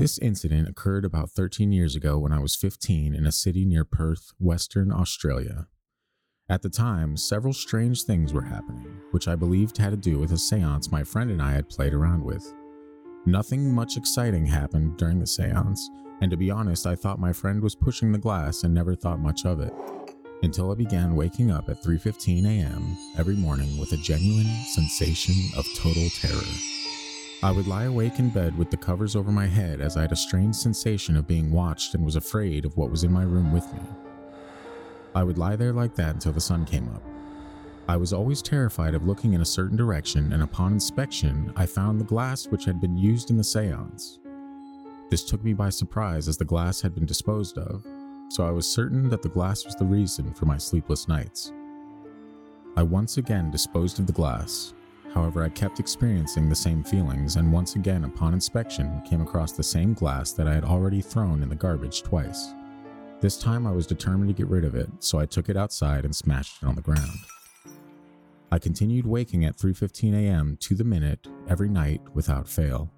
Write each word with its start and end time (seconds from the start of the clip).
This 0.00 0.16
incident 0.16 0.66
occurred 0.66 1.04
about 1.04 1.30
13 1.30 1.72
years 1.72 1.94
ago 1.94 2.18
when 2.18 2.32
I 2.32 2.38
was 2.38 2.56
15 2.56 3.14
in 3.14 3.26
a 3.26 3.30
city 3.30 3.66
near 3.66 3.84
Perth, 3.84 4.32
Western 4.38 4.90
Australia. 4.90 5.66
At 6.48 6.62
the 6.62 6.70
time, 6.70 7.18
several 7.18 7.52
strange 7.52 8.04
things 8.04 8.32
were 8.32 8.40
happening, 8.40 8.96
which 9.10 9.28
I 9.28 9.36
believed 9.36 9.76
had 9.76 9.90
to 9.90 9.98
do 9.98 10.18
with 10.18 10.32
a 10.32 10.38
seance 10.38 10.90
my 10.90 11.04
friend 11.04 11.30
and 11.30 11.42
I 11.42 11.52
had 11.52 11.68
played 11.68 11.92
around 11.92 12.24
with. 12.24 12.50
Nothing 13.26 13.74
much 13.74 13.98
exciting 13.98 14.46
happened 14.46 14.96
during 14.96 15.18
the 15.18 15.26
seance, 15.26 15.86
and 16.22 16.30
to 16.30 16.36
be 16.38 16.50
honest, 16.50 16.86
I 16.86 16.94
thought 16.94 17.20
my 17.20 17.34
friend 17.34 17.62
was 17.62 17.74
pushing 17.74 18.10
the 18.10 18.18
glass 18.18 18.64
and 18.64 18.72
never 18.72 18.94
thought 18.94 19.20
much 19.20 19.44
of 19.44 19.60
it. 19.60 19.74
Until 20.42 20.72
I 20.72 20.76
began 20.76 21.14
waking 21.14 21.50
up 21.50 21.68
at 21.68 21.82
3:15 21.82 22.46
a.m. 22.46 22.96
every 23.18 23.36
morning 23.36 23.76
with 23.76 23.92
a 23.92 23.98
genuine 23.98 24.48
sensation 24.72 25.36
of 25.58 25.66
total 25.76 26.08
terror. 26.08 26.79
I 27.42 27.52
would 27.52 27.66
lie 27.66 27.84
awake 27.84 28.18
in 28.18 28.28
bed 28.28 28.58
with 28.58 28.70
the 28.70 28.76
covers 28.76 29.16
over 29.16 29.32
my 29.32 29.46
head 29.46 29.80
as 29.80 29.96
I 29.96 30.02
had 30.02 30.12
a 30.12 30.16
strange 30.16 30.54
sensation 30.54 31.16
of 31.16 31.26
being 31.26 31.50
watched 31.50 31.94
and 31.94 32.04
was 32.04 32.16
afraid 32.16 32.66
of 32.66 32.76
what 32.76 32.90
was 32.90 33.02
in 33.02 33.10
my 33.10 33.22
room 33.22 33.50
with 33.50 33.72
me. 33.72 33.80
I 35.14 35.24
would 35.24 35.38
lie 35.38 35.56
there 35.56 35.72
like 35.72 35.94
that 35.94 36.12
until 36.14 36.32
the 36.32 36.40
sun 36.40 36.66
came 36.66 36.86
up. 36.90 37.02
I 37.88 37.96
was 37.96 38.12
always 38.12 38.42
terrified 38.42 38.94
of 38.94 39.06
looking 39.06 39.32
in 39.32 39.40
a 39.40 39.46
certain 39.46 39.76
direction, 39.76 40.34
and 40.34 40.42
upon 40.42 40.74
inspection, 40.74 41.50
I 41.56 41.64
found 41.64 41.98
the 41.98 42.04
glass 42.04 42.46
which 42.46 42.66
had 42.66 42.78
been 42.78 42.98
used 42.98 43.30
in 43.30 43.38
the 43.38 43.42
seance. 43.42 44.18
This 45.08 45.24
took 45.24 45.42
me 45.42 45.54
by 45.54 45.70
surprise 45.70 46.28
as 46.28 46.36
the 46.36 46.44
glass 46.44 46.82
had 46.82 46.94
been 46.94 47.06
disposed 47.06 47.56
of, 47.56 47.86
so 48.28 48.46
I 48.46 48.50
was 48.50 48.70
certain 48.70 49.08
that 49.08 49.22
the 49.22 49.30
glass 49.30 49.64
was 49.64 49.74
the 49.76 49.86
reason 49.86 50.34
for 50.34 50.44
my 50.44 50.58
sleepless 50.58 51.08
nights. 51.08 51.54
I 52.76 52.82
once 52.82 53.16
again 53.16 53.50
disposed 53.50 53.98
of 53.98 54.06
the 54.06 54.12
glass. 54.12 54.74
However, 55.14 55.42
I 55.42 55.48
kept 55.48 55.80
experiencing 55.80 56.48
the 56.48 56.54
same 56.54 56.84
feelings, 56.84 57.36
and 57.36 57.52
once 57.52 57.74
again, 57.74 58.04
upon 58.04 58.32
inspection, 58.32 59.02
came 59.08 59.20
across 59.20 59.52
the 59.52 59.62
same 59.62 59.92
glass 59.92 60.32
that 60.32 60.46
I 60.46 60.54
had 60.54 60.64
already 60.64 61.00
thrown 61.00 61.42
in 61.42 61.48
the 61.48 61.56
garbage 61.56 62.02
twice. 62.02 62.54
This 63.20 63.36
time 63.36 63.66
I 63.66 63.72
was 63.72 63.86
determined 63.86 64.28
to 64.28 64.34
get 64.34 64.48
rid 64.48 64.64
of 64.64 64.74
it, 64.74 64.88
so 65.00 65.18
I 65.18 65.26
took 65.26 65.48
it 65.48 65.56
outside 65.56 66.04
and 66.04 66.14
smashed 66.14 66.62
it 66.62 66.66
on 66.66 66.74
the 66.74 66.80
ground. 66.80 67.18
I 68.52 68.58
continued 68.58 69.06
waking 69.06 69.44
at 69.44 69.56
3:15 69.56 70.14
a.m. 70.14 70.56
to 70.60 70.74
the 70.74 70.84
minute 70.84 71.28
every 71.48 71.68
night 71.68 72.00
without 72.14 72.48
fail, 72.48 72.90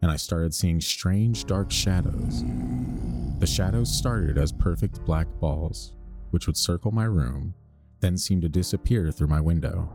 and 0.00 0.10
I 0.10 0.16
started 0.16 0.54
seeing 0.54 0.80
strange 0.80 1.44
dark 1.44 1.70
shadows. 1.70 2.44
The 3.38 3.46
shadows 3.46 3.92
started 3.94 4.38
as 4.38 4.52
perfect 4.52 5.04
black 5.04 5.28
balls, 5.38 5.92
which 6.30 6.46
would 6.46 6.56
circle 6.56 6.90
my 6.90 7.04
room, 7.04 7.54
then 8.00 8.16
seem 8.16 8.40
to 8.40 8.48
disappear 8.48 9.10
through 9.10 9.28
my 9.28 9.40
window. 9.40 9.88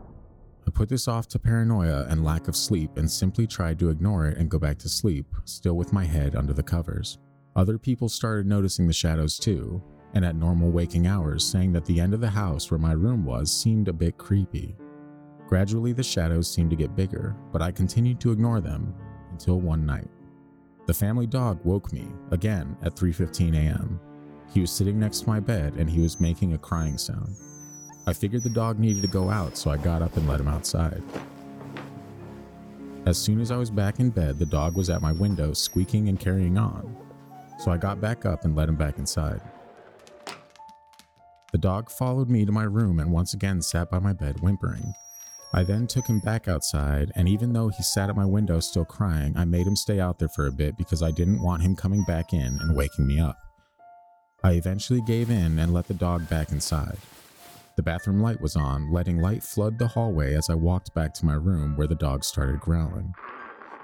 I 0.66 0.70
put 0.70 0.88
this 0.88 1.08
off 1.08 1.28
to 1.28 1.38
paranoia 1.38 2.06
and 2.08 2.24
lack 2.24 2.48
of 2.48 2.56
sleep 2.56 2.96
and 2.96 3.10
simply 3.10 3.46
tried 3.46 3.78
to 3.80 3.90
ignore 3.90 4.26
it 4.26 4.38
and 4.38 4.50
go 4.50 4.58
back 4.58 4.78
to 4.78 4.88
sleep, 4.88 5.26
still 5.44 5.74
with 5.74 5.92
my 5.92 6.04
head 6.04 6.34
under 6.34 6.52
the 6.52 6.62
covers. 6.62 7.18
Other 7.54 7.78
people 7.78 8.08
started 8.08 8.46
noticing 8.46 8.86
the 8.86 8.92
shadows 8.92 9.38
too, 9.38 9.82
and 10.14 10.24
at 10.24 10.36
normal 10.36 10.70
waking 10.70 11.06
hours 11.06 11.44
saying 11.44 11.72
that 11.72 11.84
the 11.84 12.00
end 12.00 12.14
of 12.14 12.20
the 12.20 12.30
house 12.30 12.70
where 12.70 12.78
my 12.78 12.92
room 12.92 13.24
was 13.24 13.52
seemed 13.52 13.88
a 13.88 13.92
bit 13.92 14.16
creepy. 14.16 14.76
Gradually, 15.46 15.92
the 15.92 16.02
shadows 16.02 16.50
seemed 16.50 16.70
to 16.70 16.76
get 16.76 16.96
bigger, 16.96 17.36
but 17.52 17.60
I 17.60 17.70
continued 17.70 18.20
to 18.20 18.32
ignore 18.32 18.60
them 18.60 18.94
until 19.30 19.60
one 19.60 19.84
night. 19.84 20.08
The 20.86 20.94
family 20.94 21.26
dog 21.26 21.60
woke 21.64 21.92
me 21.92 22.08
again 22.30 22.76
at 22.82 22.96
3:15 22.96 23.54
a.m. 23.54 24.00
He 24.52 24.60
was 24.60 24.70
sitting 24.70 24.98
next 24.98 25.20
to 25.20 25.28
my 25.28 25.40
bed 25.40 25.74
and 25.76 25.88
he 25.88 26.00
was 26.00 26.20
making 26.20 26.54
a 26.54 26.58
crying 26.58 26.98
sound. 26.98 27.36
I 28.06 28.12
figured 28.12 28.42
the 28.42 28.50
dog 28.50 28.78
needed 28.78 29.02
to 29.02 29.08
go 29.08 29.30
out, 29.30 29.56
so 29.56 29.70
I 29.70 29.76
got 29.76 30.02
up 30.02 30.16
and 30.16 30.28
let 30.28 30.40
him 30.40 30.48
outside. 30.48 31.02
As 33.06 33.18
soon 33.18 33.40
as 33.40 33.50
I 33.50 33.56
was 33.56 33.70
back 33.70 34.00
in 34.00 34.10
bed, 34.10 34.38
the 34.38 34.46
dog 34.46 34.76
was 34.76 34.90
at 34.90 35.02
my 35.02 35.12
window 35.12 35.52
squeaking 35.52 36.08
and 36.08 36.20
carrying 36.20 36.58
on, 36.58 36.96
so 37.58 37.70
I 37.70 37.76
got 37.76 38.00
back 38.00 38.24
up 38.24 38.44
and 38.44 38.56
let 38.56 38.68
him 38.68 38.76
back 38.76 38.98
inside. 38.98 39.40
The 41.52 41.58
dog 41.58 41.90
followed 41.90 42.28
me 42.28 42.44
to 42.44 42.52
my 42.52 42.64
room 42.64 42.98
and 42.98 43.12
once 43.12 43.32
again 43.32 43.62
sat 43.62 43.90
by 43.90 44.00
my 44.00 44.12
bed 44.12 44.40
whimpering. 44.40 44.92
I 45.52 45.62
then 45.62 45.86
took 45.86 46.06
him 46.06 46.18
back 46.18 46.48
outside, 46.48 47.12
and 47.14 47.28
even 47.28 47.52
though 47.52 47.68
he 47.68 47.82
sat 47.82 48.08
at 48.08 48.16
my 48.16 48.24
window 48.24 48.58
still 48.58 48.84
crying, 48.84 49.36
I 49.36 49.44
made 49.44 49.66
him 49.66 49.76
stay 49.76 50.00
out 50.00 50.18
there 50.18 50.28
for 50.28 50.46
a 50.46 50.52
bit 50.52 50.76
because 50.76 51.02
I 51.02 51.12
didn't 51.12 51.42
want 51.42 51.62
him 51.62 51.76
coming 51.76 52.02
back 52.04 52.32
in 52.32 52.58
and 52.60 52.74
waking 52.74 53.06
me 53.06 53.20
up. 53.20 53.38
I 54.42 54.52
eventually 54.52 55.00
gave 55.02 55.30
in 55.30 55.58
and 55.58 55.72
let 55.72 55.86
the 55.86 55.94
dog 55.94 56.28
back 56.28 56.50
inside. 56.50 56.98
The 57.76 57.82
bathroom 57.82 58.20
light 58.20 58.40
was 58.40 58.54
on, 58.54 58.92
letting 58.92 59.18
light 59.18 59.42
flood 59.42 59.78
the 59.78 59.88
hallway 59.88 60.34
as 60.34 60.48
I 60.48 60.54
walked 60.54 60.94
back 60.94 61.12
to 61.14 61.26
my 61.26 61.34
room 61.34 61.76
where 61.76 61.88
the 61.88 61.96
dog 61.96 62.22
started 62.22 62.60
growling. 62.60 63.12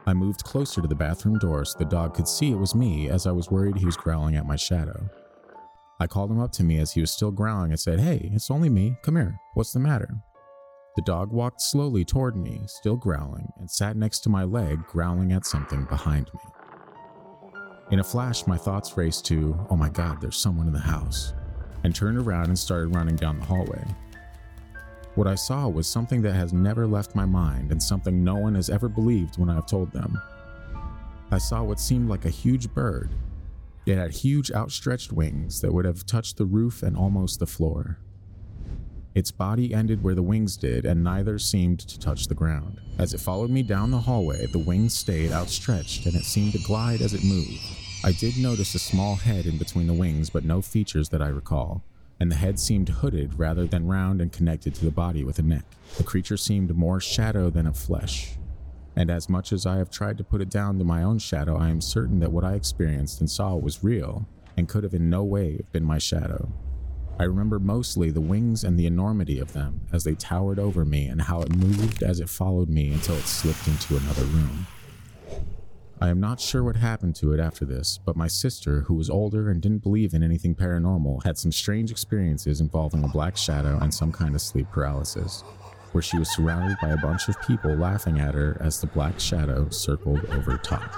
I 0.06 0.14
moved 0.14 0.44
closer 0.44 0.80
to 0.80 0.86
the 0.86 0.94
bathroom 0.94 1.38
door 1.38 1.64
so 1.64 1.78
the 1.78 1.84
dog 1.84 2.14
could 2.14 2.28
see 2.28 2.52
it 2.52 2.58
was 2.58 2.74
me 2.74 3.08
as 3.08 3.26
I 3.26 3.32
was 3.32 3.50
worried 3.50 3.76
he 3.76 3.86
was 3.86 3.96
growling 3.96 4.36
at 4.36 4.46
my 4.46 4.56
shadow. 4.56 5.08
I 5.98 6.06
called 6.06 6.30
him 6.30 6.40
up 6.40 6.52
to 6.52 6.64
me 6.64 6.78
as 6.78 6.92
he 6.92 7.00
was 7.00 7.10
still 7.10 7.32
growling 7.32 7.72
and 7.72 7.80
said, 7.80 8.00
Hey, 8.00 8.30
it's 8.32 8.50
only 8.50 8.68
me. 8.68 8.96
Come 9.02 9.16
here. 9.16 9.38
What's 9.54 9.72
the 9.72 9.80
matter? 9.80 10.08
The 10.96 11.02
dog 11.02 11.32
walked 11.32 11.60
slowly 11.60 12.04
toward 12.04 12.36
me, 12.36 12.62
still 12.66 12.96
growling, 12.96 13.52
and 13.58 13.70
sat 13.70 13.96
next 13.96 14.20
to 14.20 14.28
my 14.28 14.44
leg, 14.44 14.86
growling 14.86 15.32
at 15.32 15.46
something 15.46 15.84
behind 15.84 16.30
me. 16.32 16.40
In 17.90 18.00
a 18.00 18.04
flash, 18.04 18.46
my 18.46 18.56
thoughts 18.56 18.96
raced 18.96 19.26
to, 19.26 19.66
oh 19.68 19.76
my 19.76 19.88
god, 19.88 20.20
there's 20.20 20.36
someone 20.36 20.66
in 20.66 20.72
the 20.72 20.78
house, 20.78 21.34
and 21.84 21.94
turned 21.94 22.18
around 22.18 22.46
and 22.46 22.58
started 22.58 22.94
running 22.94 23.16
down 23.16 23.38
the 23.38 23.46
hallway. 23.46 23.84
What 25.14 25.26
I 25.26 25.34
saw 25.34 25.68
was 25.68 25.86
something 25.86 26.22
that 26.22 26.34
has 26.34 26.52
never 26.52 26.86
left 26.86 27.14
my 27.14 27.24
mind 27.24 27.72
and 27.72 27.82
something 27.82 28.22
no 28.22 28.36
one 28.36 28.54
has 28.54 28.70
ever 28.70 28.88
believed 28.88 29.38
when 29.38 29.50
I've 29.50 29.66
told 29.66 29.92
them. 29.92 30.20
I 31.30 31.38
saw 31.38 31.62
what 31.62 31.80
seemed 31.80 32.08
like 32.08 32.24
a 32.24 32.30
huge 32.30 32.72
bird. 32.72 33.10
It 33.86 33.96
had 33.96 34.12
huge 34.12 34.52
outstretched 34.52 35.12
wings 35.12 35.60
that 35.60 35.72
would 35.72 35.84
have 35.84 36.06
touched 36.06 36.36
the 36.36 36.44
roof 36.44 36.82
and 36.82 36.96
almost 36.96 37.38
the 37.38 37.46
floor. 37.46 37.98
Its 39.14 39.32
body 39.32 39.74
ended 39.74 40.02
where 40.02 40.14
the 40.14 40.22
wings 40.22 40.56
did, 40.56 40.84
and 40.86 41.02
neither 41.02 41.36
seemed 41.38 41.80
to 41.80 41.98
touch 41.98 42.28
the 42.28 42.34
ground. 42.34 42.80
As 42.98 43.12
it 43.12 43.20
followed 43.20 43.50
me 43.50 43.62
down 43.62 43.90
the 43.90 43.98
hallway, 43.98 44.46
the 44.46 44.58
wings 44.58 44.94
stayed 44.94 45.32
outstretched 45.32 46.06
and 46.06 46.14
it 46.14 46.24
seemed 46.24 46.52
to 46.52 46.58
glide 46.60 47.00
as 47.00 47.14
it 47.14 47.24
moved. 47.24 47.79
I 48.02 48.12
did 48.12 48.38
notice 48.38 48.74
a 48.74 48.78
small 48.78 49.16
head 49.16 49.44
in 49.44 49.58
between 49.58 49.86
the 49.86 49.92
wings, 49.92 50.30
but 50.30 50.42
no 50.42 50.62
features 50.62 51.10
that 51.10 51.20
I 51.20 51.28
recall, 51.28 51.84
and 52.18 52.30
the 52.30 52.36
head 52.36 52.58
seemed 52.58 52.88
hooded 52.88 53.38
rather 53.38 53.66
than 53.66 53.86
round 53.86 54.22
and 54.22 54.32
connected 54.32 54.74
to 54.76 54.86
the 54.86 54.90
body 54.90 55.22
with 55.22 55.38
a 55.38 55.42
neck. 55.42 55.64
The 55.98 56.02
creature 56.04 56.38
seemed 56.38 56.74
more 56.74 56.98
shadow 56.98 57.50
than 57.50 57.66
of 57.66 57.76
flesh. 57.76 58.38
And 58.96 59.10
as 59.10 59.28
much 59.28 59.52
as 59.52 59.66
I 59.66 59.76
have 59.76 59.90
tried 59.90 60.16
to 60.16 60.24
put 60.24 60.40
it 60.40 60.48
down 60.48 60.78
to 60.78 60.84
my 60.84 61.02
own 61.02 61.18
shadow, 61.18 61.58
I 61.58 61.68
am 61.68 61.82
certain 61.82 62.20
that 62.20 62.32
what 62.32 62.42
I 62.42 62.54
experienced 62.54 63.20
and 63.20 63.30
saw 63.30 63.54
was 63.56 63.84
real 63.84 64.26
and 64.56 64.66
could 64.66 64.82
have 64.82 64.94
in 64.94 65.10
no 65.10 65.22
way 65.22 65.60
been 65.70 65.84
my 65.84 65.98
shadow. 65.98 66.50
I 67.18 67.24
remember 67.24 67.58
mostly 67.58 68.10
the 68.10 68.22
wings 68.22 68.64
and 68.64 68.78
the 68.78 68.86
enormity 68.86 69.38
of 69.38 69.52
them 69.52 69.82
as 69.92 70.04
they 70.04 70.14
towered 70.14 70.58
over 70.58 70.86
me 70.86 71.06
and 71.06 71.20
how 71.20 71.42
it 71.42 71.54
moved 71.54 72.02
as 72.02 72.18
it 72.18 72.30
followed 72.30 72.70
me 72.70 72.94
until 72.94 73.16
it 73.16 73.26
slipped 73.26 73.68
into 73.68 73.98
another 73.98 74.24
room. 74.24 74.66
I 76.02 76.08
am 76.08 76.18
not 76.18 76.40
sure 76.40 76.64
what 76.64 76.76
happened 76.76 77.14
to 77.16 77.34
it 77.34 77.40
after 77.40 77.66
this, 77.66 77.98
but 77.98 78.16
my 78.16 78.26
sister, 78.26 78.80
who 78.80 78.94
was 78.94 79.10
older 79.10 79.50
and 79.50 79.60
didn't 79.60 79.82
believe 79.82 80.14
in 80.14 80.22
anything 80.22 80.54
paranormal, 80.54 81.22
had 81.24 81.36
some 81.36 81.52
strange 81.52 81.90
experiences 81.90 82.62
involving 82.62 83.04
a 83.04 83.08
black 83.08 83.36
shadow 83.36 83.78
and 83.82 83.92
some 83.92 84.10
kind 84.10 84.34
of 84.34 84.40
sleep 84.40 84.66
paralysis, 84.72 85.42
where 85.92 86.00
she 86.00 86.16
was 86.16 86.34
surrounded 86.34 86.78
by 86.80 86.88
a 86.88 86.96
bunch 86.96 87.28
of 87.28 87.38
people 87.42 87.76
laughing 87.76 88.18
at 88.18 88.32
her 88.34 88.56
as 88.60 88.80
the 88.80 88.86
black 88.86 89.20
shadow 89.20 89.68
circled 89.68 90.24
over 90.30 90.56
top. 90.56 90.90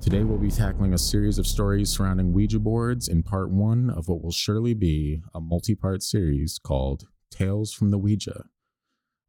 Today, 0.00 0.24
we'll 0.24 0.38
be 0.38 0.50
tackling 0.50 0.94
a 0.94 0.98
series 0.98 1.36
of 1.36 1.46
stories 1.46 1.90
surrounding 1.90 2.32
Ouija 2.32 2.58
boards 2.58 3.08
in 3.08 3.22
part 3.22 3.50
one 3.50 3.90
of 3.90 4.08
what 4.08 4.22
will 4.22 4.32
surely 4.32 4.72
be 4.72 5.20
a 5.34 5.40
multi 5.40 5.74
part 5.74 6.02
series 6.02 6.58
called 6.58 7.08
Tales 7.30 7.74
from 7.74 7.90
the 7.90 7.98
Ouija. 7.98 8.44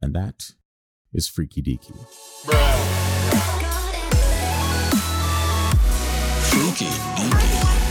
And 0.05 0.13
that 0.13 0.51
is 1.13 1.27
Freaky 1.27 1.63
Deaky. 1.63 1.97
Freaky 6.43 6.85
Deaky. 6.85 7.84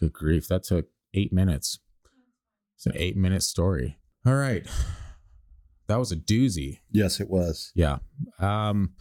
Good 0.00 0.12
grief, 0.12 0.48
that 0.48 0.64
took 0.64 0.86
eight 1.14 1.32
minutes. 1.32 1.78
It's 2.76 2.86
an 2.86 2.92
eight 2.96 3.16
minute 3.16 3.42
story. 3.42 3.98
All 4.26 4.34
right. 4.34 4.66
that 5.88 5.96
was 5.96 6.12
a 6.12 6.16
doozy. 6.16 6.80
Yes, 6.90 7.20
it 7.20 7.30
was. 7.30 7.72
Yeah. 7.74 7.98
Um, 8.38 8.94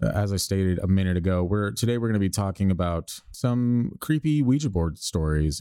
as 0.00 0.32
I 0.32 0.36
stated 0.36 0.78
a 0.78 0.86
minute 0.86 1.16
ago, 1.16 1.42
we're 1.42 1.72
today 1.72 1.98
we're 1.98 2.08
going 2.08 2.14
to 2.14 2.20
be 2.20 2.30
talking 2.30 2.70
about 2.70 3.20
some 3.32 3.96
creepy 4.00 4.42
Ouija 4.42 4.70
board 4.70 4.98
stories. 4.98 5.60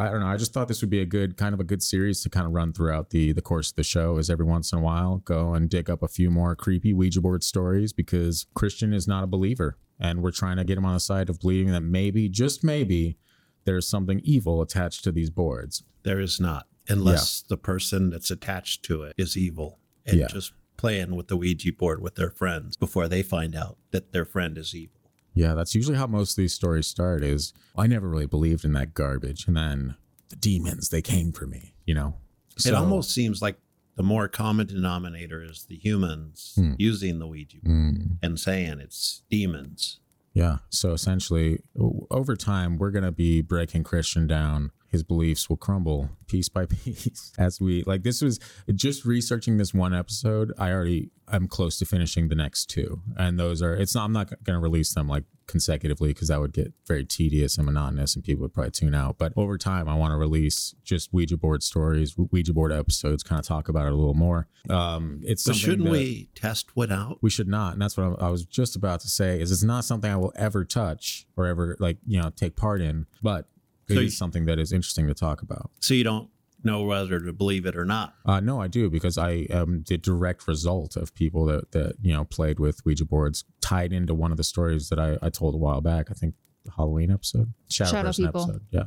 I 0.00 0.10
don't 0.10 0.20
know, 0.20 0.26
I 0.26 0.36
just 0.36 0.52
thought 0.52 0.68
this 0.68 0.80
would 0.80 0.90
be 0.90 1.00
a 1.00 1.06
good 1.06 1.36
kind 1.36 1.54
of 1.54 1.60
a 1.60 1.64
good 1.64 1.82
series 1.82 2.22
to 2.22 2.30
kind 2.30 2.46
of 2.46 2.52
run 2.52 2.72
throughout 2.72 3.10
the 3.10 3.32
the 3.32 3.42
course 3.42 3.70
of 3.70 3.76
the 3.76 3.82
show 3.84 4.18
is 4.18 4.28
every 4.30 4.44
once 4.46 4.72
in 4.72 4.78
a 4.78 4.82
while 4.82 5.18
go 5.18 5.54
and 5.54 5.68
dig 5.70 5.88
up 5.90 6.02
a 6.02 6.08
few 6.08 6.30
more 6.30 6.54
creepy 6.56 6.92
Ouija 6.92 7.20
board 7.20 7.42
stories 7.44 7.92
because 7.92 8.46
Christian 8.54 8.92
is 8.92 9.06
not 9.06 9.24
a 9.24 9.26
believer 9.26 9.78
and 9.98 10.22
we're 10.22 10.30
trying 10.30 10.56
to 10.56 10.64
get 10.64 10.78
him 10.78 10.84
on 10.84 10.94
the 10.94 11.00
side 11.00 11.28
of 11.30 11.40
believing 11.40 11.72
that 11.72 11.82
maybe 11.82 12.28
just 12.28 12.64
maybe 12.64 13.18
there's 13.64 13.86
something 13.86 14.20
evil 14.24 14.62
attached 14.62 15.04
to 15.04 15.12
these 15.12 15.28
boards. 15.30 15.82
There 16.02 16.18
is 16.20 16.40
not, 16.40 16.66
unless 16.88 17.42
the 17.42 17.58
person 17.58 18.08
that's 18.10 18.30
attached 18.30 18.82
to 18.84 19.02
it 19.02 19.14
is 19.18 19.36
evil 19.36 19.78
and 20.06 20.18
Yeah. 20.18 20.28
just 20.28 20.52
playing 20.78 21.14
with 21.14 21.28
the 21.28 21.36
Ouija 21.36 21.72
board 21.74 22.00
with 22.00 22.14
their 22.14 22.30
friends 22.30 22.76
before 22.76 23.06
they 23.06 23.22
find 23.22 23.54
out 23.54 23.76
that 23.90 24.12
their 24.12 24.24
friend 24.24 24.56
is 24.56 24.74
evil. 24.74 24.99
Yeah, 25.34 25.54
that's 25.54 25.74
usually 25.74 25.96
how 25.96 26.06
most 26.06 26.32
of 26.32 26.36
these 26.36 26.52
stories 26.52 26.86
start 26.86 27.22
is 27.22 27.52
I 27.76 27.86
never 27.86 28.08
really 28.08 28.26
believed 28.26 28.64
in 28.64 28.72
that 28.74 28.94
garbage 28.94 29.46
and 29.46 29.56
then 29.56 29.94
the 30.28 30.36
demons 30.36 30.88
they 30.88 31.02
came 31.02 31.32
for 31.32 31.46
me, 31.46 31.72
you 31.86 31.94
know. 31.94 32.14
So, 32.56 32.68
it 32.70 32.74
almost 32.74 33.12
seems 33.12 33.40
like 33.40 33.56
the 33.96 34.02
more 34.02 34.28
common 34.28 34.66
denominator 34.66 35.42
is 35.42 35.64
the 35.68 35.76
humans 35.76 36.52
Hmm. 36.56 36.72
using 36.78 37.18
the 37.18 37.26
Ouija 37.26 37.58
board 37.62 37.74
Mm, 37.76 38.18
and 38.22 38.38
saying 38.40 38.80
it's 38.80 39.22
demons. 39.30 39.98
yeah, 40.34 40.58
so 40.68 40.92
essentially 40.92 41.60
over 42.10 42.36
time 42.36 42.76
we're 42.78 42.90
going 42.90 43.04
to 43.04 43.12
be 43.12 43.40
breaking 43.40 43.84
Christian 43.84 44.26
down. 44.26 44.70
His 44.90 45.02
beliefs 45.02 45.48
will 45.48 45.56
crumble 45.56 46.10
piece 46.26 46.48
by 46.48 46.66
piece 46.84 47.32
as 47.38 47.60
we 47.60 47.82
like 47.84 48.02
this 48.02 48.20
was 48.22 48.38
just 48.74 49.04
researching 49.04 49.56
this 49.56 49.72
one 49.72 49.94
episode. 49.94 50.52
I 50.58 50.72
already 50.72 51.10
I'm 51.28 51.46
close 51.46 51.78
to 51.78 51.86
finishing 51.86 52.28
the 52.28 52.34
next 52.34 52.66
two. 52.66 53.00
And 53.16 53.38
those 53.38 53.62
are 53.62 53.74
it's 53.74 53.94
not 53.94 54.04
I'm 54.04 54.12
not 54.12 54.28
going 54.44 54.56
to 54.56 54.60
release 54.60 54.92
them 54.94 55.08
like 55.08 55.24
consecutively 55.46 56.08
because 56.10 56.28
that 56.28 56.40
would 56.40 56.52
get 56.52 56.72
very 56.86 57.04
tedious 57.04 57.56
and 57.56 57.66
monotonous 57.66 58.14
and 58.14 58.24
people 58.24 58.42
would 58.42 58.52
probably 58.54 58.70
tune 58.70 58.94
out. 58.94 59.18
But 59.18 59.32
over 59.36 59.58
time, 59.58 59.88
I 59.88 59.94
want 59.94 60.12
to 60.12 60.16
release 60.16 60.74
just 60.84 61.12
Ouija 61.12 61.36
board 61.36 61.62
stories, 61.64 62.16
Ouija 62.16 62.52
board 62.52 62.72
episodes, 62.72 63.22
kind 63.24 63.38
of 63.40 63.46
talk 63.46 63.68
about 63.68 63.86
it 63.86 63.92
a 63.92 63.96
little 63.96 64.14
more. 64.14 64.46
Um, 64.68 65.20
it's 65.24 65.44
But 65.46 65.56
shouldn't 65.56 65.84
that- 65.84 65.90
we 65.92 66.28
test 66.34 66.76
one 66.76 66.92
out? 66.92 67.18
we 67.22 67.30
should 67.30 67.48
not 67.48 67.72
and 67.72 67.82
that's 67.82 67.96
what 67.96 68.20
I, 68.20 68.26
I 68.26 68.30
was 68.30 68.44
just 68.44 68.76
about 68.76 69.00
to 69.00 69.08
say 69.08 69.40
is 69.40 69.50
it's 69.52 69.62
not 69.62 69.84
something 69.84 70.10
i 70.10 70.16
will 70.16 70.32
ever 70.36 70.64
touch 70.64 71.26
or 71.36 71.46
ever 71.46 71.76
like 71.80 71.98
you 72.06 72.20
know 72.20 72.30
take 72.30 72.56
part 72.56 72.80
in 72.80 73.06
but 73.22 73.46
So 73.96 74.00
you- 74.02 74.10
something 74.10 74.44
that 74.46 74.58
is 74.58 74.72
interesting 74.72 75.06
to 75.08 75.14
talk 75.14 75.42
about. 75.42 75.70
So 75.80 75.94
you 75.94 76.04
don't 76.04 76.28
know 76.62 76.82
whether 76.82 77.18
to 77.20 77.32
believe 77.32 77.64
it 77.64 77.74
or 77.74 77.86
not. 77.86 78.14
uh, 78.26 78.38
no 78.38 78.60
i 78.60 78.68
do 78.68 78.90
because 78.90 79.16
i 79.16 79.30
am 79.48 79.82
the 79.88 79.96
direct 79.96 80.46
result 80.46 80.94
of 80.94 81.14
people 81.14 81.46
that 81.46 81.72
that 81.72 81.94
you 82.02 82.12
know 82.12 82.22
played 82.26 82.58
with 82.60 82.84
ouija 82.84 83.02
boards 83.06 83.44
tied 83.62 83.94
into 83.94 84.12
one 84.14 84.30
of 84.30 84.36
the 84.36 84.44
stories 84.44 84.90
that 84.90 84.98
i, 84.98 85.16
I 85.22 85.30
told 85.30 85.54
a 85.54 85.56
while 85.56 85.80
back 85.80 86.10
i 86.10 86.12
think 86.12 86.34
the 86.66 86.72
halloween 86.72 87.10
episode? 87.10 87.54
Shadow, 87.70 87.90
Shadow 87.90 88.08
person 88.10 88.26
people. 88.26 88.42
episode 88.42 88.62
yeah. 88.70 88.84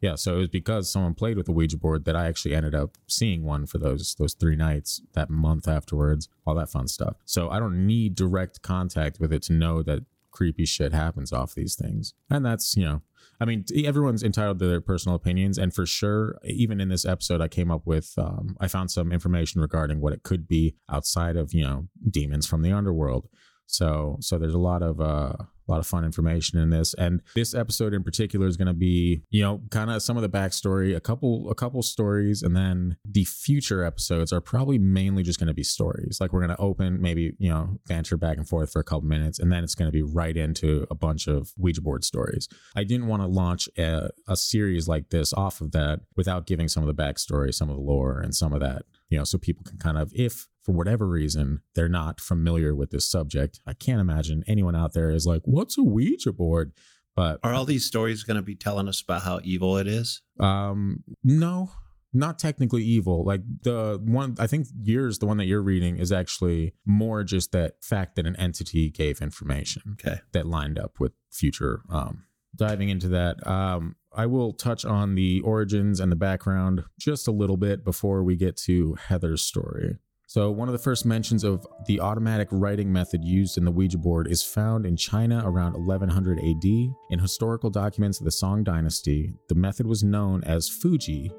Yeah 0.00 0.14
so 0.14 0.36
it 0.36 0.38
was 0.38 0.48
because 0.50 0.88
someone 0.88 1.14
played 1.14 1.36
with 1.36 1.48
a 1.48 1.52
ouija 1.52 1.76
board 1.76 2.04
that 2.04 2.14
i 2.14 2.26
actually 2.28 2.54
ended 2.54 2.76
up 2.76 2.96
seeing 3.08 3.42
one 3.42 3.66
for 3.66 3.78
those 3.78 4.14
those 4.20 4.34
three 4.34 4.54
nights 4.54 5.02
that 5.14 5.28
month 5.28 5.66
afterwards 5.66 6.28
all 6.46 6.54
that 6.54 6.70
fun 6.70 6.86
stuff. 6.86 7.16
So 7.24 7.50
i 7.50 7.58
don't 7.58 7.84
need 7.88 8.14
direct 8.14 8.62
contact 8.62 9.18
with 9.18 9.32
it 9.32 9.42
to 9.48 9.52
know 9.52 9.82
that 9.82 10.04
creepy 10.30 10.64
shit 10.66 10.92
happens 10.92 11.32
off 11.32 11.54
these 11.56 11.74
things. 11.74 12.14
And 12.30 12.44
that's 12.46 12.76
you 12.76 12.84
know 12.84 13.02
I 13.40 13.44
mean, 13.44 13.64
everyone's 13.84 14.22
entitled 14.22 14.58
to 14.60 14.66
their 14.66 14.80
personal 14.80 15.16
opinions, 15.16 15.58
and 15.58 15.74
for 15.74 15.86
sure, 15.86 16.38
even 16.44 16.80
in 16.80 16.88
this 16.88 17.04
episode, 17.04 17.40
I 17.40 17.48
came 17.48 17.70
up 17.70 17.82
with, 17.84 18.14
um, 18.16 18.56
I 18.60 18.68
found 18.68 18.90
some 18.90 19.12
information 19.12 19.60
regarding 19.60 20.00
what 20.00 20.12
it 20.12 20.22
could 20.22 20.48
be 20.48 20.76
outside 20.90 21.36
of, 21.36 21.52
you 21.52 21.62
know, 21.62 21.88
demons 22.08 22.46
from 22.46 22.62
the 22.62 22.72
underworld. 22.72 23.28
So, 23.66 24.16
so 24.20 24.38
there's 24.38 24.54
a 24.54 24.58
lot 24.58 24.82
of, 24.82 25.00
uh, 25.00 25.34
a 25.68 25.72
lot 25.72 25.80
of 25.80 25.86
fun 25.86 26.04
information 26.04 26.60
in 26.60 26.70
this, 26.70 26.94
and 26.94 27.20
this 27.34 27.52
episode 27.52 27.92
in 27.92 28.04
particular 28.04 28.46
is 28.46 28.56
going 28.56 28.68
to 28.68 28.72
be, 28.72 29.22
you 29.30 29.42
know, 29.42 29.60
kind 29.70 29.90
of 29.90 30.00
some 30.00 30.16
of 30.16 30.22
the 30.22 30.28
backstory, 30.28 30.94
a 30.94 31.00
couple, 31.00 31.50
a 31.50 31.56
couple 31.56 31.82
stories, 31.82 32.42
and 32.42 32.56
then 32.56 32.96
the 33.04 33.24
future 33.24 33.82
episodes 33.82 34.32
are 34.32 34.40
probably 34.40 34.78
mainly 34.78 35.24
just 35.24 35.40
going 35.40 35.48
to 35.48 35.54
be 35.54 35.64
stories. 35.64 36.18
Like 36.20 36.32
we're 36.32 36.46
going 36.46 36.56
to 36.56 36.62
open, 36.62 37.00
maybe 37.00 37.34
you 37.38 37.50
know, 37.50 37.78
banter 37.88 38.16
back 38.16 38.36
and 38.36 38.48
forth 38.48 38.70
for 38.70 38.78
a 38.78 38.84
couple 38.84 39.08
minutes, 39.08 39.40
and 39.40 39.50
then 39.50 39.64
it's 39.64 39.74
going 39.74 39.88
to 39.88 39.92
be 39.92 40.02
right 40.02 40.36
into 40.36 40.86
a 40.88 40.94
bunch 40.94 41.26
of 41.26 41.52
Ouija 41.56 41.82
board 41.82 42.04
stories. 42.04 42.48
I 42.76 42.84
didn't 42.84 43.08
want 43.08 43.22
to 43.22 43.28
launch 43.28 43.68
a, 43.76 44.10
a 44.28 44.36
series 44.36 44.86
like 44.86 45.10
this 45.10 45.32
off 45.32 45.60
of 45.60 45.72
that 45.72 46.00
without 46.16 46.46
giving 46.46 46.68
some 46.68 46.84
of 46.84 46.96
the 46.96 47.02
backstory, 47.02 47.52
some 47.52 47.70
of 47.70 47.76
the 47.76 47.82
lore, 47.82 48.20
and 48.20 48.34
some 48.34 48.52
of 48.52 48.60
that, 48.60 48.82
you 49.08 49.18
know, 49.18 49.24
so 49.24 49.36
people 49.36 49.64
can 49.64 49.78
kind 49.78 49.98
of, 49.98 50.12
if 50.14 50.46
for 50.66 50.72
whatever 50.72 51.06
reason 51.06 51.60
they're 51.76 51.88
not 51.88 52.20
familiar 52.20 52.74
with 52.74 52.90
this 52.90 53.06
subject, 53.08 53.60
I 53.66 53.72
can't 53.72 54.00
imagine 54.00 54.42
anyone 54.48 54.74
out 54.74 54.94
there 54.94 55.10
is 55.12 55.24
like, 55.24 55.42
what's 55.44 55.78
a 55.78 55.82
Ouija 55.84 56.32
board? 56.32 56.72
But 57.14 57.38
Are 57.44 57.54
all 57.54 57.64
these 57.64 57.86
stories 57.86 58.24
going 58.24 58.36
to 58.36 58.42
be 58.42 58.56
telling 58.56 58.88
us 58.88 59.00
about 59.00 59.22
how 59.22 59.38
evil 59.44 59.78
it 59.78 59.86
is? 59.86 60.22
um, 60.40 61.04
no, 61.22 61.70
not 62.12 62.38
technically 62.40 62.82
evil. 62.82 63.24
Like 63.24 63.42
the 63.62 64.00
one, 64.04 64.34
I 64.40 64.46
think 64.48 64.66
yours, 64.82 65.20
the 65.20 65.26
one 65.26 65.36
that 65.36 65.46
you're 65.46 65.62
reading, 65.62 65.98
is 65.98 66.10
actually 66.10 66.74
more 66.84 67.22
just 67.22 67.52
that 67.52 67.74
fact 67.82 68.16
that 68.16 68.26
an 68.26 68.34
entity 68.36 68.90
gave 68.90 69.22
information 69.22 69.82
Okay. 69.92 70.20
that 70.32 70.46
lined 70.46 70.78
up 70.80 70.98
with 70.98 71.12
future. 71.30 71.82
Um, 71.88 72.24
diving 72.56 72.88
into 72.88 73.08
that, 73.08 73.46
um, 73.46 73.94
I 74.14 74.26
will 74.26 74.52
touch 74.52 74.84
on 74.84 75.14
the 75.14 75.40
origins 75.42 76.00
and 76.00 76.10
the 76.10 76.16
background 76.16 76.84
just 76.98 77.28
a 77.28 77.32
little 77.32 77.56
bit 77.58 77.84
before 77.84 78.24
we 78.24 78.34
get 78.34 78.56
to 78.64 78.94
Heather's 79.08 79.42
story. 79.42 79.96
So, 80.28 80.50
one 80.50 80.68
of 80.68 80.72
the 80.72 80.78
first 80.80 81.06
mentions 81.06 81.44
of 81.44 81.64
the 81.86 82.00
automatic 82.00 82.48
writing 82.50 82.92
method 82.92 83.24
used 83.24 83.58
in 83.58 83.64
the 83.64 83.70
Ouija 83.70 83.96
board 83.96 84.26
is 84.26 84.42
found 84.42 84.84
in 84.84 84.96
China 84.96 85.40
around 85.44 85.74
1100 85.74 86.40
AD. 86.40 86.64
In 86.64 87.18
historical 87.20 87.70
documents 87.70 88.18
of 88.18 88.24
the 88.24 88.32
Song 88.32 88.64
Dynasty, 88.64 89.34
the 89.48 89.54
method 89.54 89.86
was 89.86 90.02
known 90.02 90.42
as 90.42 90.68
Fuji, 90.68 91.30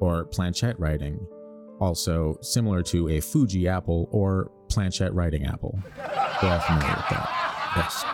or 0.00 0.24
planchette 0.24 0.78
writing, 0.80 1.24
also 1.78 2.36
similar 2.40 2.82
to 2.82 3.10
a 3.10 3.20
Fuji 3.20 3.68
apple 3.68 4.08
or 4.10 4.50
planchette 4.68 5.14
writing 5.14 5.46
apple. 5.46 5.78
We're 6.42 6.48
all 6.48 6.58
familiar 6.58 6.96
with 6.96 7.08
that. 7.10 7.72
Yes. 7.76 8.04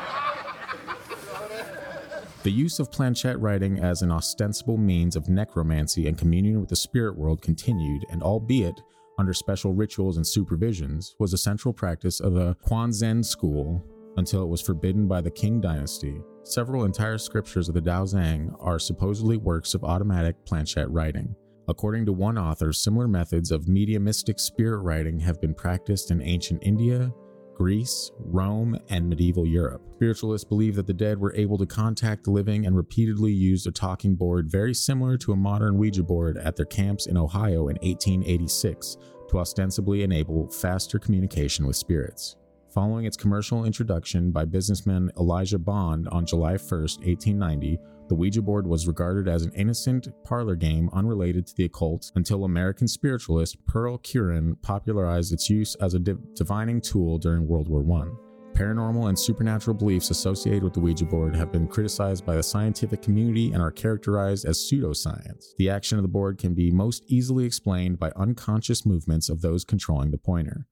The 2.43 2.51
use 2.53 2.79
of 2.81 2.93
planchette 2.93 3.41
writing 3.41 3.79
as 3.81 4.03
an 4.03 4.13
ostensible 4.13 4.77
means 4.77 5.17
of 5.17 5.31
necromancy 5.31 6.07
and 6.07 6.19
communion 6.19 6.61
with 6.61 6.69
the 6.69 6.77
spirit 6.77 7.17
world 7.17 7.41
continued, 7.41 8.05
and 8.11 8.23
albeit 8.23 8.79
under 9.19 9.35
special 9.35 9.75
rituals 9.75 10.17
and 10.17 10.25
supervisions, 10.25 11.15
was 11.19 11.33
a 11.33 11.39
central 11.39 11.75
practice 11.75 12.21
of 12.21 12.35
the 12.35 12.55
Quanzhen 12.67 13.25
school 13.25 13.85
until 14.17 14.43
it 14.43 14.49
was 14.49 14.63
forbidden 14.63 15.07
by 15.07 15.21
the 15.21 15.31
Qing 15.31 15.61
dynasty. 15.61 16.21
Several 16.45 16.85
entire 16.85 17.19
scriptures 17.19 17.69
of 17.69 17.75
the 17.75 17.83
Daozang 17.83 18.55
are 18.59 18.79
supposedly 18.79 19.37
works 19.37 19.75
of 19.75 19.85
automatic 19.85 20.37
planchette 20.47 20.91
writing. 20.91 21.35
According 21.69 22.07
to 22.07 22.13
one 22.13 22.39
author, 22.39 22.73
similar 22.73 23.07
methods 23.07 23.51
of 23.51 23.69
mediumistic 23.69 24.39
spirit 24.41 24.79
writing 24.79 25.21
have 25.21 25.41
been 25.41 25.55
practiced 25.55 26.11
in 26.11 26.23
ancient 26.23 26.63
India, 26.63 27.13
Greece, 27.59 28.13
Rome, 28.21 28.79
and 28.89 29.09
medieval 29.09 29.45
Europe. 29.45 29.83
Spiritualists 29.97 30.49
believe 30.49 30.77
that 30.77 30.87
the 30.87 30.95
dead 30.95 31.19
were 31.19 31.35
able 31.35 31.59
to 31.59 31.67
contact 31.67 32.23
the 32.23 32.31
living 32.31 32.67
and 32.67 32.77
repeatedly 32.77 33.33
used 33.33 33.67
a 33.67 33.73
talking 33.73 34.15
board 34.15 34.49
very 34.49 34.73
similar 34.73 35.19
to 35.19 35.33
a 35.33 35.37
modern 35.37 35.77
Ouija 35.77 36.05
board 36.05 36.39
at 36.39 36.55
their 36.55 36.67
camps 36.67 37.07
in 37.07 37.17
Ohio 37.17 37.67
in 37.69 37.77
1886 37.83 38.97
to 39.31 39.39
ostensibly 39.41 40.05
enable 40.05 40.49
faster 40.49 41.01
communication 41.01 41.67
with 41.67 41.75
spirits. 41.75 42.37
Following 42.73 43.07
its 43.07 43.17
commercial 43.17 43.65
introduction 43.65 44.31
by 44.31 44.45
businessman 44.45 45.11
Elijah 45.19 45.59
Bond 45.59 46.07
on 46.09 46.25
July 46.25 46.53
1, 46.53 46.59
1890, 46.59 47.79
the 48.09 48.15
Ouija 48.15 48.41
board 48.41 48.67
was 48.67 48.87
regarded 48.87 49.29
as 49.29 49.43
an 49.43 49.53
innocent 49.55 50.09
parlor 50.25 50.57
game 50.57 50.89
unrelated 50.93 51.47
to 51.47 51.55
the 51.55 51.65
occult 51.65 52.11
until 52.15 52.45
American 52.45 52.89
spiritualist 52.89 53.57
Pearl 53.67 53.99
Curran 53.99 54.57
popularized 54.63 55.33
its 55.33 55.51
use 55.51 55.75
as 55.77 55.95
a 55.95 55.99
div- 55.99 56.35
divining 56.35 56.81
tool 56.81 57.19
during 57.19 57.47
World 57.47 57.69
War 57.69 57.85
I. 58.01 58.09
Paranormal 58.59 59.09
and 59.09 59.19
supernatural 59.19 59.77
beliefs 59.77 60.11
associated 60.11 60.65
with 60.65 60.73
the 60.73 60.81
Ouija 60.81 61.05
board 61.05 61.37
have 61.37 61.53
been 61.53 61.69
criticized 61.69 62.27
by 62.27 62.35
the 62.35 62.43
scientific 62.43 63.03
community 63.03 63.53
and 63.53 63.63
are 63.63 63.71
characterized 63.71 64.47
as 64.47 64.59
pseudoscience. 64.59 65.55
The 65.59 65.71
action 65.71 65.99
of 65.99 66.03
the 66.03 66.09
board 66.09 66.39
can 66.39 66.55
be 66.55 66.71
most 66.71 67.05
easily 67.07 67.45
explained 67.45 67.99
by 67.99 68.11
unconscious 68.17 68.85
movements 68.85 69.29
of 69.29 69.43
those 69.43 69.65
controlling 69.65 70.11
the 70.11 70.19
pointer, 70.19 70.67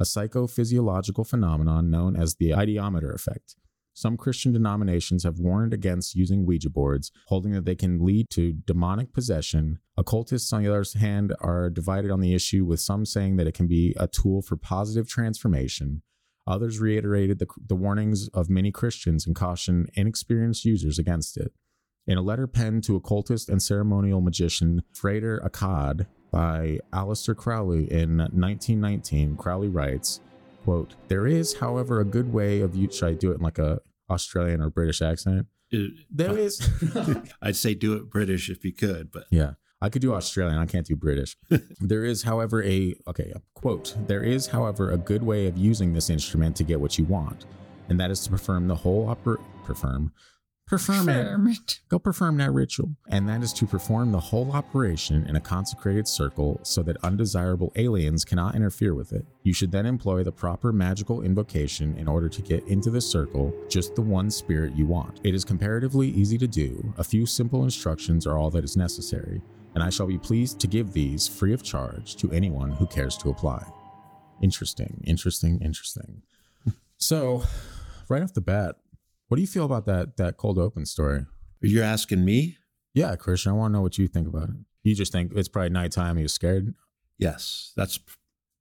a 0.00 0.04
psychophysiological 0.04 1.28
phenomenon 1.28 1.90
known 1.90 2.16
as 2.16 2.34
the 2.36 2.50
ideomotor 2.50 3.14
effect. 3.14 3.54
Some 3.98 4.16
Christian 4.16 4.52
denominations 4.52 5.24
have 5.24 5.40
warned 5.40 5.74
against 5.74 6.14
using 6.14 6.46
Ouija 6.46 6.70
boards, 6.70 7.10
holding 7.26 7.50
that 7.54 7.64
they 7.64 7.74
can 7.74 7.98
lead 7.98 8.30
to 8.30 8.52
demonic 8.52 9.12
possession. 9.12 9.80
Occultists, 9.96 10.52
on 10.52 10.62
the 10.62 10.72
other 10.72 10.84
hand, 11.00 11.34
are 11.40 11.68
divided 11.68 12.12
on 12.12 12.20
the 12.20 12.32
issue, 12.32 12.64
with 12.64 12.78
some 12.78 13.04
saying 13.04 13.38
that 13.38 13.48
it 13.48 13.54
can 13.54 13.66
be 13.66 13.96
a 13.98 14.06
tool 14.06 14.40
for 14.40 14.56
positive 14.56 15.08
transformation. 15.08 16.02
Others 16.46 16.78
reiterated 16.78 17.40
the, 17.40 17.48
the 17.66 17.74
warnings 17.74 18.28
of 18.28 18.48
many 18.48 18.70
Christians 18.70 19.26
and 19.26 19.34
cautioned 19.34 19.90
inexperienced 19.94 20.64
users 20.64 21.00
against 21.00 21.36
it. 21.36 21.50
In 22.06 22.18
a 22.18 22.22
letter 22.22 22.46
penned 22.46 22.84
to 22.84 22.94
occultist 22.94 23.48
and 23.48 23.60
ceremonial 23.60 24.20
magician 24.20 24.82
Frater 24.92 25.42
Achad 25.44 26.06
by 26.30 26.78
Aleister 26.92 27.36
Crowley 27.36 27.90
in 27.90 28.18
1919, 28.18 29.36
Crowley 29.36 29.66
writes, 29.66 30.20
quote, 30.62 30.94
There 31.08 31.26
is, 31.26 31.54
however, 31.54 31.98
a 31.98 32.04
good 32.04 32.32
way 32.32 32.60
of 32.60 32.76
should 32.92 33.08
I 33.08 33.14
do 33.14 33.32
it 33.32 33.38
in 33.38 33.42
like 33.42 33.58
a 33.58 33.80
Australian 34.10 34.60
or 34.60 34.70
British 34.70 35.02
accent? 35.02 35.46
There 36.10 36.36
is 36.38 36.66
I'd 37.42 37.56
say 37.56 37.74
do 37.74 37.94
it 37.94 38.10
British 38.10 38.48
if 38.48 38.64
you 38.64 38.72
could, 38.72 39.10
but 39.12 39.24
Yeah. 39.30 39.52
I 39.80 39.90
could 39.90 40.02
do 40.02 40.12
Australian. 40.12 40.58
I 40.58 40.66
can't 40.66 40.86
do 40.86 40.96
British. 40.96 41.36
there 41.80 42.04
is, 42.04 42.24
however, 42.24 42.64
a 42.64 42.96
okay 43.06 43.32
quote. 43.54 43.94
There 44.08 44.24
is, 44.24 44.48
however, 44.48 44.90
a 44.90 44.98
good 44.98 45.22
way 45.22 45.46
of 45.46 45.56
using 45.56 45.92
this 45.92 46.10
instrument 46.10 46.56
to 46.56 46.64
get 46.64 46.80
what 46.80 46.98
you 46.98 47.04
want, 47.04 47.46
and 47.88 48.00
that 48.00 48.10
is 48.10 48.20
to 48.24 48.30
perform 48.30 48.66
the 48.66 48.74
whole 48.74 49.06
oper 49.06 49.36
perform 49.62 50.12
perform 50.68 51.08
it. 51.08 51.80
Go 51.88 51.98
perform 51.98 52.36
that 52.36 52.52
ritual, 52.52 52.90
and 53.08 53.28
that 53.28 53.42
is 53.42 53.52
to 53.54 53.66
perform 53.66 54.12
the 54.12 54.20
whole 54.20 54.52
operation 54.52 55.26
in 55.26 55.36
a 55.36 55.40
consecrated 55.40 56.06
circle 56.06 56.60
so 56.62 56.82
that 56.82 57.02
undesirable 57.02 57.72
aliens 57.76 58.24
cannot 58.24 58.54
interfere 58.54 58.94
with 58.94 59.12
it. 59.12 59.24
You 59.42 59.52
should 59.52 59.72
then 59.72 59.86
employ 59.86 60.22
the 60.22 60.32
proper 60.32 60.72
magical 60.72 61.22
invocation 61.22 61.96
in 61.96 62.06
order 62.06 62.28
to 62.28 62.42
get 62.42 62.66
into 62.68 62.90
the 62.90 63.00
circle 63.00 63.54
just 63.68 63.94
the 63.94 64.02
one 64.02 64.30
spirit 64.30 64.74
you 64.74 64.86
want. 64.86 65.20
It 65.24 65.34
is 65.34 65.44
comparatively 65.44 66.08
easy 66.08 66.38
to 66.38 66.46
do. 66.46 66.92
A 66.98 67.04
few 67.04 67.24
simple 67.24 67.64
instructions 67.64 68.26
are 68.26 68.36
all 68.36 68.50
that 68.50 68.64
is 68.64 68.76
necessary, 68.76 69.40
and 69.74 69.82
I 69.82 69.90
shall 69.90 70.06
be 70.06 70.18
pleased 70.18 70.60
to 70.60 70.66
give 70.66 70.92
these 70.92 71.26
free 71.26 71.54
of 71.54 71.62
charge 71.62 72.16
to 72.16 72.30
anyone 72.30 72.72
who 72.72 72.86
cares 72.86 73.16
to 73.18 73.30
apply. 73.30 73.64
Interesting, 74.42 75.02
interesting, 75.04 75.60
interesting. 75.62 76.22
so, 76.98 77.42
right 78.08 78.22
off 78.22 78.34
the 78.34 78.40
bat, 78.40 78.76
what 79.28 79.36
do 79.36 79.40
you 79.40 79.46
feel 79.46 79.64
about 79.64 79.86
that 79.86 80.16
that 80.16 80.36
cold 80.36 80.58
open 80.58 80.84
story? 80.86 81.24
you're 81.60 81.84
asking 81.84 82.24
me? 82.24 82.56
Yeah, 82.94 83.14
Christian, 83.16 83.52
I 83.52 83.54
want 83.54 83.72
to 83.72 83.76
know 83.78 83.82
what 83.82 83.98
you 83.98 84.08
think 84.08 84.26
about 84.28 84.48
it. 84.50 84.56
You 84.82 84.94
just 84.94 85.12
think 85.12 85.32
it's 85.34 85.48
probably 85.48 85.70
nighttime. 85.70 86.16
He 86.16 86.22
was 86.22 86.32
scared. 86.32 86.74
Yes, 87.18 87.72
that's 87.76 87.98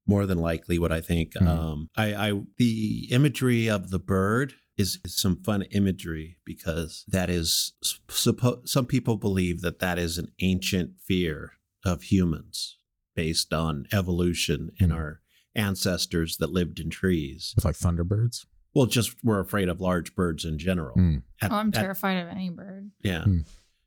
more 0.08 0.26
than 0.26 0.38
likely 0.40 0.80
what 0.80 0.92
I 0.92 1.02
think. 1.02 1.34
Mhm. 1.34 1.48
Um, 1.48 1.90
I, 1.96 2.30
I 2.30 2.42
the 2.58 3.08
imagery 3.12 3.70
of 3.70 3.90
the 3.92 4.00
bird 4.00 4.54
is, 4.78 5.00
is 5.06 5.16
some 5.16 5.38
fun 5.44 5.64
imagery 5.72 6.38
because 6.46 7.04
that 7.08 7.30
is 7.30 7.74
suppo- 8.10 8.68
some 8.68 8.86
people 8.86 9.18
believe 9.18 9.62
that 9.62 9.80
that 9.80 9.98
is 10.00 10.18
an 10.18 10.32
ancient 10.40 10.92
fear 11.04 11.54
of 11.86 12.04
humans 12.04 12.78
based 13.16 13.54
on 13.54 13.86
evolution 13.92 14.72
and 14.80 14.92
Mhm. 14.92 14.96
our 14.96 15.22
ancestors 15.56 16.38
that 16.38 16.52
lived 16.52 16.80
in 16.80 16.90
trees. 16.90 17.54
with 17.56 17.66
like 17.66 17.76
thunderbirds. 17.76 18.46
Well, 18.77 18.86
just 18.86 19.15
we're 19.24 19.39
afraid 19.39 19.69
of 19.69 19.81
large 19.81 20.13
birds 20.15 20.46
in 20.46 20.57
general. 20.60 20.96
Mm. 20.96 21.24
At- 21.41 21.51
Oh, 21.51 21.55
I'm 21.55 21.69
at- 21.69 21.74
terrified 21.74 22.17
of 22.24 22.27
any 22.29 22.50
bird. 22.50 22.91
yeah, 23.03 23.24
Hmm. 23.24 23.39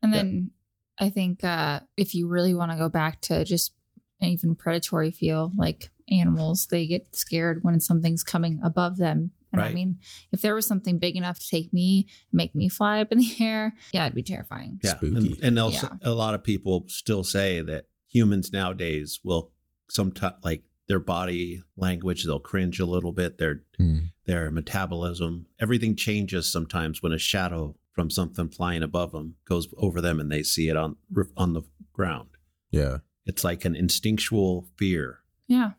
And 0.02 0.12
Yeah. 0.12 0.16
then 0.22 0.50
I 0.98 1.10
think 1.10 1.44
uh, 1.44 1.80
if 1.96 2.14
you 2.14 2.26
really 2.28 2.54
want 2.54 2.72
to 2.72 2.76
go 2.76 2.88
back 2.88 3.20
to 3.22 3.44
just 3.44 3.72
an 4.20 4.28
even 4.30 4.54
predatory 4.54 5.10
feel, 5.10 5.52
like 5.56 5.90
animals, 6.10 6.66
they 6.66 6.86
get 6.86 7.14
scared 7.14 7.60
when 7.62 7.78
something's 7.80 8.22
coming 8.24 8.60
above 8.64 8.96
them. 8.96 9.30
And 9.52 9.60
I 9.62 9.72
mean, 9.72 9.98
if 10.32 10.42
there 10.42 10.54
was 10.54 10.66
something 10.66 10.98
big 10.98 11.16
enough 11.16 11.38
to 11.40 11.48
take 11.48 11.72
me, 11.72 12.06
make 12.32 12.54
me 12.54 12.68
fly 12.68 13.00
up 13.00 13.10
in 13.12 13.18
the 13.18 13.34
air, 13.40 13.74
yeah, 13.92 14.04
it'd 14.06 14.14
be 14.14 14.22
terrifying. 14.22 14.78
Yeah, 14.82 14.96
Spooky. 14.96 15.16
and, 15.34 15.38
and 15.44 15.58
also 15.58 15.86
Yeah. 16.02 16.10
a 16.10 16.14
lot 16.14 16.34
of 16.34 16.42
people 16.44 16.84
still 16.88 17.24
say 17.24 17.60
that 17.60 17.86
humans 18.08 18.52
nowadays 18.52 19.20
will 19.24 19.52
sometimes 19.88 20.36
like 20.44 20.62
their 20.90 20.98
body 20.98 21.62
language, 21.76 22.24
they'll 22.24 22.40
cringe 22.40 22.80
a 22.80 22.84
little 22.84 23.12
bit. 23.12 23.38
Their 23.38 23.62
Mm. 23.78 24.10
their 24.26 24.50
metabolism, 24.50 25.46
everything 25.60 25.94
changes 25.96 26.50
sometimes 26.50 27.00
when 27.02 27.12
a 27.12 27.18
shadow 27.18 27.76
from 27.92 28.10
something 28.10 28.48
flying 28.48 28.82
above 28.82 29.12
them 29.12 29.36
goes 29.44 29.68
over 29.76 30.00
them 30.00 30.18
and 30.20 30.30
they 30.30 30.42
see 30.42 30.68
it 30.68 30.76
on 30.76 30.96
on 31.36 31.52
the 31.52 31.62
ground. 31.92 32.30
Yeah. 32.72 32.98
It's 33.24 33.44
like 33.44 33.64
an 33.64 33.76
instinctual 33.76 34.68
fear 34.76 35.20
Yeah. 35.46 35.72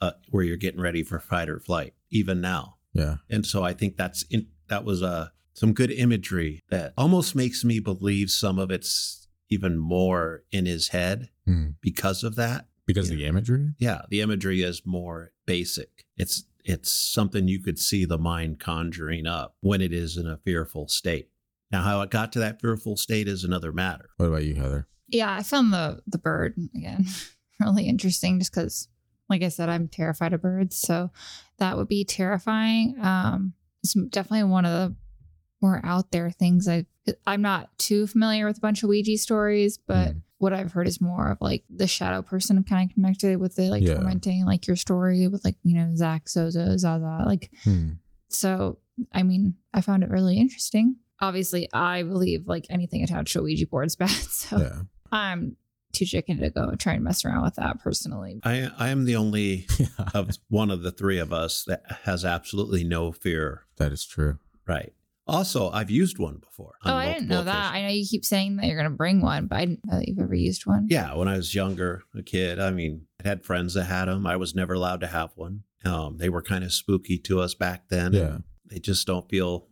uh, 0.00 0.12
where 0.30 0.44
you're 0.44 0.56
getting 0.56 0.80
ready 0.80 1.02
for 1.04 1.18
fight 1.20 1.48
or 1.48 1.60
flight, 1.60 1.94
even 2.10 2.40
now. 2.40 2.76
Yeah. 2.92 3.16
And 3.30 3.46
so 3.46 3.62
I 3.62 3.72
think 3.72 3.96
that's 3.96 4.22
in, 4.24 4.48
that 4.68 4.84
was 4.84 5.02
uh, 5.02 5.28
some 5.54 5.72
good 5.72 5.90
imagery 5.92 6.62
that 6.70 6.92
almost 6.96 7.34
makes 7.36 7.64
me 7.64 7.78
believe 7.80 8.30
some 8.30 8.58
of 8.58 8.70
it's 8.70 9.28
even 9.48 9.76
more 9.78 10.42
in 10.50 10.66
his 10.66 10.88
head 10.88 11.30
Mm. 11.46 11.76
because 11.80 12.24
of 12.24 12.34
that. 12.34 12.66
Because 12.86 13.10
of 13.10 13.16
the 13.16 13.26
imagery. 13.26 13.74
Yeah, 13.78 14.02
the 14.10 14.20
imagery 14.20 14.62
is 14.62 14.82
more 14.84 15.32
basic. 15.46 16.04
It's 16.16 16.44
it's 16.64 16.90
something 16.90 17.48
you 17.48 17.62
could 17.62 17.78
see 17.78 18.04
the 18.04 18.18
mind 18.18 18.58
conjuring 18.58 19.26
up 19.26 19.56
when 19.60 19.80
it 19.80 19.92
is 19.92 20.16
in 20.16 20.26
a 20.26 20.38
fearful 20.38 20.88
state. 20.88 21.28
Now, 21.70 21.82
how 21.82 22.00
it 22.00 22.10
got 22.10 22.32
to 22.32 22.38
that 22.40 22.60
fearful 22.60 22.96
state 22.96 23.28
is 23.28 23.44
another 23.44 23.72
matter. 23.72 24.08
What 24.16 24.26
about 24.26 24.44
you, 24.44 24.54
Heather? 24.54 24.86
Yeah. 25.08 25.32
I 25.34 25.42
found 25.42 25.72
the, 25.72 26.00
the 26.06 26.18
bird 26.18 26.56
again 26.74 27.06
really 27.60 27.86
interesting 27.88 28.38
just 28.38 28.52
because, 28.52 28.88
like 29.28 29.42
I 29.42 29.48
said, 29.48 29.68
I'm 29.68 29.88
terrified 29.88 30.32
of 30.32 30.42
birds. 30.42 30.76
So 30.76 31.10
that 31.58 31.76
would 31.76 31.88
be 31.88 32.04
terrifying. 32.04 32.96
Um, 33.00 33.54
it's 33.82 33.94
definitely 33.94 34.44
one 34.44 34.64
of 34.64 34.72
the 34.72 34.96
more 35.62 35.80
out 35.84 36.10
there 36.10 36.30
things 36.30 36.68
I 36.68 36.86
I'm 37.26 37.42
not 37.42 37.76
too 37.78 38.06
familiar 38.08 38.46
with 38.46 38.58
a 38.58 38.60
bunch 38.60 38.82
of 38.82 38.88
Ouija 38.88 39.16
stories, 39.18 39.78
but 39.78 40.14
Mm. 40.14 40.22
What 40.38 40.52
I've 40.52 40.72
heard 40.72 40.86
is 40.88 41.00
more 41.00 41.30
of 41.30 41.38
like 41.40 41.64
the 41.70 41.86
shadow 41.86 42.20
person 42.22 42.62
kind 42.64 42.90
of 42.90 42.94
connected 42.94 43.38
with 43.40 43.56
the 43.56 43.70
like 43.70 43.82
Yeah. 43.82 43.94
tormenting 43.94 44.44
like 44.44 44.66
your 44.66 44.76
story 44.76 45.26
with 45.28 45.44
like, 45.44 45.56
you 45.62 45.74
know, 45.74 45.94
Zach, 45.96 46.28
Zozo, 46.28 46.76
Zaza. 46.76 47.22
Like 47.26 47.50
Hmm. 47.64 47.90
so 48.28 48.78
I 49.12 49.22
mean, 49.22 49.54
I 49.74 49.80
found 49.82 50.02
it 50.02 50.10
really 50.10 50.38
interesting. 50.38 50.96
Obviously, 51.20 51.68
I 51.72 52.02
believe 52.02 52.46
like 52.46 52.66
anything 52.70 53.02
attached 53.02 53.32
to 53.34 53.40
a 53.40 53.42
Ouija 53.42 53.66
board 53.66 53.86
is 53.86 53.96
bad. 54.04 54.10
So 54.10 54.58
Yeah. 54.58 54.82
I'm 55.12 55.56
too 55.92 56.04
chicken 56.04 56.38
to 56.38 56.50
go 56.50 56.74
try 56.76 56.92
and 56.94 57.04
mess 57.04 57.24
around 57.24 57.42
with 57.42 57.54
that 57.54 57.80
personally. 57.80 58.40
I 58.44 58.70
I 58.78 58.88
am 58.90 59.06
the 59.06 59.16
only 59.16 59.66
of 60.14 60.30
one 60.48 60.70
of 60.70 60.82
the 60.82 60.92
three 60.92 61.18
of 61.18 61.32
us 61.32 61.64
that 61.64 61.82
has 62.04 62.24
absolutely 62.24 62.84
no 62.84 63.12
fear. 63.12 63.62
That 63.78 63.92
is 63.92 64.04
true. 64.04 64.38
Right. 64.66 64.92
Also, 65.26 65.70
I've 65.70 65.90
used 65.90 66.18
one 66.18 66.36
before. 66.38 66.74
on 66.84 66.92
Oh, 66.92 66.96
I 66.96 67.12
didn't 67.12 67.28
know 67.28 67.36
multiple 67.36 67.52
that. 67.54 67.74
I 67.74 67.82
know 67.82 67.88
you 67.88 68.06
keep 68.08 68.24
saying 68.24 68.56
that 68.56 68.66
you're 68.66 68.76
going 68.80 68.90
to 68.90 68.96
bring 68.96 69.20
one, 69.22 69.46
but 69.48 69.56
I 69.56 69.64
didn't 69.64 69.84
know 69.84 69.98
that 69.98 70.06
you've 70.08 70.18
ever 70.20 70.34
used 70.34 70.66
one. 70.66 70.86
Yeah, 70.88 71.14
when 71.14 71.26
I 71.26 71.36
was 71.36 71.54
younger, 71.54 72.02
a 72.14 72.22
kid, 72.22 72.60
I 72.60 72.70
mean, 72.70 73.06
I 73.24 73.28
had 73.28 73.44
friends 73.44 73.74
that 73.74 73.84
had 73.84 74.04
them. 74.06 74.26
I 74.26 74.36
was 74.36 74.54
never 74.54 74.74
allowed 74.74 75.00
to 75.00 75.08
have 75.08 75.30
one. 75.34 75.64
Um, 75.84 76.18
they 76.18 76.28
were 76.28 76.42
kind 76.42 76.62
of 76.64 76.72
spooky 76.72 77.18
to 77.18 77.40
us 77.40 77.54
back 77.54 77.88
then. 77.88 78.12
Yeah. 78.12 78.38
They 78.70 78.78
just 78.78 79.06
don't 79.06 79.28
feel. 79.28 79.68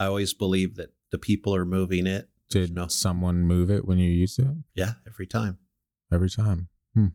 I 0.00 0.06
always 0.06 0.34
believe 0.34 0.74
that 0.76 0.90
the 1.12 1.18
people 1.18 1.54
are 1.54 1.64
moving 1.64 2.06
it. 2.06 2.28
Did 2.50 2.74
No. 2.74 2.86
someone 2.88 3.42
move 3.42 3.70
it 3.70 3.84
when 3.86 3.98
you 3.98 4.10
used 4.10 4.38
it? 4.38 4.46
Yeah, 4.74 4.94
every 5.06 5.26
time. 5.26 5.58
Every 6.12 6.30
time. 6.30 6.68
Hmm. 6.94 7.06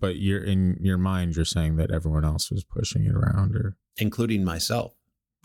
But 0.00 0.16
you're 0.16 0.42
in 0.42 0.78
your 0.80 0.98
mind, 0.98 1.36
you're 1.36 1.44
saying 1.44 1.76
that 1.76 1.90
everyone 1.90 2.24
else 2.24 2.50
was 2.50 2.64
pushing 2.64 3.04
it 3.04 3.14
around, 3.14 3.54
or 3.54 3.76
including 3.96 4.44
myself. 4.44 4.94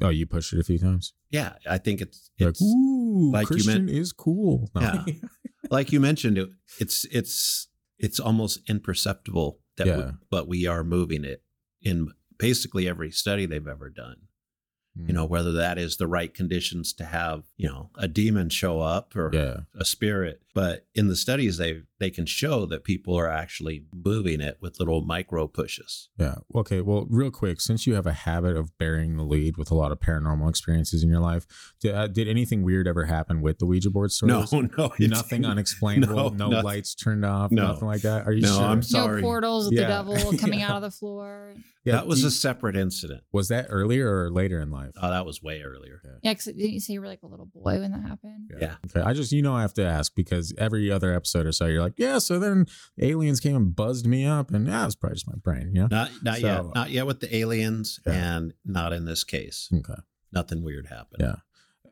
Oh, 0.02 0.10
you 0.10 0.26
pushed 0.26 0.54
it 0.54 0.60
a 0.60 0.64
few 0.64 0.80
times. 0.80 1.14
Yeah, 1.30 1.54
I 1.70 1.78
think 1.78 2.02
it's, 2.02 2.30
it's 2.38 2.62
like, 2.62 2.68
ooh, 2.68 3.32
like 3.32 3.44
you 3.44 3.48
Christian 3.48 3.86
meant- 3.86 3.98
is 3.98 4.12
cool. 4.12 4.70
No. 4.76 4.82
Yeah. 4.82 5.14
like 5.70 5.92
you 5.92 6.00
mentioned. 6.00 6.38
It, 6.38 6.50
it's 6.80 7.06
it's 7.12 7.68
it's 8.00 8.20
almost 8.20 8.60
imperceptible 8.70 9.60
that, 9.78 9.88
Yeah. 9.88 9.98
we, 9.98 10.04
but 10.30 10.48
we 10.48 10.68
are 10.68 10.84
moving 10.84 11.24
it 11.24 11.44
in 11.82 12.10
basically 12.38 12.88
every 12.88 13.12
study 13.12 13.46
they've 13.46 13.68
ever 13.68 13.90
done. 13.90 14.18
Hmm. 14.98 15.08
You 15.08 15.14
know, 15.14 15.26
whether 15.26 15.52
that 15.54 15.78
is 15.78 15.98
the 15.98 16.08
right 16.08 16.34
conditions 16.34 16.94
to 16.94 17.06
have, 17.06 17.44
you 17.58 17.68
know, 17.70 17.90
a 17.96 18.08
demon 18.08 18.50
show 18.50 18.80
up 18.82 19.16
or 19.16 19.32
Yeah. 19.34 19.58
a 19.80 19.86
spirit. 19.86 20.42
But 20.54 20.86
in 20.94 21.08
the 21.08 21.16
studies, 21.16 21.58
they 21.58 21.82
they 22.04 22.10
can 22.10 22.26
show 22.26 22.66
that 22.66 22.84
people 22.84 23.16
are 23.18 23.30
actually 23.30 23.86
moving 24.06 24.42
it 24.42 24.58
with 24.62 24.78
little 24.80 25.02
micro 25.04 25.48
pushes. 25.48 26.10
Yeah. 26.20 26.36
Okay. 26.54 26.82
Well, 26.82 27.08
real 27.10 27.32
quick, 27.32 27.62
since 27.62 27.88
you 27.88 27.96
have 27.96 28.06
a 28.06 28.12
habit 28.12 28.56
of 28.58 28.78
bearing 28.78 29.16
the 29.18 29.24
lead 29.24 29.58
with 29.58 29.72
a 29.72 29.76
lot 29.76 29.92
of 29.92 30.00
paranormal 30.00 30.50
experiences 30.50 31.02
in 31.04 31.10
your 31.10 31.22
life, 31.22 31.46
did, 31.80 31.96
uh, 31.96 32.08
did 32.08 32.28
anything 32.28 32.64
weird 32.64 32.88
ever 32.88 33.06
happen 33.06 33.42
with 33.42 33.60
the 33.60 33.66
Ouija 33.66 33.90
board 33.90 34.12
No, 34.24 34.44
stories? 34.46 34.52
no, 34.78 34.86
it's- 34.86 35.10
Nothing 35.10 35.46
unexplainable. 35.54 36.16
No, 36.16 36.30
No, 36.30 36.48
nothing. 36.50 36.66
lights 36.66 36.94
turned 36.96 37.24
off. 37.26 37.52
No. 37.52 37.68
Nothing 37.68 37.88
like 37.88 38.02
that. 38.02 38.28
Are 38.28 38.34
you 38.34 38.42
No, 38.42 38.54
sure? 38.56 38.64
I'm 38.66 38.84
sorry. 38.84 39.22
No 39.22 39.28
portals 39.28 39.66
with 39.70 39.80
Yeah. 39.80 40.02
the 40.04 40.14
devil 40.14 40.38
coming 40.38 40.60
Yeah. 40.60 40.72
out 40.72 40.76
of 40.78 40.82
the 40.84 40.92
floor. 40.92 41.54
Yeah, 41.86 41.96
that 41.96 42.08
was 42.08 42.22
do 42.22 42.28
a 42.28 42.32
separate 42.32 42.78
incident. 42.78 43.24
was 43.34 43.50
that 43.50 43.66
earlier 43.70 44.24
or 44.24 44.30
later 44.32 44.62
in 44.62 44.72
life? 44.72 44.92
Oh, 45.02 45.10
that 45.10 45.26
was 45.26 45.44
way 45.44 45.62
earlier. 45.64 46.00
Yeah, 46.22 46.32
because 46.32 46.46
didn't 46.46 46.72
you 46.72 46.80
say 46.80 46.94
you 46.94 47.02
were 47.02 47.08
like 47.08 47.24
a 47.24 47.28
little 47.28 47.46
boy 47.48 47.78
when 47.80 47.92
that 47.92 48.02
happened? 48.08 48.52
Yeah. 48.58 48.76
Okay. 48.90 49.02
I 49.02 49.12
just, 49.14 49.34
you 49.34 49.42
know, 49.42 49.54
I 49.54 49.62
have 49.64 49.74
to 49.74 49.86
ask 49.86 50.16
because 50.16 50.54
every 50.58 50.90
other 50.90 51.14
episode 51.14 51.46
or 51.46 51.52
so, 51.52 51.66
you're 51.66 51.82
like, 51.82 51.93
yeah, 51.98 52.20
so 52.20 52.40
then 52.40 52.66
aliens 53.00 53.40
came 53.40 53.56
and 53.56 53.76
buzzed 53.76 54.06
me 54.08 54.26
up, 54.26 54.52
and 54.52 54.68
yeah, 54.68 54.86
it's 54.86 54.96
probably 54.96 55.16
just 55.16 55.28
my 55.28 55.36
brain, 55.42 55.72
you 55.74 55.82
know? 55.82 55.88
Not 55.90 56.12
not 56.24 56.38
So- 56.40 56.48
yet. 56.48 56.66
Not 56.76 56.90
yet 56.92 57.06
with 57.08 57.20
the 57.20 57.36
aliens, 57.36 58.00
Yeah. 58.06 58.36
and 58.38 58.54
not 58.66 58.94
in 58.94 59.06
this 59.06 59.24
case. 59.24 59.70
Okay. 59.74 60.02
Nothing 60.32 60.64
weird 60.64 60.88
happened. 60.88 61.22
Yeah. 61.22 61.36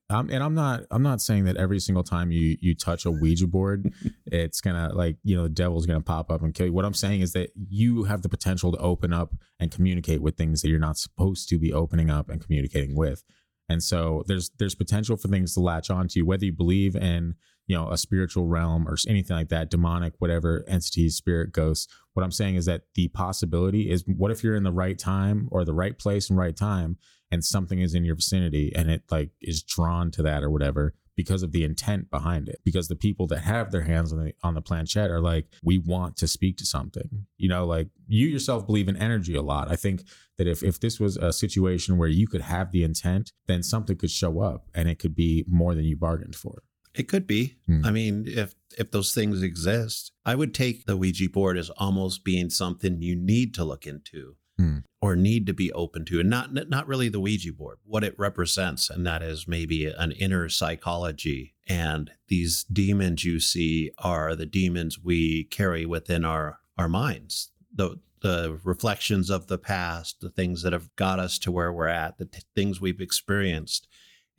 Um, 0.10 0.30
and 0.30 0.44
I'm 0.44 0.54
not 0.54 0.84
I'm 0.92 1.04
not 1.04 1.22
saying 1.22 1.46
that 1.46 1.56
every 1.56 1.80
single 1.80 2.04
time 2.04 2.32
you 2.32 2.58
you 2.60 2.76
touch 2.76 3.06
a 3.06 3.12
Ouija 3.12 3.48
board, 3.48 3.94
it's 4.26 4.60
gonna 4.60 4.92
like 4.94 5.16
you 5.24 5.38
know 5.38 5.44
the 5.44 5.50
devil's 5.50 5.86
gonna 5.86 6.02
pop 6.02 6.30
up 6.30 6.42
and 6.42 6.54
kill 6.54 6.66
you. 6.66 6.74
What 6.74 6.84
I'm 6.84 6.94
saying 6.94 7.22
is 7.22 7.32
that 7.32 7.52
you 7.56 8.04
have 8.04 8.22
the 8.22 8.28
potential 8.28 8.74
to 8.74 8.78
open 8.80 9.14
up 9.14 9.34
and 9.60 9.72
communicate 9.72 10.22
with 10.22 10.36
things 10.36 10.62
that 10.62 10.70
you're 10.70 10.80
not 10.80 10.98
supposed 10.98 11.48
to 11.50 11.58
be 11.58 11.72
opening 11.72 12.10
up 12.10 12.30
and 12.30 12.42
communicating 12.44 12.94
with. 12.96 13.24
And 13.70 13.82
so 13.82 14.24
there's 14.28 14.50
there's 14.60 14.76
potential 14.76 15.16
for 15.16 15.30
things 15.30 15.54
to 15.54 15.62
latch 15.62 15.90
onto 15.90 16.20
you, 16.20 16.26
whether 16.26 16.44
you 16.44 16.52
believe 16.52 16.94
in 16.98 17.36
you 17.72 17.78
know, 17.78 17.90
a 17.90 17.98
spiritual 17.98 18.48
realm 18.48 18.86
or 18.86 18.98
anything 19.08 19.38
like 19.38 19.48
that, 19.48 19.70
demonic, 19.70 20.12
whatever 20.20 20.66
entities, 20.68 21.16
spirit, 21.16 21.54
ghosts. 21.54 21.88
What 22.12 22.24
I'm 22.24 22.32
saying 22.32 22.58
is 22.58 22.66
that 22.66 22.82
the 22.96 23.08
possibility 23.08 23.90
is 23.90 24.04
what 24.06 24.30
if 24.30 24.44
you're 24.44 24.58
in 24.58 24.64
the 24.64 24.74
right 24.74 25.00
time 25.00 25.48
or 25.54 25.64
the 25.64 25.74
right 25.74 25.98
place 25.98 26.30
and 26.30 26.38
right 26.38 26.54
time 26.54 26.98
and 27.32 27.46
something 27.46 27.80
is 27.80 27.96
in 27.96 28.04
your 28.04 28.16
vicinity 28.16 28.74
and 28.76 28.92
it 28.92 29.04
like 29.10 29.30
is 29.42 29.64
drawn 29.64 30.12
to 30.12 30.22
that 30.22 30.44
or 30.44 30.50
whatever 30.50 30.96
because 31.16 31.44
of 31.44 31.54
the 31.54 31.64
intent 31.64 32.10
behind 32.10 32.50
it. 32.50 32.60
Because 32.66 32.90
the 32.90 32.96
people 32.98 33.26
that 33.28 33.40
have 33.40 33.72
their 33.72 33.84
hands 33.84 34.12
on 34.12 34.20
the 34.20 34.34
on 34.44 34.54
the 34.54 34.62
planchette 34.62 35.10
are 35.10 35.22
like 35.22 35.48
we 35.64 35.78
want 35.78 36.18
to 36.18 36.28
speak 36.28 36.58
to 36.58 36.66
something. 36.66 37.26
You 37.38 37.48
know 37.48 37.66
like 37.66 37.88
you 38.06 38.28
yourself 38.28 38.68
believe 38.68 38.90
in 38.90 38.98
energy 38.98 39.34
a 39.34 39.42
lot. 39.42 39.72
I 39.72 39.78
think 39.78 40.04
that 40.38 40.46
if 40.46 40.62
if 40.62 40.82
this 40.82 41.00
was 41.00 41.16
a 41.16 41.32
situation 41.32 41.98
where 41.98 42.10
you 42.10 42.28
could 42.28 42.42
have 42.42 42.74
the 42.74 42.84
intent 42.84 43.32
then 43.48 43.64
something 43.64 43.96
could 43.96 44.12
show 44.12 44.42
up 44.42 44.68
and 44.76 44.90
it 44.90 45.00
could 45.00 45.16
be 45.16 45.46
more 45.48 45.74
than 45.74 45.86
you 45.86 45.96
bargained 45.96 46.36
for 46.36 46.64
It 46.94 47.08
could 47.08 47.26
be. 47.28 47.58
Hmm. 47.68 47.86
I 47.86 47.92
mean, 47.92 48.26
if 48.28 48.56
if 48.78 48.92
those 48.92 49.14
things 49.14 49.42
exist, 49.42 50.12
I 50.26 50.36
would 50.36 50.54
take 50.54 50.86
the 50.86 50.96
Ouija 50.98 51.30
board 51.30 51.58
as 51.58 51.70
almost 51.72 52.24
being 52.24 52.50
something 52.50 53.02
you 53.02 53.16
need 53.16 53.54
to 53.56 53.66
look 53.66 53.86
into 53.86 54.36
Hmm. 54.58 54.80
or 55.02 55.16
need 55.16 55.46
to 55.48 55.54
be 55.54 55.72
open 55.72 56.06
to, 56.06 56.20
and 56.20 56.30
not 56.30 56.54
not 56.54 56.88
really 56.88 57.10
the 57.10 57.20
Ouija 57.20 57.54
board, 57.54 57.78
what 57.84 58.04
it 58.04 58.18
represents, 58.20 58.90
and 58.90 59.06
that 59.06 59.24
is 59.24 59.48
maybe 59.48 59.86
an 59.86 60.12
inner 60.12 60.50
psychology. 60.50 61.56
And 61.68 62.12
these 62.28 62.66
demons 62.66 63.24
you 63.24 63.40
see 63.40 63.92
are 63.98 64.36
the 64.36 64.46
demons 64.46 65.00
we 65.00 65.46
carry 65.46 65.86
within 65.86 66.26
our 66.26 66.60
our 66.78 66.90
minds. 66.90 67.52
The 67.74 68.00
the 68.22 68.60
reflections 68.64 69.32
of 69.32 69.48
the 69.48 69.58
past, 69.58 70.20
the 70.22 70.30
things 70.30 70.62
that 70.62 70.74
have 70.74 70.96
got 70.96 71.18
us 71.20 71.40
to 71.40 71.52
where 71.52 71.74
we're 71.74 71.88
at, 71.88 72.20
the 72.20 72.26
t- 72.26 72.42
things 72.56 72.80
we've 72.80 73.02
experienced. 73.02 73.88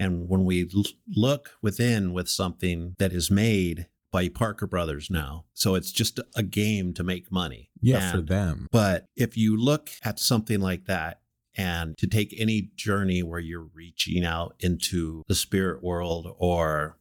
And 0.02 0.28
when 0.28 0.44
we 0.44 0.68
l- 0.74 0.84
look 1.14 1.50
within 1.62 2.12
with 2.12 2.28
something 2.28 2.94
that 2.98 3.12
is 3.12 3.30
made 3.30 3.86
by 4.10 4.28
Parker 4.28 4.66
Brothers 4.66 5.08
now, 5.10 5.44
so 5.54 5.74
it's 5.74 5.92
just 5.92 6.20
a 6.36 6.42
game 6.42 6.92
to 6.94 7.02
make 7.04 7.32
money. 7.32 7.70
yeah 7.80 8.12
for 8.12 8.20
them 8.20 8.68
But 8.70 9.06
if 9.16 9.36
you 9.36 9.56
look 9.56 9.90
at 10.04 10.18
something 10.18 10.60
like 10.60 10.84
that, 10.86 11.20
and 11.54 11.98
to 11.98 12.06
take 12.06 12.34
any 12.38 12.70
journey 12.76 13.22
where 13.22 13.38
you're 13.40 13.68
reaching 13.74 14.24
out 14.24 14.54
into 14.60 15.22
the 15.28 15.34
spirit 15.34 15.82
world 15.82 16.34
or 16.38 16.96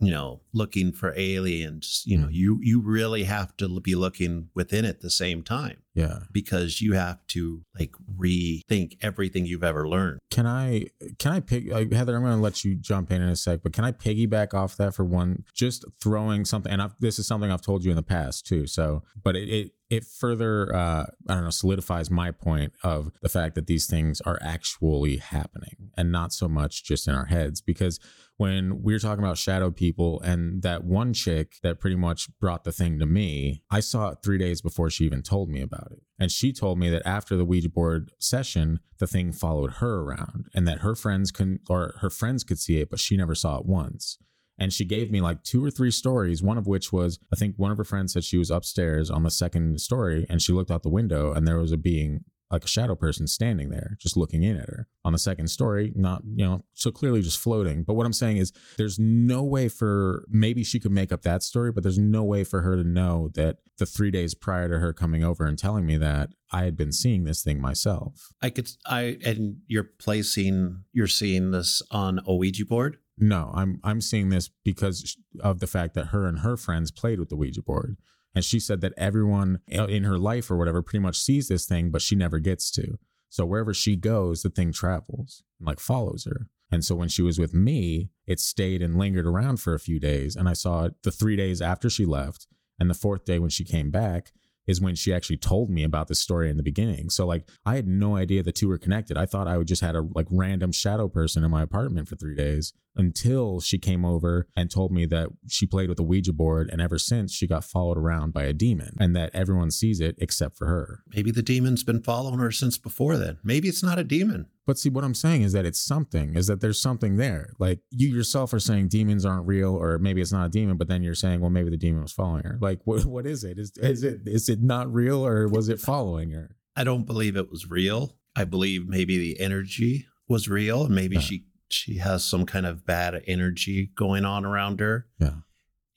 you 0.00 0.10
know 0.10 0.40
looking 0.52 0.92
for 0.92 1.14
aliens 1.16 2.02
you 2.04 2.18
know 2.18 2.26
Mhm. 2.26 2.34
you 2.34 2.58
you 2.62 2.80
really 2.80 3.24
have 3.24 3.56
to 3.58 3.80
be 3.80 3.94
looking 3.94 4.48
within 4.54 4.84
at 4.84 5.00
the 5.00 5.08
same 5.10 5.42
time 5.44 5.76
yeah 5.94 6.20
because 6.32 6.80
you 6.80 6.94
have 6.94 7.24
to 7.28 7.62
like 7.78 7.92
rethink 8.18 8.96
everything 9.02 9.46
you've 9.46 9.62
ever 9.64 9.88
learned 9.88 10.18
Can 10.30 10.46
I 10.46 10.86
can 11.18 11.32
I 11.32 11.40
pick 11.40 11.70
uh, 11.72 11.84
Heather? 11.92 12.16
I'm 12.16 12.22
going 12.22 12.36
to 12.36 12.42
let 12.42 12.64
you 12.64 12.74
jump 12.74 13.12
in 13.12 13.22
in 13.22 13.28
a 13.28 13.36
sec, 13.36 13.60
but 13.62 13.72
can 13.72 13.84
I 13.84 13.92
piggyback 13.92 14.52
off 14.52 14.76
that 14.78 14.94
for 14.94 15.04
one? 15.04 15.44
Just 15.54 15.84
throwing 16.02 16.44
something, 16.44 16.72
and 16.72 16.82
I've, 16.82 16.94
this 16.98 17.18
is 17.20 17.26
something 17.28 17.50
I've 17.52 17.62
told 17.62 17.84
you 17.84 17.90
in 17.90 17.96
the 17.96 18.02
past 18.02 18.44
too. 18.46 18.66
So, 18.66 19.04
but 19.22 19.36
it 19.36 19.48
it, 19.48 19.72
it 19.90 20.04
further 20.04 20.74
uh, 20.74 21.04
I 21.28 21.34
don't 21.34 21.44
know 21.44 21.50
solidifies 21.50 22.10
my 22.10 22.32
point 22.32 22.72
of 22.82 23.12
the 23.22 23.28
fact 23.28 23.54
that 23.54 23.66
these 23.68 23.86
things 23.86 24.20
are 24.22 24.38
actually 24.42 25.18
happening 25.18 25.90
and 25.96 26.10
not 26.10 26.32
so 26.32 26.48
much 26.48 26.82
just 26.84 27.06
in 27.06 27.14
our 27.14 27.26
heads. 27.26 27.60
Because 27.60 28.00
when 28.36 28.82
we 28.82 28.92
were 28.92 28.98
talking 28.98 29.22
about 29.22 29.38
shadow 29.38 29.70
people 29.70 30.20
and 30.22 30.62
that 30.62 30.84
one 30.84 31.12
chick 31.12 31.54
that 31.62 31.80
pretty 31.80 31.96
much 31.96 32.28
brought 32.40 32.64
the 32.64 32.72
thing 32.72 32.98
to 32.98 33.06
me, 33.06 33.62
I 33.70 33.80
saw 33.80 34.10
it 34.10 34.18
three 34.24 34.38
days 34.38 34.60
before 34.60 34.90
she 34.90 35.04
even 35.04 35.22
told 35.22 35.48
me 35.48 35.60
about 35.60 35.92
it. 35.92 36.02
And 36.18 36.30
she 36.30 36.52
told 36.52 36.78
me 36.78 36.90
that 36.90 37.06
after 37.06 37.36
the 37.36 37.44
Ouija 37.44 37.68
board 37.68 38.12
session, 38.18 38.80
the 38.98 39.06
thing 39.06 39.32
followed 39.32 39.74
her 39.74 40.00
around 40.00 40.46
and 40.54 40.66
that 40.66 40.80
her 40.80 40.94
friends 40.94 41.30
can 41.30 41.60
or 41.68 41.94
her 42.00 42.10
friends 42.10 42.44
could 42.44 42.58
see 42.58 42.78
it, 42.78 42.90
but 42.90 43.00
she 43.00 43.16
never 43.16 43.34
saw 43.34 43.58
it 43.58 43.66
once. 43.66 44.18
And 44.58 44.72
she 44.72 44.84
gave 44.84 45.10
me 45.10 45.20
like 45.20 45.42
two 45.42 45.64
or 45.64 45.70
three 45.70 45.90
stories, 45.90 46.42
one 46.42 46.58
of 46.58 46.66
which 46.66 46.92
was 46.92 47.18
I 47.32 47.36
think 47.36 47.54
one 47.56 47.70
of 47.70 47.78
her 47.78 47.84
friends 47.84 48.12
said 48.12 48.24
she 48.24 48.38
was 48.38 48.50
upstairs 48.50 49.10
on 49.10 49.22
the 49.22 49.30
second 49.30 49.80
story 49.80 50.26
and 50.28 50.40
she 50.40 50.52
looked 50.52 50.70
out 50.70 50.82
the 50.82 50.88
window 50.88 51.32
and 51.32 51.46
there 51.46 51.58
was 51.58 51.72
a 51.72 51.76
being 51.76 52.24
like 52.54 52.64
a 52.64 52.68
shadow 52.68 52.94
person 52.94 53.26
standing 53.26 53.68
there 53.68 53.96
just 54.00 54.16
looking 54.16 54.42
in 54.42 54.56
at 54.56 54.68
her 54.68 54.86
on 55.04 55.12
the 55.12 55.18
second 55.18 55.48
story 55.48 55.92
not 55.96 56.22
you 56.24 56.44
know 56.44 56.64
so 56.72 56.90
clearly 56.90 57.20
just 57.20 57.38
floating. 57.38 57.82
But 57.82 57.94
what 57.94 58.06
i'm 58.06 58.12
saying 58.12 58.38
is 58.38 58.52
there's 58.78 58.98
no 58.98 59.42
way 59.42 59.68
for 59.68 60.24
maybe 60.28 60.64
she 60.64 60.80
could 60.80 60.92
make 60.92 61.12
up 61.12 61.22
that 61.22 61.42
story 61.42 61.72
but 61.72 61.82
there's 61.82 61.98
no 61.98 62.22
way 62.22 62.44
for 62.44 62.62
her 62.62 62.76
to 62.76 62.84
know 62.84 63.30
that 63.34 63.58
the 63.78 63.86
three 63.86 64.10
days 64.10 64.34
prior 64.34 64.68
to 64.68 64.78
her 64.78 64.92
coming 64.92 65.24
over 65.24 65.44
and 65.44 65.58
telling 65.58 65.84
me 65.84 65.96
that 65.96 66.30
i 66.52 66.62
had 66.64 66.76
been 66.76 66.92
seeing 66.92 67.24
this 67.24 67.42
thing 67.42 67.60
myself. 67.60 68.32
I 68.40 68.50
could 68.50 68.70
i 68.86 69.18
and 69.24 69.56
you're 69.66 69.90
placing 69.98 70.84
you're 70.92 71.08
seeing 71.08 71.50
this 71.50 71.82
on 71.90 72.20
a 72.26 72.34
ouija 72.34 72.64
board? 72.64 72.98
No 73.18 73.50
i'm 73.54 73.80
i'm 73.82 74.00
seeing 74.00 74.28
this 74.28 74.48
because 74.64 75.16
of 75.40 75.58
the 75.58 75.66
fact 75.66 75.94
that 75.94 76.06
her 76.06 76.26
and 76.26 76.38
her 76.40 76.56
friends 76.56 76.90
played 76.90 77.18
with 77.18 77.28
the 77.30 77.36
ouija 77.36 77.62
board 77.62 77.96
and 78.34 78.44
she 78.44 78.58
said 78.58 78.80
that 78.80 78.94
everyone 78.96 79.60
in 79.68 80.04
her 80.04 80.18
life 80.18 80.50
or 80.50 80.56
whatever 80.56 80.82
pretty 80.82 81.02
much 81.02 81.18
sees 81.18 81.48
this 81.48 81.66
thing 81.66 81.90
but 81.90 82.02
she 82.02 82.16
never 82.16 82.38
gets 82.38 82.70
to. 82.72 82.98
So 83.28 83.44
wherever 83.44 83.74
she 83.74 83.96
goes 83.96 84.42
the 84.42 84.50
thing 84.50 84.72
travels 84.72 85.42
and 85.58 85.66
like 85.66 85.80
follows 85.80 86.24
her. 86.24 86.48
And 86.70 86.84
so 86.84 86.94
when 86.96 87.08
she 87.08 87.22
was 87.22 87.38
with 87.38 87.54
me 87.54 88.10
it 88.26 88.40
stayed 88.40 88.82
and 88.82 88.98
lingered 88.98 89.26
around 89.26 89.58
for 89.58 89.74
a 89.74 89.80
few 89.80 90.00
days 90.00 90.34
and 90.34 90.48
i 90.48 90.54
saw 90.54 90.84
it 90.84 90.94
the 91.02 91.12
three 91.12 91.36
days 91.36 91.60
after 91.60 91.88
she 91.88 92.04
left 92.04 92.46
and 92.78 92.90
the 92.90 92.94
fourth 92.94 93.24
day 93.24 93.38
when 93.38 93.50
she 93.50 93.64
came 93.64 93.90
back 93.90 94.32
is 94.66 94.80
when 94.80 94.94
she 94.94 95.12
actually 95.12 95.36
told 95.36 95.70
me 95.70 95.84
about 95.84 96.08
this 96.08 96.20
story 96.20 96.50
in 96.50 96.56
the 96.56 96.62
beginning. 96.62 97.10
So 97.10 97.26
like 97.26 97.48
I 97.64 97.76
had 97.76 97.86
no 97.86 98.16
idea 98.16 98.42
the 98.42 98.52
two 98.52 98.68
were 98.68 98.78
connected. 98.78 99.16
I 99.16 99.26
thought 99.26 99.48
I 99.48 99.58
would 99.58 99.68
just 99.68 99.82
had 99.82 99.96
a 99.96 100.02
like 100.14 100.26
random 100.30 100.72
shadow 100.72 101.08
person 101.08 101.44
in 101.44 101.50
my 101.50 101.62
apartment 101.62 102.08
for 102.08 102.16
3 102.16 102.34
days 102.34 102.72
until 102.96 103.60
she 103.60 103.78
came 103.78 104.04
over 104.04 104.46
and 104.56 104.70
told 104.70 104.92
me 104.92 105.04
that 105.06 105.28
she 105.48 105.66
played 105.66 105.88
with 105.88 105.96
the 105.96 106.04
Ouija 106.04 106.32
board 106.32 106.70
and 106.70 106.80
ever 106.80 106.98
since 106.98 107.32
she 107.32 107.46
got 107.46 107.64
followed 107.64 107.98
around 107.98 108.32
by 108.32 108.44
a 108.44 108.52
demon 108.52 108.96
and 109.00 109.16
that 109.16 109.30
everyone 109.34 109.70
sees 109.70 110.00
it 110.00 110.16
except 110.18 110.56
for 110.56 110.66
her. 110.66 111.00
maybe 111.14 111.30
the 111.30 111.42
demon's 111.42 111.82
been 111.82 112.02
following 112.02 112.38
her 112.38 112.52
since 112.52 112.78
before 112.78 113.16
then 113.16 113.38
maybe 113.42 113.68
it's 113.68 113.82
not 113.82 113.98
a 113.98 114.04
demon 114.04 114.46
But 114.66 114.78
see, 114.78 114.88
what 114.88 115.04
I'm 115.04 115.14
saying 115.14 115.42
is 115.42 115.52
that 115.52 115.66
it's 115.66 115.78
something, 115.84 116.36
is 116.36 116.46
that 116.46 116.60
there's 116.60 116.80
something 116.80 117.16
there. 117.16 117.50
Like 117.58 117.80
you 117.90 118.08
yourself 118.08 118.52
are 118.54 118.60
saying 118.60 118.88
demons 118.88 119.26
aren't 119.26 119.46
real, 119.46 119.74
or 119.74 119.98
maybe 119.98 120.20
it's 120.20 120.32
not 120.32 120.46
a 120.46 120.48
demon, 120.48 120.76
but 120.78 120.88
then 120.88 121.02
you're 121.02 121.14
saying, 121.14 121.40
well, 121.40 121.50
maybe 121.50 121.68
the 121.70 121.76
demon 121.76 122.02
was 122.02 122.12
following 122.12 122.44
her. 122.44 122.58
Like, 122.60 122.80
what, 122.84 123.04
what 123.04 123.26
is 123.26 123.44
it? 123.44 123.58
Is, 123.58 123.72
is 123.76 124.02
it 124.02 124.20
is 124.26 124.48
it 124.48 124.62
not 124.62 124.92
real, 124.92 125.24
or 125.26 125.48
was 125.48 125.68
it 125.68 125.80
following 125.80 126.30
her? 126.30 126.56
I 126.76 126.82
don't 126.84 127.04
believe 127.06 127.36
it 127.36 127.50
was 127.50 127.68
real. 127.70 128.16
I 128.34 128.44
believe 128.44 128.88
maybe 128.88 129.18
the 129.18 129.38
energy 129.40 130.06
was 130.28 130.48
real 130.48 130.86
and 130.86 130.94
maybe 130.94 131.16
Yeah. 131.16 131.20
she 131.22 131.44
she 131.68 131.98
has 131.98 132.24
some 132.24 132.46
kind 132.46 132.66
of 132.66 132.86
bad 132.86 133.22
energy 133.26 133.90
going 133.96 134.24
on 134.24 134.44
around 134.44 134.80
her 134.80 135.06
Yeah. 135.20 135.38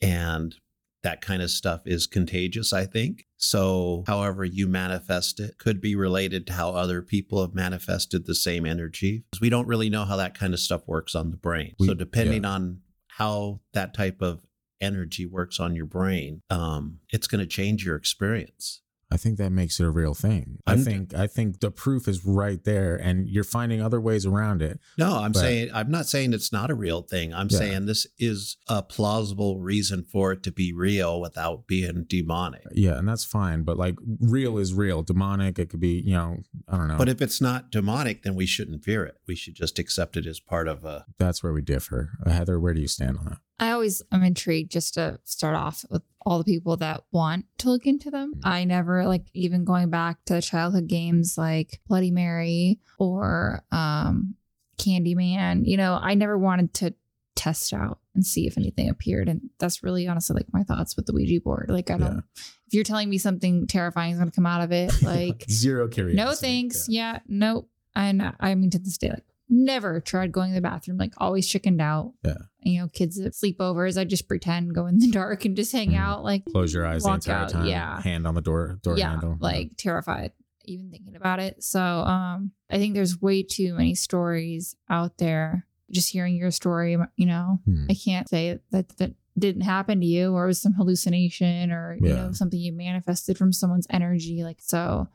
and 0.01 0.55
that 1.03 1.21
kind 1.21 1.41
of 1.41 1.49
stuff 1.51 1.81
is 1.85 2.07
contagious, 2.07 2.73
I 2.73 2.85
think. 2.85 3.26
So, 3.37 4.03
however 4.07 4.43
you 4.43 4.67
manifest 4.67 5.39
it 5.39 5.57
could 5.59 5.79
be 5.79 5.95
related 5.95 6.47
to 6.47 6.53
how 6.53 6.71
other 6.71 7.01
people 7.01 7.41
have 7.41 7.53
manifested 7.53 8.25
the 8.25 8.35
same 8.35 8.65
energy. 8.65 9.23
We 9.39 9.49
don't 9.49 9.67
really 9.67 9.89
know 9.89 10.05
how 10.05 10.15
that 10.17 10.37
kind 10.37 10.53
of 10.53 10.59
stuff 10.59 10.87
works 10.87 11.13
on 11.15 11.31
the 11.31 11.37
brain. 11.37 11.75
We- 11.79 11.87
so, 11.87 11.93
depending 11.93 12.45
on 12.45 12.81
how 13.07 13.61
that 13.73 13.93
type 13.93 14.21
of 14.21 14.41
energy 14.81 15.25
works 15.25 15.59
on 15.59 15.75
your 15.75 15.85
brain, 15.85 16.41
um, 16.49 16.99
it's 17.09 17.27
going 17.27 17.39
to 17.39 17.47
change 17.47 17.85
your 17.85 17.95
experience. 17.95 18.81
I 19.09 19.15
think 19.17 19.37
that 19.37 19.51
makes 19.51 19.79
it 19.79 19.85
a 19.85 19.89
real 19.89 20.13
thing. 20.13 20.59
I 20.67 20.71
I'm- 20.71 20.83
think 20.83 21.13
I 21.13 21.27
think 21.27 21.61
the 21.61 21.71
proof 21.71 22.07
is 22.09 22.25
right 22.25 22.61
there, 22.65 22.95
and 22.95 23.29
you're 23.29 23.45
finding 23.45 23.81
other 23.81 24.01
ways 24.01 24.25
around 24.25 24.61
it. 24.61 24.79
No, 24.97 25.17
I'm 25.19 25.31
But- 25.31 25.39
saying 25.39 25.69
I'm 25.73 25.89
not 25.89 26.07
saying 26.07 26.33
it's 26.33 26.51
not 26.51 26.69
a 26.69 26.75
real 26.75 27.01
thing. 27.03 27.33
I'm 27.33 27.47
Yeah. 27.49 27.57
saying 27.57 27.85
this 27.85 28.05
is 28.19 28.57
a 28.67 28.83
plausible 28.83 29.59
reason 29.61 30.03
for 30.03 30.33
it 30.33 30.43
to 30.43 30.51
be 30.51 30.73
real 30.73 31.21
without 31.21 31.67
being 31.67 32.03
demonic. 32.07 32.63
Yeah, 32.73 32.97
and 32.97 33.07
that's 33.07 33.23
fine. 33.23 33.63
But 33.63 33.77
like, 33.77 33.95
real 34.19 34.57
is 34.57 34.73
real. 34.73 35.03
Demonic, 35.03 35.57
it 35.57 35.69
could 35.69 35.79
be. 35.79 36.01
You 36.05 36.13
know, 36.13 36.37
I 36.67 36.77
don't 36.77 36.87
know. 36.89 36.97
But 36.97 37.07
if 37.09 37.21
it's 37.21 37.39
not 37.39 37.71
demonic, 37.71 38.23
then 38.23 38.35
we 38.35 38.45
shouldn't 38.45 38.83
fear 38.83 39.05
it. 39.05 39.15
We 39.27 39.35
should 39.35 39.55
just 39.55 39.79
accept 39.79 40.17
it 40.17 40.25
as 40.25 40.39
part 40.41 40.67
of 40.67 40.83
a. 40.83 41.05
that's 41.17 41.41
where 41.41 41.53
we 41.53 41.61
differ. 41.61 42.11
Uh, 42.25 42.31
Heather, 42.31 42.59
where 42.59 42.73
do 42.73 42.81
you 42.81 42.87
stand 42.87 43.17
on 43.17 43.25
that? 43.25 43.37
I 43.59 43.71
always 43.71 44.01
am 44.11 44.23
intrigued 44.23 44.71
just 44.71 44.93
to 44.95 45.19
start 45.23 45.55
off 45.55 45.83
with 45.89 46.03
all 46.25 46.37
the 46.39 46.43
people 46.43 46.77
that 46.77 47.03
want 47.11 47.45
to 47.59 47.69
look 47.69 47.85
into 47.87 48.11
them. 48.11 48.33
I 48.43 48.65
never 48.65 49.05
like 49.07 49.25
even 49.33 49.65
going 49.65 49.89
back 49.89 50.23
to 50.25 50.41
childhood 50.41 50.87
games 50.87 51.37
like 51.37 51.79
Bloody 51.87 52.11
Mary 52.11 52.79
or 52.99 53.63
um 53.71 54.35
Candyman, 54.77 55.65
you 55.65 55.75
know, 55.77 55.97
I 56.01 56.13
never 56.13 56.37
wanted 56.37 56.73
to 56.75 56.93
test 57.35 57.73
out 57.73 57.99
and 58.15 58.25
see 58.25 58.45
if 58.47 58.57
anything 58.57 58.89
appeared. 58.89 59.27
And 59.29 59.49
that's 59.59 59.83
really 59.83 60.07
honestly 60.07 60.35
like 60.35 60.51
my 60.53 60.63
thoughts 60.63 60.95
with 60.95 61.05
the 61.05 61.13
Ouija 61.13 61.41
board. 61.41 61.67
Like 61.69 61.89
I 61.89 61.97
don't 61.97 62.15
Yeah. 62.15 62.19
if 62.67 62.73
you're 62.73 62.83
telling 62.83 63.09
me 63.09 63.17
something 63.17 63.65
terrifying 63.67 64.13
is 64.13 64.19
gonna 64.19 64.31
come 64.31 64.45
out 64.45 64.61
of 64.61 64.71
it, 64.71 64.91
like 65.01 65.45
zero 65.49 65.87
curiosity. 65.87 66.23
no 66.23 66.33
thanks. 66.35 66.87
Yeah. 66.89 67.19
nope. 67.27 67.69
And 67.95 68.33
I 68.39 68.53
mean 68.55 68.69
to 68.71 68.79
this 68.79 68.97
day, 68.99 69.09
like 69.09 69.25
never 69.49 69.99
tried 70.01 70.31
going 70.31 70.51
to 70.51 70.55
the 70.55 70.61
bathroom, 70.61 70.97
like 70.97 71.13
always 71.17 71.47
chickened 71.47 71.81
out. 71.81 72.13
Yeah. 72.23 72.37
You 72.61 72.81
know, 72.81 72.87
kids 72.89 73.19
at 73.19 73.31
sleepovers, 73.33 73.97
I 73.97 74.03
just 74.03 74.27
pretend 74.27 74.75
go 74.75 74.87
in 74.87 74.99
the 74.99 75.07
dark 75.11 75.45
and 75.45 75.55
just 75.55 75.71
hang 75.71 75.91
Mhm. 75.91 75.97
out, 75.99 76.23
like 76.23 76.43
Close 76.45 76.73
your 76.73 76.85
eyes 76.85 77.03
the 77.03 77.13
entire 77.13 77.35
out, 77.43 77.49
time. 77.49 77.65
Yeah. 77.65 78.01
Hand 78.01 78.27
on 78.27 78.35
the 78.35 78.41
door 78.41 78.79
door 78.83 78.97
yeah. 78.97 79.11
handle. 79.11 79.37
Like 79.39 79.71
terrified 79.77 80.31
even 80.65 80.89
thinking 80.91 81.15
about 81.15 81.39
it. 81.39 81.63
So 81.63 81.79
um 81.81 82.51
I 82.69 82.77
think 82.77 82.93
there's 82.93 83.21
way 83.21 83.41
too 83.43 83.73
many 83.75 83.95
stories 83.95 84.75
out 84.89 85.17
there. 85.17 85.65
Just 85.89 86.11
hearing 86.11 86.35
your 86.35 86.51
story, 86.51 86.97
you 87.15 87.25
know, 87.25 87.59
Hmm. 87.65 87.85
I 87.89 87.93
can't 87.93 88.27
say 88.27 88.59
that 88.71 88.89
that 88.97 89.13
didn't 89.39 89.61
happen 89.61 90.01
to 90.01 90.05
you 90.05 90.33
or 90.33 90.43
it 90.45 90.47
was 90.47 90.59
some 90.61 90.73
hallucination 90.73 91.71
or 91.71 91.95
you 92.01 92.09
know 92.11 92.31
something 92.33 92.59
you 92.59 92.73
manifested 92.73 93.37
from 93.37 93.53
someone's 93.53 93.85
energy 93.91 94.43
like 94.43 94.57
so 94.59 95.07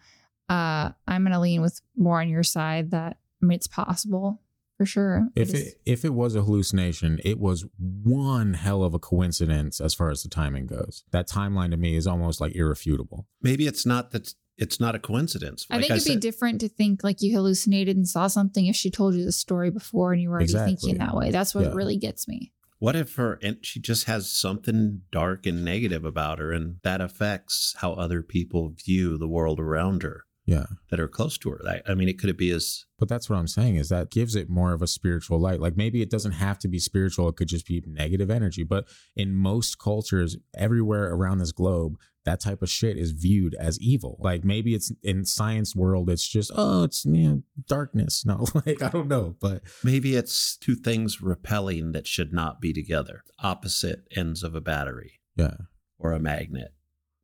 uh 0.49 0.91
i'm 1.09 1.25
gonna 1.25 1.41
lean 1.41 1.61
with 1.61 1.81
more 1.97 2.21
on 2.21 2.29
your 2.29 2.45
side 2.45 2.93
that 2.93 3.17
i 3.43 3.47
mean 3.47 3.57
it's 3.57 3.67
possible 3.67 4.41
for 4.79 4.87
sure 4.87 5.29
If 5.37 5.51
It 5.51 5.55
is- 5.55 5.67
it 5.69 5.81
if 5.85 6.05
it 6.05 6.15
was 6.15 6.35
a 6.35 6.43
hallucination, 6.43 7.21
it 7.25 7.39
was 7.39 7.65
one 8.03 8.55
hell 8.55 8.83
of 8.83 8.95
a 8.95 8.99
coincidence 8.99 9.81
as 9.81 9.93
far 9.95 10.11
as 10.11 10.23
the 10.23 10.29
timing 10.31 10.67
goes. 10.67 11.05
That 11.11 11.29
timeline 11.29 11.71
to 11.73 11.77
me 11.77 11.95
is 11.95 12.07
almost 12.07 12.41
like 12.41 12.55
irrefutable. 12.57 13.29
Maybe 13.43 13.67
it's 13.67 13.85
not 13.87 14.11
that 14.13 14.35
it's 14.59 14.81
not 14.81 14.95
a 14.95 14.99
coincidence. 14.99 15.67
I 15.71 15.79
think 15.79 15.91
it'd 15.91 16.05
be 16.05 16.13
said- 16.13 16.21
different 16.21 16.61
to 16.63 16.69
think 16.69 17.05
like 17.05 17.21
you 17.23 17.35
hallucinated 17.37 17.97
and 17.97 18.09
saw 18.09 18.27
something 18.29 18.67
if 18.67 18.75
she 18.75 18.91
told 18.91 19.15
you 19.15 19.25
the 19.25 19.31
story 19.33 19.71
before 19.71 20.13
and 20.15 20.23
you 20.23 20.29
were 20.31 20.37
already 20.37 20.45
Exactly. 20.45 20.77
thinking 20.77 20.99
that 20.99 21.15
way. 21.15 21.31
That's 21.31 21.55
what 21.55 21.65
Yeah. 21.67 21.75
really 21.75 21.97
gets 21.99 22.27
me. 22.27 22.53
What 22.79 22.97
if 22.97 23.15
her 23.17 23.39
and 23.43 23.59
she 23.63 23.79
just 23.79 24.05
has 24.07 24.33
something 24.33 25.03
dark 25.13 25.47
and 25.47 25.65
negative 25.65 26.05
about 26.05 26.39
her, 26.41 26.51
and 26.51 26.77
that 26.83 27.01
affects 27.01 27.75
how 27.79 27.93
other 27.93 28.23
people 28.23 28.71
view 28.85 29.17
the 29.19 29.29
world 29.29 29.61
around 29.61 30.03
her 30.03 30.25
Yeah. 30.45 30.67
that 30.91 30.99
are 30.99 31.09
close 31.09 31.39
to 31.39 31.51
her? 31.51 31.61
I, 31.67 31.93
I 31.93 31.95
mean, 31.95 32.09
it 32.09 32.19
could 32.19 32.37
be 32.37 32.51
as 32.51 32.85
But 32.99 33.09
that's 33.09 33.31
what 33.31 33.37
I'm 33.37 33.47
saying 33.47 33.77
is 33.77 33.89
that 33.91 34.11
gives 34.11 34.35
it 34.35 34.51
more 34.51 34.73
of 34.73 34.83
a 34.83 34.87
spiritual 34.87 35.39
light. 35.39 35.61
Like 35.61 35.77
maybe 35.77 36.03
it 36.03 36.11
doesn't 36.11 36.33
have 36.33 36.59
to 36.61 36.69
be 36.69 36.79
spiritual, 36.79 37.29
it 37.29 37.37
could 37.37 37.49
just 37.49 37.67
be 37.67 37.83
negative 37.87 38.31
energy. 38.31 38.65
But 38.65 38.87
in 39.15 39.35
most 39.35 39.79
cultures, 39.79 40.37
everywhere 40.57 41.13
around 41.13 41.39
this 41.39 41.53
globe, 41.53 41.97
that 42.25 42.41
type 42.41 42.63
of 42.63 42.71
shit 42.71 42.97
is 42.97 43.13
viewed 43.13 43.55
as 43.55 43.81
evil. 43.81 44.17
Like 44.21 44.45
maybe 44.45 44.75
it's 44.75 44.93
in 45.03 45.25
science 45.25 45.75
world, 45.75 46.09
it's 46.09 46.29
just, 46.29 46.51
oh, 46.55 46.85
it's 46.85 47.05
you 47.05 47.29
know, 47.29 47.43
darkness. 47.67 48.25
No, 48.33 48.47
like 48.55 48.81
I 48.83 48.89
don't 48.89 49.09
know. 49.09 49.37
But 49.41 49.63
maybe 49.85 50.17
it's 50.17 50.57
two 50.57 50.75
things 50.75 51.21
repelling 51.21 51.93
that 51.93 52.07
should 52.07 52.33
not 52.33 52.61
be 52.61 52.73
together, 52.73 53.25
opposite 53.41 54.05
ends 54.17 54.43
of 54.43 54.55
a 54.55 54.61
battery 54.61 55.21
yeah. 55.37 55.55
or 55.99 56.13
a 56.13 56.21
magnet, 56.21 56.73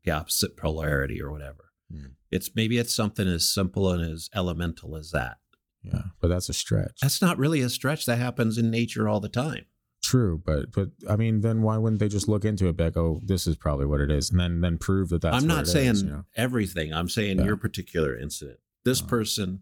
the 0.04 0.11
opposite 0.11 0.57
polarity 0.57 1.22
or 1.22 1.31
whatever. 1.31 1.70
Hmm. 1.90 2.17
It's 2.30 2.50
maybe 2.54 2.78
it's 2.78 2.94
something 2.94 3.26
as 3.26 3.46
simple 3.50 3.90
and 3.90 4.02
as 4.02 4.28
elemental 4.34 4.96
as 4.96 5.10
that. 5.12 5.38
Yeah. 5.82 6.02
But 6.20 6.28
that's 6.28 6.48
a 6.48 6.52
stretch. 6.52 6.98
That's 7.00 7.22
not 7.22 7.38
really 7.38 7.60
a 7.62 7.68
stretch. 7.70 8.04
That 8.06 8.18
happens 8.18 8.58
in 8.58 8.70
nature 8.70 9.08
all 9.08 9.20
the 9.20 9.28
time. 9.28 9.66
True, 10.02 10.40
but 10.44 10.70
but 10.72 10.90
I 11.08 11.16
mean, 11.16 11.40
then 11.40 11.62
why 11.62 11.76
wouldn't 11.76 12.00
they 12.00 12.08
just 12.08 12.28
look 12.28 12.44
into 12.44 12.68
it, 12.68 12.76
be 12.76 12.84
like, 12.84 12.96
oh, 12.96 13.20
this 13.24 13.46
is 13.46 13.56
probably 13.56 13.86
what 13.86 14.00
it 14.00 14.10
is, 14.10 14.30
and 14.30 14.38
then 14.38 14.60
then 14.60 14.78
prove 14.78 15.08
that 15.08 15.22
that's. 15.22 15.36
I'm 15.36 15.48
not 15.48 15.66
saying 15.66 15.90
is, 15.90 16.02
you 16.02 16.10
know? 16.10 16.24
everything. 16.36 16.92
I'm 16.92 17.08
saying 17.08 17.38
Yeah. 17.38 17.44
your 17.46 17.56
particular 17.56 18.16
incident. 18.16 18.58
This 18.84 19.02
Oh. 19.02 19.06
person 19.06 19.60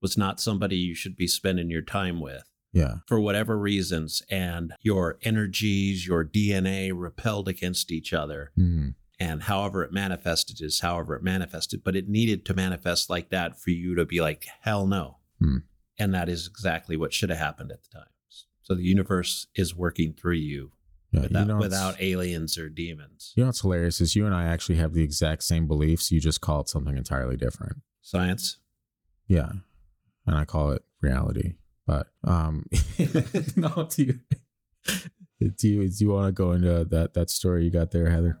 was 0.00 0.16
not 0.16 0.40
somebody 0.40 0.76
you 0.76 0.94
should 0.94 1.16
be 1.16 1.26
spending 1.26 1.70
your 1.70 1.82
time 1.82 2.20
with 2.20 2.44
Yeah, 2.72 2.96
for 3.06 3.20
whatever 3.20 3.58
reasons, 3.58 4.22
and 4.30 4.72
your 4.80 5.18
energies, 5.22 6.06
your 6.06 6.24
DNA 6.24 6.90
repelled 6.92 7.48
against 7.48 7.92
each 7.92 8.12
other. 8.12 8.52
Mhm. 8.58 8.94
And 9.20 9.44
however 9.44 9.84
it 9.84 9.92
manifested 9.92 10.60
is 10.60 10.80
however 10.80 11.14
it 11.14 11.22
manifested, 11.22 11.82
but 11.84 11.94
it 11.96 12.08
needed 12.08 12.44
to 12.46 12.54
manifest 12.54 13.08
like 13.08 13.30
that 13.30 13.60
for 13.60 13.70
you 13.70 13.94
to 13.94 14.04
be 14.04 14.20
like, 14.20 14.46
hell 14.62 14.86
no. 14.86 15.18
Hmm. 15.40 15.58
And 15.98 16.12
that 16.14 16.28
is 16.28 16.48
exactly 16.48 16.96
what 16.96 17.12
should 17.12 17.30
have 17.30 17.38
happened 17.38 17.70
at 17.70 17.82
the 17.84 17.98
time. 17.98 18.08
So 18.62 18.74
the 18.74 18.82
universe 18.82 19.46
is 19.54 19.76
working 19.76 20.14
through 20.14 20.36
you 20.36 20.72
yeah. 21.12 21.20
without, 21.20 21.40
you 21.40 21.46
know, 21.46 21.58
without 21.58 22.00
aliens 22.00 22.58
or 22.58 22.68
demons. 22.68 23.32
You 23.36 23.44
know 23.44 23.48
what's 23.48 23.60
hilarious 23.60 24.00
is 24.00 24.16
you 24.16 24.26
and 24.26 24.34
I 24.34 24.44
actually 24.44 24.76
have 24.76 24.94
the 24.94 25.02
exact 25.02 25.44
same 25.44 25.68
beliefs. 25.68 26.10
You 26.10 26.20
just 26.20 26.40
call 26.40 26.62
it 26.62 26.68
something 26.68 26.96
entirely 26.96 27.36
different. 27.36 27.76
Science. 28.02 28.58
Yeah, 29.28 29.50
and 30.26 30.36
I 30.36 30.44
call 30.44 30.72
it 30.72 30.82
reality. 31.00 31.54
But 31.86 32.08
um, 32.24 32.66
no, 33.56 33.88
do 33.90 34.02
you 34.02 34.20
do 35.38 35.68
you 35.68 35.88
do 35.88 36.04
you 36.04 36.08
want 36.08 36.28
to 36.28 36.32
go 36.32 36.52
into 36.52 36.84
that 36.86 37.14
that 37.14 37.30
story 37.30 37.64
you 37.64 37.70
got 37.70 37.90
there, 37.90 38.10
Heather? 38.10 38.40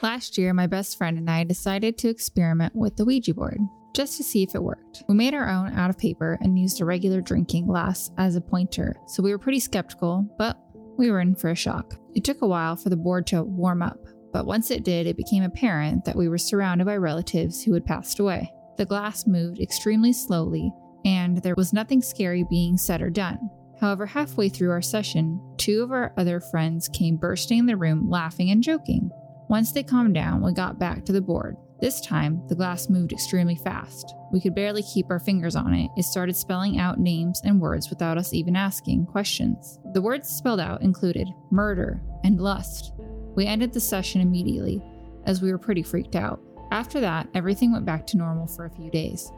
Last 0.00 0.38
year, 0.38 0.54
my 0.54 0.68
best 0.68 0.96
friend 0.96 1.18
and 1.18 1.28
I 1.28 1.42
decided 1.42 1.98
to 1.98 2.08
experiment 2.08 2.72
with 2.76 2.96
the 2.96 3.04
Ouija 3.04 3.34
board 3.34 3.58
just 3.94 4.16
to 4.16 4.22
see 4.22 4.44
if 4.44 4.54
it 4.54 4.62
worked. 4.62 5.02
We 5.08 5.16
made 5.16 5.34
our 5.34 5.48
own 5.48 5.72
out 5.72 5.90
of 5.90 5.98
paper 5.98 6.38
and 6.40 6.56
used 6.56 6.80
a 6.80 6.84
regular 6.84 7.20
drinking 7.20 7.66
glass 7.66 8.12
as 8.16 8.36
a 8.36 8.40
pointer, 8.40 8.94
so 9.08 9.24
we 9.24 9.32
were 9.32 9.40
pretty 9.40 9.58
skeptical, 9.58 10.24
but 10.38 10.56
we 10.96 11.10
were 11.10 11.20
in 11.20 11.34
for 11.34 11.50
a 11.50 11.56
shock. 11.56 11.96
It 12.14 12.22
took 12.22 12.42
a 12.42 12.46
while 12.46 12.76
for 12.76 12.90
the 12.90 12.96
board 12.96 13.26
to 13.28 13.42
warm 13.42 13.82
up, 13.82 13.98
but 14.32 14.46
once 14.46 14.70
it 14.70 14.84
did, 14.84 15.08
it 15.08 15.16
became 15.16 15.42
apparent 15.42 16.04
that 16.04 16.14
we 16.14 16.28
were 16.28 16.38
surrounded 16.38 16.86
by 16.86 16.96
relatives 16.96 17.64
who 17.64 17.74
had 17.74 17.84
passed 17.84 18.20
away. 18.20 18.52
The 18.76 18.86
glass 18.86 19.26
moved 19.26 19.58
extremely 19.58 20.12
slowly, 20.12 20.72
and 21.04 21.38
there 21.38 21.56
was 21.56 21.72
nothing 21.72 22.02
scary 22.02 22.44
being 22.48 22.76
said 22.76 23.02
or 23.02 23.10
done. 23.10 23.50
However, 23.80 24.06
halfway 24.06 24.48
through 24.48 24.70
our 24.70 24.82
session, 24.82 25.40
two 25.56 25.82
of 25.82 25.90
our 25.90 26.12
other 26.16 26.38
friends 26.38 26.88
came 26.88 27.16
bursting 27.16 27.58
in 27.58 27.66
the 27.66 27.76
room 27.76 28.08
laughing 28.08 28.50
and 28.50 28.62
joking. 28.62 29.10
Once 29.48 29.72
they 29.72 29.82
calmed 29.82 30.14
down, 30.14 30.42
we 30.42 30.52
got 30.52 30.78
back 30.78 31.04
to 31.04 31.12
the 31.12 31.20
board. 31.20 31.56
This 31.80 32.00
time, 32.00 32.42
the 32.48 32.54
glass 32.54 32.90
moved 32.90 33.12
extremely 33.12 33.54
fast. 33.56 34.14
We 34.32 34.40
could 34.40 34.54
barely 34.54 34.82
keep 34.82 35.10
our 35.10 35.20
fingers 35.20 35.56
on 35.56 35.72
it. 35.74 35.90
It 35.96 36.02
started 36.02 36.36
spelling 36.36 36.78
out 36.78 36.98
names 36.98 37.40
and 37.44 37.60
words 37.60 37.88
without 37.88 38.18
us 38.18 38.34
even 38.34 38.56
asking 38.56 39.06
questions. 39.06 39.78
The 39.94 40.02
words 40.02 40.28
spelled 40.28 40.60
out 40.60 40.82
included 40.82 41.28
murder 41.50 42.02
and 42.24 42.40
lust. 42.40 42.92
We 43.36 43.46
ended 43.46 43.72
the 43.72 43.80
session 43.80 44.20
immediately, 44.20 44.82
as 45.24 45.40
we 45.40 45.52
were 45.52 45.58
pretty 45.58 45.82
freaked 45.82 46.16
out. 46.16 46.40
After 46.70 47.00
that, 47.00 47.28
everything 47.34 47.72
went 47.72 47.86
back 47.86 48.06
to 48.08 48.16
normal 48.16 48.48
for 48.48 48.64
a 48.64 48.70
few 48.70 48.90
days. 48.90 49.30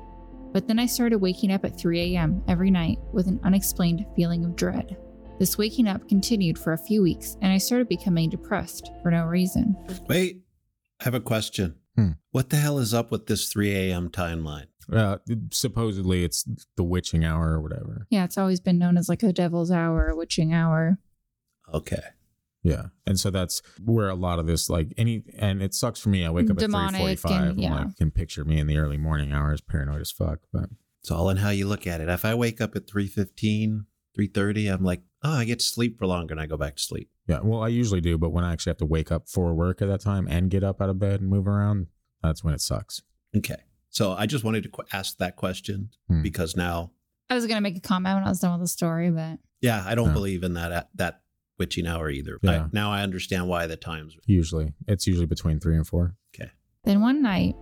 But 0.53 0.67
then 0.67 0.81
I 0.81 0.87
started 0.87 1.19
waking 1.19 1.53
up 1.53 1.65
at 1.65 1.79
3 1.79 2.17
a.m. 2.17 2.43
every 2.49 2.71
night 2.71 2.99
with 3.13 3.29
an 3.29 3.39
unexplained 3.45 4.07
feeling 4.17 4.45
of 4.45 4.57
dread. 4.57 4.97
This 5.41 5.57
waking 5.57 5.89
up 5.89 6.07
continued 6.07 6.59
for 6.59 6.75
a 6.75 6.79
few 6.79 7.03
weeks, 7.03 7.39
and 7.41 7.51
I 7.51 7.57
started 7.57 7.89
becoming 7.89 8.29
depressed 8.29 8.91
for 9.03 9.11
no 9.11 9.25
reason. 9.25 9.75
Wait, 10.07 10.43
I 11.01 11.05
have 11.05 11.15
a 11.15 11.21
question. 11.21 11.77
Hmm. 11.97 12.11
What 12.31 12.51
the 12.51 12.57
hell 12.57 12.79
is 12.79 12.93
up 12.93 13.11
with 13.11 13.27
this 13.27 13.49
3 13.51 13.75
a.m. 13.75 14.11
timeline? 14.11 14.67
Uh, 14.93 15.17
supposedly 15.51 16.25
it's 16.25 16.47
the 16.77 16.85
witching 16.85 17.25
hour 17.25 17.53
or 17.53 17.61
whatever. 17.63 18.07
Yeah, 18.11 18.25
it's 18.25 18.37
always 18.37 18.61
been 18.61 18.77
known 18.77 18.99
as 18.99 19.09
like 19.09 19.23
a 19.23 19.33
devil's 19.33 19.71
hour, 19.71 20.09
a 20.09 20.15
witching 20.15 20.53
hour. 20.53 20.99
Okay. 21.73 22.03
Yeah, 22.63 22.89
and 23.07 23.19
so 23.19 23.31
that's 23.31 23.63
where 23.83 24.11
a 24.11 24.15
lot 24.15 24.39
of 24.41 24.47
this 24.47 24.69
like 24.69 24.93
any 24.99 25.23
and 25.39 25.63
it 25.63 25.73
sucks 25.73 25.99
for 26.01 26.11
me. 26.11 26.27
I 26.27 26.31
wake 26.31 26.51
up 26.51 26.51
at 26.51 26.59
three 26.59 26.67
Demonic 26.67 27.01
forty 27.01 27.17
five. 27.17 27.49
and- 27.53 27.61
yeah. 27.63 27.75
Like 27.75 27.97
can 27.97 28.11
picture 28.11 28.45
me 28.45 28.59
in 28.59 28.67
the 28.67 28.77
early 28.77 28.99
morning 28.99 29.33
hours, 29.33 29.63
paranoid 29.63 30.03
as 30.03 30.11
fuck. 30.13 30.41
But 30.53 30.69
It's 31.01 31.11
all 31.11 31.31
in 31.31 31.39
how 31.39 31.49
you 31.49 31.67
look 31.67 31.87
at 31.87 32.03
it. 32.03 32.11
If 32.11 32.27
I 32.27 32.35
wake 32.35 32.61
up 32.61 32.77
at 32.77 32.87
3.15, 32.87 33.87
3.30, 34.19 34.75
I'm 34.75 34.85
like, 34.85 35.01
oh, 35.23 35.33
I 35.35 35.45
get 35.45 35.59
to 35.61 35.65
sleep 35.65 35.99
for 35.99 36.07
longer 36.07 36.33
and 36.33 36.41
I 36.41 36.47
go 36.47 36.57
back 36.57 36.77
to 36.77 36.83
sleep. 36.83 37.11
yeah, 37.27 37.41
well, 37.43 37.63
I 37.63 37.69
usually 37.69 38.01
do, 38.01 38.17
but 38.19 38.31
when 38.31 38.45
I 38.45 38.53
actually 38.53 38.71
have 38.71 38.79
to 38.79 38.87
wake 38.87 39.13
up 39.13 39.29
for 39.29 39.55
work 39.55 39.81
at 39.83 39.89
that 39.89 40.01
time 40.01 40.27
and 40.29 40.51
get 40.51 40.65
up 40.65 40.81
out 40.81 40.89
of 40.89 40.99
bed 40.99 41.21
and 41.21 41.29
move 41.31 41.47
around, 41.47 41.87
that's 42.23 42.43
when 42.45 42.55
it 42.55 42.61
sucks. 42.61 43.03
Okay. 43.37 43.57
So 43.91 44.13
I 44.13 44.27
just 44.27 44.45
wanted 44.45 44.63
to 44.65 44.69
qu- 44.69 44.85
ask 44.93 45.17
that 45.19 45.37
question 45.37 45.91
Hmm. 46.09 46.23
because 46.23 46.57
now, 46.57 46.93
I 47.29 47.35
was 47.35 47.47
gonna 47.47 47.61
make 47.61 47.77
a 47.77 47.81
comment 47.81 48.17
when 48.17 48.25
I 48.25 48.29
was 48.29 48.41
done 48.41 48.53
with 48.53 48.63
the 48.65 48.69
story, 48.69 49.11
but 49.11 49.39
yeah, 49.61 49.83
I 49.87 49.95
don't 49.95 50.09
Yeah. 50.09 50.13
believe 50.15 50.43
in 50.43 50.55
that 50.55 50.89
that 50.97 51.23
witching 51.59 51.87
hour 51.87 52.09
either. 52.11 52.39
Yeah. 52.43 52.65
I, 52.65 52.69
now 52.73 52.91
I 52.91 53.03
understand 53.03 53.47
why 53.49 53.67
the 53.67 53.77
times. 53.77 54.17
Usually, 54.27 54.73
it's 54.89 55.07
usually 55.07 55.27
between 55.27 55.61
three 55.61 55.77
and 55.77 55.87
four. 55.87 56.17
Okay. 56.35 56.51
then 56.85 57.01
one 57.03 57.21
night, 57.23 57.55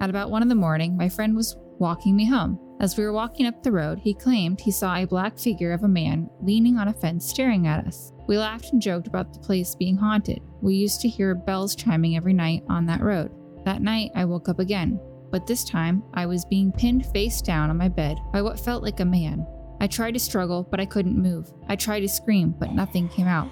at 0.00 0.10
about 0.10 0.30
one 0.30 0.42
in 0.42 0.48
the 0.48 0.54
morning, 0.56 0.96
my 0.96 1.08
friend 1.08 1.36
was 1.36 1.54
walking 1.78 2.16
me 2.16 2.26
home. 2.26 2.58
As 2.80 2.96
we 2.96 3.04
were 3.04 3.12
walking 3.12 3.46
up 3.46 3.62
the 3.62 3.72
road, 3.72 3.98
he 3.98 4.12
claimed 4.12 4.60
he 4.60 4.70
saw 4.70 4.96
a 4.96 5.06
black 5.06 5.38
figure 5.38 5.72
of 5.72 5.84
a 5.84 5.88
man 5.88 6.28
leaning 6.42 6.76
on 6.76 6.88
a 6.88 6.92
fence 6.92 7.28
staring 7.28 7.66
at 7.66 7.86
us. 7.86 8.12
We 8.26 8.36
laughed 8.36 8.72
and 8.72 8.82
joked 8.82 9.06
about 9.06 9.32
the 9.32 9.38
place 9.38 9.74
being 9.74 9.96
haunted. 9.96 10.40
We 10.60 10.74
used 10.74 11.00
to 11.02 11.08
hear 11.08 11.34
bells 11.34 11.76
chiming 11.76 12.16
every 12.16 12.32
night 12.32 12.64
on 12.68 12.86
that 12.86 13.02
road. 13.02 13.30
That 13.64 13.82
night, 13.82 14.10
I 14.14 14.24
woke 14.24 14.48
up 14.48 14.58
again, 14.58 15.00
but 15.30 15.46
this 15.46 15.64
time 15.64 16.02
I 16.14 16.26
was 16.26 16.44
being 16.44 16.72
pinned 16.72 17.06
face 17.06 17.40
down 17.40 17.70
on 17.70 17.76
my 17.76 17.88
bed 17.88 18.18
by 18.32 18.42
what 18.42 18.60
felt 18.60 18.82
like 18.82 19.00
a 19.00 19.04
man. 19.04 19.46
I 19.80 19.86
tried 19.86 20.14
to 20.14 20.20
struggle, 20.20 20.66
but 20.70 20.80
I 20.80 20.86
couldn't 20.86 21.20
move. 21.20 21.52
I 21.68 21.76
tried 21.76 22.00
to 22.00 22.08
scream, 22.08 22.54
but 22.58 22.72
nothing 22.72 23.08
came 23.08 23.26
out. 23.26 23.48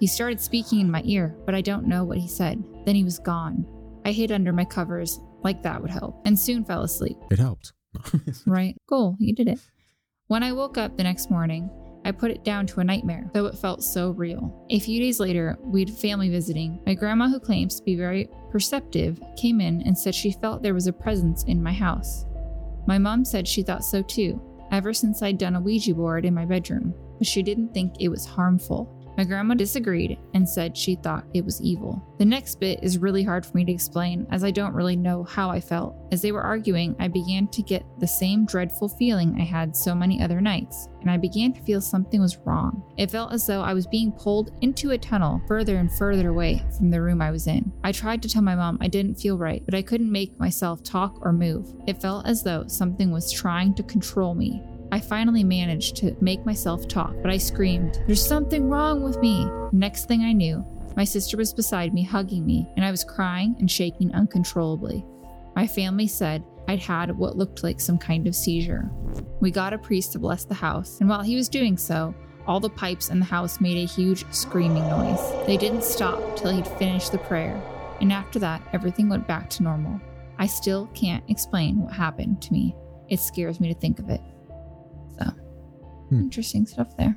He 0.00 0.06
started 0.06 0.40
speaking 0.40 0.80
in 0.80 0.90
my 0.90 1.02
ear, 1.04 1.36
but 1.44 1.54
I 1.54 1.60
don't 1.60 1.86
know 1.86 2.04
what 2.04 2.18
he 2.18 2.28
said. 2.28 2.62
Then 2.84 2.94
he 2.94 3.04
was 3.04 3.18
gone. 3.18 3.66
I 4.04 4.12
hid 4.12 4.32
under 4.32 4.52
my 4.52 4.64
covers, 4.64 5.20
like 5.42 5.62
that 5.62 5.80
would 5.80 5.90
help, 5.90 6.20
and 6.24 6.38
soon 6.38 6.64
fell 6.64 6.82
asleep. 6.82 7.16
It 7.30 7.38
helped. 7.38 7.72
Right. 8.46 8.76
Cool. 8.88 9.16
You 9.18 9.34
did 9.34 9.48
it. 9.48 9.58
When 10.28 10.42
I 10.42 10.52
woke 10.52 10.78
up 10.78 10.96
the 10.96 11.02
next 11.02 11.30
morning, 11.30 11.70
I 12.04 12.12
put 12.12 12.30
it 12.30 12.44
down 12.44 12.66
to 12.68 12.80
a 12.80 12.84
nightmare, 12.84 13.30
though 13.34 13.46
it 13.46 13.58
felt 13.58 13.82
so 13.82 14.10
real. 14.10 14.66
A 14.70 14.78
few 14.78 15.00
days 15.00 15.20
later, 15.20 15.58
we'd 15.62 15.90
family 15.90 16.28
visiting. 16.28 16.80
My 16.86 16.94
grandma, 16.94 17.28
who 17.28 17.40
claims 17.40 17.76
to 17.76 17.84
be 17.84 17.96
very 17.96 18.28
perceptive, 18.50 19.20
came 19.36 19.60
in 19.60 19.82
and 19.82 19.98
said 19.98 20.14
she 20.14 20.32
felt 20.32 20.62
there 20.62 20.74
was 20.74 20.86
a 20.86 20.92
presence 20.92 21.44
in 21.44 21.62
my 21.62 21.72
house. 21.72 22.24
My 22.86 22.98
mom 22.98 23.24
said 23.24 23.46
she 23.46 23.62
thought 23.62 23.84
so 23.84 24.02
too, 24.02 24.40
ever 24.70 24.94
since 24.94 25.22
I'd 25.22 25.38
done 25.38 25.56
a 25.56 25.60
Ouija 25.60 25.94
board 25.94 26.24
in 26.24 26.34
my 26.34 26.44
bedroom, 26.44 26.94
but 27.18 27.26
she 27.26 27.42
didn't 27.42 27.74
think 27.74 27.94
it 28.00 28.08
was 28.08 28.24
harmful. 28.24 28.97
My 29.18 29.24
grandma 29.24 29.54
disagreed 29.54 30.16
and 30.34 30.48
said 30.48 30.76
she 30.76 30.94
thought 30.94 31.26
it 31.34 31.44
was 31.44 31.60
evil. 31.60 32.00
The 32.18 32.24
next 32.24 32.60
bit 32.60 32.78
is 32.84 32.98
really 32.98 33.24
hard 33.24 33.44
for 33.44 33.56
me 33.56 33.64
to 33.64 33.72
explain 33.72 34.28
as 34.30 34.44
I 34.44 34.52
don't 34.52 34.74
really 34.74 34.94
know 34.94 35.24
how 35.24 35.50
I 35.50 35.60
felt. 35.60 35.96
As 36.12 36.22
they 36.22 36.30
were 36.30 36.42
arguing, 36.42 36.94
I 37.00 37.08
began 37.08 37.48
to 37.48 37.62
get 37.62 37.84
the 37.98 38.06
same 38.06 38.46
dreadful 38.46 38.88
feeling 38.88 39.36
I 39.36 39.42
had 39.42 39.76
so 39.76 39.92
many 39.92 40.22
other 40.22 40.40
nights, 40.40 40.88
and 41.00 41.10
I 41.10 41.16
began 41.16 41.52
to 41.54 41.62
feel 41.62 41.80
something 41.80 42.20
was 42.20 42.38
wrong. 42.46 42.84
It 42.96 43.10
felt 43.10 43.32
as 43.32 43.44
though 43.44 43.60
I 43.60 43.74
was 43.74 43.88
being 43.88 44.12
pulled 44.12 44.52
into 44.60 44.92
a 44.92 44.98
tunnel 44.98 45.42
further 45.48 45.78
and 45.78 45.90
further 45.90 46.28
away 46.28 46.64
from 46.76 46.88
the 46.88 47.02
room 47.02 47.20
I 47.20 47.32
was 47.32 47.48
in. 47.48 47.72
I 47.82 47.90
tried 47.90 48.22
to 48.22 48.28
tell 48.28 48.42
my 48.42 48.54
mom 48.54 48.78
I 48.80 48.86
didn't 48.86 49.16
feel 49.16 49.36
right, 49.36 49.64
but 49.64 49.74
I 49.74 49.82
couldn't 49.82 50.12
make 50.12 50.38
myself 50.38 50.84
talk 50.84 51.18
or 51.22 51.32
move. 51.32 51.74
It 51.88 52.00
felt 52.00 52.28
as 52.28 52.44
though 52.44 52.68
something 52.68 53.10
was 53.10 53.32
trying 53.32 53.74
to 53.74 53.82
control 53.82 54.36
me. 54.36 54.62
I 54.90 55.00
finally 55.00 55.44
managed 55.44 55.96
to 55.96 56.16
make 56.20 56.46
myself 56.46 56.88
talk, 56.88 57.14
but 57.22 57.30
I 57.30 57.36
screamed, 57.36 58.02
There's 58.06 58.24
something 58.24 58.68
wrong 58.68 59.02
with 59.02 59.18
me. 59.18 59.46
Next 59.72 60.06
thing 60.06 60.22
I 60.22 60.32
knew, 60.32 60.64
my 60.96 61.04
sister 61.04 61.36
was 61.36 61.52
beside 61.52 61.92
me, 61.92 62.02
hugging 62.02 62.46
me, 62.46 62.66
and 62.76 62.84
I 62.84 62.90
was 62.90 63.04
crying 63.04 63.54
and 63.58 63.70
shaking 63.70 64.12
uncontrollably. 64.14 65.04
My 65.54 65.66
family 65.66 66.06
said 66.06 66.42
I'd 66.68 66.80
had 66.80 67.16
what 67.16 67.36
looked 67.36 67.62
like 67.62 67.80
some 67.80 67.98
kind 67.98 68.26
of 68.26 68.34
seizure. 68.34 68.90
We 69.40 69.50
got 69.50 69.72
a 69.72 69.78
priest 69.78 70.12
to 70.12 70.18
bless 70.18 70.44
the 70.44 70.54
house, 70.54 71.00
and 71.00 71.08
while 71.08 71.22
he 71.22 71.36
was 71.36 71.48
doing 71.48 71.76
so, 71.76 72.14
all 72.46 72.60
the 72.60 72.70
pipes 72.70 73.10
in 73.10 73.18
the 73.18 73.26
house 73.26 73.60
made 73.60 73.76
a 73.76 73.86
huge 73.86 74.24
screaming 74.32 74.88
noise. 74.88 75.20
They 75.46 75.56
didn't 75.56 75.84
stop 75.84 76.36
till 76.36 76.50
he'd 76.50 76.66
finished 76.66 77.12
the 77.12 77.18
prayer, 77.18 77.60
and 78.00 78.12
after 78.12 78.38
that, 78.38 78.62
everything 78.72 79.08
went 79.08 79.28
back 79.28 79.50
to 79.50 79.62
normal. 79.62 80.00
I 80.38 80.46
still 80.46 80.86
can't 80.94 81.24
explain 81.28 81.80
what 81.80 81.92
happened 81.92 82.40
to 82.42 82.52
me. 82.52 82.74
It 83.08 83.20
scares 83.20 83.60
me 83.60 83.72
to 83.72 83.78
think 83.78 83.98
of 83.98 84.08
it. 84.08 84.20
Hmm. 86.08 86.20
interesting 86.20 86.66
stuff 86.66 86.96
there. 86.96 87.16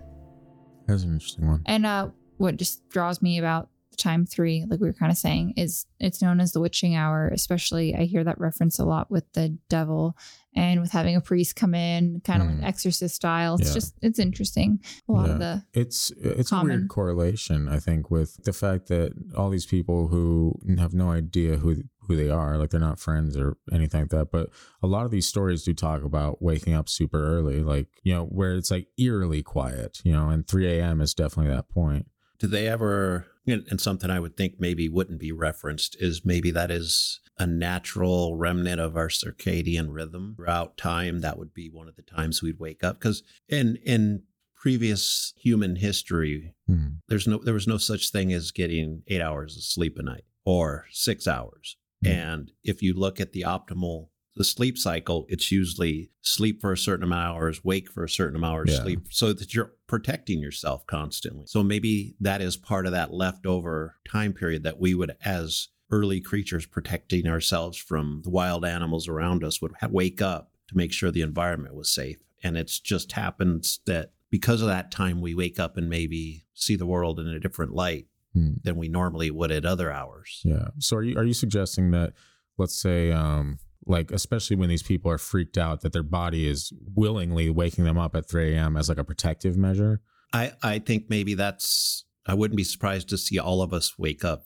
That's 0.88 1.04
an 1.04 1.14
interesting 1.14 1.48
one. 1.48 1.62
And 1.66 1.86
uh, 1.86 2.10
what 2.38 2.58
just 2.58 2.88
draws 2.90 3.22
me 3.22 3.38
about 3.38 3.70
time 3.98 4.26
three, 4.26 4.66
like 4.68 4.80
we 4.80 4.88
were 4.88 4.94
kind 4.94 5.12
of 5.12 5.18
saying, 5.18 5.54
is 5.58 5.86
it's 6.00 6.22
known 6.22 6.40
as 6.40 6.54
the 6.54 6.60
witching 6.60 6.96
hour. 6.96 7.28
Especially, 7.28 7.96
I 7.96 8.06
hear 8.06 8.24
that 8.24 8.40
reference 8.40 8.80
a 8.80 8.86
lot 8.86 9.12
with 9.12 9.32
the 9.34 9.58
devil 9.70 10.18
and 10.56 10.82
with 10.82 10.92
having 10.92 11.16
a 11.16 11.22
priest 11.22 11.56
come 11.56 11.74
in, 11.76 12.22
kind 12.26 12.42
of 12.42 12.48
Mm. 12.50 12.60
like 12.60 12.68
exorcist 12.70 13.16
style. 13.16 13.56
It's 13.56 13.70
Yeah. 13.70 13.74
just 13.76 13.96
it's 14.02 14.20
interesting. 14.20 14.80
A 15.08 15.12
lot 15.12 15.30
of 15.30 15.40
the 15.40 15.64
It's 15.74 16.12
it's 16.18 16.52
a 16.52 16.62
weird 16.64 16.88
correlation, 16.90 17.68
I 17.70 17.80
think, 17.80 18.10
with 18.10 18.44
the 18.44 18.54
fact 18.54 18.88
that 18.88 19.14
all 19.38 19.50
these 19.50 19.66
people 19.68 20.08
who 20.08 20.60
have 20.78 20.94
no 20.94 21.12
idea 21.12 21.58
who 21.58 21.84
who 22.12 22.18
they 22.18 22.30
are, 22.30 22.58
like 22.58 22.70
they're 22.70 22.80
not 22.80 23.00
friends 23.00 23.36
or 23.38 23.58
anything 23.72 24.02
like 24.02 24.10
that. 24.12 24.32
But 24.32 24.50
a 24.84 24.88
lot 24.88 25.06
of 25.06 25.12
these 25.12 25.28
stories 25.28 25.64
do 25.64 25.74
talk 25.74 26.04
about 26.04 26.42
waking 26.42 26.74
up 26.74 26.88
super 26.90 27.24
early, 27.24 27.62
like 27.62 27.88
you 28.04 28.14
know, 28.14 28.26
where 28.26 28.56
it's 28.56 28.72
like 28.72 28.88
eerily 28.98 29.42
quiet, 29.44 30.00
you 30.04 30.12
know, 30.12 30.30
and 30.30 30.48
3 30.48 30.68
a.m. 30.80 31.02
is 31.02 31.14
definitely 31.14 31.54
that 31.54 31.70
point. 31.70 32.08
Do 32.40 32.48
they 32.48 32.68
ever, 32.68 33.28
and 33.46 33.80
something 33.80 34.10
I 34.10 34.20
would 34.20 34.36
think 34.36 34.56
maybe 34.60 34.90
wouldn't 34.90 35.20
be 35.20 35.32
referenced 35.32 35.96
is 36.00 36.26
maybe 36.26 36.50
that 36.52 36.72
is 36.72 37.20
a 37.38 37.46
natural 37.46 38.36
remnant 38.36 38.80
of 38.82 38.98
our 38.98 39.10
circadian 39.10 39.88
rhythm 39.92 40.34
throughout 40.36 40.76
time. 40.78 41.22
That 41.22 41.38
would 41.38 41.54
be 41.54 41.70
one 41.70 41.88
of 41.88 41.96
the 41.96 42.02
times 42.02 42.42
we'd 42.42 42.60
wake 42.60 42.84
up. 42.84 43.00
Because 43.00 43.24
in, 43.48 43.78
in 43.86 44.24
previous 44.56 45.34
human 45.38 45.76
history, 45.76 46.54
Hmm. 46.68 46.88
there's 47.10 47.28
no, 47.28 47.38
there 47.44 47.54
was 47.54 47.68
no 47.68 47.78
such 47.78 48.10
thing 48.12 48.32
as 48.32 48.52
getting 48.52 49.04
eight 49.08 49.22
hours 49.22 49.58
of 49.58 49.64
sleep 49.64 49.98
a 49.98 50.04
night 50.04 50.24
or 50.46 50.86
six 50.92 51.28
hours. 51.28 51.78
Mhm. 52.04 52.10
And 52.10 52.52
if 52.64 52.82
you 52.82 52.94
look 52.94 53.20
at 53.20 53.32
the 53.34 53.42
optimal 53.42 54.08
the 54.38 54.44
sleep 54.46 54.78
cycle, 54.78 55.26
it's 55.28 55.52
usually 55.52 56.10
sleep 56.22 56.62
for 56.62 56.72
a 56.72 56.78
certain 56.78 57.04
amount 57.04 57.32
of 57.32 57.36
hours, 57.36 57.66
wake 57.66 57.92
for 57.92 58.06
a 58.06 58.10
certain 58.10 58.38
amount 58.38 58.62
of 58.62 58.70
Yeah. 58.70 58.82
sleep, 58.82 59.00
so 59.10 59.34
that 59.34 59.54
you're 59.54 59.74
protecting 59.88 60.40
yourself 60.40 60.88
constantly. 60.88 61.44
So 61.48 61.62
maybe 61.64 62.16
that 62.22 62.42
is 62.42 62.56
part 62.56 62.86
of 62.86 62.94
that 62.94 63.14
leftover 63.14 63.98
time 64.10 64.32
period 64.32 64.64
that 64.64 64.80
we 64.80 64.94
would, 64.96 65.18
as 65.26 65.68
early 65.92 66.22
creatures, 66.22 66.66
protecting 66.66 67.28
ourselves 67.28 67.78
from 67.78 68.22
the 68.24 68.30
wild 68.30 68.64
animals 68.64 69.10
around 69.10 69.44
us, 69.44 69.62
would 69.62 69.74
wake 69.90 70.22
up 70.22 70.54
to 70.70 70.78
make 70.78 70.94
sure 70.94 71.12
the 71.12 71.22
environment 71.22 71.76
was 71.76 71.92
safe. 71.92 72.24
And 72.42 72.58
it's 72.58 72.80
just 72.80 73.12
happens 73.12 73.82
that 73.86 74.14
because 74.30 74.62
of 74.62 74.68
that 74.70 74.92
time, 74.92 75.20
we 75.20 75.36
wake 75.36 75.60
up 75.60 75.76
and 75.76 75.90
maybe 75.90 76.46
see 76.54 76.78
the 76.78 76.86
world 76.86 77.20
in 77.20 77.28
a 77.28 77.40
different 77.40 77.74
light 77.74 78.08
Hmm. 78.34 78.52
than 78.64 78.78
we 78.78 78.88
normally 78.88 79.30
would 79.30 79.52
at 79.52 79.66
other 79.66 79.92
hours. 79.92 80.40
Yeah. 80.46 80.70
So 80.80 80.98
are 80.98 81.04
you 81.04 81.18
are 81.18 81.26
you 81.26 81.34
suggesting 81.34 81.92
that 81.92 82.14
let's 82.58 82.80
say 82.82 83.12
um 83.12 83.58
like 83.86 84.12
especially 84.12 84.56
when 84.56 84.70
these 84.70 84.84
people 84.84 85.12
are 85.12 85.18
freaked 85.18 85.58
out 85.58 85.82
that 85.82 85.92
their 85.92 86.04
body 86.04 86.48
is 86.48 86.72
willingly 86.96 87.50
waking 87.50 87.84
them 87.84 87.98
up 87.98 88.16
at 88.16 88.30
3 88.30 88.54
a.m. 88.56 88.78
as 88.78 88.88
like 88.90 89.00
a 89.00 89.04
protective 89.04 89.58
measure? 89.58 90.02
I, 90.34 90.54
I 90.64 90.80
think 90.80 91.10
maybe 91.10 91.34
that's, 91.34 92.06
I 92.26 92.36
wouldn't 92.36 92.56
be 92.56 92.64
surprised 92.64 93.10
to 93.10 93.18
see 93.18 93.38
all 93.40 93.62
of 93.62 93.74
us 93.74 93.98
wake 93.98 94.24
up 94.24 94.44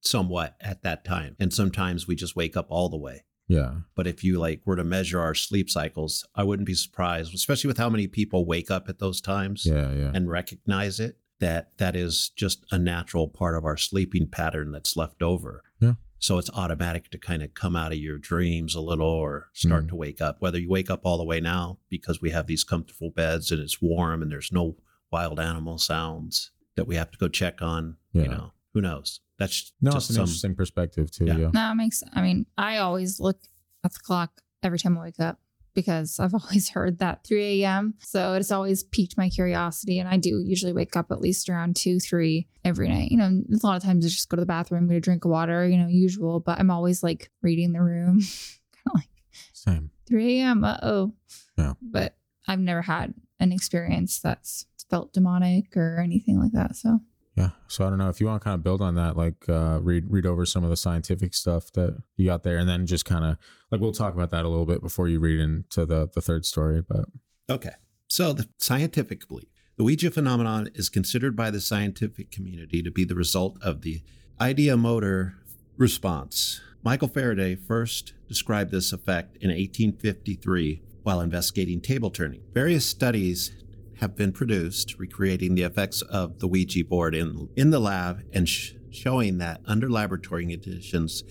somewhat 0.00 0.54
at 0.60 0.82
that 0.82 1.04
time. 1.04 1.36
And 1.40 1.52
sometimes 1.52 2.06
we 2.06 2.14
just 2.14 2.36
wake 2.36 2.56
up 2.56 2.66
all 2.70 2.88
the 2.88 2.96
way. 2.96 3.24
Yeah. 3.48 3.74
But 3.94 4.06
if 4.06 4.24
you 4.24 4.38
like 4.38 4.62
were 4.64 4.76
to 4.76 4.84
measure 4.84 5.20
our 5.20 5.34
sleep 5.34 5.68
cycles, 5.68 6.24
I 6.34 6.44
wouldn't 6.44 6.66
be 6.66 6.74
surprised, 6.74 7.34
especially 7.34 7.68
with 7.68 7.78
how 7.78 7.90
many 7.90 8.06
people 8.06 8.46
wake 8.46 8.70
up 8.70 8.88
at 8.88 8.98
those 8.98 9.20
times 9.20 9.66
Yeah. 9.66 9.92
Yeah. 9.92 10.10
and 10.14 10.30
recognize 10.30 11.00
it, 11.00 11.18
that 11.40 11.70
that 11.78 11.94
is 11.96 12.30
just 12.36 12.64
a 12.70 12.78
natural 12.78 13.28
part 13.28 13.56
of 13.56 13.64
our 13.64 13.76
sleeping 13.76 14.26
pattern 14.28 14.72
that's 14.72 14.96
left 14.96 15.22
over. 15.22 15.62
Yeah. 15.80 15.94
So 16.18 16.38
it's 16.38 16.50
automatic 16.50 17.10
to 17.10 17.18
kind 17.18 17.42
of 17.42 17.52
come 17.52 17.76
out 17.76 17.92
of 17.92 17.98
your 17.98 18.16
dreams 18.18 18.74
a 18.74 18.80
little 18.80 19.06
or 19.06 19.48
start 19.52 19.84
Mm. 19.84 19.88
to 19.90 19.96
wake 19.96 20.20
up. 20.20 20.36
Whether 20.40 20.58
you 20.58 20.68
wake 20.70 20.90
up 20.90 21.02
all 21.04 21.18
the 21.18 21.24
way 21.24 21.40
now 21.40 21.78
because 21.90 22.22
we 22.22 22.30
have 22.30 22.46
these 22.46 22.64
comfortable 22.64 23.10
beds 23.10 23.52
and 23.52 23.60
it's 23.60 23.82
warm 23.82 24.22
and 24.22 24.32
there's 24.32 24.50
no 24.50 24.76
wild 25.12 25.38
animal 25.38 25.76
sounds 25.78 26.52
that 26.74 26.86
we 26.86 26.96
have 26.96 27.10
to 27.10 27.18
go 27.18 27.28
check 27.28 27.60
on, 27.60 27.96
Yeah. 28.12 28.22
you 28.22 28.28
know, 28.28 28.52
who 28.72 28.80
knows? 28.80 29.20
That's 29.38 29.72
no, 29.82 29.90
just 29.92 30.08
it's 30.08 30.10
an 30.10 30.14
some 30.16 30.22
interesting 30.24 30.54
perspective 30.54 31.10
too. 31.10 31.26
Yeah. 31.26 31.36
Yeah. 31.36 31.50
No, 31.52 31.72
it 31.72 31.74
makes. 31.74 32.02
I 32.14 32.22
mean, 32.22 32.46
I 32.56 32.78
always 32.78 33.20
look 33.20 33.38
at 33.84 33.92
the 33.92 34.00
clock 34.00 34.40
every 34.62 34.78
time 34.78 34.96
I 34.96 35.02
wake 35.02 35.20
up 35.20 35.38
because 35.76 36.18
I've 36.18 36.34
always 36.42 36.70
heard 36.70 36.98
that 36.98 37.22
3 37.24 37.62
a.m. 37.62 37.94
So 38.00 38.32
it's 38.32 38.50
always 38.50 38.82
piqued 38.82 39.16
my 39.16 39.28
curiosity, 39.28 40.00
and 40.00 40.08
I 40.08 40.16
do 40.16 40.42
usually 40.44 40.72
wake 40.72 40.96
up 40.96 41.12
at 41.12 41.20
least 41.20 41.48
around 41.48 41.76
two, 41.76 42.00
three 42.00 42.48
every 42.64 42.88
night. 42.88 43.12
You 43.12 43.18
know, 43.18 43.26
a 43.26 43.64
lot 43.64 43.76
of 43.76 43.84
times 43.84 44.04
I 44.04 44.08
just 44.08 44.28
go 44.28 44.36
to 44.36 44.42
the 44.42 44.46
bathroom, 44.46 44.88
get 44.88 44.96
a 44.96 45.00
drink 45.00 45.24
of 45.24 45.30
water, 45.30 45.68
you 45.68 45.76
know, 45.76 45.86
usual. 45.86 46.40
But 46.40 46.58
I'm 46.58 46.72
always 46.72 47.04
like 47.04 47.30
reading 47.42 47.72
the 47.72 47.82
room, 47.82 48.20
kind 48.72 48.86
of 48.86 48.94
like 48.96 49.08
Same. 49.52 49.90
3 50.08 50.40
a.m. 50.40 50.64
Uh 50.64 50.78
oh. 50.82 51.14
Yeah. 51.56 51.74
But 51.80 52.16
I've 52.48 52.58
never 52.58 52.82
had 52.82 53.14
an 53.38 53.52
experience 53.52 54.18
that's 54.18 54.66
felt 54.88 55.12
demonic 55.12 55.76
or 55.76 55.98
anything 55.98 56.40
like 56.40 56.52
that. 56.52 56.76
So 56.76 57.00
Yeah. 57.36 57.50
So 57.68 57.86
I 57.86 57.90
don't 57.90 57.98
know 57.98 58.08
if 58.08 58.20
you 58.20 58.26
want 58.26 58.40
to 58.40 58.44
kind 58.44 58.54
of 58.54 58.62
build 58.62 58.80
on 58.80 58.94
that, 58.94 59.16
like 59.16 59.48
uh, 59.48 59.78
read 59.82 60.04
read 60.08 60.24
over 60.24 60.46
some 60.46 60.64
of 60.64 60.70
the 60.70 60.76
scientific 60.76 61.34
stuff 61.34 61.70
that 61.72 62.02
you 62.16 62.26
got 62.26 62.42
there, 62.42 62.56
and 62.56 62.68
then 62.68 62.86
just 62.86 63.04
kind 63.04 63.24
of 63.24 63.36
like 63.70 63.80
we'll 63.80 63.92
talk 63.92 64.14
about 64.14 64.30
that 64.30 64.44
a 64.44 64.48
little 64.48 64.64
bit 64.64 64.80
before 64.80 65.06
you 65.06 65.20
read 65.20 65.38
into 65.38 65.84
the 65.84 66.08
the 66.14 66.22
third 66.22 66.46
story. 66.46 66.82
But 66.82 67.06
Okay. 67.50 67.72
So, 68.08 68.32
the 68.32 68.48
scientific 68.58 69.28
belief 69.28 69.48
the 69.76 69.84
Ouija 69.84 70.10
phenomenon 70.10 70.70
is 70.74 70.88
considered 70.88 71.36
by 71.36 71.50
the 71.50 71.60
scientific 71.60 72.30
community 72.30 72.82
to 72.82 72.90
be 72.90 73.04
the 73.04 73.14
result 73.14 73.58
of 73.62 73.82
the 73.82 74.00
ideomotor 74.40 75.34
response. 75.76 76.60
Michael 76.82 77.08
Faraday 77.08 77.56
first 77.56 78.14
described 78.28 78.70
this 78.70 78.92
effect 78.92 79.36
in 79.36 79.50
1853 79.50 80.82
while 81.02 81.20
investigating 81.20 81.80
table 81.80 82.10
turning. 82.10 82.40
Various 82.54 82.86
studies 82.86 83.52
have 84.00 84.16
been 84.16 84.32
produced 84.32 84.98
recreating 84.98 85.54
the 85.54 85.62
effects 85.62 86.02
of 86.02 86.38
the 86.38 86.48
Ouija 86.48 86.84
board 86.84 87.14
in, 87.14 87.48
in 87.56 87.70
the 87.70 87.80
lab 87.80 88.22
and 88.32 88.48
sh- 88.48 88.74
showing 88.90 89.38
that 89.38 89.60
under 89.64 89.90
laboratory 89.90 90.46
conditions, 90.46 91.24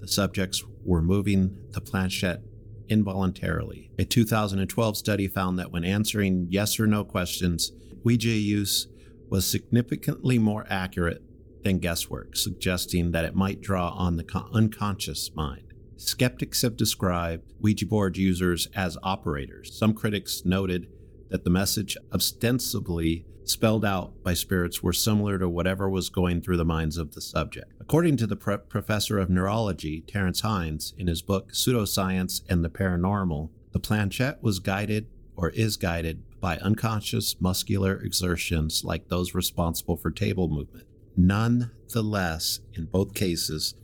the 0.00 0.08
subjects 0.08 0.62
were 0.84 1.02
moving 1.02 1.56
the 1.70 1.80
planchette 1.80 2.42
involuntarily. 2.88 3.90
A 3.98 4.04
2012 4.04 4.96
study 4.96 5.28
found 5.28 5.58
that 5.58 5.72
when 5.72 5.84
answering 5.84 6.48
yes 6.50 6.78
or 6.78 6.86
no 6.86 7.04
questions, 7.04 7.72
Ouija 8.04 8.28
use 8.28 8.88
was 9.30 9.46
significantly 9.46 10.38
more 10.38 10.66
accurate 10.68 11.22
than 11.62 11.78
guesswork, 11.78 12.36
suggesting 12.36 13.12
that 13.12 13.24
it 13.24 13.34
might 13.34 13.60
draw 13.60 13.90
on 13.90 14.16
the 14.16 14.24
con- 14.24 14.50
unconscious 14.52 15.30
mind. 15.34 15.72
Skeptics 15.96 16.62
have 16.62 16.76
described 16.76 17.52
Ouija 17.60 17.86
board 17.86 18.16
users 18.16 18.66
as 18.74 18.98
operators. 19.02 19.78
Some 19.78 19.94
critics 19.94 20.42
noted 20.44 20.88
that 21.32 21.44
the 21.44 21.50
message 21.50 21.96
ostensibly 22.12 23.24
spelled 23.44 23.86
out 23.86 24.22
by 24.22 24.34
spirits 24.34 24.82
were 24.82 24.92
similar 24.92 25.38
to 25.38 25.48
whatever 25.48 25.88
was 25.88 26.10
going 26.10 26.42
through 26.42 26.58
the 26.58 26.64
minds 26.64 26.98
of 26.98 27.14
the 27.14 27.22
subject. 27.22 27.72
According 27.80 28.18
to 28.18 28.26
the 28.26 28.36
pro- 28.36 28.58
professor 28.58 29.18
of 29.18 29.30
neurology, 29.30 30.02
Terence 30.06 30.42
Hines, 30.42 30.92
in 30.98 31.06
his 31.06 31.22
book 31.22 31.50
Pseudoscience 31.50 32.42
and 32.50 32.62
the 32.62 32.68
Paranormal, 32.68 33.48
the 33.72 33.80
planchette 33.80 34.42
was 34.42 34.58
guided 34.58 35.06
or 35.34 35.48
is 35.48 35.78
guided 35.78 36.22
by 36.38 36.58
unconscious 36.58 37.40
muscular 37.40 37.96
exertions 37.96 38.84
like 38.84 39.08
those 39.08 39.34
responsible 39.34 39.96
for 39.96 40.10
table 40.10 40.48
movement. 40.48 40.86
Nonetheless, 41.16 42.60
in 42.74 42.84
both 42.84 43.14
cases, 43.14 43.74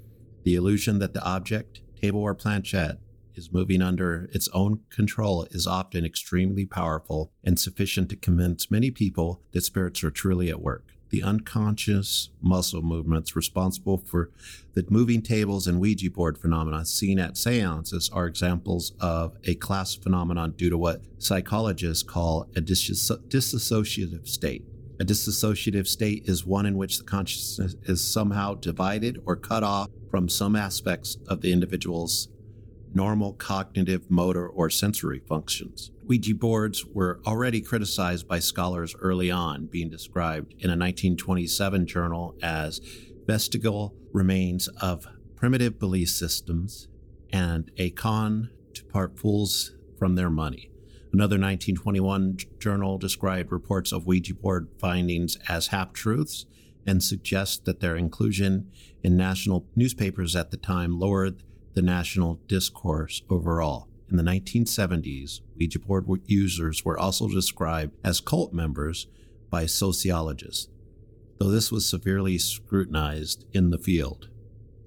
the 0.44 0.54
illusion 0.54 0.98
that 0.98 1.14
the 1.14 1.24
object, 1.24 1.80
table 1.98 2.20
or 2.20 2.34
planchette, 2.34 2.98
is 3.38 3.52
moving 3.52 3.80
under 3.80 4.28
its 4.32 4.48
own 4.52 4.80
control 4.90 5.46
is 5.50 5.66
often 5.66 6.04
extremely 6.04 6.66
powerful 6.66 7.32
and 7.42 7.58
sufficient 7.58 8.10
to 8.10 8.16
convince 8.16 8.70
many 8.70 8.90
people 8.90 9.40
that 9.52 9.62
spirits 9.62 10.04
are 10.04 10.10
truly 10.10 10.50
at 10.50 10.60
work. 10.60 10.84
the 11.10 11.22
unconscious 11.22 12.30
muscle 12.42 12.82
movements 12.82 13.34
responsible 13.34 13.98
for 13.98 14.30
the 14.74 14.84
moving 14.90 15.22
tables 15.22 15.66
and 15.66 15.80
Ouija 15.80 16.10
board 16.10 16.36
phenomena 16.38 16.84
seen 16.84 17.18
at 17.18 17.36
seances 17.36 18.10
are 18.12 18.26
examples 18.26 18.92
of 19.00 19.36
a 19.44 19.54
class 19.54 19.94
phenomenon 19.94 20.52
due 20.52 20.70
to 20.70 20.78
what 20.78 21.02
psychologists 21.18 22.02
call 22.02 22.46
a 22.54 22.60
dis- 22.60 23.10
dissociative 23.28 24.28
state. 24.28 24.64
A 25.00 25.04
dissociative 25.04 25.86
state 25.86 26.24
is 26.26 26.44
one 26.44 26.66
in 26.66 26.76
which 26.76 26.98
the 26.98 27.04
consciousness 27.04 27.76
is 27.84 28.04
somehow 28.04 28.54
divided 28.54 29.22
or 29.24 29.36
cut 29.36 29.62
off 29.62 29.88
from 30.10 30.28
some 30.28 30.56
aspects 30.56 31.16
of 31.28 31.40
the 31.40 31.52
individual's 31.52 32.28
normal 32.94 33.32
cognitive, 33.34 34.10
motor, 34.10 34.48
or 34.48 34.70
sensory 34.70 35.20
functions. 35.20 35.90
Ouija 36.06 36.34
boards 36.34 36.84
were 36.86 37.20
already 37.26 37.60
criticized 37.60 38.26
by 38.26 38.38
scholars 38.38 38.94
early 39.00 39.30
on, 39.30 39.66
being 39.66 39.90
described 39.90 40.52
in 40.54 40.70
a 40.70 40.76
1927 40.76 41.86
journal 41.86 42.34
as 42.42 42.80
vestigial 43.26 43.94
remains 44.12 44.68
of 44.80 45.06
primitive 45.36 45.78
belief 45.78 46.08
systems 46.08 46.88
and 47.30 47.70
a 47.76 47.90
con 47.90 48.50
to 48.74 48.84
part 48.84 49.18
fools 49.18 49.76
from 49.98 50.14
their 50.14 50.30
money. 50.30 50.70
Another 51.12 51.34
1921 51.36 52.38
journal 52.58 52.98
described 52.98 53.52
reports 53.52 53.92
of 53.92 54.06
Ouija 54.06 54.34
board 54.34 54.68
findings 54.78 55.36
as 55.48 55.68
half 55.68 55.92
truths 55.92 56.46
and 56.86 57.02
suggests 57.02 57.58
that 57.58 57.80
their 57.80 57.96
inclusion 57.96 58.70
in 59.02 59.16
national 59.16 59.66
newspapers 59.76 60.34
at 60.34 60.50
the 60.50 60.56
time 60.56 60.98
lowered 60.98 61.42
the 61.78 61.82
national 61.82 62.40
discourse 62.48 63.22
overall. 63.30 63.86
In 64.10 64.16
the 64.16 64.24
1970s, 64.24 65.42
Ouija 65.56 65.78
board 65.78 66.06
users 66.26 66.84
were 66.84 66.98
also 66.98 67.28
described 67.28 67.94
as 68.02 68.20
cult 68.20 68.52
members 68.52 69.06
by 69.48 69.64
sociologists, 69.66 70.66
though 71.38 71.50
this 71.50 71.70
was 71.70 71.88
severely 71.88 72.36
scrutinized 72.36 73.44
in 73.52 73.70
the 73.70 73.78
field. 73.78 74.28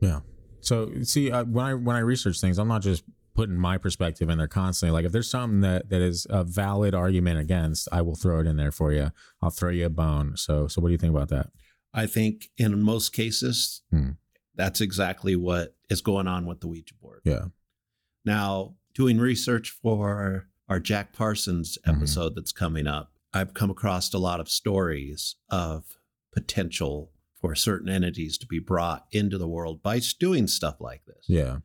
Yeah. 0.01 0.19
So 0.60 0.91
see, 1.04 1.32
uh, 1.32 1.45
when 1.45 1.65
I 1.65 1.73
when 1.75 1.95
I 1.95 1.99
research 1.99 2.41
things, 2.41 2.60
I'm 2.60 2.67
not 2.67 2.82
just 2.82 3.06
putting 3.36 3.56
my 3.56 3.77
perspective 3.77 4.30
in 4.30 4.38
there 4.38 4.49
constantly. 4.49 4.91
Like 4.91 5.06
if 5.06 5.13
there's 5.13 5.32
something 5.32 5.62
that 5.62 5.89
that 5.91 6.01
is 6.01 6.27
a 6.30 6.43
valid 6.43 6.93
argument 6.93 7.39
against, 7.39 7.88
I 7.89 8.01
will 8.01 8.15
throw 8.15 8.41
it 8.41 8.47
in 8.47 8.58
there 8.58 8.73
for 8.73 8.91
you. 8.91 9.12
I'll 9.41 9.49
throw 9.49 9.69
you 9.69 9.86
a 9.86 9.89
bone. 9.89 10.36
So 10.36 10.67
so 10.67 10.82
what 10.82 10.89
do 10.89 10.91
you 10.91 10.97
think 10.97 11.15
about 11.15 11.30
that? 11.30 11.51
I 11.93 12.06
think 12.06 12.49
in 12.58 12.84
most 12.84 13.13
cases, 13.13 13.82
Hmm. 13.91 14.10
That's 14.55 14.81
exactly 14.81 15.35
what 15.35 15.75
is 15.89 16.01
going 16.01 16.27
on 16.27 16.45
with 16.45 16.59
the 16.61 16.67
Ouija 16.67 16.93
board. 17.01 17.21
Yeah. 17.25 17.45
Now, 18.25 18.75
doing 18.93 19.19
research 19.19 19.69
for 19.69 20.47
our 20.69 20.79
Jack 20.79 21.13
Parsons 21.13 21.77
Mhm. 21.85 21.95
episode 21.97 22.35
that's 22.35 22.51
coming 22.51 22.87
up, 22.87 23.13
I've 23.33 23.53
come 23.53 23.69
across 23.69 24.13
a 24.13 24.17
lot 24.19 24.39
of 24.39 24.49
stories 24.49 25.35
of 25.49 25.97
potential 26.33 27.11
for 27.39 27.55
certain 27.55 27.89
entities 27.89 28.37
to 28.37 28.45
be 28.47 28.59
brought 28.59 29.07
into 29.11 29.37
the 29.37 29.47
world 29.47 29.81
by 29.81 29.99
doing 30.19 30.47
stuff 30.47 30.79
like 30.79 31.03
this. 31.05 31.25
Yeah. 31.27 31.59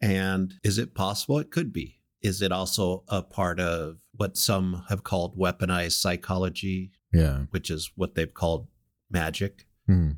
And 0.00 0.54
is 0.64 0.78
it 0.78 0.94
possible? 0.94 1.38
It 1.38 1.50
could 1.50 1.72
be. 1.72 2.00
Is 2.20 2.42
it 2.42 2.50
also 2.52 3.04
a 3.08 3.22
part 3.22 3.60
of 3.60 3.98
what 4.12 4.36
some 4.36 4.84
have 4.88 5.04
called 5.04 5.36
weaponized 5.36 5.92
psychology, 6.00 6.92
Yeah. 7.12 7.44
which 7.50 7.70
is 7.70 7.92
what 7.94 8.14
they've 8.14 8.32
called 8.34 8.68
magic? 9.10 9.66
Hmm. 9.86 10.12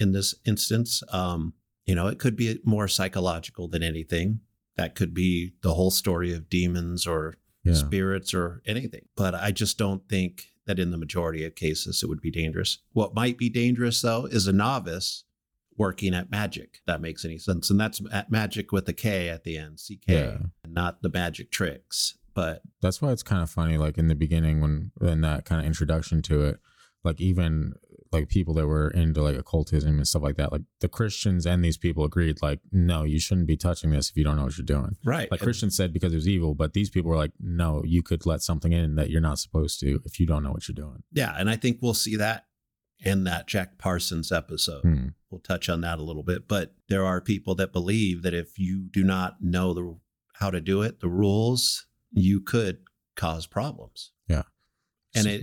in 0.00 0.12
this 0.12 0.32
instance. 0.44 1.02
Um, 1.08 1.54
you 1.88 1.94
know, 1.94 2.06
it 2.06 2.18
could 2.18 2.36
be 2.36 2.60
more 2.64 2.86
psychological 2.86 3.66
than 3.66 3.82
anything. 3.82 4.40
That 4.76 4.94
could 4.94 5.14
be 5.14 5.54
the 5.62 5.74
whole 5.74 5.90
story 5.90 6.32
of 6.34 6.48
demons 6.50 7.06
or 7.06 7.36
Yeah. 7.64 7.72
spirits 7.74 8.32
or 8.34 8.62
anything. 8.66 9.06
But 9.16 9.34
I 9.34 9.50
just 9.50 9.76
don't 9.78 10.08
think 10.08 10.52
that 10.66 10.78
in 10.78 10.90
the 10.90 10.98
majority 10.98 11.44
of 11.44 11.54
cases 11.54 12.02
it 12.02 12.06
would 12.08 12.20
be 12.20 12.30
dangerous. 12.30 12.78
What 12.92 13.14
might 13.14 13.36
be 13.38 13.48
dangerous 13.50 14.00
though 14.02 14.26
is 14.26 14.46
a 14.46 14.52
novice 14.52 15.24
working 15.76 16.12
at 16.14 16.30
magic. 16.30 16.80
That 16.86 17.00
makes 17.00 17.24
any 17.24 17.38
sense. 17.38 17.70
And 17.70 17.80
that's 17.80 18.00
at 18.12 18.30
magic 18.30 18.70
with 18.72 18.88
a 18.88 18.92
K 18.92 19.28
at 19.28 19.44
the 19.44 19.56
end, 19.56 19.78
CK, 19.80 20.08
Yeah. 20.08 20.38
not 20.68 21.02
the 21.02 21.08
magic 21.08 21.50
tricks. 21.50 22.16
But 22.34 22.62
That's 22.82 23.00
why 23.02 23.12
it's 23.12 23.22
kind 23.24 23.42
of 23.42 23.50
funny. 23.50 23.78
Like 23.78 23.96
in 23.98 24.08
the 24.08 24.14
beginning, 24.14 24.60
when 24.60 24.92
in 25.00 25.22
that 25.22 25.44
kind 25.44 25.60
of 25.60 25.66
introduction 25.66 26.20
to 26.22 26.42
it, 26.42 26.60
like 27.02 27.20
even 27.20 27.74
like 28.12 28.28
people 28.28 28.54
that 28.54 28.66
were 28.66 28.88
into 28.90 29.22
like 29.22 29.36
occultism 29.36 29.96
and 29.96 30.06
stuff 30.08 30.22
like 30.22 30.36
that, 30.36 30.52
like 30.52 30.62
the 30.80 30.88
Christians 30.88 31.46
and 31.46 31.64
these 31.64 31.76
people 31.76 32.04
agreed, 32.04 32.38
like, 32.42 32.60
no, 32.72 33.04
you 33.04 33.18
shouldn't 33.20 33.46
be 33.46 33.56
touching 33.56 33.90
this 33.90 34.10
if 34.10 34.16
you 34.16 34.24
don't 34.24 34.36
know 34.36 34.44
what 34.44 34.56
you're 34.58 34.64
doing. 34.64 34.96
right. 35.04 35.30
Like 35.30 35.40
Christians 35.40 35.76
said 35.76 35.92
because 35.92 36.12
it 36.12 36.16
was 36.16 36.28
evil, 36.28 36.54
but 36.54 36.72
these 36.74 36.90
people 36.90 37.10
were 37.10 37.16
like, 37.16 37.32
no, 37.40 37.82
you 37.84 38.02
could 38.02 38.26
let 38.26 38.42
something 38.42 38.72
in 38.72 38.94
that 38.96 39.10
you're 39.10 39.20
not 39.20 39.38
supposed 39.38 39.80
to 39.80 40.00
if 40.04 40.18
you 40.20 40.26
don't 40.26 40.42
know 40.42 40.52
what 40.52 40.68
you're 40.68 40.74
doing. 40.74 41.02
yeah, 41.12 41.34
and 41.38 41.48
I 41.50 41.56
think 41.56 41.78
we'll 41.82 41.94
see 41.94 42.16
that 42.16 42.46
in 43.00 43.24
that 43.24 43.46
Jack 43.46 43.78
Parsons 43.78 44.32
episode. 44.32 44.82
Hmm. 44.82 45.06
we'll 45.30 45.40
touch 45.40 45.68
on 45.68 45.82
that 45.82 45.98
a 45.98 46.02
little 46.02 46.22
bit 46.24 46.48
but 46.48 46.74
there 46.88 47.04
are 47.04 47.20
people 47.20 47.54
that 47.54 47.72
believe 47.72 48.22
that 48.22 48.34
if 48.34 48.58
you 48.58 48.88
do 48.90 49.04
not 49.04 49.36
know 49.40 49.72
the 49.74 49.96
how 50.40 50.50
to 50.50 50.60
do 50.60 50.82
it 50.82 50.98
the 51.00 51.08
rules 51.08 51.86
you 52.10 52.40
could 52.40 52.78
cause 53.14 53.46
problems 53.46 54.10
Yeah. 54.26 54.42
and 55.14 55.24
So- 55.24 55.30
it 55.30 55.42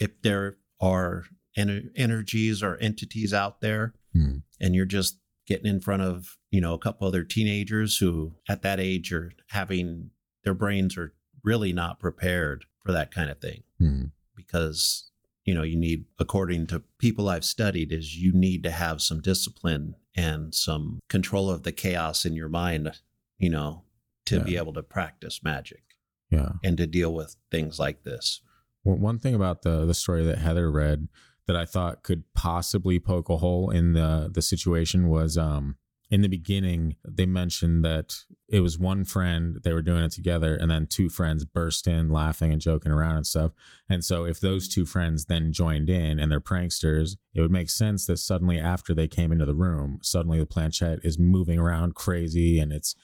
if 0.00 0.22
there 0.22 0.56
are 0.80 1.24
ener- 1.56 1.90
energies 1.96 2.62
or 2.62 2.76
entities 2.78 3.32
out 3.34 3.60
there 3.60 3.94
Hmm. 4.12 4.38
and 4.60 4.74
you're 4.74 4.84
just 4.86 5.18
getting 5.46 5.66
in 5.66 5.80
front 5.80 6.02
of 6.02 6.36
you 6.50 6.60
know 6.60 6.72
a 6.74 6.78
couple 6.78 7.06
other 7.06 7.24
teenagers 7.24 7.98
who 7.98 8.34
at 8.48 8.62
that 8.62 8.78
age 8.80 9.12
are 9.12 9.32
having 9.48 10.10
their 10.44 10.54
brains 10.54 10.96
are 10.96 11.14
really 11.42 11.72
not 11.72 11.98
prepared 12.00 12.64
for 12.84 12.92
that 12.92 13.10
kind 13.10 13.30
of 13.30 13.40
thing 13.40 13.62
Hmm. 13.78 14.04
because 14.36 15.10
you 15.44 15.54
know 15.54 15.62
you 15.62 15.76
need 15.76 16.04
according 16.18 16.66
to 16.68 16.82
people 16.98 17.28
i've 17.28 17.44
studied 17.44 17.92
is 17.92 18.16
you 18.16 18.32
need 18.32 18.62
to 18.62 18.70
have 18.70 19.02
some 19.02 19.20
discipline 19.20 19.94
and 20.16 20.54
some 20.54 21.00
control 21.08 21.50
of 21.50 21.62
the 21.64 21.72
chaos 21.72 22.24
in 22.24 22.34
your 22.34 22.48
mind 22.48 22.92
you 23.38 23.50
know 23.50 23.82
to 24.26 24.40
be 24.40 24.56
able 24.56 24.72
to 24.72 24.82
practice 24.82 25.42
magic 25.42 25.82
Yeah. 26.30 26.52
and 26.62 26.76
to 26.78 26.86
deal 26.86 27.12
with 27.12 27.36
things 27.50 27.78
like 27.78 28.04
this 28.04 28.40
Well, 28.84 28.96
one 28.96 29.18
thing 29.18 29.34
about 29.34 29.62
the 29.62 29.84
the 29.84 29.92
story 29.94 30.24
that 30.24 30.38
Heather 30.38 30.70
read 30.70 31.08
that 31.46 31.56
I 31.56 31.64
thought 31.64 32.02
could 32.02 32.24
possibly 32.34 32.98
poke 32.98 33.28
a 33.28 33.36
hole 33.36 33.70
in 33.70 33.92
the 33.92 34.30
the 34.32 34.42
situation 34.42 35.08
was 35.08 35.36
um 35.36 35.76
in 36.10 36.20
the 36.20 36.28
beginning 36.28 36.96
they 37.06 37.26
mentioned 37.26 37.84
that 37.84 38.14
it 38.48 38.60
was 38.60 38.78
one 38.78 39.04
friend 39.04 39.58
they 39.64 39.72
were 39.72 39.82
doing 39.82 40.04
it 40.04 40.12
together 40.12 40.54
and 40.54 40.70
then 40.70 40.86
two 40.86 41.08
friends 41.08 41.44
burst 41.44 41.86
in 41.86 42.10
laughing 42.10 42.52
and 42.52 42.60
joking 42.60 42.92
around 42.92 43.16
and 43.16 43.26
stuff. 43.26 43.52
And 43.88 44.04
so 44.04 44.24
if 44.24 44.38
those 44.38 44.68
two 44.68 44.84
friends 44.84 45.24
then 45.24 45.52
joined 45.52 45.88
in 45.88 46.20
and 46.20 46.30
they're 46.30 46.40
pranksters 46.40 47.16
it 47.34 47.40
would 47.40 47.50
make 47.50 47.70
sense 47.70 48.06
that 48.06 48.18
suddenly 48.18 48.58
after 48.58 48.94
they 48.94 49.08
came 49.08 49.32
into 49.32 49.46
the 49.46 49.54
room 49.54 49.98
suddenly 50.02 50.38
the 50.38 50.46
planchette 50.46 51.00
is 51.02 51.18
moving 51.18 51.58
around 51.58 51.94
crazy 51.94 52.58
and 52.58 52.72
it's 52.72 52.94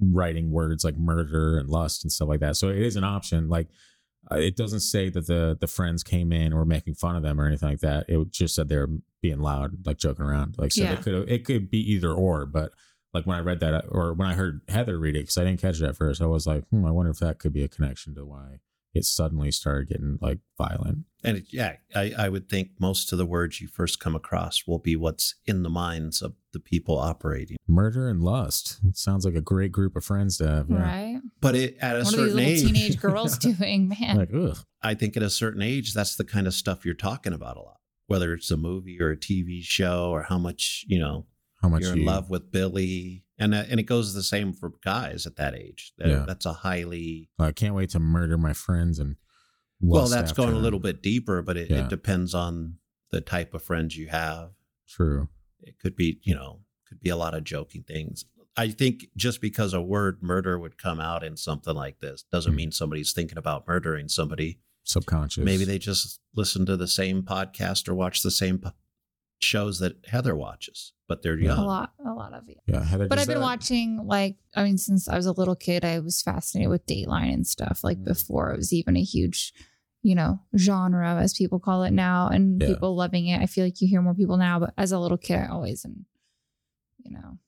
writing 0.00 0.50
words 0.50 0.84
like 0.84 0.96
murder 0.96 1.58
and 1.58 1.68
lust 1.68 2.04
and 2.04 2.12
stuff 2.12 2.28
like 2.28 2.40
that. 2.40 2.56
So 2.56 2.68
it 2.68 2.78
is 2.78 2.96
an 2.96 3.04
option. 3.04 3.48
Like 3.48 3.68
it 4.32 4.56
doesn't 4.56 4.80
say 4.80 5.08
that 5.10 5.26
the 5.26 5.56
the 5.60 5.66
friends 5.66 6.02
came 6.02 6.32
in 6.32 6.52
or 6.52 6.58
were 6.58 6.64
making 6.64 6.94
fun 6.94 7.16
of 7.16 7.22
them 7.22 7.40
or 7.40 7.46
anything 7.46 7.68
like 7.70 7.80
that. 7.80 8.06
It 8.08 8.30
just 8.30 8.54
said 8.54 8.68
they're 8.68 8.88
being 9.22 9.40
loud, 9.40 9.86
like 9.86 9.98
joking 9.98 10.24
around. 10.24 10.56
Like 10.58 10.72
so, 10.72 10.82
Yeah. 10.82 10.92
it 10.94 11.02
could 11.02 11.28
it 11.30 11.44
could 11.44 11.70
be 11.70 11.78
either 11.92 12.12
or. 12.12 12.46
But 12.46 12.72
like 13.14 13.26
when 13.26 13.36
I 13.36 13.40
read 13.40 13.60
that 13.60 13.84
or 13.88 14.12
when 14.12 14.28
I 14.28 14.34
heard 14.34 14.60
Heather 14.68 14.98
read 14.98 15.16
it, 15.16 15.20
because 15.20 15.38
I 15.38 15.44
didn't 15.44 15.60
catch 15.60 15.80
it 15.80 15.86
at 15.86 15.96
first, 15.96 16.20
I 16.20 16.26
was 16.26 16.46
like, 16.46 16.64
hmm, 16.68 16.84
I 16.84 16.90
wonder 16.90 17.10
if 17.10 17.18
that 17.20 17.38
could 17.38 17.52
be 17.52 17.62
a 17.64 17.68
connection 17.68 18.14
to 18.16 18.24
why 18.24 18.58
it 18.98 19.04
suddenly 19.04 19.50
started 19.50 19.88
getting 19.88 20.18
like 20.20 20.40
violent. 20.58 21.06
and 21.24 21.38
it, 21.38 21.44
yeah 21.50 21.76
I, 21.94 22.12
I 22.18 22.28
would 22.28 22.48
think 22.48 22.72
most 22.78 23.12
of 23.12 23.18
the 23.18 23.26
words 23.26 23.60
you 23.60 23.68
first 23.68 24.00
come 24.00 24.14
across 24.14 24.66
will 24.66 24.78
be 24.78 24.96
what's 24.96 25.34
in 25.46 25.62
the 25.62 25.70
minds 25.70 26.20
of 26.20 26.34
the 26.52 26.60
people 26.60 26.98
operating 26.98 27.56
Murder 27.66 28.08
and 28.08 28.22
lust. 28.22 28.78
It 28.86 28.96
sounds 28.96 29.24
like 29.24 29.34
a 29.34 29.40
great 29.42 29.72
group 29.72 29.94
of 29.94 30.04
friends 30.04 30.38
to 30.38 30.48
have. 30.48 30.70
Yeah. 30.70 30.76
Right? 30.82 31.20
but 31.40 31.54
it, 31.54 31.76
at 31.80 31.96
a 31.96 32.04
What 32.04 32.14
are 32.14 32.16
these 32.16 32.26
certain 32.26 32.38
age 32.38 32.60
teenage 32.62 33.00
girls 33.06 33.38
doing, 33.38 33.88
man? 33.90 34.16
Like, 34.16 34.30
ugh. 34.34 34.58
I 34.82 34.94
think 34.94 35.16
at 35.16 35.22
a 35.22 35.30
certain 35.30 35.60
age, 35.62 35.92
that's 35.92 36.16
the 36.16 36.24
kind 36.24 36.46
of 36.46 36.54
stuff 36.54 36.84
you're 36.84 36.94
talking 36.94 37.32
about 37.34 37.56
a 37.56 37.60
lot. 37.60 37.76
Whether 38.06 38.32
it's 38.32 38.50
a 38.50 38.56
movie 38.56 38.98
or 39.00 39.10
a 39.10 39.16
TV 39.16 39.62
show, 39.62 40.10
or 40.10 40.22
how 40.22 40.38
much 40.38 40.84
you 40.88 40.98
know 40.98 41.26
How 41.60 41.68
much 41.68 41.82
you're 41.82 41.92
in 41.92 42.06
love 42.06 42.30
with 42.30 42.50
Billy, 42.50 43.24
and 43.38 43.54
uh, 43.54 43.64
and 43.70 43.78
it 43.80 43.84
goes 43.84 44.14
the 44.14 44.22
same 44.22 44.52
for 44.52 44.72
guys 44.84 45.26
at 45.26 45.36
that 45.36 45.54
age. 45.54 45.92
That- 45.98 46.08
Yeah. 46.08 46.24
That's 46.26 46.46
a 46.46 46.52
highly 46.52 47.30
I 47.38 47.52
can't 47.52 47.74
wait 47.74 47.90
to 47.90 47.98
murder 48.00 48.36
my 48.38 48.52
friends 48.52 48.98
and. 48.98 49.16
well. 49.80 50.06
That's 50.08 50.32
going 50.32 50.54
a 50.54 50.58
little 50.58 50.80
bit 50.80 51.02
deeper, 51.02 51.42
but 51.42 51.56
it, 51.56 51.70
Yeah. 51.70 51.84
it 51.84 51.88
depends 51.88 52.34
on 52.34 52.78
the 53.10 53.20
type 53.20 53.54
of 53.54 53.62
friends 53.62 53.96
you 53.96 54.08
have. 54.08 54.50
True. 54.88 55.28
It 55.60 55.78
could 55.78 55.96
be 55.96 56.20
you 56.22 56.34
know 56.34 56.60
could 56.88 57.00
be 57.00 57.10
a 57.10 57.16
lot 57.16 57.34
of 57.34 57.44
joking 57.44 57.82
things. 57.82 58.24
I 58.56 58.70
think 58.70 59.06
just 59.16 59.40
because 59.40 59.72
a 59.72 59.80
word 59.80 60.20
murder 60.22 60.58
would 60.58 60.78
come 60.82 60.98
out 61.00 61.22
in 61.22 61.36
something 61.36 61.74
like 61.76 62.00
this 62.00 62.24
doesn't 62.32 62.52
Hmm. 62.52 62.56
mean 62.56 62.72
somebody's 62.72 63.12
thinking 63.12 63.38
about 63.38 63.68
murdering 63.68 64.08
somebody. 64.08 64.60
Subconscious. 64.84 65.44
Maybe 65.44 65.64
they 65.64 65.78
just 65.78 66.18
listen 66.34 66.64
to 66.66 66.76
the 66.76 66.88
same 66.88 67.22
podcast 67.22 67.88
or 67.88 67.94
watch 67.94 68.22
the 68.22 68.30
same 68.30 68.58
shows 69.40 69.78
that 69.78 70.04
Heather 70.06 70.34
watches, 70.34 70.92
but 71.08 71.22
they're 71.22 71.38
Yeah. 71.38 71.58
A 71.58 71.62
lot, 71.62 71.92
a 72.04 72.12
lot 72.12 72.32
of 72.32 72.48
it. 72.48 72.58
Yeah, 72.66 72.84
Heather. 72.84 73.06
But 73.08 73.18
I've 73.18 73.26
been 73.26 73.36
that- 73.38 73.42
watching 73.42 74.04
like 74.06 74.36
I 74.56 74.64
mean, 74.64 74.78
since 74.78 75.08
I 75.08 75.16
was 75.16 75.26
a 75.26 75.32
little 75.32 75.54
kid, 75.56 75.84
I 75.84 76.00
was 76.00 76.20
fascinated 76.22 76.70
with 76.70 76.86
Dateline 76.86 77.32
and 77.32 77.46
stuff. 77.46 77.84
Like 77.84 77.98
Mm. 77.98 78.04
before 78.04 78.52
it 78.52 78.56
was 78.56 78.72
even 78.72 78.96
a 78.96 79.02
huge 79.02 79.52
you 80.00 80.14
know, 80.14 80.40
genre 80.56 81.16
as 81.16 81.34
people 81.34 81.58
call 81.58 81.82
it 81.82 81.90
now 81.92 82.28
and 82.28 82.62
Yeah. 82.62 82.68
people 82.68 82.94
loving 82.94 83.26
it. 83.26 83.40
I 83.40 83.46
feel 83.46 83.64
like 83.64 83.80
you 83.80 83.88
hear 83.88 84.00
more 84.00 84.14
people 84.14 84.36
now, 84.36 84.60
but 84.60 84.72
as 84.78 84.92
a 84.92 84.98
little 84.98 85.18
kid, 85.18 85.40
I 85.40 85.46
always, 85.48 85.84
and 85.84 86.04
you 87.04 87.10
know, 87.10 87.38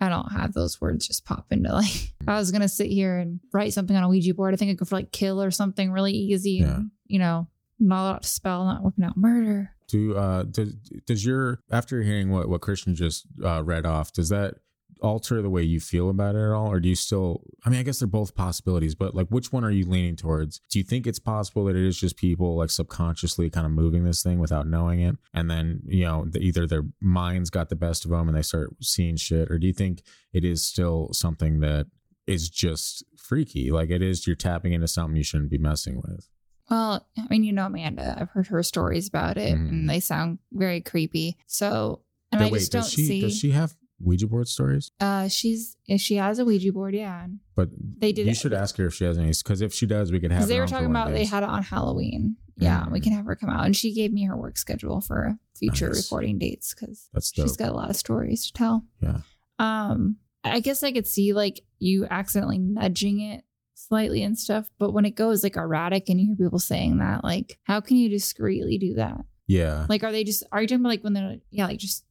I 0.00 0.08
don't 0.08 0.32
have 0.32 0.52
those 0.54 0.80
words 0.80 1.06
just 1.06 1.24
pop 1.24 1.46
into 1.52 1.72
like, 1.72 1.86
if 2.20 2.28
I 2.28 2.36
was 2.36 2.50
going 2.50 2.62
to 2.62 2.68
sit 2.68 2.88
here 2.90 3.16
and 3.18 3.38
write 3.52 3.72
something 3.72 3.96
on 3.96 4.02
a 4.02 4.08
Ouija 4.08 4.34
board, 4.34 4.54
I 4.54 4.56
think 4.56 4.72
I'd 4.72 4.76
go 4.76 4.84
for 4.86 4.96
like 4.96 5.12
kill 5.12 5.40
or 5.40 5.50
something 5.52 5.90
really 5.92 6.12
easy. 6.12 6.54
Yeah. 6.62 6.76
And, 6.76 6.90
you 7.06 7.20
know, 7.20 7.46
not 7.78 8.00
a 8.02 8.04
lot 8.12 8.22
to 8.24 8.28
spell, 8.28 8.64
not 8.64 8.82
whipping 8.82 9.04
out 9.04 9.16
murder. 9.16 9.70
Do 9.88 10.16
uh 10.16 10.44
does 10.44 10.74
does 11.06 11.24
your 11.24 11.60
after 11.70 12.02
hearing 12.02 12.30
what 12.30 12.48
what 12.48 12.60
Christian 12.60 12.94
just 12.94 13.26
uh, 13.42 13.62
read 13.64 13.86
off, 13.86 14.12
does 14.12 14.28
that 14.28 14.54
alter 15.00 15.40
the 15.42 15.50
way 15.50 15.62
you 15.62 15.80
feel 15.80 16.10
about 16.10 16.34
it 16.34 16.40
at 16.40 16.52
all, 16.52 16.70
or 16.70 16.80
do 16.80 16.88
you 16.88 16.94
still? 16.94 17.42
I 17.64 17.70
mean, 17.70 17.80
I 17.80 17.82
guess 17.82 17.98
they're 17.98 18.08
both 18.08 18.34
possibilities, 18.34 18.94
but 18.94 19.14
like, 19.14 19.28
which 19.28 19.52
one 19.52 19.64
are 19.64 19.70
you 19.70 19.86
leaning 19.86 20.16
towards? 20.16 20.60
Do 20.70 20.78
you 20.78 20.84
think 20.84 21.06
it's 21.06 21.18
possible 21.18 21.64
that 21.64 21.76
it 21.76 21.86
is 21.86 21.98
just 21.98 22.16
people 22.16 22.56
like 22.56 22.70
subconsciously 22.70 23.50
kind 23.50 23.66
of 23.66 23.72
moving 23.72 24.04
this 24.04 24.22
thing 24.22 24.38
without 24.38 24.66
knowing 24.66 25.00
it, 25.00 25.16
and 25.34 25.50
then 25.50 25.82
you 25.86 26.04
know 26.04 26.26
the, 26.28 26.40
either 26.40 26.66
their 26.66 26.84
minds 27.00 27.50
got 27.50 27.68
the 27.68 27.76
best 27.76 28.04
of 28.04 28.10
them 28.10 28.28
and 28.28 28.36
they 28.36 28.42
start 28.42 28.70
seeing 28.80 29.16
shit, 29.16 29.50
or 29.50 29.58
do 29.58 29.66
you 29.66 29.72
think 29.72 30.02
it 30.32 30.44
is 30.44 30.64
still 30.64 31.12
something 31.12 31.60
that 31.60 31.86
is 32.26 32.48
just 32.48 33.04
freaky? 33.16 33.70
Like 33.70 33.90
it 33.90 34.02
is, 34.02 34.26
you're 34.26 34.36
tapping 34.36 34.72
into 34.72 34.88
something 34.88 35.16
you 35.16 35.24
shouldn't 35.24 35.50
be 35.50 35.58
messing 35.58 35.96
with. 35.96 36.28
Well, 36.70 37.06
I 37.16 37.26
mean, 37.30 37.44
you 37.44 37.52
know, 37.52 37.66
Amanda, 37.66 38.16
I've 38.20 38.30
heard 38.30 38.48
her 38.48 38.62
stories 38.62 39.08
about 39.08 39.36
it 39.38 39.54
Mhm. 39.56 39.68
and 39.68 39.90
they 39.90 40.00
sound 40.00 40.38
very 40.52 40.80
creepy. 40.80 41.36
So, 41.46 42.02
and 42.32 42.38
But 42.40 42.46
I 42.46 42.50
just 42.50 42.72
does 42.72 42.84
don't 42.84 42.90
she 42.90 43.04
see, 43.06 43.20
does 43.22 43.36
she 43.38 43.50
have 43.52 43.74
Ouija 44.00 44.26
board 44.26 44.48
stories? 44.48 44.90
uh, 45.00 45.28
she's, 45.28 45.76
she 45.96 46.16
has 46.16 46.38
a 46.38 46.44
Ouija 46.44 46.72
board. 46.72 46.94
Yeah. 46.94 47.26
But 47.56 47.70
They 47.98 48.12
did 48.12 48.26
You 48.26 48.32
it- 48.32 48.36
should 48.36 48.52
ask 48.52 48.76
her 48.76 48.86
if 48.86 48.94
she 48.94 49.04
has 49.04 49.16
any, 49.18 49.32
because 49.32 49.60
if 49.62 49.72
she 49.72 49.86
does, 49.86 50.12
we 50.12 50.20
could 50.20 50.30
have. 50.30 50.46
They 50.46 50.60
were 50.60 50.66
talking 50.66 50.90
about 50.90 51.12
they 51.12 51.24
had 51.24 51.42
it 51.42 51.48
on 51.48 51.62
Halloween. 51.62 52.36
Yeah, 52.60 52.88
we 52.90 52.98
Mm. 52.98 53.02
can 53.04 53.12
have 53.12 53.24
her 53.26 53.36
come 53.36 53.50
out, 53.50 53.64
and 53.66 53.76
she 53.76 53.94
gave 53.94 54.12
me 54.12 54.24
her 54.24 54.36
work 54.36 54.58
schedule 54.58 55.00
for 55.00 55.38
future 55.56 55.88
Nice. 55.90 56.04
recording 56.04 56.38
dates 56.38 56.74
because 56.74 57.08
she's 57.32 57.56
got 57.56 57.70
a 57.70 57.72
lot 57.74 57.88
of 57.88 57.94
stories 57.96 58.46
to 58.46 58.52
tell. 58.52 58.84
Yeah. 59.00 59.20
Um, 59.60 60.16
I 60.44 60.58
guess 60.60 60.82
I 60.82 60.90
could 60.92 61.06
see 61.06 61.32
like 61.32 61.64
you 61.78 62.06
accidentally 62.10 62.58
nudging 62.58 63.20
it 63.20 63.44
slightly 63.88 64.22
and 64.22 64.38
stuff, 64.38 64.68
but 64.78 64.92
when 64.92 65.04
it 65.04 65.14
goes 65.16 65.42
like 65.42 65.56
erratic 65.56 66.08
and 66.08 66.20
you 66.20 66.26
hear 66.28 66.46
people 66.46 66.58
saying 66.58 66.98
that, 66.98 67.24
like, 67.24 67.58
how 67.64 67.80
can 67.80 67.96
you 67.96 68.08
discreetly 68.08 68.78
do 68.78 68.94
that? 68.94 69.16
yeah. 69.46 69.86
Like, 69.88 70.04
are 70.04 70.12
they 70.12 70.24
just 70.24 70.44
are 70.52 70.60
you 70.60 70.68
talking 70.68 70.80
about 70.82 70.90
like 70.90 71.04
when 71.04 71.14
they're 71.14 71.36
yeah, 71.50 71.66
like 71.66 71.78
just 71.78 72.04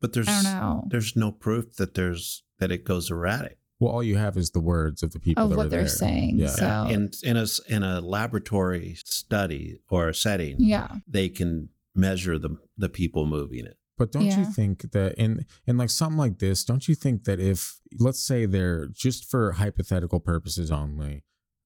But 0.00 0.12
there's 0.12 0.28
I 0.28 0.32
don't 0.42 0.44
know 0.44 0.84
there's 0.90 1.14
no 1.16 1.30
proof 1.32 1.76
that 1.76 1.94
there's 1.94 2.42
that 2.58 2.70
it 2.72 2.84
goes 2.84 3.10
erratic. 3.10 3.58
well, 3.78 3.92
all 3.92 4.02
you 4.02 4.16
have 4.16 4.36
is 4.36 4.50
the 4.50 4.60
words 4.60 5.02
of 5.02 5.12
the 5.12 5.20
people 5.20 5.44
of 5.44 5.50
that 5.50 5.56
what 5.56 5.64
were 5.66 5.70
they're 5.70 5.80
there. 5.82 5.88
saying. 5.88 6.38
Yeah. 6.38 6.48
So 6.48 6.86
in 6.90 7.10
in 7.22 7.36
a, 7.36 7.46
in 7.68 7.82
a 7.82 8.00
laboratory 8.00 8.94
study 9.04 9.80
or 9.88 10.08
a 10.08 10.14
setting, 10.14 10.56
yeah, 10.58 10.88
they 11.06 11.28
can 11.28 11.68
measure 11.94 12.38
the 12.38 12.56
the 12.76 12.88
people 12.88 13.24
moving 13.26 13.64
it. 13.66 13.76
But 14.00 14.12
don't 14.12 14.24
you 14.24 14.46
think 14.46 14.92
that 14.92 15.12
in 15.16 15.44
in 15.66 15.76
like 15.76 15.90
something 15.90 16.16
like 16.16 16.38
this, 16.38 16.64
don't 16.64 16.88
you 16.88 16.94
think 16.94 17.24
that 17.24 17.38
if 17.38 17.80
let's 17.98 18.24
say 18.24 18.46
they're 18.46 18.86
just 18.86 19.30
for 19.30 19.52
hypothetical 19.52 20.20
purposes 20.20 20.70
only, 20.70 21.22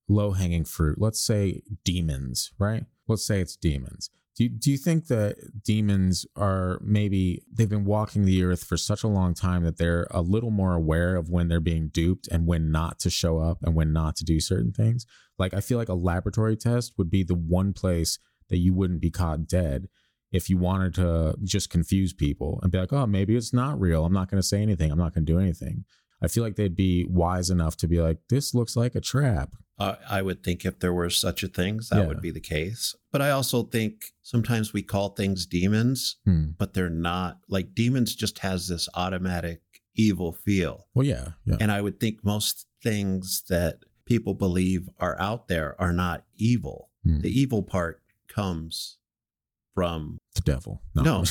low 0.09 0.33
hanging 0.33 0.65
fruit, 0.65 1.01
let's 1.01 1.25
say 1.25 1.63
demons, 1.85 2.51
right? 2.59 2.87
Let's 3.07 3.25
say 3.25 3.41
it's 3.41 3.55
demons. 3.55 4.11
Do 4.35 4.43
you, 4.43 4.51
do 4.51 4.73
you 4.73 4.79
think 4.79 5.07
that 5.07 5.63
demons 5.63 6.27
are 6.35 6.81
maybe 6.83 7.45
they've 7.53 7.69
been 7.69 7.85
walking 7.85 8.25
the 8.25 8.43
earth 8.43 8.65
for 8.65 8.77
such 8.77 9.05
a 9.05 9.09
long 9.09 9.35
time 9.35 9.63
that 9.63 9.79
they're 9.79 10.09
a 10.11 10.21
little 10.21 10.51
more 10.51 10.75
aware 10.75 11.15
of 11.15 11.31
when 11.31 11.47
they're 11.47 11.61
being 11.61 11.87
duped 11.87 12.27
and 12.27 12.49
when 12.49 12.73
not 12.73 12.99
to 12.99 13.11
show 13.11 13.39
up 13.39 13.59
and 13.63 13.77
when 13.77 13.93
not 13.93 14.17
to 14.17 14.25
do 14.25 14.41
certain 14.41 14.73
things? 14.73 15.07
Like 15.39 15.55
I 15.55 15.61
feel 15.61 15.79
like 15.79 15.89
a 15.89 15.95
laboratory 15.95 16.57
test 16.57 16.95
would 16.99 17.11
be 17.11 17.23
the 17.23 17.37
one 17.37 17.73
place 17.73 18.19
that 18.49 18.59
you 18.59 18.75
wouldn't 18.75 19.01
be 19.01 19.13
caught 19.13 19.47
dead 19.47 19.87
if 20.35 20.51
you 20.51 20.59
wanted 20.59 20.93
to 20.95 21.37
just 21.45 21.71
confuse 21.71 22.13
people 22.13 22.59
and 22.63 22.73
be 22.73 22.79
like, 22.79 22.93
oh, 22.93 23.07
maybe 23.07 23.37
it's 23.37 23.53
not 23.53 23.81
real. 23.81 24.05
I'm 24.05 24.13
not 24.13 24.29
going 24.31 24.41
to 24.43 24.47
say 24.47 24.61
anything. 24.61 24.91
I'm 24.91 24.99
not 24.99 25.15
going 25.15 25.25
to 25.25 25.33
do 25.33 25.39
anything. 25.39 25.85
I 26.21 26.29
feel 26.29 26.43
like 26.43 26.57
they'd 26.57 26.75
be 26.77 27.05
wise 27.05 27.51
enough 27.51 27.77
to 27.79 27.87
be 27.89 28.01
like, 28.01 28.19
this 28.29 28.55
looks 28.55 28.75
like 28.77 28.95
a 28.95 29.01
trap. 29.01 29.55
Uh, 29.79 29.97
I 30.09 30.23
would 30.23 30.43
think 30.43 30.65
if 30.65 30.79
there 30.81 30.93
were 30.93 31.11
such 31.11 31.43
a 31.43 31.49
things, 31.49 31.89
that 31.89 32.01
Yeah. 32.01 32.07
would 32.07 32.21
be 32.21 32.31
the 32.31 32.41
case. 32.41 32.95
But 33.13 33.23
I 33.23 33.31
also 33.31 33.63
think 33.65 34.13
sometimes 34.23 34.73
we 34.73 34.83
call 34.83 35.11
things 35.11 35.47
demons, 35.47 36.17
Hmm. 36.25 36.51
but 36.59 36.75
they're 36.75 36.91
not. 36.91 37.41
Like 37.49 37.75
demons 37.75 38.15
just 38.15 38.39
has 38.41 38.69
this 38.69 38.89
automatic 38.95 39.61
evil 39.95 40.33
feel. 40.33 40.87
Well, 40.95 41.07
yeah, 41.07 41.33
yeah. 41.45 41.57
And 41.61 41.71
I 41.71 41.81
would 41.81 42.01
think 42.01 42.25
most 42.25 42.67
things 42.83 43.43
that 43.49 43.85
people 44.05 44.35
believe 44.35 44.89
are 44.99 45.19
out 45.21 45.49
there 45.49 45.81
are 45.81 45.93
not 45.93 46.25
evil. 46.37 46.91
Hmm. 47.05 47.21
The 47.21 47.31
evil 47.41 47.63
part 47.63 48.01
comes 48.29 48.99
from 49.75 50.19
the 50.35 50.41
devil. 50.43 50.83
No. 50.95 51.25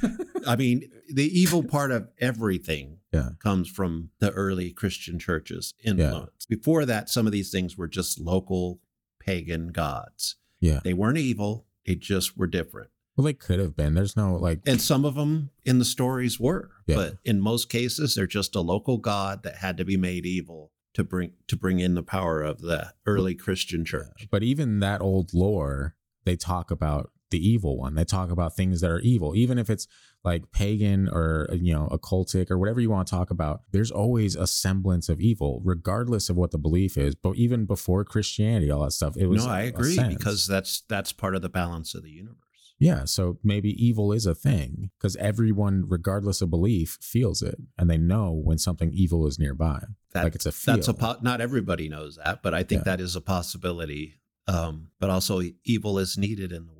I 0.46 0.56
mean, 0.56 0.90
the 1.12 1.24
evil 1.38 1.62
part 1.62 1.90
of 1.90 2.08
everything 2.18 2.98
Yeah. 3.12 3.30
comes 3.42 3.68
from 3.68 4.10
the 4.20 4.30
early 4.32 4.70
Christian 4.70 5.18
churches 5.18 5.74
influence. 5.82 6.46
Before 6.48 6.84
that, 6.86 7.08
some 7.08 7.26
of 7.26 7.32
these 7.32 7.50
things 7.50 7.76
were 7.76 7.88
just 7.88 8.18
local 8.20 8.80
pagan 9.18 9.68
gods. 9.68 10.36
yeah. 10.60 10.80
They 10.84 10.92
weren't 10.94 11.18
evil, 11.18 11.66
they 11.86 11.94
just 11.94 12.36
were 12.36 12.46
different. 12.46 12.90
Well, 13.16 13.24
they 13.24 13.32
could 13.34 13.58
have 13.58 13.76
been. 13.76 13.94
There's 13.94 14.16
no 14.16 14.34
like, 14.36 14.60
And 14.66 14.80
some 14.80 15.04
of 15.04 15.14
them 15.14 15.50
in 15.64 15.78
the 15.78 15.84
stories 15.84 16.38
were, 16.40 16.70
Yeah. 16.86 16.96
but 16.96 17.18
in 17.24 17.40
most 17.40 17.68
cases 17.68 18.14
they're 18.14 18.26
just 18.26 18.54
a 18.54 18.60
local 18.60 18.98
god 18.98 19.42
that 19.42 19.56
had 19.56 19.76
to 19.78 19.84
be 19.84 19.96
made 19.96 20.24
evil 20.26 20.72
to 20.94 21.04
bring 21.04 21.32
to 21.48 21.56
bring 21.56 21.80
in 21.80 21.94
the 21.94 22.02
power 22.02 22.42
of 22.42 22.60
the 22.60 22.92
early 23.06 23.34
Christian 23.34 23.84
church. 23.84 24.26
but 24.30 24.42
even 24.42 24.80
that 24.80 25.00
old 25.00 25.32
lore, 25.34 25.94
they 26.24 26.36
talk 26.36 26.70
about 26.70 27.10
the 27.30 27.38
evil 27.48 27.76
one. 27.78 27.94
They 27.94 28.04
talk 28.04 28.30
about 28.30 28.56
things 28.56 28.80
that 28.80 28.90
are 28.90 29.00
evil, 29.00 29.34
even 29.36 29.58
if 29.58 29.70
it's 29.70 29.86
like 30.24 30.50
pagan 30.52 31.08
or 31.08 31.48
you 31.52 31.72
know 31.72 31.88
occultic 31.90 32.50
or 32.50 32.58
whatever 32.58 32.80
you 32.80 32.90
want 32.90 33.08
to 33.08 33.14
talk 33.14 33.30
about. 33.30 33.62
There's 33.72 33.90
always 33.90 34.36
a 34.36 34.46
semblance 34.46 35.08
of 35.08 35.20
evil, 35.20 35.60
regardless 35.64 36.28
of 36.28 36.36
what 36.36 36.50
the 36.50 36.58
belief 36.58 36.96
is. 36.98 37.14
But 37.14 37.36
even 37.36 37.64
before 37.64 38.04
Christianity, 38.04 38.70
all 38.70 38.84
that 38.84 38.92
stuff, 38.92 39.16
it 39.16 39.26
was. 39.26 39.44
No, 39.46 39.52
i 39.52 39.62
agree 39.62 39.98
because 40.08 40.46
that's 40.46 40.82
that's 40.88 41.12
part 41.12 41.34
of 41.34 41.42
the 41.42 41.48
balance 41.48 41.94
of 41.94 42.02
the 42.02 42.10
universe. 42.10 42.36
Yeah, 42.78 43.04
so 43.04 43.38
maybe 43.44 43.70
evil 43.72 44.10
is 44.10 44.24
a 44.24 44.34
thing 44.34 44.90
because 44.98 45.14
everyone, 45.16 45.84
regardless 45.86 46.40
of 46.40 46.48
belief, 46.48 46.96
feels 47.02 47.42
it, 47.42 47.56
and 47.76 47.90
they 47.90 47.98
know 47.98 48.32
when 48.32 48.56
something 48.56 48.90
evil 48.94 49.26
is 49.26 49.38
nearby. 49.38 49.80
That, 50.14 50.24
like 50.24 50.34
it's 50.34 50.46
a 50.46 50.52
feel. 50.52 50.76
that's 50.76 50.88
a 50.88 50.94
po- 50.94 51.18
not 51.20 51.42
everybody 51.42 51.90
knows 51.90 52.16
that, 52.16 52.42
but 52.42 52.54
I 52.54 52.62
think 52.62 52.80
Yeah. 52.80 52.96
that 52.96 53.00
is 53.02 53.14
a 53.16 53.20
possibility. 53.20 54.14
Um, 54.48 54.88
but 54.98 55.10
also, 55.10 55.42
evil 55.64 55.98
is 55.98 56.16
needed 56.16 56.52
in 56.52 56.64
the 56.66 56.72
world. 56.72 56.79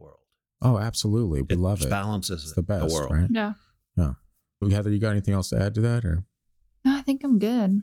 Oh, 0.62 0.78
absolutely, 0.78 1.42
we 1.42 1.54
love 1.56 1.80
It 1.80 1.82
love 1.82 1.82
it. 1.82 1.90
balances 1.90 2.42
It's 2.44 2.52
the 2.54 2.62
best, 2.62 2.92
world. 2.92 3.10
right? 3.12 3.28
yeah. 3.30 3.52
Well, 3.96 4.70
Heather, 4.70 4.90
you 4.90 4.98
got 4.98 5.10
anything 5.12 5.32
else 5.32 5.48
to 5.50 5.58
add 5.62 5.74
to 5.76 5.80
that, 5.80 6.04
or 6.04 6.24
No, 6.84 6.94
I 6.96 7.00
think 7.00 7.24
I'm 7.24 7.38
good. 7.38 7.80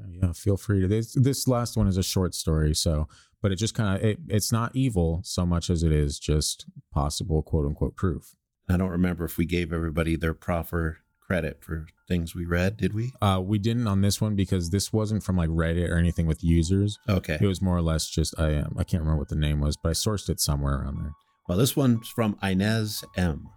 okay, 0.00 0.18
yeah, 0.22 0.32
feel 0.32 0.56
free 0.56 0.80
to. 0.80 0.88
This 0.88 1.12
this 1.12 1.46
last 1.46 1.76
one 1.76 1.86
is 1.88 1.98
a 1.98 2.02
short 2.02 2.34
story, 2.34 2.74
so 2.74 3.06
but 3.42 3.52
it 3.52 3.56
just 3.56 3.74
kind 3.74 3.96
of 3.98 4.02
it, 4.02 4.18
it's 4.28 4.50
not 4.50 4.74
evil 4.74 5.20
so 5.24 5.44
much 5.44 5.68
as 5.68 5.82
it 5.82 5.92
is 5.92 6.18
just 6.18 6.64
possible 6.90 7.42
quote 7.42 7.66
unquote 7.66 7.96
proof. 7.96 8.34
I 8.68 8.78
don't 8.78 8.88
remember 8.90 9.26
if 9.26 9.36
we 9.36 9.44
gave 9.44 9.74
everybody 9.74 10.16
their 10.16 10.32
proper 10.32 10.98
credit 11.20 11.62
for 11.62 11.86
things 12.08 12.34
we 12.34 12.46
read. 12.46 12.78
Did 12.78 12.94
we? 12.94 13.12
Uh, 13.20 13.42
we 13.44 13.58
didn't 13.58 13.86
on 13.86 14.00
this 14.00 14.18
one 14.18 14.34
because 14.36 14.70
this 14.70 14.94
wasn't 14.94 15.22
from 15.22 15.36
like 15.36 15.50
Reddit 15.50 15.90
or 15.90 15.98
anything 15.98 16.26
with 16.26 16.42
users. 16.42 16.98
Okay. 17.10 17.36
It 17.38 17.46
was 17.46 17.60
more 17.60 17.76
or 17.76 17.82
less 17.82 18.08
just 18.08 18.38
I 18.40 18.54
um, 18.54 18.74
I 18.78 18.84
can't 18.84 19.02
remember 19.02 19.18
what 19.18 19.28
the 19.28 19.36
name 19.36 19.60
was, 19.60 19.76
but 19.76 19.90
I 19.90 19.92
sourced 19.92 20.30
it 20.30 20.40
somewhere 20.40 20.76
around 20.80 20.96
there. 21.02 21.12
Well, 21.48 21.58
this 21.58 21.76
one's 21.76 22.08
from 22.08 22.36
Inez 22.42 23.04
M. 23.16 23.48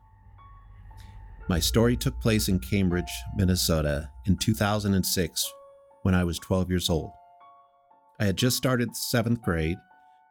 My 1.48 1.60
story 1.60 1.98
took 1.98 2.20
place 2.22 2.48
in 2.48 2.60
Cambridge, 2.60 3.12
Minnesota 3.36 4.12
in 4.28 4.38
2006 4.38 5.52
when 6.04 6.14
I 6.14 6.24
was 6.24 6.38
12 6.38 6.70
years 6.70 6.88
old. 6.88 7.10
I 8.20 8.26
had 8.26 8.38
just 8.38 8.58
started 8.58 8.96
seventh 8.96 9.42
grade. 9.42 9.78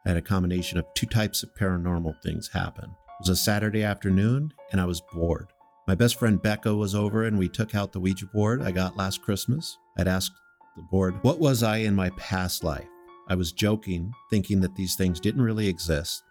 I 0.05 0.09
had 0.09 0.17
a 0.17 0.21
combination 0.21 0.77
of 0.77 0.85
two 0.95 1.07
types 1.07 1.43
of 1.43 1.53
paranormal 1.53 2.21
things 2.23 2.49
happen. 2.53 2.85
It 2.85 3.27
was 3.27 3.29
a 3.29 3.35
Saturday 3.35 3.83
afternoon 3.83 4.53
and 4.71 4.79
I 4.79 4.85
was 4.85 5.01
bored. 5.11 5.47
My 5.85 5.95
best 5.95 6.17
friend 6.17 6.41
Becca 6.41 6.73
was 6.73 6.95
over 6.95 7.25
and 7.25 7.37
we 7.37 7.49
took 7.49 7.75
out 7.75 7.91
the 7.91 7.99
Ouija 7.99 8.27
board 8.27 8.61
I 8.61 8.71
got 8.71 8.95
last 8.95 9.21
Christmas. 9.21 9.77
I'd 9.97 10.07
asked 10.07 10.31
the 10.77 10.83
board, 10.83 11.21
What 11.23 11.39
was 11.39 11.61
I 11.61 11.77
in 11.79 11.93
my 11.93 12.09
past 12.11 12.63
life? 12.63 12.87
I 13.27 13.35
was 13.35 13.51
joking, 13.51 14.13
thinking 14.29 14.61
that 14.61 14.75
these 14.75 14.95
things 14.95 15.19
didn't 15.19 15.41
really 15.41 15.67
exist 15.67 16.23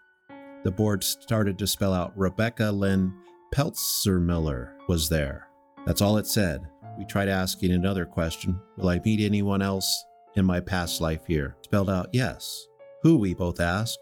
the 0.65 0.71
board 0.71 1.05
started 1.05 1.59
to 1.59 1.67
spell 1.67 1.93
out 1.95 2.13
Rebecca 2.17 2.71
Lynn 2.71 3.15
Peltzermiller 3.55 4.73
was 4.89 5.09
there. 5.09 5.49
That's 5.87 6.03
all 6.03 6.19
it 6.19 6.27
said. 6.27 6.67
We 6.99 7.05
tried 7.05 7.29
asking 7.29 7.73
another 7.73 8.05
question 8.05 8.61
Will 8.77 8.89
I 8.89 9.01
meet 9.05 9.21
anyone 9.21 9.63
else 9.63 10.05
in 10.35 10.45
my 10.45 10.61
past 10.61 11.01
life 11.01 11.25
here? 11.27 11.57
Spelled 11.63 11.89
out 11.89 12.09
yes. 12.13 12.67
Who, 13.03 13.17
we 13.17 13.35
both 13.35 13.61
asked. 13.61 13.99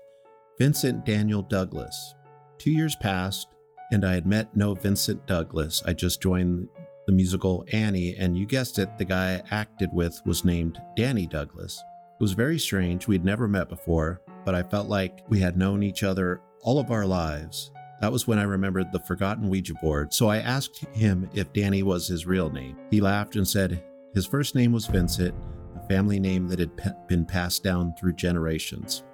Vincent 0.59 1.05
Daniel 1.05 1.43
Douglas. 1.43 2.15
Two 2.59 2.71
years 2.71 2.97
passed, 2.97 3.49
and 3.93 4.05
I 4.05 4.15
had 4.15 4.27
met 4.27 4.57
no 4.57 4.75
Vincent 4.75 5.27
Douglas. 5.27 5.83
I 5.87 5.93
just 5.93 6.23
joined 6.23 6.69
the 7.07 7.13
musical 7.13 7.65
Annie, 7.73 8.17
and 8.17 8.37
you 8.37 8.47
guessed 8.47 8.79
it, 8.79 8.97
the 8.97 9.05
guy 9.05 9.35
I 9.35 9.55
acted 9.55 9.91
with 9.93 10.21
was 10.25 10.45
named 10.45 10.81
Danny 10.97 11.27
Douglas. 11.27 11.83
It 12.19 12.23
was 12.23 12.33
very 12.33 12.59
strange. 12.59 13.07
We'd 13.07 13.25
never 13.25 13.47
met 13.47 13.69
before. 13.69 14.23
but 14.47 14.55
I 14.55 14.63
felt 14.63 14.89
like 14.89 15.23
we 15.29 15.41
had 15.41 15.59
known 15.59 15.83
each 15.83 16.03
other 16.05 16.41
all 16.67 16.81
of 16.81 16.91
our 16.91 17.07
lives. 17.07 17.71
That 18.01 18.13
was 18.13 18.27
when 18.27 18.41
I 18.41 18.43
remembered 18.43 18.91
the 18.93 18.99
forgotten 18.99 19.49
Ouija 19.49 19.73
board. 19.75 20.13
So 20.13 20.29
I 20.29 20.39
asked 20.39 20.85
him 20.93 21.31
if 21.33 21.53
Danny 21.53 21.83
was 21.83 22.09
his 22.09 22.27
real 22.27 22.51
name. 22.51 22.77
He 22.91 23.01
laughed 23.01 23.37
and 23.37 23.47
said 23.47 23.83
his 24.13 24.27
first 24.27 24.55
name 24.55 24.73
was 24.73 24.87
Vincent, 24.87 25.35
a 25.77 25.89
family 25.89 26.19
name 26.19 26.49
that 26.49 26.59
had 26.59 26.77
pe- 26.77 26.91
been 27.09 27.25
passed 27.25 27.63
down 27.63 27.95
through 27.95 28.15
generations. 28.15 29.05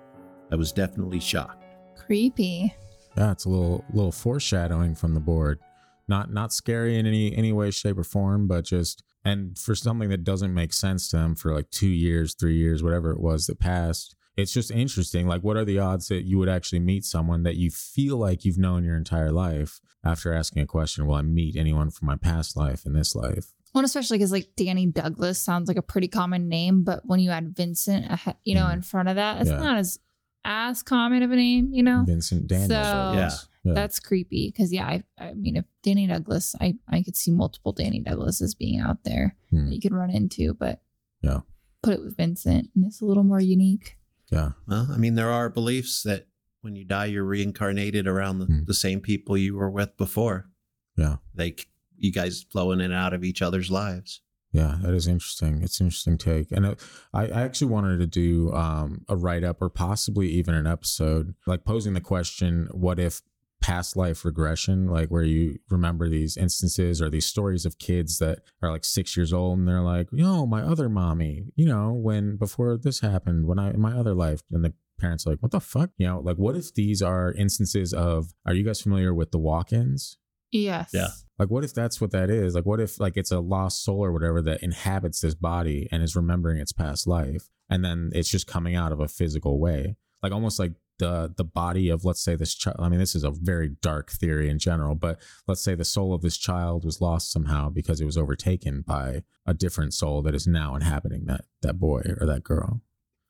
I 0.50 0.56
was 0.56 0.72
definitely 0.72 1.20
shocked. 1.20 1.76
Creepy. 1.94 2.74
Yeah, 3.16 3.32
it's 3.32 3.44
a 3.44 3.50
little 3.50 3.84
little 3.92 4.12
foreshadowing 4.12 4.94
from 4.94 5.12
the 5.12 5.20
board. 5.20 5.60
Not 6.08 6.32
not 6.32 6.52
scary 6.52 6.98
in 6.98 7.06
any 7.06 7.36
any 7.36 7.52
way, 7.52 7.70
shape, 7.70 7.98
or 7.98 8.04
form, 8.04 8.48
but 8.48 8.64
just 8.64 9.04
and 9.24 9.58
for 9.58 9.74
something 9.74 10.08
that 10.08 10.24
doesn't 10.24 10.54
make 10.54 10.72
sense 10.72 11.10
to 11.10 11.18
them 11.18 11.34
for 11.34 11.54
like 11.54 11.70
two 11.70 11.88
years, 11.90 12.34
three 12.34 12.56
years, 12.56 12.82
whatever 12.82 13.12
it 13.12 13.20
was 13.20 13.46
that 13.46 13.60
passed. 13.60 14.16
It's 14.36 14.52
just 14.52 14.70
interesting. 14.70 15.26
Like, 15.26 15.42
what 15.42 15.56
are 15.56 15.64
the 15.64 15.78
odds 15.78 16.08
that 16.08 16.24
you 16.24 16.38
would 16.38 16.48
actually 16.48 16.80
meet 16.80 17.04
someone 17.04 17.42
that 17.42 17.56
you 17.56 17.70
feel 17.70 18.16
like 18.16 18.44
you've 18.44 18.58
known 18.58 18.82
your 18.84 18.96
entire 18.96 19.30
life 19.30 19.80
after 20.04 20.32
asking 20.32 20.62
a 20.62 20.66
question? 20.66 21.06
Will 21.06 21.14
I 21.16 21.22
meet 21.22 21.54
anyone 21.56 21.90
from 21.90 22.06
my 22.06 22.16
past 22.16 22.56
life 22.56 22.86
in 22.86 22.94
this 22.94 23.14
life? 23.14 23.52
Well, 23.74 23.84
especially 23.84 24.18
because 24.18 24.32
like 24.32 24.50
Danny 24.56 24.86
Douglas 24.86 25.38
sounds 25.40 25.68
like 25.68 25.76
a 25.76 25.82
pretty 25.82 26.08
common 26.08 26.48
name, 26.48 26.82
but 26.82 27.00
when 27.04 27.20
you 27.20 27.30
add 27.30 27.54
Vincent, 27.56 28.06
you 28.44 28.54
know, 28.54 28.64
Mm. 28.66 28.72
in 28.74 28.82
front 28.82 29.08
of 29.08 29.16
that, 29.16 29.40
it's 29.42 29.50
Yeah. 29.50 29.56
not 29.58 29.78
as 29.78 29.98
as 30.44 30.82
common 30.82 31.22
of 31.22 31.30
a 31.30 31.36
name. 31.36 31.72
You 31.72 31.82
know, 31.84 32.02
Vincent 32.06 32.48
Daniels. 32.48 32.68
So- 32.70 32.82
I 32.82 33.14
guess. 33.14 33.48
yeah. 33.64 33.74
that's 33.74 34.00
creepy. 34.00 34.48
Because 34.48 34.72
yeah, 34.72 34.86
I, 34.86 35.04
I 35.18 35.34
mean, 35.34 35.56
if 35.56 35.64
Danny 35.82 36.06
Douglas, 36.06 36.54
I 36.60 36.74
I 36.88 37.02
could 37.02 37.16
see 37.16 37.30
multiple 37.30 37.72
Danny 37.72 38.02
Douglases 38.02 38.56
being 38.58 38.80
out 38.80 39.04
there 39.04 39.36
Hmm. 39.50 39.66
that 39.66 39.74
you 39.74 39.80
could 39.80 39.92
run 39.94 40.10
into, 40.10 40.52
but 40.54 40.82
Yeah. 41.22 41.40
put 41.82 41.94
it 41.94 42.02
with 42.02 42.16
Vincent, 42.16 42.70
and 42.74 42.84
it's 42.86 43.00
a 43.00 43.04
little 43.06 43.24
more 43.24 43.40
unique. 43.40 43.96
Yeah. 44.32 44.50
Well, 44.66 44.88
I 44.90 44.96
mean, 44.96 45.14
there 45.14 45.30
are 45.30 45.48
beliefs 45.50 46.02
that 46.04 46.26
when 46.62 46.74
you 46.74 46.84
die, 46.84 47.06
you're 47.06 47.24
reincarnated 47.24 48.06
around 48.08 48.38
the, 48.38 48.46
Hmm. 48.46 48.64
the 48.66 48.74
same 48.74 49.00
people 49.00 49.36
you 49.36 49.54
were 49.56 49.70
with 49.70 49.96
before. 49.96 50.48
Yeah. 50.96 51.16
Like 51.36 51.66
you 51.96 52.12
guys 52.12 52.42
flowing 52.50 52.80
in 52.80 52.86
and 52.86 52.94
out 52.94 53.12
of 53.14 53.22
each 53.24 53.42
other's 53.42 53.70
lives. 53.70 54.20
Yeah, 54.52 54.78
that 54.82 54.92
is 54.92 55.06
interesting. 55.06 55.62
It's 55.62 55.80
an 55.80 55.86
interesting 55.86 56.18
take, 56.18 56.52
and 56.52 56.66
it, 56.66 56.80
I, 57.14 57.22
I 57.28 57.40
actually 57.42 57.70
wanted 57.70 57.98
to 58.00 58.06
do 58.06 58.52
um, 58.52 59.02
a 59.08 59.16
write 59.16 59.44
up 59.44 59.62
or 59.62 59.70
possibly 59.70 60.28
even 60.28 60.54
an 60.54 60.66
episode, 60.66 61.34
like 61.46 61.64
posing 61.64 61.94
the 61.94 62.02
question: 62.02 62.68
What 62.72 62.98
if 62.98 63.22
past 63.62 63.96
life 63.96 64.24
regression, 64.24 64.88
like 64.88 65.08
where 65.08 65.22
you 65.22 65.58
remember 65.70 66.08
these 66.08 66.36
instances 66.36 67.00
or 67.00 67.08
these 67.08 67.24
stories 67.26 67.64
of 67.64 67.78
kids 67.78 68.18
that 68.18 68.40
are 68.60 68.70
like 68.70 68.84
six 68.84 69.16
years 69.16 69.32
old 69.32 69.58
and 69.58 69.66
they're 69.66 69.80
like, 69.80 70.08
you 70.12 70.22
know, 70.22 70.46
my 70.46 70.60
other 70.60 70.88
mommy, 70.88 71.44
you 71.56 71.66
know, 71.66 71.92
when 71.92 72.36
before 72.36 72.76
this 72.76 73.00
happened, 73.00 73.46
when 73.46 73.58
I 73.58 73.70
in 73.70 73.80
my 73.80 73.92
other 73.92 74.14
life, 74.14 74.42
and 74.50 74.64
the 74.64 74.74
parents 74.98 75.26
are 75.26 75.30
like, 75.30 75.42
what 75.42 75.52
the 75.52 75.60
fuck, 75.60 75.90
you 75.96 76.06
know, 76.06 76.20
like 76.20 76.36
what 76.36 76.56
if 76.56 76.74
these 76.74 77.00
are 77.00 77.32
instances 77.32 77.94
of? 77.94 78.34
Are 78.44 78.54
you 78.54 78.64
guys 78.64 78.82
familiar 78.82 79.14
with 79.14 79.30
the 79.30 79.38
walk-ins? 79.38 80.18
Yes. 80.50 80.90
Yeah. 80.92 81.08
Like, 81.38 81.50
what 81.50 81.64
if 81.64 81.72
that's 81.72 82.00
what 82.00 82.10
that 82.12 82.30
is? 82.30 82.54
Like, 82.54 82.66
what 82.66 82.78
if 82.78 83.00
like 83.00 83.16
it's 83.16 83.32
a 83.32 83.40
lost 83.40 83.84
soul 83.84 84.04
or 84.04 84.12
whatever 84.12 84.42
that 84.42 84.62
inhabits 84.62 85.20
this 85.20 85.34
body 85.34 85.88
and 85.90 86.02
is 86.02 86.14
remembering 86.14 86.60
its 86.60 86.72
past 86.72 87.06
life, 87.06 87.48
and 87.70 87.84
then 87.84 88.10
it's 88.14 88.30
just 88.30 88.46
coming 88.46 88.76
out 88.76 88.92
of 88.92 89.00
a 89.00 89.08
physical 89.08 89.58
way, 89.58 89.96
like 90.22 90.30
almost 90.30 90.58
like 90.58 90.72
the 91.02 91.32
the 91.36 91.44
body 91.62 91.86
of 91.90 92.04
let's 92.04 92.22
say 92.22 92.34
this 92.36 92.54
child. 92.54 92.76
I 92.78 92.88
mean, 92.88 93.00
this 93.00 93.14
is 93.14 93.24
a 93.24 93.30
very 93.30 93.68
dark 93.90 94.10
theory 94.20 94.48
in 94.48 94.58
general, 94.58 94.94
but 94.94 95.14
let's 95.48 95.62
say 95.66 95.74
the 95.74 95.84
soul 95.96 96.14
of 96.14 96.22
this 96.22 96.38
child 96.38 96.84
was 96.84 97.00
lost 97.00 97.32
somehow 97.32 97.68
because 97.70 98.00
it 98.00 98.04
was 98.06 98.16
overtaken 98.16 98.84
by 98.86 99.22
a 99.46 99.54
different 99.54 99.92
soul 99.94 100.22
that 100.22 100.34
is 100.34 100.46
now 100.46 100.74
inhabiting 100.76 101.24
that 101.26 101.42
that 101.62 101.78
boy 101.78 102.00
or 102.20 102.26
that 102.26 102.44
girl 102.44 102.70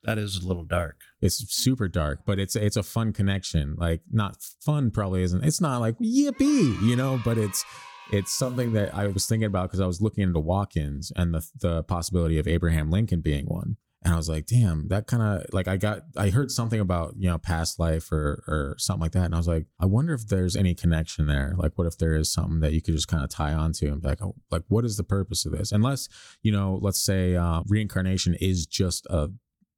That 0.04 0.18
is 0.18 0.32
a 0.44 0.46
little 0.50 0.64
dark. 0.80 0.96
it's 1.26 1.38
super 1.64 1.88
dark, 1.88 2.18
but 2.26 2.38
it's 2.38 2.56
it's 2.56 2.76
a 2.76 2.82
fun 2.82 3.12
connection. 3.12 3.64
Like 3.86 4.02
not 4.10 4.32
fun 4.68 4.90
probably 4.90 5.22
isn't. 5.22 5.44
It's 5.44 5.60
not 5.60 5.80
like 5.80 5.96
yippee, 5.98 6.80
you 6.88 6.96
know, 6.96 7.20
but 7.24 7.38
it's 7.38 7.64
it's 8.12 8.32
something 8.42 8.72
that 8.74 8.88
I 8.94 9.06
was 9.06 9.24
thinking 9.26 9.46
about 9.52 9.66
because 9.68 9.80
I 9.80 9.86
was 9.86 10.00
looking 10.04 10.24
into 10.24 10.40
walk-ins 10.40 11.12
and 11.16 11.32
the 11.34 11.42
the 11.66 11.82
possibility 11.84 12.38
of 12.38 12.46
Abraham 12.46 12.90
Lincoln 12.90 13.20
being 13.22 13.46
one. 13.46 13.76
And 14.04 14.12
I 14.12 14.16
was 14.16 14.28
like, 14.28 14.46
damn, 14.46 14.88
that 14.88 15.06
kind 15.06 15.22
of 15.22 15.46
like 15.52 15.68
I 15.68 15.76
got 15.76 16.02
I 16.16 16.30
heard 16.30 16.50
something 16.50 16.80
about, 16.80 17.14
you 17.16 17.28
know, 17.28 17.38
past 17.38 17.78
life 17.78 18.10
or 18.10 18.42
or 18.48 18.74
something 18.78 19.02
like 19.02 19.12
that. 19.12 19.26
And 19.26 19.34
I 19.34 19.38
was 19.38 19.48
like, 19.48 19.66
I 19.78 19.86
wonder 19.86 20.12
if 20.12 20.26
there's 20.26 20.56
any 20.56 20.74
connection 20.74 21.26
there. 21.26 21.54
Like 21.56 21.72
what 21.76 21.86
if 21.86 21.98
there 21.98 22.14
is 22.14 22.32
something 22.32 22.60
that 22.60 22.72
you 22.72 22.82
could 22.82 22.94
just 22.94 23.08
kind 23.08 23.22
of 23.22 23.30
tie 23.30 23.52
onto 23.52 23.86
and 23.86 24.02
be 24.02 24.08
like, 24.08 24.22
oh, 24.22 24.34
like 24.50 24.64
what 24.68 24.84
is 24.84 24.96
the 24.96 25.04
purpose 25.04 25.46
of 25.46 25.52
this? 25.52 25.70
Unless, 25.70 26.08
you 26.42 26.50
know, 26.50 26.78
let's 26.82 27.04
say 27.04 27.36
uh, 27.36 27.62
reincarnation 27.68 28.34
is 28.40 28.66
just 28.66 29.06
a 29.06 29.30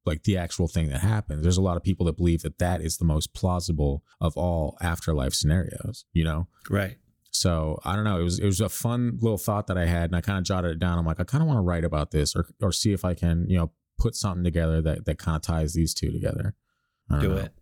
like 0.05 0.23
the 0.23 0.37
actual 0.37 0.67
thing 0.67 0.89
that 0.89 1.01
happens. 1.01 1.43
There's 1.43 1.57
a 1.57 1.61
lot 1.61 1.77
of 1.77 1.83
people 1.83 2.05
that 2.05 2.17
believe 2.17 2.41
that 2.43 2.59
that 2.59 2.81
is 2.81 2.97
the 2.97 3.05
most 3.05 3.33
plausible 3.33 4.03
of 4.21 4.37
all 4.37 4.77
afterlife 4.81 5.33
scenarios, 5.33 6.05
you 6.13 6.23
know? 6.23 6.47
Right. 6.69 6.97
So 7.31 7.79
I 7.83 7.95
don't 7.95 8.05
know. 8.05 8.19
It 8.19 8.23
was 8.23 8.39
it 8.39 8.45
was 8.45 8.61
a 8.61 8.69
fun 8.69 9.17
little 9.21 9.37
thought 9.37 9.67
that 9.67 9.77
I 9.77 9.85
had, 9.85 10.05
and 10.05 10.15
I 10.15 10.21
kind 10.21 10.37
of 10.37 10.45
jotted 10.45 10.71
it 10.71 10.79
down. 10.79 10.97
I'm 10.97 11.05
like, 11.05 11.19
I 11.19 11.25
kind 11.25 11.41
of 11.41 11.47
want 11.47 11.57
to 11.57 11.61
write 11.61 11.83
about 11.83 12.11
this, 12.11 12.35
or 12.35 12.47
or 12.61 12.71
see 12.71 12.93
if 12.93 13.03
I 13.03 13.13
can, 13.13 13.45
you 13.49 13.57
know, 13.57 13.71
put 13.97 14.15
something 14.15 14.43
together 14.43 14.81
that 14.81 15.05
that 15.05 15.17
kind 15.17 15.35
of 15.35 15.41
ties 15.41 15.73
these 15.73 15.93
two 15.93 16.11
together. 16.11 16.55
Don't 17.09 17.23
know. 17.23 17.37
it. 17.37 17.53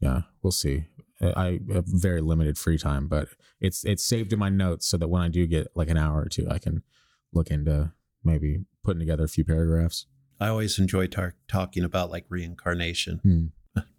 Yeah, 0.00 0.22
we'll 0.42 0.52
see. 0.52 0.84
I 1.20 1.58
I 1.68 1.74
have 1.74 1.84
very 1.86 2.20
limited 2.20 2.56
free 2.58 2.78
time, 2.78 3.08
but 3.08 3.28
it's 3.60 3.84
it's 3.84 4.04
saved 4.04 4.32
in 4.32 4.38
my 4.38 4.48
notes 4.48 4.86
so 4.88 4.96
that 4.96 5.08
when 5.08 5.22
I 5.22 5.28
do 5.28 5.46
get 5.46 5.68
like 5.74 5.90
an 5.90 5.96
hour 5.96 6.20
or 6.22 6.28
two, 6.28 6.46
I 6.50 6.58
can 6.58 6.82
look 7.32 7.50
into 7.50 7.92
maybe 8.24 8.64
putting 8.84 9.00
together 9.00 9.24
a 9.24 9.28
few 9.28 9.44
paragraphs. 9.44 10.06
I 10.40 10.48
always 10.48 10.78
enjoy 10.78 11.08
tar- 11.08 11.34
talking 11.48 11.84
about 11.84 12.10
like 12.10 12.26
reincarnation. 12.28 13.20
Hmm. 13.22 13.46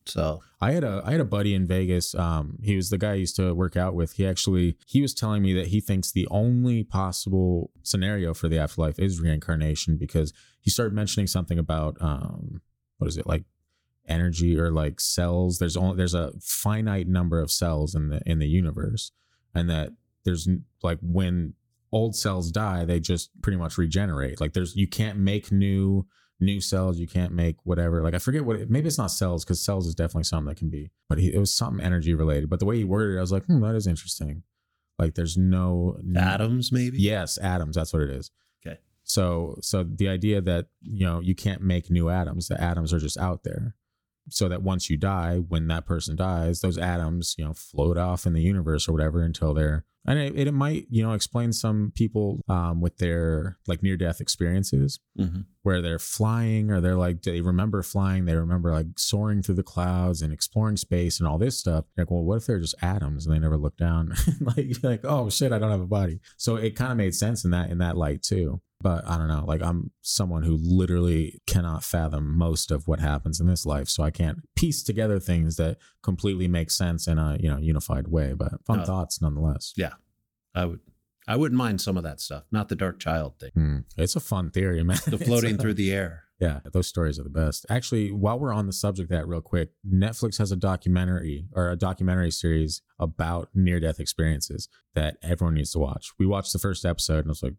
So 0.06 0.42
I 0.60 0.72
had 0.72 0.84
a 0.84 1.02
I 1.06 1.12
had 1.12 1.22
a 1.22 1.26
buddy 1.26 1.54
in 1.54 1.68
Vegas. 1.68 2.16
Um, 2.16 2.58
he 2.64 2.76
was 2.76 2.90
the 2.90 2.98
guy 2.98 3.12
I 3.12 3.16
used 3.16 3.36
to 3.36 3.54
work 3.54 3.78
out 3.78 3.94
with. 3.94 4.14
He 4.14 4.26
actually 4.26 4.76
he 4.88 5.02
was 5.02 5.14
telling 5.14 5.44
me 5.44 5.54
that 5.54 5.68
he 5.68 5.80
thinks 5.80 6.12
the 6.12 6.28
only 6.32 6.84
possible 6.84 7.72
scenario 7.84 8.34
for 8.34 8.50
the 8.50 8.58
afterlife 8.58 8.98
is 8.98 9.22
reincarnation 9.22 9.98
because 9.98 10.34
he 10.62 10.72
started 10.72 10.94
mentioning 10.94 11.28
something 11.28 11.60
about 11.60 11.96
um 12.02 12.62
what 12.98 13.08
is 13.08 13.18
it 13.18 13.28
like 13.28 13.44
energy 14.08 14.60
or 14.60 14.72
like 14.72 15.00
cells. 15.00 15.60
There's 15.60 15.78
only 15.78 15.98
there's 15.98 16.16
a 16.16 16.34
finite 16.42 17.08
number 17.08 17.40
of 17.40 17.52
cells 17.52 17.96
in 17.96 18.10
the 18.10 18.22
in 18.26 18.40
the 18.40 18.48
universe, 18.48 19.12
and 19.54 19.70
that 19.70 19.92
there's 20.26 20.50
like 20.84 21.00
when 21.02 21.54
old 21.92 22.16
cells 22.16 22.52
die, 22.52 22.86
they 22.86 23.00
just 23.00 23.30
pretty 23.42 23.58
much 23.58 23.78
regenerate. 23.78 24.42
Like 24.42 24.54
there's 24.54 24.76
you 24.76 24.88
can't 24.88 25.20
make 25.20 25.52
new 25.52 26.06
new 26.40 26.62
cells. 26.62 27.00
You 27.00 27.08
can't 27.08 27.34
make 27.34 27.58
whatever. 27.64 28.02
Like 28.02 28.14
I 28.14 28.20
forget 28.20 28.46
what. 28.46 28.58
It, 28.58 28.70
maybe 28.70 28.88
it's 28.88 28.98
not 28.98 29.12
cells 29.12 29.44
because 29.44 29.64
cells 29.64 29.88
is 29.88 29.96
definitely 29.96 30.24
something 30.24 30.48
that 30.50 30.58
can 30.58 30.70
be. 30.70 30.92
But 31.08 31.18
he, 31.18 31.34
it 31.34 31.40
was 31.40 31.54
something 31.54 31.84
energy 31.84 32.14
related. 32.14 32.50
But 32.50 32.60
the 32.60 32.66
way 32.66 32.78
he 32.78 32.84
worded 32.84 33.16
it, 33.16 33.18
I 33.18 33.22
was 33.22 33.32
like, 33.32 33.46
hmm, 33.46 33.62
that 33.62 33.76
is 33.76 33.88
interesting. 33.88 34.44
Like 34.98 35.16
there's 35.16 35.38
no 35.38 35.98
atoms, 36.16 36.72
maybe. 36.72 36.98
Yes, 37.00 37.38
atoms. 37.38 37.76
That's 37.76 37.94
what 37.94 38.02
it 38.02 38.10
is. 38.10 38.32
Okay. 38.66 38.80
So 39.04 39.58
so 39.62 39.84
the 39.84 40.10
idea 40.10 40.42
that 40.42 40.68
you 40.82 41.06
know 41.06 41.22
you 41.22 41.36
can't 41.36 41.62
make 41.62 41.90
new 41.90 42.10
atoms. 42.10 42.48
The 42.48 42.62
atoms 42.62 42.94
are 42.94 43.00
just 43.00 43.18
out 43.18 43.44
there. 43.44 43.76
So 44.32 44.48
that 44.50 44.62
once 44.62 44.92
you 44.92 44.98
die, 44.98 45.38
when 45.38 45.68
that 45.70 45.88
person 45.88 46.16
dies, 46.16 46.62
those 46.62 46.78
atoms, 46.78 47.34
you 47.40 47.46
know, 47.46 47.54
float 47.54 47.98
off 47.98 48.28
in 48.28 48.34
the 48.34 48.42
universe 48.44 48.88
or 48.88 48.92
whatever 48.92 49.24
until 49.24 49.56
they're 49.56 49.86
and 50.08 50.18
it, 50.18 50.48
it 50.48 50.52
might, 50.54 50.88
you 50.90 51.04
know, 51.04 51.14
explain 51.14 51.52
some 51.54 51.92
people 51.96 52.40
um, 52.48 52.82
with 52.82 52.98
their 52.98 53.58
like 53.68 53.84
near 53.84 53.98
death 53.98 54.22
experiences 54.22 55.00
Mhm. 55.20 55.46
where 55.64 55.82
they're 55.82 56.00
flying 56.00 56.72
or 56.72 56.80
they're 56.80 56.96
like 56.96 57.22
they 57.24 57.42
remember 57.42 57.84
flying 57.84 58.24
they 58.26 58.36
remember 58.36 58.72
like 58.72 58.88
soaring 58.98 59.42
through 59.42 59.56
the 59.56 59.64
clouds 59.64 60.22
and 60.22 60.32
exploring 60.32 60.78
space 60.78 61.20
and 61.20 61.28
all 61.28 61.38
this 61.38 61.60
stuff 61.60 61.84
like 61.98 62.10
well 62.10 62.24
what 62.24 62.36
if 62.38 62.46
they're 62.46 62.60
just 62.60 62.76
atoms 62.82 63.26
and 63.26 63.36
they 63.36 63.40
never 63.40 63.58
look 63.58 63.76
down 63.76 64.14
like 64.42 64.72
like 64.82 65.02
oh 65.04 65.30
shit 65.30 65.52
i 65.52 65.60
don't 65.60 65.72
have 65.72 65.82
a 65.82 65.86
body 65.88 66.22
so 66.38 66.56
it 66.56 66.76
kind 66.78 66.92
of 66.92 66.98
made 66.98 67.14
sense 67.14 67.44
in 67.44 67.52
that 67.52 67.70
in 67.70 67.80
that 67.80 67.98
light 67.98 68.22
too 68.24 68.62
but 68.80 69.06
i 69.06 69.18
don't 69.18 69.28
know 69.28 69.44
like 69.46 69.62
i'm 69.62 69.92
someone 70.02 70.44
who 70.44 70.58
literally 70.62 71.38
cannot 71.46 71.84
fathom 71.84 72.38
most 72.38 72.72
of 72.72 72.88
what 72.88 73.02
happens 73.02 73.42
in 73.42 73.48
this 73.48 73.66
life 73.66 73.90
so 73.90 74.02
i 74.04 74.10
can't 74.12 74.38
piece 74.56 74.82
together 74.82 75.20
things 75.20 75.58
that 75.58 75.78
completely 76.02 76.48
make 76.48 76.72
sense 76.72 77.08
in 77.08 77.18
a 77.18 77.36
you 77.42 77.50
know 77.50 77.58
unified 77.58 78.08
way 78.08 78.32
but 78.34 78.54
fun 78.66 78.80
No. 78.80 78.86
thoughts 78.86 79.22
nonetheless 79.22 79.74
Yeah. 79.76 79.94
I 80.56 80.66
would. 80.66 80.80
I 81.28 81.36
wouldn't 81.36 81.58
mind 81.60 81.80
some 81.80 81.96
of 81.96 82.02
that 82.04 82.20
stuff. 82.20 82.44
Not 82.52 82.70
the 82.70 82.76
dark 82.76 83.00
child 83.00 83.40
thing. 83.40 83.52
Hmm. 83.54 83.78
it's 83.98 84.16
a 84.16 84.20
fun 84.20 84.50
theory 84.50 84.84
man 84.84 84.98
The 85.06 85.18
floating 85.20 85.56
a- 85.56 85.58
through 85.60 85.76
the 85.76 85.92
air. 85.92 86.24
Yeah, 86.40 86.62
those 86.72 86.88
stories 86.88 87.20
are 87.20 87.24
the 87.24 87.30
best. 87.30 87.66
Actually, 87.70 88.12
while 88.14 88.40
we're 88.40 88.54
on 88.54 88.66
the 88.66 88.72
subject 88.72 89.12
of 89.12 89.18
that 89.18 89.28
real 89.28 89.42
quick, 89.42 89.72
Netflix 89.86 90.38
has 90.38 90.54
a 90.54 90.56
documentary 90.56 91.48
or 91.54 91.70
a 91.70 91.76
documentary 91.76 92.32
series 92.32 92.82
about 92.98 93.50
near 93.54 93.80
death 93.82 94.00
experiences 94.00 94.70
that 94.96 95.18
everyone 95.22 95.56
needs 95.56 95.72
to 95.74 95.80
watch. 95.80 96.14
We 96.18 96.26
watched 96.26 96.54
the 96.54 96.60
first 96.60 96.86
episode 96.86 97.20
and 97.20 97.28
I 97.28 97.32
was 97.32 97.44
like, 97.44 97.56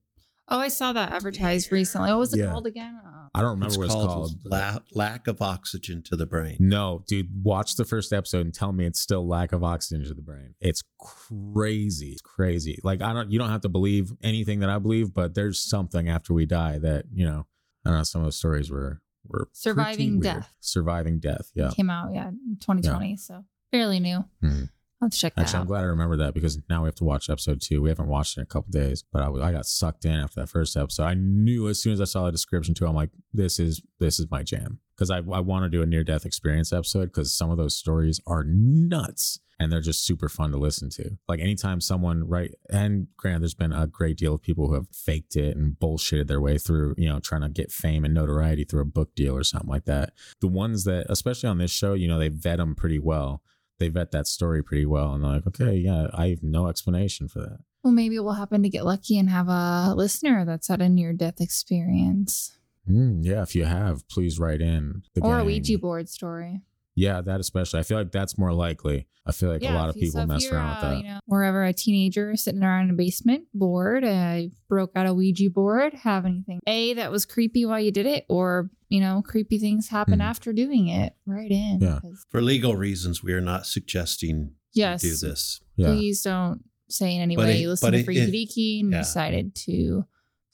Oh, 0.51 0.59
I 0.59 0.68
saw 0.68 0.92
that 0.92 1.12
advertised 1.12 1.70
recently. 1.72 2.11
What 2.11 2.18
was 2.18 2.34
it 2.34 2.40
Yeah. 2.40 2.51
called 2.51 2.66
again? 2.66 3.01
Oh. 3.05 3.28
I 3.32 3.40
don't 3.42 3.51
remember 3.51 3.66
it's 3.68 3.76
what 3.78 3.84
it's 3.84 3.94
called, 3.94 4.09
called. 4.09 4.32
La- 4.44 4.78
lack 4.92 5.28
of 5.28 5.40
oxygen 5.40 6.03
to 6.03 6.16
the 6.16 6.26
brain. 6.26 6.57
No, 6.59 7.05
dude, 7.07 7.28
watch 7.44 7.76
the 7.76 7.84
first 7.84 8.12
episode 8.12 8.40
and 8.44 8.53
tell 8.53 8.72
me 8.72 8.84
it's 8.86 8.98
still 9.01 9.24
lack 9.28 9.53
of 9.53 9.62
oxygen 9.62 10.05
to 10.09 10.14
the 10.14 10.22
brain. 10.22 10.55
It's 10.61 10.82
crazy. 10.98 12.09
It's 12.11 12.22
crazy. 12.22 12.78
Like 12.82 13.03
I 13.03 13.12
don't 13.12 13.30
you 13.30 13.38
don't 13.38 13.51
have 13.51 13.61
to 13.62 13.68
believe 13.68 14.12
anything 14.22 14.61
that 14.61 14.70
I 14.70 14.78
believe, 14.78 15.14
but 15.14 15.34
there's 15.34 15.61
something 15.61 16.09
after 16.09 16.34
we 16.34 16.46
die 16.46 16.78
that, 16.78 17.05
you 17.12 17.24
know, 17.24 17.46
I 17.86 17.90
don't 17.90 17.98
know, 17.98 18.03
some 18.05 18.22
of 18.22 18.26
the 18.26 18.32
stories 18.32 18.70
were 18.70 19.01
were 19.28 19.46
pretty 19.46 19.51
Surviving 19.55 20.11
weird. 20.14 20.22
Death. 20.22 20.53
Surviving 20.61 21.20
death. 21.20 21.51
Yeah. 21.55 21.70
Came 21.70 21.90
out, 21.90 22.12
yeah, 22.12 22.28
in 22.28 22.57
2020. 22.61 23.16
So 23.16 23.44
fairly 23.70 24.01
new. 24.01 24.24
Hmm. 24.42 24.64
Let's 25.01 25.18
check 25.18 25.34
that 25.34 25.42
Actually, 25.42 25.61
I'm 25.61 25.66
glad 25.66 25.80
I 25.80 25.84
remember 25.84 26.16
that 26.18 26.34
because 26.34 26.59
now 26.68 26.82
we 26.82 26.88
have 26.88 26.94
to 26.96 27.05
watch 27.05 27.30
episode 27.30 27.61
two. 27.62 27.80
We 27.80 27.88
haven't 27.88 28.09
watched 28.09 28.36
it 28.36 28.40
in 28.40 28.42
a 28.42 28.46
couple 28.46 28.70
days, 28.70 29.03
but 29.12 29.22
I, 29.22 29.28
was- 29.30 29.42
I 29.42 29.51
got 29.51 29.64
sucked 29.66 30.05
in 30.05 30.12
after 30.20 30.40
that 30.40 30.48
first 30.48 30.76
episode. 30.76 31.05
I 31.05 31.14
knew 31.14 31.68
as 31.68 31.80
soon 31.82 31.94
as 31.94 32.01
I 32.01 32.05
saw 32.05 32.26
the 32.26 32.32
description 32.32 32.74
too, 32.74 32.86
I'm 32.86 32.94
like, 32.94 33.11
this 33.32 33.59
is 33.59 33.80
this 33.98 34.20
is 34.20 34.30
my 34.30 34.42
jam 34.42 34.80
because 34.94 35.11
I 35.11 35.18
I 35.18 35.40
want 35.40 35.64
to 35.64 35.70
do 35.70 35.82
a 35.82 35.86
near 35.86 36.05
death 36.05 36.26
experience 36.26 36.72
episode 36.72 37.07
because 37.07 37.34
some 37.34 37.51
of 37.51 37.57
those 37.57 37.74
stories 37.76 38.20
are 38.26 38.44
nuts 38.44 39.40
and 39.59 39.70
they're 39.70 39.80
just 39.80 40.05
super 40.07 40.28
fun 40.28 40.51
to 40.53 40.59
listen 40.59 40.88
to. 40.90 41.16
Like 41.28 41.40
anytime 41.40 41.80
someone 41.80 42.26
right 42.28 42.51
and 42.70 43.07
granted, 43.16 43.42
there's 43.42 43.55
been 43.55 43.72
a 43.72 43.86
great 43.86 44.16
deal 44.18 44.34
of 44.34 44.42
people 44.42 44.68
who 44.68 44.74
have 44.74 44.88
faked 44.92 45.36
it 45.36 45.57
and 45.57 45.76
bullshitted 45.78 46.28
their 46.28 46.40
way 46.40 46.59
through, 46.59 46.94
you 46.98 47.09
know, 47.09 47.20
trying 47.20 47.42
to 47.42 47.48
get 47.48 47.70
fame 47.72 48.05
and 48.05 48.12
notoriety 48.14 48.64
through 48.64 48.82
a 48.82 48.86
book 48.86 49.14
deal 49.14 49.34
or 49.36 49.44
something 49.44 49.68
like 49.68 49.84
that. 49.86 50.12
The 50.40 50.48
ones 50.48 50.84
that, 50.84 51.07
especially 51.09 51.48
on 51.48 51.59
this 51.59 51.70
show, 51.70 51.92
you 51.94 52.09
know, 52.09 52.18
they 52.18 52.28
vet 52.28 52.57
them 52.59 52.74
pretty 52.74 52.98
well 52.98 53.42
they 53.81 53.89
vet 53.89 54.12
that 54.12 54.28
story 54.28 54.62
pretty 54.62 54.87
well 54.87 55.12
and 55.14 55.24
they're 55.24 55.33
like 55.33 55.47
okay 55.49 55.74
yeah 55.74 56.07
i 56.14 56.28
have 56.28 56.43
no 56.43 56.68
explanation 56.68 57.26
for 57.26 57.41
that 57.41 57.59
Well, 57.83 57.93
maybe 57.93 58.18
we'll 58.20 58.35
happen 58.35 58.62
to 58.62 58.68
get 58.68 58.85
lucky 58.85 59.18
and 59.18 59.28
have 59.31 59.49
a 59.49 59.93
listener 59.97 60.45
that's 60.45 60.68
had 60.68 60.81
a 60.81 60.89
near 60.89 61.12
death 61.12 61.41
experience 61.41 62.57
Mm, 62.89 63.18
yeah 63.22 63.43
if 63.43 63.55
you 63.55 63.66
have 63.66 64.09
please 64.09 64.39
write 64.39 64.61
in 64.62 65.03
the 65.14 65.20
or 65.20 65.39
a. 65.41 65.45
Ouija 65.45 65.78
board 65.78 66.09
story. 66.09 66.62
yeah 66.97 67.20
that 67.20 67.39
especially 67.39 67.78
i 67.78 67.83
feel 67.83 67.99
like 67.99 68.11
that's 68.11 68.39
more 68.39 68.53
likely 68.55 69.07
i 69.26 69.33
feel 69.33 69.51
like 69.51 69.62
a 69.62 69.70
lot 69.70 69.91
of 69.91 69.95
people 69.97 70.24
mess 70.26 70.51
around 70.51 70.70
with 70.76 70.85
uh, 70.85 70.89
that 70.91 70.97
You 70.97 71.03
know, 71.05 71.20
wherever 71.26 71.62
a 71.64 71.72
teenager 71.74 72.35
sitting 72.37 72.62
around 72.64 72.85
in 72.85 72.91
a 72.91 72.95
basement 72.95 73.45
bored, 73.53 74.03
uh, 74.03 74.43
broke 74.68 74.93
out 74.97 75.07
a 75.07 75.12
Ouija 75.14 75.51
board, 75.51 75.93
have 75.93 76.24
anything 76.24 76.61
a 76.66 76.95
that 76.95 77.12
was 77.12 77.26
creepy 77.26 77.66
while 77.66 77.78
you 77.78 77.93
did 77.93 78.07
it, 78.07 78.24
or 78.31 78.70
you 78.91 79.01
know, 79.01 79.22
creepy 79.24 79.57
things 79.59 79.88
happen 79.88 80.14
Hmm. 80.14 80.20
after 80.20 80.53
doing 80.53 80.88
it. 80.88 81.14
Right 81.24 81.51
in. 81.51 81.78
Yeah. 81.80 82.01
'cause- 82.03 82.26
For 82.28 82.43
legal 82.43 82.76
reasons, 82.76 83.22
we 83.22 83.32
are 83.32 83.41
not 83.41 83.64
suggesting 83.66 84.53
Yes. 84.74 85.03
you 85.03 85.11
do 85.12 85.16
this. 85.28 85.61
yeah 85.76 85.86
Please 85.95 86.22
don't 86.22 86.64
say 86.88 87.14
in 87.16 87.22
any 87.22 87.36
But 87.36 87.47
way 87.47 87.57
it- 87.57 87.61
you 87.62 87.68
listen 87.70 87.93
to 87.93 87.99
it- 87.99 88.05
Freaky 88.05 88.20
it- 88.20 88.30
Deaky 88.32 88.80
and 88.80 88.93
yeah. 88.93 88.99
decided 88.99 89.55
to 89.66 90.05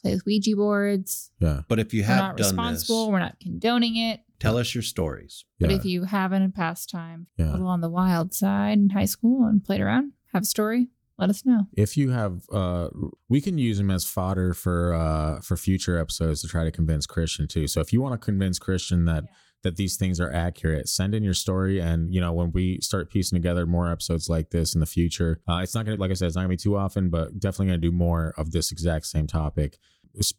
play 0.03 0.14
with 0.14 0.24
Ouija 0.26 0.55
boards. 0.55 1.30
yeah 1.41 1.62
But 1.68 1.78
if 1.80 1.93
you 1.93 2.03
We're 2.03 2.07
have 2.09 2.18
not 2.18 2.37
done 2.37 2.47
responsible. 2.47 3.07
this, 3.07 3.12
We're 3.12 3.18
not 3.20 3.41
condoning 3.41 3.97
it. 3.97 4.20
tell 4.39 4.57
us 4.59 4.74
your 4.74 4.82
stories. 4.82 5.45
yeah 5.59 5.68
But 5.68 5.76
if 5.76 5.84
you 5.87 6.05
haven't 6.05 6.43
in 6.43 6.53
past 6.53 6.91
time, 6.91 7.26
a 7.39 7.45
little 7.53 7.66
on 7.66 7.80
the 7.80 7.91
wild 7.91 8.34
side 8.34 8.78
in 8.78 8.91
high 8.91 9.07
school 9.07 9.45
and 9.47 9.64
played 9.64 9.80
around, 9.80 10.12
have 10.34 10.43
a 10.43 10.47
story, 10.47 10.89
let 11.19 11.31
us 11.31 11.45
know. 11.45 11.67
if 11.77 11.97
you 11.97 12.11
have 12.11 12.43
uh 12.53 12.89
we 13.29 13.41
can 13.41 13.59
use 13.59 13.79
them 13.79 13.91
as 13.91 14.05
fodder 14.05 14.53
for 14.55 14.95
uh 14.95 15.41
for 15.41 15.57
future 15.57 15.99
episodes 15.99 16.43
to 16.43 16.49
try 16.49 16.64
to 16.64 16.71
convince 16.71 17.07
christian 17.07 17.47
too. 17.49 17.67
So 17.67 17.81
if 17.81 17.93
you 17.93 18.01
want 18.01 18.21
to 18.21 18.25
convince 18.25 18.59
christian 18.59 19.05
that 19.07 19.25
that 19.62 19.77
these 19.77 19.97
things 19.97 20.21
are 20.21 20.33
accurate 20.33 20.89
send 20.89 21.14
in 21.14 21.25
your 21.25 21.35
story 21.35 21.81
and 21.81 22.14
you 22.14 22.21
know 22.21 22.33
when 22.33 22.53
we 22.53 22.79
start 22.81 23.11
piecing 23.11 23.37
together 23.37 23.67
more 23.67 23.91
episodes 23.91 24.29
like 24.29 24.51
this 24.51 24.75
in 24.75 24.81
the 24.81 24.87
future 24.87 25.41
uh, 25.49 25.61
it's 25.62 25.75
not 25.75 25.85
gonna 25.85 25.97
like 25.97 26.11
i 26.11 26.14
said 26.14 26.27
it's 26.27 26.37
not 26.37 26.43
gonna 26.43 26.51
be 26.51 26.57
too 26.57 26.77
often 26.77 27.09
but 27.11 27.41
definitely 27.41 27.67
gonna 27.67 27.79
do 27.79 27.91
more 27.91 28.33
of 28.37 28.53
this 28.53 28.71
exact 28.71 29.07
same 29.07 29.27
topic. 29.27 29.79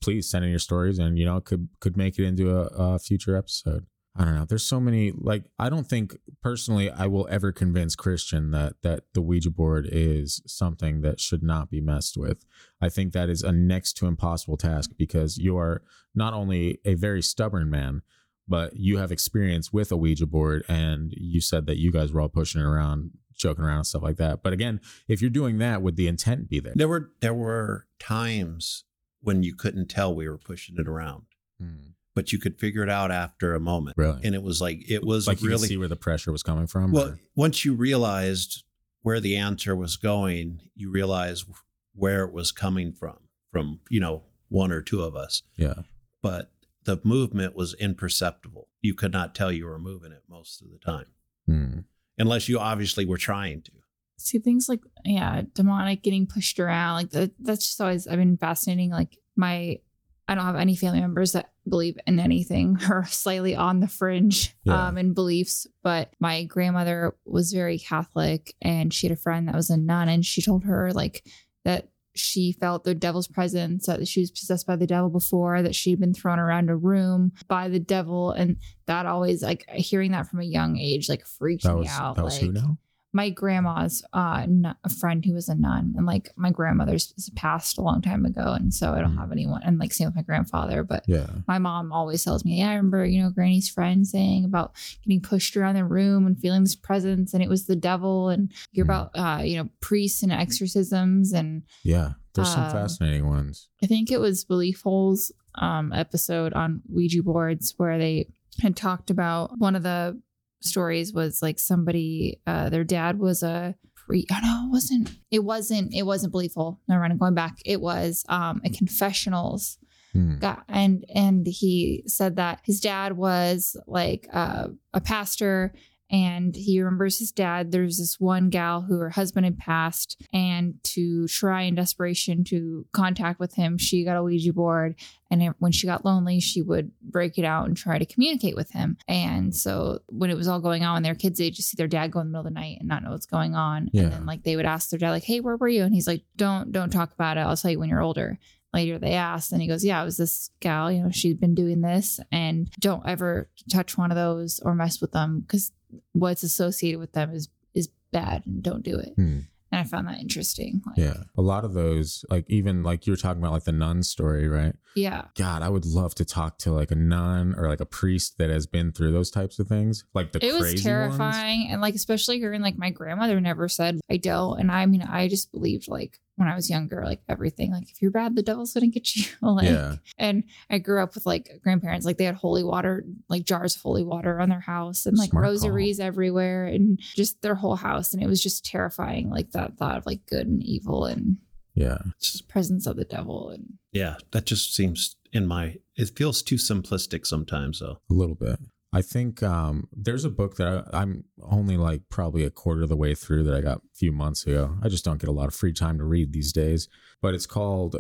Please 0.02 0.30
send 0.30 0.44
in 0.46 0.50
your 0.50 0.60
stories 0.60 0.98
and 0.98 1.20
you 1.20 1.26
know 1.26 1.40
could 1.42 1.68
could 1.82 1.98
make 1.98 2.18
it 2.18 2.26
into 2.26 2.58
a, 2.58 2.64
a 2.78 3.00
future 3.00 3.36
episode 3.36 3.86
I 4.18 4.26
don't 4.26 4.36
know. 4.36 4.46
There's 4.46 4.64
so 4.64 4.80
many 4.80 5.12
like 5.16 5.44
I 5.60 5.70
don't 5.70 5.88
think 5.88 6.18
personally 6.42 6.90
I 6.90 7.06
will 7.06 7.28
ever 7.30 7.52
convince 7.52 7.96
Christian 7.96 8.52
that 8.52 8.82
that 8.82 9.04
the 9.14 9.22
Ouija 9.22 9.52
board 9.52 9.88
is 9.92 10.42
something 10.48 11.02
that 11.02 11.20
should 11.20 11.44
not 11.44 11.70
be 11.70 11.82
messed 11.82 12.18
with. 12.18 12.44
I 12.82 12.90
think 12.90 13.14
that 13.14 13.30
is 13.30 13.44
a 13.44 13.52
next 13.52 13.94
to 13.98 14.08
impossible 14.08 14.58
task 14.58 14.92
because 14.98 15.38
you 15.38 15.58
are 15.58 15.84
not 16.16 16.34
only 16.34 16.80
a 16.84 16.96
very 16.96 17.22
stubborn 17.22 17.70
man, 17.70 18.02
but 18.48 18.76
you 18.76 18.98
have 18.98 19.12
experience 19.12 19.72
with 19.72 19.92
a 19.92 19.98
Ouija 19.98 20.26
board 20.26 20.64
and 20.68 21.14
you 21.16 21.40
said 21.40 21.68
that 21.68 21.78
you 21.78 21.92
guys 21.92 22.12
were 22.12 22.22
all 22.22 22.30
pushing 22.30 22.62
it 22.62 22.66
around, 22.66 23.12
joking 23.36 23.64
around 23.64 23.78
and 23.78 23.88
stuff 23.88 24.02
like 24.02 24.18
that. 24.18 24.42
But 24.42 24.54
again, 24.54 24.80
if 25.08 25.22
you're 25.22 25.30
doing 25.30 25.60
that, 25.60 25.82
would 25.82 25.96
the 25.96 26.08
intent 26.08 26.50
be 26.50 26.60
there? 26.60 26.74
There 26.76 26.88
were 26.88 27.12
there 27.20 27.34
were 27.34 27.86
times 28.00 28.84
when 29.22 29.44
you 29.44 29.54
couldn't 29.54 29.90
tell 29.90 30.16
we 30.16 30.28
were 30.28 30.38
pushing 30.38 30.76
it 30.78 30.88
around, 30.88 31.26
Hmm. 31.60 31.92
But 32.18 32.34
you 32.34 32.40
could 32.40 32.58
figure 32.60 32.82
it 32.82 32.90
out 32.90 33.12
after 33.12 33.54
a 33.54 33.60
moment. 33.60 33.96
Really? 33.96 34.20
And 34.24 34.34
it 34.34 34.42
was 34.42 34.60
like 34.60 34.90
it 34.90 35.04
was 35.06 35.28
like 35.28 35.40
you 35.42 35.50
really 35.50 35.68
see 35.68 35.78
where 35.78 35.88
the 35.88 35.96
pressure 35.96 36.32
was 36.32 36.42
coming 36.42 36.66
from. 36.66 36.92
well. 36.92 37.10
or- 37.10 37.20
Once 37.36 37.64
you 37.64 37.76
realized 37.76 38.64
where 39.04 39.20
the 39.20 39.38
answer 39.38 39.76
was 39.76 39.98
going, 39.98 40.62
you 40.76 40.90
realized 40.92 41.46
where 41.94 42.24
it 42.26 42.34
was 42.34 42.52
coming 42.52 42.92
from. 42.92 43.18
From 43.54 43.80
you 43.90 44.00
know 44.00 44.24
one 44.50 44.72
or 44.72 44.82
two 44.82 45.02
of 45.04 45.16
us, 45.16 45.44
yeah. 45.58 45.84
but 46.22 46.52
the 46.86 47.00
movement 47.04 47.56
was 47.56 47.74
imperceptible. 47.76 48.68
You 48.82 48.94
could 48.94 49.12
not 49.14 49.36
tell 49.36 49.52
you 49.52 49.66
were 49.66 49.78
moving 49.80 50.12
it 50.12 50.24
most 50.30 50.62
of 50.62 50.68
the 50.72 50.78
time, 50.80 51.06
Hmm. 51.46 51.80
unless 52.18 52.50
you 52.50 52.58
obviously 52.60 53.06
were 53.06 53.18
trying 53.18 53.62
to. 53.64 53.72
See 54.18 54.40
things 54.40 54.68
like 54.68 54.82
yeah, 55.06 55.44
demonic 55.54 56.02
getting 56.04 56.26
pushed 56.28 56.60
around 56.60 56.96
like 56.96 57.10
that. 57.12 57.32
That's 57.40 57.66
just 57.68 57.80
always 57.82 58.08
I've 58.08 58.18
been 58.18 58.38
fascinating. 58.38 58.90
Like 58.90 59.18
my, 59.36 59.80
I 60.28 60.36
don't 60.36 60.44
have 60.46 60.56
any 60.56 60.76
family 60.76 61.00
members 61.00 61.32
that 61.32 61.52
believe 61.68 61.98
in 62.06 62.20
anything 62.20 62.78
or 62.90 63.06
slightly 63.06 63.56
on 63.56 63.80
the 63.80 63.88
fringe 63.88 64.56
Yeah. 64.64 64.88
um 64.88 64.98
in 64.98 65.14
beliefs. 65.14 65.68
But 65.84 66.14
my 66.20 66.44
grandmother 66.44 67.16
was 67.26 67.54
very 67.54 67.80
Catholic, 67.80 68.54
and 68.62 68.94
she 68.94 69.08
had 69.08 69.18
a 69.18 69.22
friend 69.22 69.48
that 69.48 69.56
was 69.56 69.70
a 69.70 69.78
nun, 69.78 70.10
and 70.10 70.26
she 70.26 70.42
told 70.42 70.64
her 70.66 70.92
like 70.94 71.24
that 71.66 71.90
she 72.16 72.52
felt 72.52 72.84
the 72.84 72.96
devil's 72.96 73.28
presence, 73.28 73.86
that 73.86 74.08
she 74.08 74.22
was 74.22 74.32
possessed 74.32 74.66
by 74.66 74.76
the 74.76 74.88
devil 74.88 75.08
before, 75.10 75.62
that 75.62 75.76
she'd 75.76 76.00
been 76.00 76.16
thrown 76.16 76.40
around 76.40 76.68
a 76.68 76.76
room 76.76 77.32
by 77.48 77.70
the 77.70 77.80
devil, 77.80 78.32
and 78.32 78.58
that 78.88 79.06
always 79.06 79.44
like 79.44 79.70
hearing 79.70 80.12
that 80.14 80.28
from 80.28 80.40
a 80.40 80.44
young 80.44 80.78
age 80.78 81.10
like 81.10 81.26
freaked 81.28 81.64
That 81.64 81.76
me 81.78 81.88
out. 81.88 82.16
that 82.16 82.26
was 82.26 82.34
like, 82.42 82.48
who 82.48 82.52
now? 82.54 82.78
My 83.22 83.30
grandma's 83.42 83.96
uh 84.14 84.46
a 84.84 84.90
friend 85.00 85.20
who 85.26 85.34
was 85.34 85.48
a 85.50 85.56
nun 85.56 85.86
and 85.98 86.06
like 86.14 86.26
my 86.36 86.52
grandmother's 86.52 87.06
passed 87.36 87.78
a 87.78 87.82
long 87.82 88.02
time 88.02 88.24
ago 88.32 88.48
and 88.58 88.74
so 88.80 88.86
i 88.94 89.00
don't 89.02 89.16
Mm. 89.16 89.22
have 89.24 89.32
anyone 89.32 89.62
and 89.66 89.80
like 89.80 89.94
same 89.94 90.08
with 90.10 90.16
my 90.16 90.22
grandfather 90.32 90.84
but 90.92 91.04
Yeah. 91.08 91.28
my 91.48 91.60
mom 91.68 91.92
always 91.92 92.24
tells 92.24 92.44
me 92.46 92.60
yeah 92.60 92.70
i 92.70 92.76
remember 92.76 93.06
you 93.06 93.20
know 93.22 93.30
granny's 93.38 93.70
friend 93.78 94.06
saying 94.16 94.42
about 94.46 94.68
getting 95.04 95.22
pushed 95.22 95.58
around 95.58 95.76
the 95.76 95.86
room 95.86 96.26
and 96.28 96.38
feeling 96.44 96.64
this 96.64 96.76
presence 96.90 97.34
and 97.34 97.42
it 97.46 97.50
was 97.50 97.66
the 97.66 97.76
devil 97.92 98.30
and 98.30 98.52
hear 98.72 98.86
Mm. 98.86 98.90
about 98.90 99.08
uh 99.24 99.42
you 99.44 99.56
know 99.58 99.68
priests 99.82 100.22
and 100.24 100.32
exorcisms 100.32 101.34
and 101.34 101.64
Yeah. 101.84 102.10
There's 102.36 102.54
some 102.54 102.66
Um, 102.66 102.72
fascinating 102.72 103.26
ones. 103.28 103.68
I 103.84 103.88
think 103.88 104.12
it 104.12 104.20
was 104.20 104.44
Belief 104.46 104.82
Holes 104.84 105.32
um, 105.56 105.92
episode 105.92 106.54
on 106.54 106.82
Ouija 106.88 107.24
boards 107.24 107.74
where 107.78 107.98
they 107.98 108.16
had 108.62 108.76
talked 108.76 109.10
about 109.10 109.58
one 109.58 109.76
of 109.76 109.82
the 109.82 110.22
stories 110.62 111.14
was 111.14 111.42
like 111.42 111.60
somebody, 111.60 112.42
uh, 112.48 112.70
their 112.70 112.84
dad 112.84 113.20
was 113.20 113.44
a 113.44 113.76
pre. 113.96 114.26
Oh 114.32 114.40
no, 114.42 114.68
it 114.68 114.72
wasn't. 114.72 115.12
It 115.32 115.44
wasn't. 115.44 115.94
It 115.94 116.04
wasn't 116.04 116.34
Beliefful. 116.34 116.78
Never 116.88 117.02
mind. 117.02 117.14
I'm 117.14 117.20
going 117.20 117.36
back. 117.36 117.58
It 117.66 117.82
was 117.82 118.24
um, 118.30 118.62
a 118.66 118.70
confessionals 118.70 119.78
Hmm. 120.14 120.38
got 120.38 120.64
and 120.70 121.04
and 121.14 121.46
he 121.46 122.02
said 122.08 122.38
that 122.38 122.62
his 122.64 122.80
dad 122.80 123.18
was 123.18 123.76
like 123.88 124.26
uh, 124.32 124.70
a 124.94 125.02
pastor 125.02 125.74
and 126.10 126.56
he 126.56 126.80
remembers 126.82 127.20
his 127.20 127.32
dad. 127.32 127.72
There's 127.72 127.98
this 127.98 128.20
one 128.20 128.50
gal 128.50 128.82
who 128.82 128.98
her 129.00 129.10
husband 129.10 129.46
had 129.46 129.58
passed 129.58 130.22
and 130.32 130.76
to 130.84 131.28
try 131.28 131.64
in 131.64 131.76
desperation 131.76 132.44
to 132.46 132.86
contact 132.94 133.40
with 133.40 133.56
him 133.56 133.78
she 133.78 134.04
got 134.04 134.18
a 134.18 134.24
ouija 134.24 134.54
board 134.54 134.96
and 135.30 135.54
when 135.60 135.72
she 135.72 135.88
got 135.88 136.06
lonely 136.06 136.40
she 136.40 136.62
would 136.62 136.92
break 137.02 137.38
it 137.38 137.44
out 137.44 137.68
and 137.68 137.76
try 137.76 137.98
to 137.98 138.06
communicate 138.06 138.56
with 138.56 138.72
him. 138.72 138.98
And 139.08 139.56
so 139.56 140.00
when 140.08 140.30
it 140.30 140.38
was 140.38 140.48
all 140.48 140.62
going 140.62 140.84
on 140.84 141.04
they 141.04 141.14
kids 141.16 141.40
they'd 141.40 141.54
just 141.54 141.70
see 141.70 141.76
their 141.78 141.88
dad 141.88 142.12
go 142.12 142.20
in 142.20 142.28
the 142.28 142.32
middle 142.32 142.48
of 142.48 142.54
the 142.54 142.60
night 142.60 142.78
and 142.80 142.88
not 142.88 143.04
know 143.04 143.12
what's 143.12 143.26
going 143.26 143.56
on. 143.56 143.90
Yeah. 143.92 144.04
and 144.04 144.14
then 144.14 144.26
like 144.26 144.44
they 144.44 144.56
would 144.56 144.66
ask 144.66 144.90
their 144.90 145.00
dad 145.00 145.12
like 145.12 145.24
hey 145.24 145.40
where 145.40 145.58
were 145.58 145.68
you? 145.68 145.84
And 145.84 145.94
he's 145.94 146.08
like 146.08 146.24
don't 146.36 146.72
don't 146.72 146.90
talk 146.90 147.12
about 147.14 147.38
it. 147.38 147.42
I'll 147.42 147.58
tell 147.58 147.72
you 147.72 147.80
when 147.80 147.90
you're 147.90 148.02
older 148.02 148.40
later 148.78 148.98
they 148.98 149.14
asked 149.14 149.52
and 149.52 149.62
he 149.62 149.68
goes 149.68 149.84
yeah 149.84 150.02
it 150.02 150.06
was 150.06 150.18
this 150.18 150.50
gal 150.62 150.92
you 150.92 151.02
know 151.04 151.12
she'd 151.12 151.40
been 151.40 151.56
doing 151.56 151.82
this 151.82 152.20
and 152.32 152.70
don't 152.80 153.06
ever 153.06 153.50
touch 153.72 153.98
one 153.98 154.12
of 154.12 154.16
those 154.16 154.60
or 154.62 154.74
mess 154.74 155.02
with 155.02 155.12
them 155.12 155.42
because 155.42 155.72
what's 156.14 156.44
associated 156.44 157.00
with 157.00 157.12
them 157.14 157.32
is 157.32 157.50
is 157.74 157.90
bad 158.12 158.44
and 158.46 158.64
don't 158.64 158.84
do 158.84 158.98
it 158.98 159.14
Hmm. 159.16 159.40
and 159.72 159.82
i 159.82 159.84
found 159.84 160.08
that 160.08 160.20
interesting 160.20 160.82
like, 160.88 160.98
Yeah. 160.98 161.24
A 161.38 161.42
lot 161.42 161.64
of 161.66 161.74
those, 161.74 162.24
like 162.30 162.46
even 162.50 162.84
like 162.84 163.06
you 163.06 163.14
were 163.14 163.18
talking 163.18 163.42
about 163.42 163.52
like 163.54 163.64
the 163.66 163.72
nun 163.72 164.02
story, 164.04 164.48
right? 164.48 164.76
yeah 164.96 165.26
God, 165.36 165.62
I 165.62 165.70
would 165.70 165.86
love 165.86 166.16
to 166.16 166.26
talk 166.26 166.58
to 166.60 166.72
like 166.72 166.90
a 166.92 166.96
nun 166.96 167.54
or 167.58 167.68
like 167.70 167.80
a 167.82 167.86
priest 167.86 168.38
that 168.40 168.50
has 168.50 168.66
been 168.66 168.92
through 168.92 169.12
those 169.12 169.30
types 169.30 169.60
of 169.60 169.68
things. 169.68 170.04
Like 170.16 170.32
the 170.32 170.44
it 170.44 170.54
was 170.60 170.82
terrifying 170.82 171.68
and 171.72 171.80
like 171.82 171.94
especially 171.96 172.40
hearing 172.40 172.62
like 172.62 172.78
my 172.78 172.90
grandmother 172.90 173.40
never 173.40 173.68
said 173.70 174.00
i 174.10 174.18
don't 174.18 174.60
and 174.60 174.72
i 174.72 174.86
mean 174.88 175.04
i 175.04 175.28
just 175.28 175.52
believed 175.52 175.88
like 175.88 176.20
when 176.38 176.48
i 176.48 176.56
was 176.56 176.70
younger 176.70 177.04
like 177.04 177.20
everything 177.30 177.72
like 177.72 177.92
if 177.92 178.02
you're 178.02 178.10
bad 178.10 178.36
the 178.36 178.42
devil's 178.42 178.74
gonna 178.74 178.88
get 178.88 179.16
you 179.16 179.26
like 179.42 179.68
Yeah. 179.68 179.96
and 180.18 180.44
i 180.70 180.78
grew 180.80 181.04
up 181.04 181.14
with 181.14 181.26
like 181.26 181.60
grandparents 181.62 182.06
like 182.06 182.18
they 182.18 182.24
had 182.24 182.36
holy 182.36 182.64
water 182.64 183.04
like 183.30 183.44
jars 183.44 183.76
of 183.76 183.82
holy 183.82 184.04
water 184.04 184.40
on 184.40 184.50
their 184.50 184.60
house 184.62 185.06
and 185.06 185.18
like 185.18 185.30
Smart 185.32 185.44
call. 185.44 185.52
rosaries 185.52 186.00
everywhere 186.00 186.66
and 186.66 186.98
just 187.00 187.42
their 187.42 187.56
whole 187.56 187.76
house 187.76 188.14
and 188.14 188.24
it 188.24 188.28
was 188.28 188.42
just 188.42 188.66
terrifying 188.66 189.30
like 189.30 189.52
that 189.52 189.78
thought 189.78 189.98
of 189.98 190.06
like 190.06 190.26
good 190.28 190.48
and 190.48 190.64
evil 190.64 191.06
and 191.06 191.38
Yeah. 191.76 191.98
It's- 192.20 192.42
presence 192.42 192.88
of 192.88 192.96
the 192.96 193.06
devil 193.06 193.50
and 193.50 193.74
yeah, 193.92 194.16
that 194.32 194.46
just 194.46 194.74
seems 194.76 195.16
in 195.34 195.46
my 195.48 195.78
it 195.96 196.16
feels 196.16 196.42
too 196.44 196.56
simplistic 196.56 197.26
sometimes 197.26 197.80
though. 197.80 198.00
a 198.10 198.14
little 198.14 198.36
bit. 198.36 198.60
I 198.94 199.02
think 199.02 199.44
um, 199.44 199.88
there's 199.92 200.26
a 200.26 200.30
book 200.30 200.56
that 200.58 200.68
I, 200.68 201.02
I'm 201.02 201.26
only 201.42 201.78
like 201.78 202.04
probably 202.10 202.44
a 202.44 202.50
quarter 202.50 202.84
of 202.84 202.90
the 202.90 202.96
way 202.96 203.14
through 203.16 203.44
that 203.44 203.54
I 203.54 203.62
got 203.62 203.78
a 203.80 203.96
few 203.96 204.12
months 204.12 204.46
ago. 204.46 204.78
I 204.82 204.88
just 204.88 205.04
don't 205.04 205.20
get 205.20 205.30
a 205.30 205.34
lot 205.34 205.48
of 205.48 205.56
free 205.56 205.74
time 205.74 205.98
to 205.98 206.06
read 206.06 206.32
these 206.32 206.54
days, 206.54 206.88
but 207.22 207.34
it's 207.34 207.46
called 207.46 207.98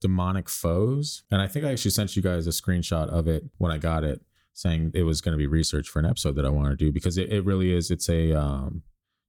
Demonic 0.00 0.48
Foes. 0.48 1.22
And 1.30 1.40
I 1.40 1.46
think 1.46 1.64
I 1.64 1.72
actually 1.72 1.92
sent 1.92 2.16
you 2.16 2.22
guys 2.22 2.46
a 2.46 2.50
screenshot 2.50 3.08
of 3.08 3.28
it 3.28 3.44
when 3.58 3.70
I 3.70 3.78
got 3.78 4.02
it, 4.02 4.22
saying 4.52 4.90
it 4.94 5.04
was 5.04 5.20
going 5.20 5.32
to 5.32 5.38
be 5.38 5.46
research 5.46 5.88
for 5.88 6.00
an 6.00 6.06
episode 6.06 6.34
that 6.36 6.44
I 6.44 6.50
want 6.50 6.68
to 6.70 6.76
do 6.76 6.92
because 6.92 7.16
it, 7.16 7.32
it 7.32 7.44
really 7.44 7.72
is. 7.72 7.90
It's 7.90 8.08
a, 8.08 8.32
um, 8.32 8.82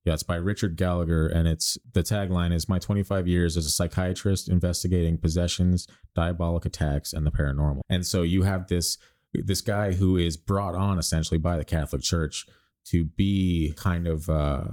yeah, 0.05 0.13
it's 0.13 0.23
by 0.23 0.35
Richard 0.35 0.75
Gallagher, 0.75 1.27
and 1.27 1.47
it's 1.47 1.79
the 1.93 2.03
tagline 2.03 2.53
is 2.53 2.69
"My 2.69 2.77
25 2.77 3.27
years 3.27 3.57
as 3.57 3.65
a 3.65 3.71
psychiatrist 3.71 4.47
investigating 4.49 5.17
possessions, 5.17 5.87
diabolic 6.13 6.65
attacks, 6.65 7.11
and 7.11 7.25
the 7.25 7.31
paranormal." 7.31 7.81
And 7.89 8.05
so 8.05 8.21
you 8.21 8.43
have 8.43 8.67
this 8.67 8.99
this 9.43 9.61
guy 9.61 9.93
who 9.93 10.17
is 10.17 10.37
brought 10.37 10.75
on 10.75 10.99
essentially 10.99 11.37
by 11.37 11.57
the 11.57 11.65
Catholic 11.65 12.01
Church 12.01 12.45
to 12.85 13.05
be 13.05 13.73
kind 13.75 14.07
of 14.07 14.29
uh, 14.29 14.63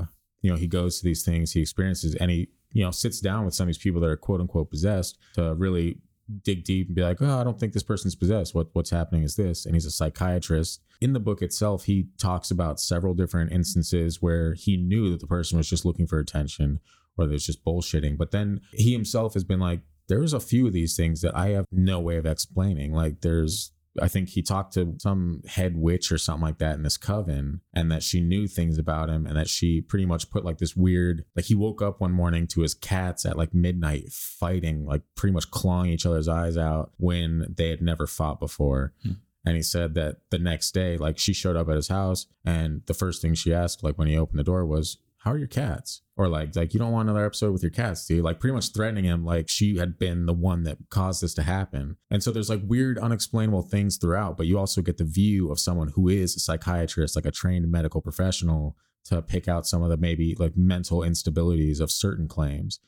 you 0.40 0.50
know 0.50 0.56
he 0.56 0.66
goes 0.66 0.98
to 0.98 1.04
these 1.04 1.24
things, 1.24 1.52
he 1.52 1.60
experiences, 1.60 2.14
and 2.14 2.30
he 2.30 2.48
you 2.72 2.84
know 2.84 2.90
sits 2.90 3.20
down 3.20 3.44
with 3.44 3.54
some 3.54 3.64
of 3.64 3.68
these 3.68 3.78
people 3.78 4.00
that 4.00 4.08
are 4.10 4.16
quote 4.16 4.40
unquote 4.40 4.70
possessed 4.70 5.18
to 5.34 5.54
really 5.54 5.98
dig 6.44 6.64
deep 6.64 6.86
and 6.86 6.96
be 6.96 7.02
like, 7.02 7.20
oh, 7.20 7.40
I 7.40 7.44
don't 7.44 7.58
think 7.58 7.72
this 7.72 7.82
person's 7.82 8.14
possessed. 8.14 8.54
What 8.54 8.68
what's 8.72 8.90
happening 8.90 9.22
is 9.22 9.36
this, 9.36 9.66
and 9.66 9.74
he's 9.74 9.86
a 9.86 9.90
psychiatrist. 9.90 10.80
In 11.00 11.12
the 11.12 11.20
book 11.20 11.42
itself, 11.42 11.84
he 11.84 12.08
talks 12.18 12.50
about 12.50 12.80
several 12.80 13.14
different 13.14 13.52
instances 13.52 14.22
where 14.22 14.54
he 14.54 14.76
knew 14.76 15.10
that 15.10 15.20
the 15.20 15.26
person 15.26 15.58
was 15.58 15.68
just 15.68 15.84
looking 15.84 16.06
for 16.06 16.18
attention 16.18 16.80
or 17.16 17.26
there's 17.26 17.46
just 17.46 17.64
bullshitting. 17.64 18.16
But 18.16 18.30
then 18.30 18.60
he 18.72 18.92
himself 18.92 19.34
has 19.34 19.44
been 19.44 19.60
like, 19.60 19.80
there's 20.08 20.32
a 20.32 20.40
few 20.40 20.66
of 20.66 20.72
these 20.72 20.96
things 20.96 21.20
that 21.22 21.36
I 21.36 21.48
have 21.48 21.66
no 21.70 22.00
way 22.00 22.16
of 22.16 22.26
explaining. 22.26 22.92
Like 22.92 23.20
there's 23.20 23.72
I 24.00 24.08
think 24.08 24.30
he 24.30 24.42
talked 24.42 24.74
to 24.74 24.94
some 24.98 25.42
head 25.46 25.76
witch 25.76 26.10
or 26.10 26.18
something 26.18 26.42
like 26.42 26.58
that 26.58 26.76
in 26.76 26.82
this 26.82 26.96
coven, 26.96 27.60
and 27.74 27.90
that 27.92 28.02
she 28.02 28.20
knew 28.20 28.46
things 28.46 28.78
about 28.78 29.10
him, 29.10 29.26
and 29.26 29.36
that 29.36 29.48
she 29.48 29.80
pretty 29.80 30.06
much 30.06 30.30
put 30.30 30.44
like 30.44 30.58
this 30.58 30.74
weird, 30.74 31.24
like 31.36 31.46
he 31.46 31.54
woke 31.54 31.82
up 31.82 32.00
one 32.00 32.12
morning 32.12 32.46
to 32.48 32.62
his 32.62 32.74
cats 32.74 33.26
at 33.26 33.36
like 33.36 33.52
midnight 33.52 34.10
fighting, 34.10 34.86
like 34.86 35.02
pretty 35.14 35.32
much 35.34 35.50
clawing 35.50 35.90
each 35.90 36.06
other's 36.06 36.28
eyes 36.28 36.56
out 36.56 36.92
when 36.96 37.46
they 37.54 37.68
had 37.68 37.82
never 37.82 38.06
fought 38.06 38.40
before. 38.40 38.94
Hmm. 39.02 39.12
And 39.44 39.56
he 39.56 39.62
said 39.62 39.94
that 39.94 40.18
the 40.30 40.38
next 40.38 40.72
day, 40.72 40.96
like 40.96 41.18
she 41.18 41.32
showed 41.32 41.56
up 41.56 41.68
at 41.68 41.76
his 41.76 41.88
house, 41.88 42.26
and 42.44 42.82
the 42.86 42.94
first 42.94 43.20
thing 43.20 43.34
she 43.34 43.52
asked, 43.52 43.82
like 43.82 43.98
when 43.98 44.08
he 44.08 44.16
opened 44.16 44.38
the 44.38 44.44
door, 44.44 44.64
was, 44.64 44.98
"How 45.22 45.32
are 45.32 45.38
your 45.38 45.48
cats?" 45.48 46.02
Or 46.16 46.28
like, 46.28 46.54
like 46.54 46.72
you 46.74 46.78
don't 46.78 46.92
want 46.92 47.08
another 47.08 47.26
episode 47.26 47.52
with 47.52 47.62
your 47.62 47.70
cats, 47.70 48.08
you? 48.08 48.22
Like 48.22 48.38
pretty 48.38 48.54
much 48.54 48.72
threatening 48.72 49.04
him, 49.04 49.24
like 49.24 49.48
she 49.48 49.76
had 49.76 49.98
been 49.98 50.26
the 50.26 50.32
one 50.32 50.62
that 50.64 50.78
caused 50.90 51.22
this 51.22 51.34
to 51.34 51.42
happen. 51.42 51.96
And 52.10 52.22
so 52.22 52.30
there's 52.30 52.50
like 52.50 52.60
weird, 52.64 52.98
unexplainable 52.98 53.62
things 53.62 53.96
throughout, 53.96 54.36
but 54.36 54.46
you 54.46 54.58
also 54.58 54.82
get 54.82 54.98
the 54.98 55.04
view 55.04 55.50
of 55.50 55.58
someone 55.58 55.88
who 55.88 56.08
is 56.08 56.36
a 56.36 56.40
psychiatrist, 56.40 57.16
like 57.16 57.26
a 57.26 57.30
trained 57.30 57.70
medical 57.70 58.00
professional, 58.00 58.76
to 59.04 59.20
pick 59.22 59.48
out 59.48 59.66
some 59.66 59.82
of 59.82 59.90
the 59.90 59.96
maybe 59.96 60.36
like 60.38 60.56
mental 60.56 61.00
instabilities 61.00 61.80
of 61.80 61.90
certain 61.90 62.28
claims. 62.28 62.78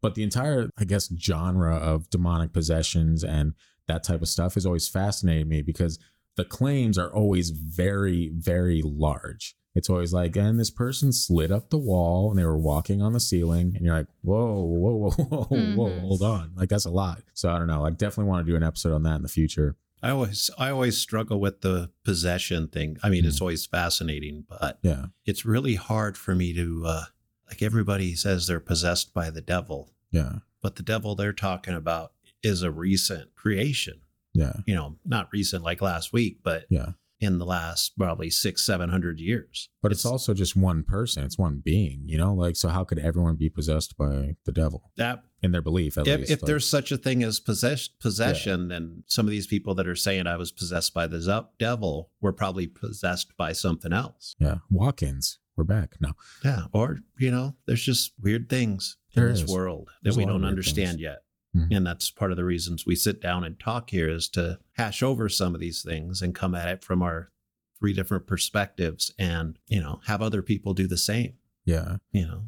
But 0.00 0.16
the 0.16 0.24
entire, 0.24 0.68
I 0.76 0.84
guess, 0.84 1.12
genre 1.16 1.76
of 1.76 2.10
demonic 2.10 2.52
possessions 2.52 3.22
and 3.22 3.54
that 3.86 4.02
type 4.02 4.22
of 4.22 4.28
stuff 4.28 4.54
has 4.54 4.66
always 4.66 4.88
fascinated 4.88 5.48
me 5.48 5.62
because 5.62 5.98
the 6.36 6.44
claims 6.44 6.98
are 6.98 7.12
always 7.12 7.50
very, 7.50 8.30
very 8.34 8.82
large. 8.82 9.54
It's 9.74 9.88
always 9.88 10.12
like, 10.12 10.36
and 10.36 10.60
this 10.60 10.70
person 10.70 11.12
slid 11.12 11.50
up 11.50 11.70
the 11.70 11.78
wall 11.78 12.28
and 12.30 12.38
they 12.38 12.44
were 12.44 12.58
walking 12.58 13.00
on 13.00 13.12
the 13.14 13.20
ceiling, 13.20 13.72
and 13.74 13.84
you're 13.84 13.96
like, 13.96 14.06
whoa, 14.22 14.60
whoa, 14.62 14.94
whoa, 14.96 15.10
whoa, 15.24 15.44
whoa, 15.74 15.90
Mhm. 15.90 16.00
hold 16.00 16.22
on, 16.22 16.52
like 16.56 16.68
that's 16.68 16.84
a 16.84 16.90
lot. 16.90 17.22
So 17.34 17.50
I 17.50 17.58
don't 17.58 17.68
know. 17.68 17.84
I 17.86 17.90
definitely 17.90 18.28
want 18.30 18.44
to 18.46 18.52
do 18.52 18.56
an 18.56 18.62
episode 18.62 18.92
on 18.94 19.02
that 19.04 19.16
in 19.16 19.22
the 19.22 19.28
future. 19.28 19.76
I 20.02 20.10
always 20.10 20.50
I 20.58 20.70
always 20.70 20.98
struggle 20.98 21.38
with 21.40 21.60
the 21.60 21.90
possession 22.04 22.68
thing. 22.68 22.98
I 23.02 23.08
mean, 23.08 23.24
it's 23.24 23.40
always 23.40 23.64
fascinating, 23.66 24.44
but 24.48 24.78
Yeah, 24.82 25.06
it's 25.24 25.44
really 25.46 25.76
hard 25.76 26.18
for 26.18 26.34
me 26.34 26.52
to 26.54 26.82
uh 26.86 27.04
like 27.48 27.62
everybody 27.62 28.14
says 28.14 28.46
they're 28.46 28.60
possessed 28.60 29.14
by 29.14 29.30
the 29.30 29.40
devil, 29.40 29.90
yeah, 30.10 30.40
but 30.60 30.76
the 30.76 30.82
devil 30.82 31.14
they're 31.14 31.32
talking 31.32 31.74
about 31.74 32.12
is 32.42 32.62
a 32.62 32.70
recent 32.70 33.34
creation. 33.36 34.00
yeah, 34.34 34.54
You 34.66 34.74
know, 34.74 34.96
not 35.04 35.28
recent 35.32 35.62
like 35.62 35.80
last 35.80 36.12
week, 36.12 36.38
but 36.42 36.64
yeah. 36.68 36.92
In 37.22 37.38
the 37.38 37.46
last 37.46 37.96
probably 37.96 38.28
six, 38.30 38.66
seven 38.66 38.90
hundred 38.90 39.20
years. 39.20 39.68
But 39.80 39.92
it's 39.92 40.04
also 40.04 40.34
just 40.34 40.56
one 40.56 40.82
person. 40.82 41.22
It's 41.24 41.38
one 41.38 41.62
being. 41.64 42.02
You 42.06 42.18
know, 42.18 42.34
like 42.34 42.56
so. 42.56 42.68
How 42.68 42.84
could 42.84 42.98
everyone 42.98 43.36
be 43.36 43.48
possessed 43.48 43.96
by 43.96 44.34
the 44.44 44.52
devil 44.52 44.90
that 44.96 45.22
in 45.42 45.52
their 45.52 45.62
belief? 45.62 45.96
At 45.96 46.06
if, 46.08 46.20
least, 46.20 46.30
if 46.32 46.42
like- 46.42 46.46
there's 46.48 46.68
such 46.68 46.90
a 46.92 46.96
thing 46.96 47.22
as 47.22 47.38
possess- 47.40 47.88
possession, 47.88 48.68
then 48.68 49.04
some 49.06 49.26
of 49.26 49.30
these 49.30 49.46
people 49.46 49.74
that 49.76 49.86
are 49.86 49.96
saying 49.96 50.26
I 50.26 50.36
was 50.36 50.50
possessed 50.52 50.92
by 50.92 51.06
the 51.06 51.46
devil 51.58 52.10
were 52.20 52.32
probably 52.32 52.66
possessed 52.66 53.36
by 53.36 53.52
something 53.52 53.92
else. 53.92 54.34
yeah, 54.38 54.56
walk-ins. 54.70 55.38
We're 55.54 55.64
back. 55.64 55.96
No, 56.00 56.12
Yeah, 56.44 56.62
or 56.72 57.00
you 57.18 57.30
know, 57.30 57.54
there's 57.66 57.82
just 57.84 58.12
weird 58.20 58.48
things 58.48 58.96
There 59.14 59.28
in 59.28 59.34
this 59.34 59.46
world 59.46 59.90
that 60.02 60.16
we 60.16 60.24
don't 60.24 60.44
understand 60.46 60.92
things. 60.92 61.02
yet. 61.02 61.18
Mhm. 61.56 61.68
And 61.76 61.86
that's 61.86 62.10
part 62.10 62.30
of 62.30 62.36
the 62.36 62.44
reasons 62.44 62.86
we 62.86 62.94
sit 62.96 63.20
down 63.20 63.44
and 63.44 63.58
talk 63.60 63.90
here 63.90 64.08
is 64.08 64.28
to 64.30 64.58
hash 64.72 65.02
over 65.02 65.28
some 65.28 65.54
of 65.54 65.60
these 65.60 65.82
things 65.82 66.22
and 66.22 66.34
come 66.34 66.54
at 66.54 66.68
it 66.68 66.82
from 66.84 67.02
our 67.02 67.30
three 67.78 67.92
different 67.92 68.26
perspectives 68.26 69.12
and, 69.18 69.58
you 69.66 69.80
know, 69.80 70.00
have 70.06 70.22
other 70.22 70.40
people 70.42 70.72
do 70.72 70.86
the 70.86 70.96
same, 70.96 71.34
yeah. 71.64 71.96
you 72.12 72.24
know. 72.26 72.44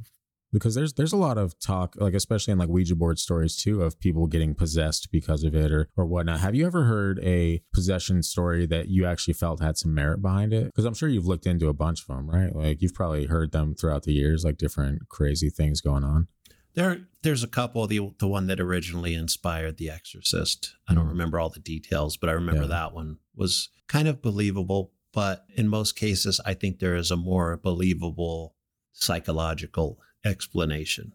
because 0.53 0.77
there's 0.77 0.93
there's 0.93 1.13
a 1.13 1.17
lot 1.17 1.37
of 1.37 1.59
talk 1.59 1.97
like 1.97 2.15
especially 2.15 2.53
in 2.53 2.59
like 2.59 2.69
ouija 2.69 2.95
board 2.95 3.19
stories 3.19 3.57
too 3.57 3.83
of 3.83 3.99
people 3.99 4.29
getting 4.29 4.55
possessed 4.55 5.09
because 5.11 5.43
of 5.43 5.53
it 5.53 5.73
or 5.73 5.89
or 5.97 6.07
whatnot 6.07 6.39
have 6.39 6.55
you 6.55 6.65
ever 6.65 6.85
heard 6.85 7.19
a 7.25 7.61
possession 7.75 8.23
story 8.23 8.65
that 8.65 8.87
you 8.87 9.05
actually 9.05 9.35
felt 9.35 9.61
had 9.61 9.77
some 9.77 9.93
merit 9.93 10.23
behind 10.23 10.53
it 10.53 10.67
because 10.67 10.85
i'm 10.85 10.95
sure 10.95 11.09
you've 11.09 11.27
looked 11.27 11.45
into 11.47 11.67
a 11.67 11.73
bunch 11.75 12.03
of 12.03 12.07
them 12.07 12.31
right 12.31 12.55
like 12.55 12.81
you've 12.81 12.95
probably 12.95 13.27
heard 13.27 13.51
them 13.51 13.75
throughout 13.75 14.05
the 14.05 14.13
years 14.13 14.45
like 14.45 14.57
different 14.57 15.09
crazy 15.09 15.51
things 15.51 15.81
going 15.81 16.05
on 16.05 16.29
There 16.75 17.07
there's 17.23 17.43
a 17.43 17.49
couple, 17.49 17.87
the 17.87 18.01
the 18.19 18.27
one 18.29 18.47
that 18.49 18.61
originally 18.61 19.15
inspired 19.15 19.77
The 19.77 19.91
Exorcist. 19.91 20.75
I 20.89 20.95
don't 20.95 21.09
remember 21.09 21.39
all 21.39 21.51
the 21.51 21.61
details, 21.61 22.17
but 22.17 22.29
I 22.29 22.33
remember 22.33 22.63
Yeah. 22.63 22.69
that 22.69 22.95
one 22.95 23.19
was 23.35 23.69
kind 23.89 24.09
of 24.09 24.21
believable, 24.23 24.93
but 25.13 25.47
in 25.55 25.69
most 25.69 25.95
cases 25.97 26.41
I 26.45 26.55
think 26.55 26.79
there 26.81 26.97
is 26.97 27.11
a 27.11 27.17
more 27.17 27.57
believable 27.57 28.55
psychological 28.93 29.99
explanation. 30.25 31.13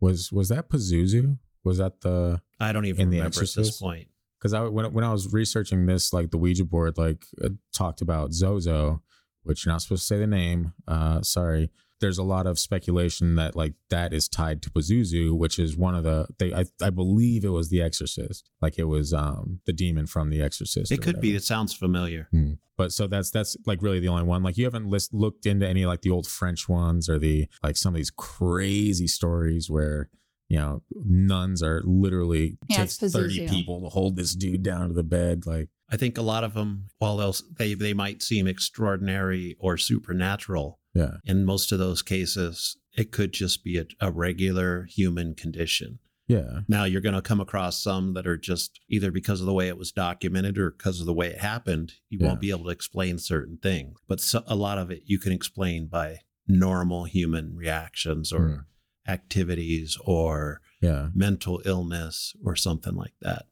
was 0.00 0.32
was 0.32 0.48
that 0.48 0.68
pazuzu 0.68 1.38
was 1.64 1.78
that 1.78 2.00
the 2.00 2.40
I 2.58 2.72
don't 2.72 2.86
even 2.86 3.08
remember 3.10 3.42
at 3.42 3.54
this 3.54 3.78
point. 3.80 4.08
because 4.38 4.52
I 4.54 4.62
when 4.64 4.92
when 4.92 5.04
I 5.04 5.12
was 5.12 5.32
researching 5.32 5.86
this, 5.86 6.12
like 6.12 6.30
the 6.30 6.38
Ouija 6.38 6.64
board, 6.64 6.96
like 6.96 7.24
uh, 7.44 7.50
talked 7.72 8.00
about 8.00 8.32
Zozo, 8.32 9.02
which 9.42 9.64
you're 9.64 9.72
not 9.72 9.82
supposed 9.82 10.02
to 10.02 10.06
say 10.06 10.18
the 10.18 10.26
name. 10.26 10.72
Uh, 10.88 11.20
sorry. 11.22 11.70
There's 12.02 12.18
a 12.18 12.22
lot 12.22 12.46
of 12.46 12.58
speculation 12.58 13.36
that 13.36 13.56
like 13.56 13.72
that 13.88 14.12
is 14.12 14.28
tied 14.28 14.60
to 14.62 14.70
Pazuzu, 14.70 15.32
which 15.32 15.58
is 15.58 15.76
one 15.76 15.94
of 15.94 16.04
the 16.04 16.26
they 16.38 16.52
I, 16.52 16.66
I 16.82 16.90
believe 16.90 17.44
it 17.44 17.48
was 17.48 17.70
The 17.70 17.80
Exorcist, 17.80 18.50
like 18.60 18.78
it 18.78 18.84
was 18.84 19.14
um 19.14 19.60
the 19.64 19.72
demon 19.72 20.06
from 20.06 20.28
The 20.28 20.42
Exorcist. 20.42 20.92
It 20.92 20.98
or 20.98 21.02
could 21.02 21.20
be. 21.20 21.28
whatever. 21.28 21.36
It 21.38 21.44
sounds 21.44 21.72
familiar. 21.72 22.28
Hmm. 22.30 22.52
But 22.76 22.92
so 22.92 23.06
that's 23.06 23.30
that's 23.30 23.56
like 23.64 23.80
really 23.80 24.00
the 24.00 24.08
only 24.08 24.24
one. 24.24 24.42
Like 24.42 24.58
you 24.58 24.64
haven't 24.64 24.88
list, 24.88 25.14
looked 25.14 25.46
into 25.46 25.66
any 25.66 25.86
like 25.86 26.02
the 26.02 26.10
old 26.10 26.26
French 26.26 26.68
ones 26.68 27.08
or 27.08 27.18
the 27.18 27.46
like 27.62 27.76
some 27.76 27.94
of 27.94 27.96
these 27.96 28.10
crazy 28.10 29.06
stories 29.06 29.70
where 29.70 30.10
you 30.48 30.58
know 30.58 30.82
nuns 30.92 31.62
are 31.62 31.82
literally 31.84 32.58
Yeah, 32.68 32.78
takes 32.78 32.98
thirty 32.98 33.48
people 33.48 33.80
to 33.82 33.88
hold 33.88 34.16
this 34.16 34.34
dude 34.34 34.62
down 34.62 34.88
to 34.88 34.94
the 34.94 35.02
bed. 35.04 35.46
Like 35.46 35.68
I 35.90 35.96
think 35.96 36.16
a 36.18 36.22
lot 36.22 36.42
of 36.42 36.54
them, 36.54 36.88
while 36.98 37.18
they'll, 37.18 37.36
they 37.56 37.74
they 37.74 37.94
might 37.94 38.22
seem 38.22 38.46
extraordinary 38.46 39.56
or 39.58 39.76
supernatural, 39.76 40.80
yeah, 40.94 41.14
in 41.24 41.44
most 41.44 41.72
of 41.72 41.78
those 41.78 42.02
cases, 42.02 42.76
it 42.96 43.10
could 43.12 43.32
just 43.32 43.64
be 43.64 43.78
a, 43.78 43.86
a 44.00 44.10
regular 44.10 44.84
human 44.84 45.34
condition. 45.34 45.98
yeah, 46.28 46.60
Now 46.68 46.84
you're 46.84 47.00
going 47.00 47.14
to 47.14 47.22
come 47.22 47.40
across 47.40 47.82
some 47.82 48.14
that 48.14 48.26
are 48.26 48.36
just 48.38 48.80
either 48.88 49.10
because 49.10 49.40
of 49.40 49.46
the 49.46 49.52
way 49.52 49.68
it 49.68 49.76
was 49.78 49.92
documented 49.92 50.58
or 50.58 50.70
because 50.70 51.00
of 51.00 51.06
the 51.06 51.12
way 51.14 51.28
it 51.28 51.38
happened. 51.38 51.94
You 52.10 52.18
Yeah. 52.20 52.28
won't 52.28 52.40
be 52.40 52.50
able 52.50 52.64
to 52.64 52.70
explain 52.70 53.18
certain 53.18 53.58
things, 53.62 53.98
but 54.08 54.20
so, 54.20 54.42
a 54.46 54.54
lot 54.54 54.78
of 54.78 54.90
it 54.90 55.02
you 55.06 55.18
can 55.18 55.32
explain 55.32 55.86
by 55.88 56.18
normal 56.46 57.04
human 57.04 57.54
reactions 57.56 58.32
or 58.32 58.40
Mm. 58.48 58.64
activities 59.12 59.96
or 60.04 60.60
yeah. 60.80 61.08
mental 61.14 61.60
illness 61.64 62.34
or 62.44 62.54
something 62.56 62.94
like 62.94 63.14
that. 63.20 63.46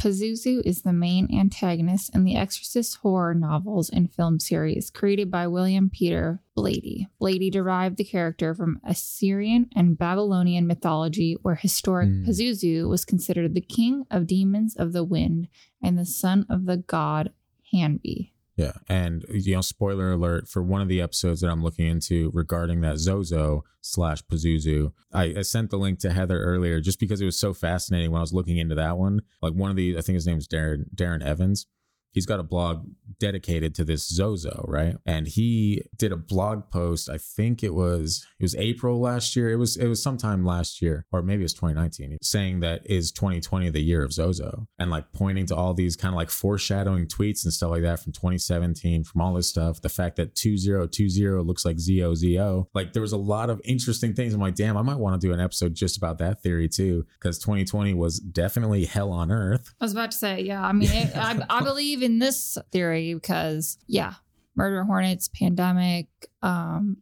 Pazuzu 0.00 0.60
is 0.64 0.82
the 0.82 0.92
main 0.92 1.28
antagonist 1.32 2.14
in 2.14 2.24
the 2.24 2.36
Exorcist 2.36 2.96
horror 2.96 3.34
novels 3.34 3.88
and 3.88 4.12
film 4.12 4.40
series 4.40 4.90
created 4.90 5.30
by 5.30 5.46
William 5.46 5.88
Peter 5.88 6.40
Blatty. 6.56 7.06
Blatty 7.20 7.50
derived 7.50 7.96
the 7.96 8.04
character 8.04 8.54
from 8.54 8.80
Assyrian 8.84 9.70
and 9.74 9.96
Babylonian 9.96 10.66
mythology, 10.66 11.36
where 11.42 11.54
historic 11.54 12.08
Hmm. 12.08 12.24
Pazuzu 12.24 12.88
was 12.88 13.04
considered 13.04 13.54
the 13.54 13.60
king 13.60 14.04
of 14.10 14.26
demons 14.26 14.74
of 14.76 14.92
the 14.92 15.04
wind 15.04 15.48
and 15.82 15.98
the 15.98 16.06
son 16.06 16.44
of 16.50 16.66
the 16.66 16.78
god 16.78 17.32
Hanbi. 17.72 18.31
Yeah. 18.56 18.72
And, 18.88 19.24
uh, 19.28 19.34
you 19.34 19.54
know, 19.54 19.60
spoiler 19.60 20.12
alert 20.12 20.48
for 20.48 20.62
one 20.62 20.82
of 20.82 20.88
the 20.88 21.00
episodes 21.00 21.40
that 21.40 21.50
I'm 21.50 21.62
looking 21.62 21.86
into 21.86 22.30
regarding 22.34 22.80
that 22.82 22.98
Zozo 22.98 23.64
slash 23.80 24.22
Pazuzu, 24.24 24.92
I, 25.12 25.34
I 25.38 25.42
sent 25.42 25.70
the 25.70 25.78
link 25.78 25.98
to 26.00 26.12
Heather 26.12 26.38
earlier 26.38 26.80
just 26.80 27.00
because 27.00 27.20
it 27.20 27.24
was 27.24 27.38
so 27.38 27.54
fascinating 27.54 28.10
when 28.10 28.18
I 28.18 28.22
was 28.22 28.34
looking 28.34 28.58
into 28.58 28.74
that 28.74 28.98
one. 28.98 29.22
Like 29.40 29.54
one 29.54 29.70
of 29.70 29.76
the, 29.76 29.96
I 29.96 30.02
think 30.02 30.14
his 30.14 30.26
name's 30.26 30.46
Darren, 30.46 30.84
Darren 30.94 31.24
Evans. 31.24 31.66
He's 32.12 32.26
got 32.26 32.40
a 32.40 32.44
blog 32.44 32.86
dedicated 33.18 33.74
to 33.76 33.84
this 33.84 34.08
Zozo, 34.08 34.64
right? 34.68 34.96
And 35.06 35.26
he 35.26 35.82
did 35.96 36.12
a 36.12 36.16
blog 36.16 36.70
post. 36.70 37.08
I 37.08 37.18
think 37.18 37.62
it 37.62 37.74
was 37.74 38.26
it 38.38 38.44
was 38.44 38.54
April 38.56 39.00
last 39.00 39.36
year. 39.36 39.50
It 39.50 39.56
was 39.56 39.76
it 39.76 39.88
was 39.88 40.02
sometime 40.02 40.44
last 40.44 40.82
year, 40.82 41.06
or 41.12 41.22
maybe 41.22 41.42
it 41.42 41.44
was 41.44 41.54
2019, 41.54 42.18
saying 42.22 42.60
that 42.60 42.82
is 42.84 43.12
2020 43.12 43.70
the 43.70 43.80
year 43.80 44.02
of 44.02 44.12
Zozo, 44.12 44.66
and 44.78 44.90
like 44.90 45.12
pointing 45.12 45.46
to 45.46 45.56
all 45.56 45.74
these 45.74 45.96
kind 45.96 46.12
of 46.12 46.16
like 46.16 46.30
foreshadowing 46.30 47.06
tweets 47.06 47.44
and 47.44 47.52
stuff 47.52 47.70
like 47.70 47.82
that 47.82 48.00
from 48.00 48.12
2017, 48.12 49.04
from 49.04 49.20
all 49.20 49.34
this 49.34 49.48
stuff. 49.48 49.80
The 49.80 49.88
fact 49.88 50.16
that 50.16 50.34
2020 50.34 51.42
looks 51.42 51.64
like 51.64 51.76
ZOZO, 51.76 52.66
like 52.74 52.92
there 52.92 53.02
was 53.02 53.12
a 53.12 53.16
lot 53.16 53.50
of 53.50 53.60
interesting 53.64 54.14
things. 54.14 54.34
I'm 54.34 54.40
like, 54.40 54.54
damn, 54.54 54.76
I 54.76 54.82
might 54.82 54.98
want 54.98 55.20
to 55.20 55.26
do 55.26 55.32
an 55.32 55.40
episode 55.40 55.74
just 55.74 55.96
about 55.96 56.18
that 56.18 56.42
theory 56.42 56.68
too, 56.68 57.06
because 57.18 57.38
2020 57.38 57.94
was 57.94 58.18
definitely 58.18 58.84
hell 58.84 59.12
on 59.12 59.30
earth. 59.30 59.74
I 59.80 59.84
was 59.84 59.92
about 59.92 60.10
to 60.10 60.16
say, 60.16 60.42
yeah. 60.42 60.64
I 60.64 60.72
mean, 60.72 60.90
it, 60.90 61.16
I, 61.16 61.40
I 61.48 61.62
believe 61.62 62.01
in 62.02 62.18
this 62.18 62.58
theory 62.70 63.14
because, 63.14 63.78
yeah, 63.86 64.14
murder 64.54 64.84
hornets, 64.84 65.28
pandemic, 65.28 66.06
um, 66.42 66.98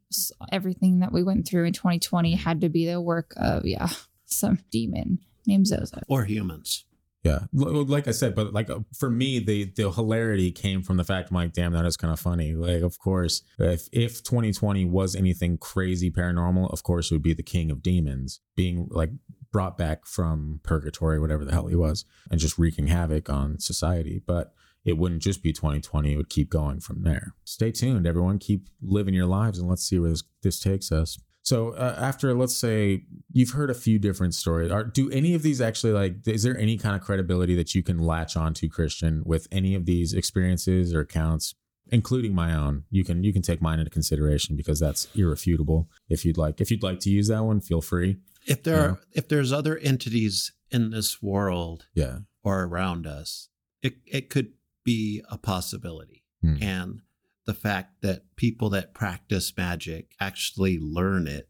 everything 0.52 1.00
that 1.00 1.12
we 1.12 1.22
went 1.22 1.46
through 1.46 1.64
in 1.64 1.72
2020 1.72 2.34
had 2.34 2.60
to 2.60 2.68
be 2.68 2.86
the 2.86 3.00
work 3.00 3.32
of, 3.36 3.64
yeah, 3.66 3.88
some 4.24 4.58
demon 4.70 5.18
named 5.46 5.66
Zozo. 5.66 6.00
Or 6.08 6.24
humans. 6.24 6.84
Yeah, 7.22 7.40
like 7.52 8.08
I 8.08 8.12
said, 8.12 8.34
but 8.34 8.54
like 8.54 8.70
uh, 8.70 8.78
for 8.98 9.10
me, 9.10 9.40
the 9.40 9.70
the 9.76 9.90
hilarity 9.90 10.50
came 10.52 10.82
from 10.82 10.96
the 10.96 11.04
fact 11.04 11.30
I'm 11.30 11.34
like, 11.34 11.52
damn, 11.52 11.74
that 11.74 11.84
is 11.84 11.98
kind 11.98 12.10
of 12.10 12.18
funny. 12.18 12.54
Like, 12.54 12.80
of 12.80 12.98
course, 12.98 13.42
if 13.58 13.88
if 13.92 14.22
2020 14.22 14.86
was 14.86 15.14
anything 15.14 15.58
crazy 15.58 16.10
paranormal, 16.10 16.72
of 16.72 16.82
course 16.82 17.10
it 17.10 17.14
would 17.14 17.22
be 17.22 17.34
the 17.34 17.42
king 17.42 17.70
of 17.70 17.82
demons 17.82 18.40
being 18.56 18.88
like 18.90 19.10
brought 19.52 19.76
back 19.76 20.06
from 20.06 20.60
purgatory, 20.62 21.20
whatever 21.20 21.44
the 21.44 21.52
hell 21.52 21.66
he 21.66 21.76
was, 21.76 22.06
and 22.30 22.40
just 22.40 22.58
wreaking 22.58 22.86
havoc 22.86 23.28
on 23.28 23.58
society. 23.58 24.22
But 24.24 24.54
it 24.84 24.96
wouldn't 24.98 25.22
just 25.22 25.42
be 25.42 25.52
2020; 25.52 26.12
it 26.12 26.16
would 26.16 26.30
keep 26.30 26.50
going 26.50 26.80
from 26.80 27.02
there. 27.02 27.34
Stay 27.44 27.70
tuned, 27.70 28.06
everyone. 28.06 28.38
Keep 28.38 28.68
living 28.82 29.14
your 29.14 29.26
lives, 29.26 29.58
and 29.58 29.68
let's 29.68 29.82
see 29.84 29.98
where 29.98 30.10
this 30.10 30.22
this 30.42 30.60
takes 30.60 30.90
us. 30.92 31.18
So 31.42 31.70
uh, 31.70 31.96
after 31.98 32.34
let's 32.34 32.54
say 32.54 33.04
you've 33.32 33.50
heard 33.50 33.70
a 33.70 33.74
few 33.74 33.98
different 33.98 34.34
stories, 34.34 34.70
are 34.70 34.84
do 34.84 35.10
any 35.10 35.34
of 35.34 35.42
these 35.42 35.60
actually 35.60 35.92
like 35.92 36.26
is 36.26 36.42
there 36.42 36.56
any 36.58 36.76
kind 36.76 36.94
of 36.94 37.02
credibility 37.02 37.54
that 37.56 37.74
you 37.74 37.82
can 37.82 37.98
latch 37.98 38.36
onto 38.36 38.68
Christian 38.68 39.22
with 39.24 39.48
any 39.50 39.74
of 39.74 39.86
these 39.86 40.12
experiences 40.12 40.92
or 40.94 41.00
accounts, 41.00 41.54
including 41.90 42.34
my 42.34 42.54
own? 42.54 42.84
You 42.90 43.04
can 43.04 43.24
you 43.24 43.32
can 43.32 43.40
take 43.42 43.62
mine 43.62 43.78
into 43.78 43.90
consideration 43.90 44.54
because 44.54 44.78
that's 44.80 45.08
irrefutable. 45.14 45.88
If 46.10 46.24
you'd 46.26 46.36
like, 46.36 46.60
if 46.60 46.70
you'd 46.70 46.82
like 46.82 47.00
to 47.00 47.10
use 47.10 47.28
that 47.28 47.42
one, 47.44 47.60
feel 47.60 47.80
free. 47.80 48.18
If 48.46 48.62
there 48.62 48.76
Yeah. 48.76 48.82
are 48.82 49.00
if 49.12 49.28
there's 49.28 49.52
other 49.52 49.78
entities 49.78 50.52
in 50.70 50.90
this 50.90 51.22
world 51.22 51.86
Yeah, 51.94 52.18
or 52.44 52.64
around 52.64 53.06
us, 53.06 53.48
it 53.82 53.94
it 54.06 54.28
could 54.30 54.52
be 54.84 55.22
a 55.30 55.38
possibility. 55.38 56.24
Hmm. 56.42 56.56
And 56.62 57.00
the 57.46 57.54
fact 57.54 58.02
that 58.02 58.22
people 58.36 58.70
that 58.70 58.94
practice 58.94 59.52
magic 59.56 60.12
actually 60.20 60.78
learn 60.78 61.26
it. 61.26 61.48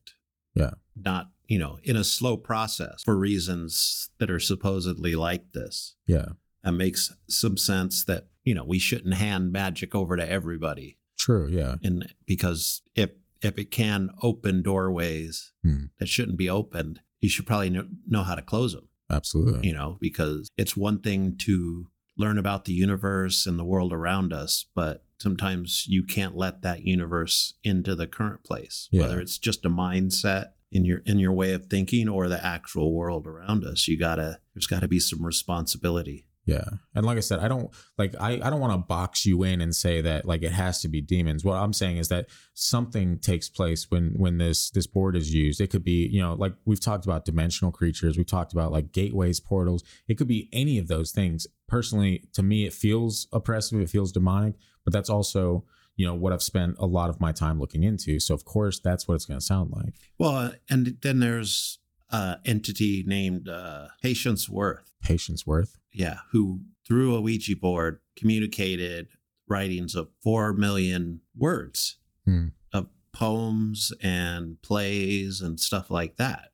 Yeah. 0.55 0.73
Not, 0.97 1.31
you 1.47 1.59
know, 1.59 1.79
in 1.83 1.97
a 1.97 2.05
slow 2.05 2.37
process 2.37 3.03
for 3.05 3.17
reasons 3.17 4.11
that 4.19 4.31
are 4.31 4.41
supposedly 4.41 5.15
like 5.15 5.53
this. 5.53 5.95
yeah, 6.07 6.27
That 6.65 6.73
makes 6.73 7.13
some 7.29 7.57
sense 7.57 8.05
that, 8.05 8.29
you 8.45 8.55
know, 8.55 8.65
we 8.65 8.79
shouldn't 8.79 9.15
hand 9.15 9.53
magic 9.53 9.95
over 9.95 10.17
to 10.17 10.29
everybody. 10.29 10.99
true. 11.19 11.49
Yeah, 11.49 11.77
And 11.83 12.13
because 12.27 12.83
if 12.95 13.11
if 13.43 13.59
it 13.59 13.71
can 13.71 14.11
open 14.23 14.63
doorways 14.63 15.53
Hmm. 15.63 15.85
that 15.99 16.09
shouldn't 16.09 16.37
be 16.39 16.51
opened, 16.51 17.01
you 17.21 17.29
should 17.31 17.47
probably 17.47 17.71
know, 17.71 17.87
know 18.07 18.23
how 18.23 18.35
to 18.35 18.43
close 18.43 18.73
them 18.75 18.89
absolutely. 19.11 19.67
you 19.69 19.73
know, 19.75 19.97
because 20.01 20.51
it's 20.59 20.77
one 20.77 21.01
thing 21.01 21.37
to 21.39 21.87
learn 22.21 22.39
about 22.39 22.67
the 22.67 22.73
universe 22.73 23.47
and 23.47 23.59
the 23.59 23.65
world 23.65 23.93
around 23.93 24.33
us, 24.33 24.67
but 24.75 25.03
sometimes 25.19 25.87
you 25.89 26.05
can't 26.05 26.37
let 26.37 26.63
that 26.63 26.83
universe 26.85 27.55
into 27.65 27.95
the 27.97 28.07
current 28.07 28.45
place, 28.45 28.89
Yeah. 28.93 29.03
whether 29.03 29.21
it's 29.21 29.39
just 29.39 29.65
a 29.65 29.71
mindset 29.71 30.51
in 30.73 30.85
your 30.85 30.99
in 31.05 31.19
your 31.19 31.33
way 31.33 31.53
of 31.53 31.67
thinking 31.67 32.09
or 32.09 32.29
the 32.29 32.45
actual 32.45 32.93
world 32.95 33.27
around 33.27 33.65
us. 33.65 33.89
You 33.89 33.99
gotta 33.99 34.39
there's 34.55 34.69
gotta 34.69 34.87
be 34.89 35.01
some 35.01 35.25
responsibility. 35.27 36.27
Yeah. 36.47 36.65
And 36.95 37.05
like 37.05 37.17
I 37.17 37.21
said, 37.21 37.41
I 37.41 37.49
don't 37.49 37.71
like 37.99 38.15
I, 38.19 38.41
I 38.43 38.51
don't 38.51 38.61
want 38.61 38.73
to 38.73 38.79
box 38.79 39.27
you 39.27 39.43
in 39.43 39.61
and 39.61 39.75
say 39.75 40.01
that 40.01 40.25
like 40.25 40.43
it 40.43 40.53
has 40.53 40.81
to 40.83 40.89
be 40.89 41.01
demons. 41.01 41.45
What 41.45 41.57
I'm 41.57 41.73
saying 41.73 41.99
is 41.99 42.09
that 42.09 42.27
something 42.55 43.19
takes 43.19 43.49
place 43.49 43.91
when 43.91 44.15
when 44.17 44.39
this 44.39 44.71
this 44.71 44.87
board 44.87 45.17
is 45.17 45.33
used. 45.33 45.61
It 45.61 45.71
could 45.71 45.85
be, 45.85 46.09
you 46.09 46.21
know, 46.21 46.35
like 46.35 46.55
we've 46.65 46.81
talked 46.81 47.05
about 47.05 47.25
dimensional 47.25 47.71
creatures, 47.71 48.17
we've 48.17 48.27
talked 48.27 48.53
about 48.53 48.73
like 48.73 48.93
gateways, 48.93 49.39
portals. 49.39 49.85
It 50.09 50.17
could 50.17 50.29
be 50.29 50.49
any 50.53 50.79
of 50.79 50.89
those 50.89 51.13
things. 51.13 51.47
Personally, 51.69 52.25
to 52.33 52.43
me 52.43 52.65
it 52.65 52.73
feels 52.73 53.29
oppressive, 53.33 53.81
it 53.81 53.91
feels 53.91 54.11
demonic, 54.11 54.55
but 54.85 54.93
that's 54.93 55.11
also, 55.11 55.65
you 55.97 56.07
know, 56.07 56.15
what 56.15 56.33
I've 56.33 56.43
spent 56.43 56.77
a 56.79 56.87
lot 56.87 57.11
of 57.11 57.21
my 57.21 57.33
time 57.33 57.61
looking 57.61 57.85
into. 57.85 58.19
So 58.19 58.35
of 58.35 58.45
course 58.47 58.81
that's 58.81 59.07
what 59.07 59.15
it's 59.15 59.27
going 59.27 59.39
to 59.39 59.45
sound 59.45 59.73
like. 59.73 59.95
Well, 60.19 60.53
and 60.71 60.97
then 61.03 61.21
there's 61.21 61.80
uh 62.13 62.37
entity 62.45 63.05
named 63.07 63.49
uh 63.49 63.89
Patience 64.03 64.49
Worth. 64.49 64.93
Patience 65.03 65.47
worth. 65.47 65.77
yeah, 65.93 66.19
who 66.33 66.61
through 66.87 67.15
a 67.15 67.21
Ouija 67.21 67.57
board 67.57 68.01
communicated 68.17 69.09
writings 69.49 69.95
of 69.95 70.09
four 70.23 70.53
million 70.53 71.21
words 71.37 71.97
Hmm. 72.25 72.49
of 72.73 72.89
poems 73.13 73.93
and 74.03 74.61
plays 74.63 75.41
and 75.41 75.59
stuff 75.59 75.91
like 75.91 76.17
that. 76.17 76.51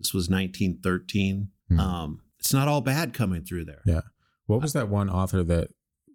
This 0.00 0.12
was 0.12 0.28
1913. 0.28 1.48
Hmm. 1.70 1.80
Um, 1.80 2.20
it's 2.38 2.52
not 2.52 2.68
all 2.68 2.80
bad 2.80 3.12
coming 3.14 3.44
through 3.44 3.64
there. 3.66 3.82
Yeah. 3.86 4.02
What 4.46 4.60
was 4.62 4.72
that 4.74 4.88
one 4.88 5.08
author 5.08 5.42
that 5.44 5.68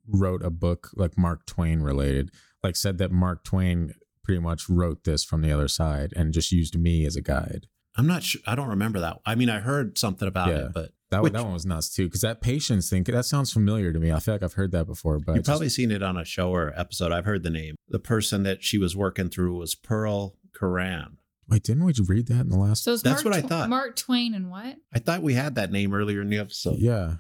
wrote 0.07 0.43
a 0.43 0.49
book 0.49 0.89
like 0.95 1.17
Mark 1.17 1.45
Twain 1.45 1.81
related? 1.81 2.29
Like 2.63 2.75
said 2.75 2.97
that 2.99 3.11
Mark 3.11 3.43
Twain 3.43 3.93
pretty 4.23 4.39
much 4.39 4.69
wrote 4.69 5.03
this 5.03 5.23
from 5.23 5.41
the 5.41 5.51
other 5.51 5.67
side 5.67 6.13
and 6.15 6.33
just 6.33 6.51
used 6.51 6.77
me 6.79 7.05
as 7.05 7.15
a 7.15 7.21
guide. 7.21 7.67
I'm 7.95 8.07
not 8.07 8.23
sure. 8.23 8.41
I 8.47 8.55
don't 8.55 8.69
remember 8.69 8.99
that. 9.01 9.19
I 9.25 9.35
mean, 9.35 9.49
I 9.49 9.59
heard 9.59 9.97
something 9.97 10.27
about 10.27 10.47
Yeah. 10.49 10.65
it, 10.67 10.73
but 10.73 10.91
That 11.11 11.23
Which- 11.23 11.33
one, 11.33 11.41
that 11.41 11.43
one 11.43 11.53
was 11.55 11.65
nuts 11.65 11.93
too, 11.93 12.05
because 12.05 12.21
that 12.21 12.39
patience 12.39 12.89
thing 12.89 13.03
that 13.03 13.25
sounds 13.25 13.51
familiar 13.51 13.91
to 13.91 13.99
me. 13.99 14.13
I 14.13 14.19
feel 14.21 14.33
like 14.33 14.43
I've 14.43 14.53
heard 14.53 14.71
that 14.71 14.85
before, 14.87 15.19
but 15.19 15.33
I 15.33 15.35
you've 15.35 15.41
just- 15.43 15.49
probably 15.51 15.67
seen 15.67 15.91
it 15.91 16.01
on 16.01 16.15
a 16.15 16.23
show 16.23 16.51
or 16.55 16.71
episode. 16.79 17.11
I've 17.11 17.25
heard 17.25 17.43
the 17.43 17.49
name. 17.49 17.75
The 17.89 17.99
person 17.99 18.43
that 18.43 18.63
she 18.63 18.77
was 18.77 18.95
working 18.95 19.27
through 19.27 19.57
was 19.57 19.75
Pearl 19.75 20.37
Curran. 20.53 21.17
wait, 21.49 21.63
didn't 21.63 21.83
we 21.83 21.91
read 22.07 22.27
that 22.27 22.39
in 22.39 22.47
the 22.49 22.57
last? 22.57 22.85
So 22.85 22.95
That's 22.95 23.25
Mark 23.25 23.25
what 23.25 23.33
I 23.35 23.41
thought. 23.45 23.67
Mark 23.69 23.97
Twain 23.97 24.33
and 24.33 24.49
what? 24.49 24.77
I 24.93 24.99
thought 24.99 25.21
we 25.21 25.33
had 25.33 25.55
that 25.55 25.69
name 25.69 25.93
earlier 25.93 26.21
in 26.21 26.29
the 26.29 26.37
episode. 26.37 26.79
yeah. 26.79 27.15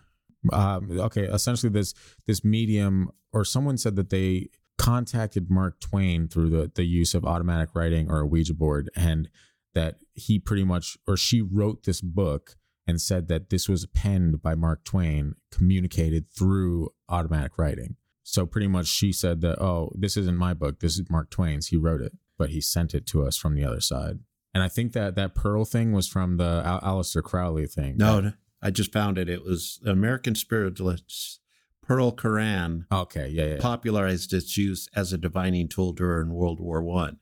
Um, 0.53 0.97
okay. 0.99 1.25
Essentially, 1.25 1.69
this 1.69 1.93
this 2.27 2.45
medium 2.45 3.11
or 3.33 3.43
someone 3.43 3.77
said 3.77 3.97
that 3.97 4.09
they 4.09 4.47
contacted 4.77 5.51
Mark 5.51 5.81
Twain 5.81 6.29
through 6.29 6.49
the 6.49 6.71
the 6.73 6.85
use 6.85 7.13
of 7.13 7.25
automatic 7.25 7.75
writing 7.75 8.09
or 8.09 8.21
a 8.21 8.25
Ouija 8.25 8.53
board, 8.53 8.89
and 8.95 9.29
that 9.73 9.95
he 10.13 10.39
pretty 10.39 10.63
much 10.63 10.97
or 11.07 11.17
she 11.17 11.41
wrote 11.41 11.83
this 11.83 12.01
book 12.01 12.55
and 12.87 12.99
said 12.99 13.27
that 13.27 13.49
this 13.49 13.69
was 13.69 13.85
penned 13.85 14.41
by 14.41 14.55
Mark 14.55 14.83
Twain, 14.83 15.35
communicated 15.51 16.25
through 16.31 16.89
automatic 17.07 17.57
writing. 17.57 17.95
So 18.23 18.45
pretty 18.45 18.67
much 18.67 18.87
she 18.87 19.11
said 19.11 19.41
that, 19.41 19.61
oh, 19.61 19.91
this 19.97 20.17
isn't 20.17 20.37
my 20.37 20.53
book. 20.53 20.79
This 20.79 20.97
is 20.97 21.09
Mark 21.09 21.29
Twain's. 21.29 21.67
He 21.67 21.77
wrote 21.77 22.01
it, 22.01 22.13
but 22.37 22.49
he 22.49 22.59
sent 22.61 22.93
it 22.93 23.05
to 23.07 23.23
us 23.25 23.37
from 23.37 23.55
the 23.55 23.63
other 23.65 23.81
side. 23.81 24.19
And 24.53 24.63
I 24.63 24.67
think 24.67 24.93
that 24.93 25.15
that 25.15 25.35
Pearl 25.35 25.63
thing 25.63 25.91
was 25.93 26.07
from 26.07 26.37
the 26.37 26.61
Al- 26.65 26.81
Aleister 26.81 27.23
Crowley 27.23 27.67
thing. 27.67 27.97
No, 27.97 28.33
I 28.61 28.69
just 28.71 28.91
found 28.91 29.17
it. 29.17 29.29
It 29.29 29.43
was 29.43 29.79
American 29.85 30.35
spiritualist 30.35 31.39
Pearl 31.81 32.11
Curran 32.11 32.85
Okay. 32.91 33.27
Yeah. 33.29 33.45
Yeah. 33.45 33.57
popularized 33.59 34.33
its 34.33 34.57
use 34.57 34.87
as 34.95 35.11
a 35.13 35.17
divining 35.17 35.67
tool 35.67 35.93
during 35.93 36.31
World 36.33 36.59
War 36.59 36.81
One. 36.83 37.19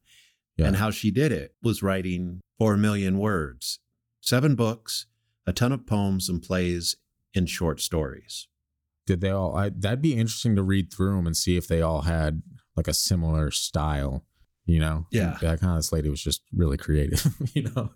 Yeah. 0.60 0.68
And 0.68 0.76
how 0.76 0.92
she 0.92 1.10
did 1.10 1.32
it 1.32 1.56
was 1.64 1.82
writing 1.82 2.42
four 2.58 2.76
million 2.76 3.18
words, 3.18 3.80
seven 4.22 4.56
books, 4.56 5.06
a 5.48 5.54
ton 5.54 5.72
of 5.72 5.88
poems 5.88 6.28
and 6.28 6.42
plays 6.42 6.98
and 7.34 7.50
short 7.50 7.80
stories. 7.80 8.48
Did 9.08 9.22
they 9.22 9.30
all? 9.30 9.56
I, 9.56 9.70
that'd 9.70 10.02
be 10.02 10.14
interesting 10.14 10.56
to 10.56 10.64
read 10.64 10.94
through 10.94 11.16
them 11.16 11.26
and 11.26 11.36
see 11.36 11.58
if 11.58 11.68
they 11.68 11.82
all 11.82 12.02
had 12.02 12.44
like 12.76 12.88
a 12.88 12.94
similar 12.94 13.52
style. 13.52 14.26
You 14.66 14.80
know. 14.80 15.08
Yeah. 15.12 15.38
That 15.42 15.62
kind 15.62 15.72
of 15.72 15.80
this 15.80 15.92
lady 15.92 16.10
was 16.10 16.22
just 16.22 16.42
really 16.54 16.78
creative. 16.78 17.26
you 17.54 17.64
know. 17.64 17.92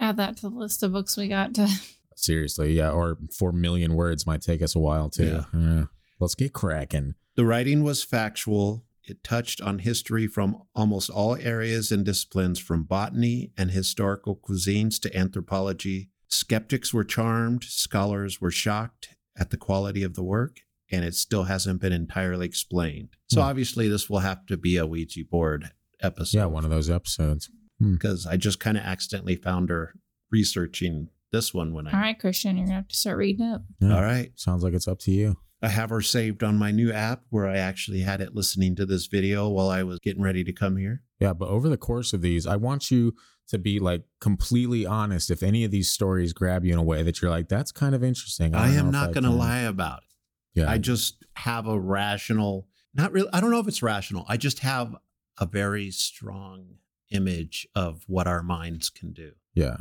Add 0.00 0.16
that 0.16 0.36
to 0.38 0.48
the 0.48 0.56
list 0.56 0.82
of 0.82 0.92
books 0.92 1.16
we 1.16 1.28
got 1.28 1.54
to. 1.54 1.68
Seriously, 2.16 2.72
yeah. 2.72 2.90
Or 2.90 3.18
four 3.30 3.52
million 3.52 3.94
words 3.94 4.26
might 4.26 4.40
take 4.40 4.62
us 4.62 4.74
a 4.74 4.80
while 4.80 5.10
too. 5.10 5.44
Yeah. 5.54 5.84
Let's 6.18 6.34
get 6.34 6.52
cracking. 6.52 7.14
The 7.36 7.44
writing 7.44 7.84
was 7.84 8.02
factual. 8.02 8.84
It 9.04 9.24
touched 9.24 9.60
on 9.60 9.80
history 9.80 10.26
from 10.26 10.56
almost 10.74 11.10
all 11.10 11.36
areas 11.36 11.90
and 11.90 12.04
disciplines, 12.04 12.58
from 12.60 12.84
botany 12.84 13.52
and 13.58 13.70
historical 13.72 14.36
cuisines 14.36 15.00
to 15.00 15.16
anthropology. 15.16 16.10
Skeptics 16.28 16.94
were 16.94 17.04
charmed, 17.04 17.64
scholars 17.64 18.40
were 18.40 18.50
shocked 18.52 19.08
at 19.36 19.50
the 19.50 19.56
quality 19.56 20.02
of 20.02 20.14
the 20.14 20.22
work, 20.22 20.60
and 20.90 21.04
it 21.04 21.14
still 21.14 21.44
hasn't 21.44 21.80
been 21.80 21.92
entirely 21.92 22.46
explained. 22.46 23.10
So 23.28 23.40
Hmm. 23.40 23.48
obviously, 23.48 23.88
this 23.88 24.08
will 24.08 24.20
have 24.20 24.46
to 24.46 24.56
be 24.56 24.76
a 24.76 24.86
Ouija 24.86 25.24
board 25.30 25.70
episode. 26.00 26.38
Yeah, 26.38 26.46
one 26.46 26.64
of 26.64 26.70
those 26.70 26.90
episodes. 26.90 27.50
because 27.80 28.26
I 28.26 28.36
just 28.36 28.60
kind 28.60 28.76
of 28.76 28.84
accidentally 28.84 29.34
found 29.34 29.68
her 29.68 29.94
researching 30.30 31.08
this 31.32 31.52
one 31.52 31.72
when 31.72 31.86
I. 31.88 31.92
All 31.92 32.00
right, 32.00 32.18
Christian, 32.18 32.56
you're 32.56 32.66
gonna 32.66 32.76
have 32.76 32.88
to 32.88 32.96
start 32.96 33.16
reading 33.18 33.46
up. 33.46 33.62
Yeah. 33.80 33.94
All 33.96 34.02
right. 34.02 34.30
Sounds 34.36 34.62
like 34.62 34.74
it's 34.74 34.86
up 34.88 34.98
to 35.00 35.10
you. 35.10 35.36
I 35.64 35.68
have 35.68 35.90
her 35.90 36.00
saved 36.00 36.42
on 36.42 36.58
my 36.58 36.72
new 36.72 36.92
app 36.92 37.22
where 37.30 37.46
I 37.46 37.56
actually 37.56 38.00
had 38.00 38.20
it 38.20 38.34
listening 38.34 38.74
to 38.76 38.84
this 38.86 39.06
video 39.06 39.48
while 39.48 39.68
I 39.68 39.84
was 39.84 40.00
getting 40.00 40.22
ready 40.22 40.42
to 40.44 40.52
come 40.52 40.76
here. 40.76 41.02
Yeah, 41.20 41.32
but 41.34 41.48
over 41.48 41.68
the 41.68 41.76
course 41.76 42.12
of 42.12 42.20
these, 42.20 42.48
I 42.48 42.56
want 42.56 42.90
you 42.90 43.14
to 43.48 43.58
be 43.58 43.78
like 43.78 44.02
completely 44.20 44.84
honest. 44.84 45.30
If 45.30 45.40
any 45.42 45.62
of 45.62 45.70
these 45.70 45.88
stories 45.88 46.32
grab 46.32 46.64
you 46.64 46.72
in 46.72 46.80
a 46.80 46.82
way 46.82 47.04
that 47.04 47.22
you're 47.22 47.30
like, 47.30 47.48
that's 47.48 47.70
kind 47.70 47.94
of 47.94 48.02
interesting. 48.02 48.54
I, 48.56 48.68
don't 48.68 48.76
am 48.78 48.90
not 48.90 49.10
I 49.10 49.12
going 49.12 49.24
to 49.24 49.30
can." 49.30 49.38
lie 49.38 49.60
about 49.60 49.98
it. 49.98 50.60
Yeah, 50.60 50.70
I 50.70 50.78
just 50.78 51.24
have 51.36 51.68
a 51.68 51.78
rational, 51.78 52.66
not 52.92 53.12
really, 53.12 53.28
I 53.32 53.40
don't 53.40 53.50
know 53.50 53.60
if 53.60 53.68
it's 53.68 53.82
rational. 53.82 54.26
I 54.28 54.36
just 54.36 54.58
have 54.58 54.96
a 55.38 55.46
very 55.46 55.90
strong 55.92 56.74
image 57.10 57.68
of 57.74 58.02
what 58.06 58.26
our 58.26 58.42
minds 58.42 58.90
can 58.90 59.12
do. 59.12 59.32
yeah, 59.54 59.76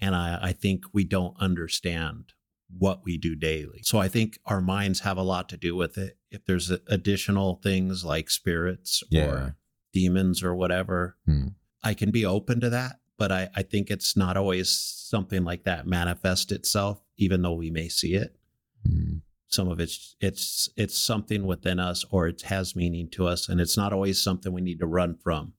And 0.00 0.14
I, 0.14 0.38
I 0.42 0.52
think 0.52 0.84
we 0.92 1.04
don't 1.04 1.36
understand 1.40 2.32
what 2.76 3.04
we 3.04 3.16
do 3.16 3.34
daily. 3.36 3.80
So 3.82 3.98
I 3.98 4.08
think 4.08 4.38
our 4.46 4.60
minds 4.60 5.00
have 5.00 5.16
a 5.16 5.22
lot 5.22 5.48
to 5.50 5.56
do 5.56 5.76
with 5.76 5.96
it. 5.96 6.18
If 6.30 6.44
there's 6.44 6.70
additional 6.88 7.60
things 7.62 8.04
like 8.04 8.30
spirits 8.30 9.02
yeah. 9.10 9.26
or 9.26 9.56
demons 9.92 10.42
or 10.42 10.54
whatever, 10.54 11.16
Hmm. 11.26 11.48
I 11.82 11.94
can 11.94 12.10
be 12.10 12.24
open 12.24 12.60
to 12.60 12.70
that. 12.70 13.00
But 13.16 13.30
I, 13.30 13.48
I 13.54 13.62
think 13.62 13.90
it's 13.90 14.16
not 14.16 14.36
always 14.36 14.70
something 14.70 15.44
like 15.44 15.64
that 15.64 15.86
manifest 15.86 16.50
itself, 16.50 17.00
even 17.16 17.42
though 17.42 17.52
we 17.52 17.70
may 17.70 17.88
see 17.88 18.14
it. 18.14 18.36
Hmm. 18.84 19.18
Some 19.46 19.68
of 19.68 19.78
it's 19.78 20.16
it's 20.20 20.68
it's 20.76 20.98
something 20.98 21.46
within 21.46 21.78
us 21.78 22.04
or 22.10 22.26
it 22.26 22.42
has 22.42 22.74
meaning 22.74 23.08
to 23.10 23.28
us. 23.28 23.48
And 23.48 23.60
it's 23.60 23.76
not 23.76 23.92
always 23.92 24.20
something 24.20 24.52
we 24.52 24.62
need 24.62 24.80
to 24.80 24.86
run 24.86 25.14
from 25.14 25.52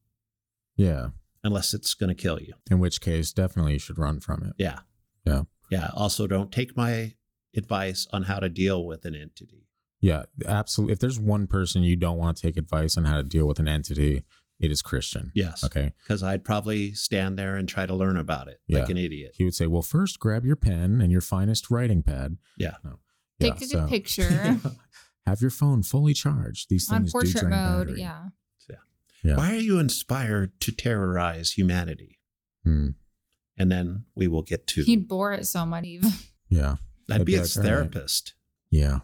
yeah. 0.76 1.10
Unless 1.46 1.74
it's 1.74 1.94
gonna 1.94 2.16
kill 2.16 2.40
you. 2.42 2.54
In 2.70 2.80
which 2.80 3.02
case, 3.02 3.32
definitely 3.32 3.74
you 3.74 3.80
should 3.80 3.98
run 3.98 4.20
from 4.20 4.44
it. 4.44 4.54
Yeah. 4.58 4.80
Yeah. 5.26 5.44
Yeah. 5.70 5.90
Also 5.94 6.28
don't 6.28 6.52
take 6.52 6.76
my 6.78 7.14
advice 7.56 8.08
on 8.12 8.24
how 8.24 8.40
to 8.40 8.50
deal 8.50 8.86
with 8.86 9.06
an 9.06 9.16
entity. 9.16 9.68
Yeah, 10.02 10.24
absolutely. 10.46 10.94
If 10.94 11.00
there's 11.00 11.20
one 11.20 11.48
person 11.48 11.82
you 11.84 11.96
don't 11.96 12.18
want 12.18 12.38
to 12.38 12.44
take 12.44 12.58
advice 12.58 12.98
on 12.98 13.06
how 13.06 13.18
to 13.18 13.24
deal 13.24 13.48
with 13.48 13.60
an 13.60 13.68
entity, 13.68 14.24
it 14.60 14.72
is 14.72 14.82
Christian. 14.82 15.32
Yes. 15.34 15.64
Okay. 15.64 15.94
Because 16.04 16.22
I'd 16.22 16.44
probably 16.44 16.94
stand 16.94 17.40
there 17.40 17.56
and 17.56 17.68
try 17.68 17.86
to 17.86 17.96
learn 17.96 18.16
about 18.18 18.48
it 18.48 18.60
like 18.70 18.90
an 18.90 18.98
idiot. 18.98 19.32
He 19.36 19.44
would 19.46 19.56
say, 19.56 19.68
well, 19.68 19.82
first 19.82 20.20
grab 20.20 20.46
your 20.46 20.56
pen 20.58 21.02
and 21.02 21.12
your 21.12 21.22
finest 21.22 21.72
writing 21.72 22.04
pad. 22.04 22.38
Yeah. 22.58 22.76
No. 22.84 23.00
Take 23.40 23.60
Yeah, 23.62 23.66
a 23.66 23.68
so- 23.68 23.80
good 23.82 23.90
picture 23.90 24.60
Have 25.26 25.42
your 25.42 25.50
phone 25.50 25.82
fully 25.82 26.14
charged. 26.14 26.70
These 26.70 26.88
on 26.92 27.00
things 27.02 27.12
do 27.12 27.14
portrait 27.14 27.40
drain 27.40 27.50
mode. 27.50 27.88
battery. 27.88 28.00
Yeah. 28.02 28.26
Yeah. 29.26 29.38
Why 29.38 29.54
are 29.54 29.60
you 29.60 29.80
inspired 29.80 30.60
to 30.62 30.72
terrorize 30.72 31.54
humanity? 31.54 32.20
Hmm. 32.64 32.90
And 33.58 33.72
then 33.72 34.06
we 34.16 34.28
will 34.28 34.44
get 34.44 34.68
to 34.68 34.84
He'd 34.84 35.08
bore 35.08 35.34
it 35.34 35.48
so 35.48 35.66
much. 35.66 35.84
Even. 35.86 36.12
Yeah. 36.50 36.76
I'd 37.10 37.22
I'd 37.22 37.26
be 37.26 37.34
be 37.34 37.40
its 37.40 37.56
like, 37.58 37.66
all 37.66 37.72
right. 37.72 37.78
therapist. 37.92 38.34
Yeah. 38.70 39.00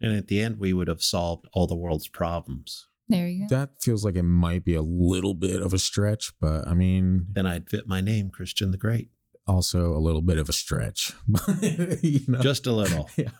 And 0.00 0.14
at 0.14 0.26
the 0.28 0.40
end, 0.42 0.58
we 0.58 0.72
would 0.72 0.88
have 0.88 1.02
solved 1.02 1.46
all 1.52 1.66
the 1.66 1.74
world's 1.76 2.08
problems. 2.08 2.86
There 3.08 3.28
you 3.28 3.48
go. 3.48 3.56
That 3.56 3.70
feels 3.80 4.04
like 4.04 4.16
it 4.16 4.24
might 4.24 4.64
be 4.64 4.74
a 4.74 4.82
little 4.82 5.34
bit 5.34 5.62
of 5.62 5.72
a 5.72 5.78
stretch, 5.78 6.32
but 6.40 6.66
I 6.68 6.74
mean, 6.74 7.26
Then 7.30 7.46
I'd 7.46 7.70
fit 7.70 7.86
my 7.86 8.00
name, 8.00 8.30
Christian 8.30 8.72
the 8.72 8.78
Great. 8.78 9.10
also 9.46 9.94
a 9.96 9.98
little 9.98 10.22
bit 10.22 10.38
of 10.38 10.48
a 10.48 10.52
stretch. 10.52 11.12
you 12.02 12.20
know? 12.28 12.40
Just 12.40 12.66
a 12.66 12.72
little. 12.72 13.08
yeah. 13.16 13.30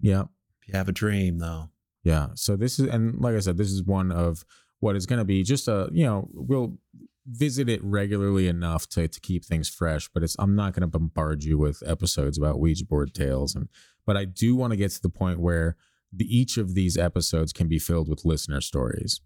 Yeah. 0.00 0.24
If 0.60 0.68
you 0.68 0.74
have 0.74 0.88
a 0.88 0.92
dream, 0.92 1.38
though. 1.38 1.70
Yeah. 2.04 2.28
So 2.34 2.56
this 2.56 2.78
is, 2.78 2.88
and 2.88 3.20
like 3.20 3.34
I 3.34 3.40
said, 3.40 3.56
this 3.58 3.70
is 3.70 3.82
one 3.82 4.10
of 4.12 4.44
what 4.80 4.96
is 4.96 5.06
going 5.06 5.18
to 5.18 5.24
be 5.24 5.42
just 5.42 5.68
a, 5.68 5.88
you 5.92 6.04
know, 6.04 6.28
we'll 6.32 6.78
visit 7.26 7.68
it 7.68 7.82
regularly 7.82 8.46
enough 8.46 8.88
to, 8.88 9.08
to 9.08 9.20
keep 9.20 9.44
things 9.44 9.68
fresh, 9.68 10.08
but 10.08 10.22
it's, 10.22 10.36
I'm 10.38 10.54
not 10.54 10.74
going 10.74 10.82
to 10.82 10.98
bombard 10.98 11.42
you 11.42 11.58
with 11.58 11.82
episodes 11.86 12.38
about 12.38 12.60
Ouija 12.60 12.84
board 12.84 13.14
tales. 13.14 13.54
And, 13.54 13.68
but 14.04 14.16
I 14.16 14.24
do 14.24 14.54
want 14.54 14.72
to 14.72 14.76
get 14.76 14.92
to 14.92 15.02
the 15.02 15.08
point 15.08 15.40
where 15.40 15.76
the, 16.12 16.24
each 16.24 16.56
of 16.56 16.74
these 16.74 16.96
episodes 16.96 17.52
can 17.52 17.68
be 17.68 17.78
filled 17.78 18.08
with 18.08 18.24
listener 18.24 18.60
stories. 18.60 19.20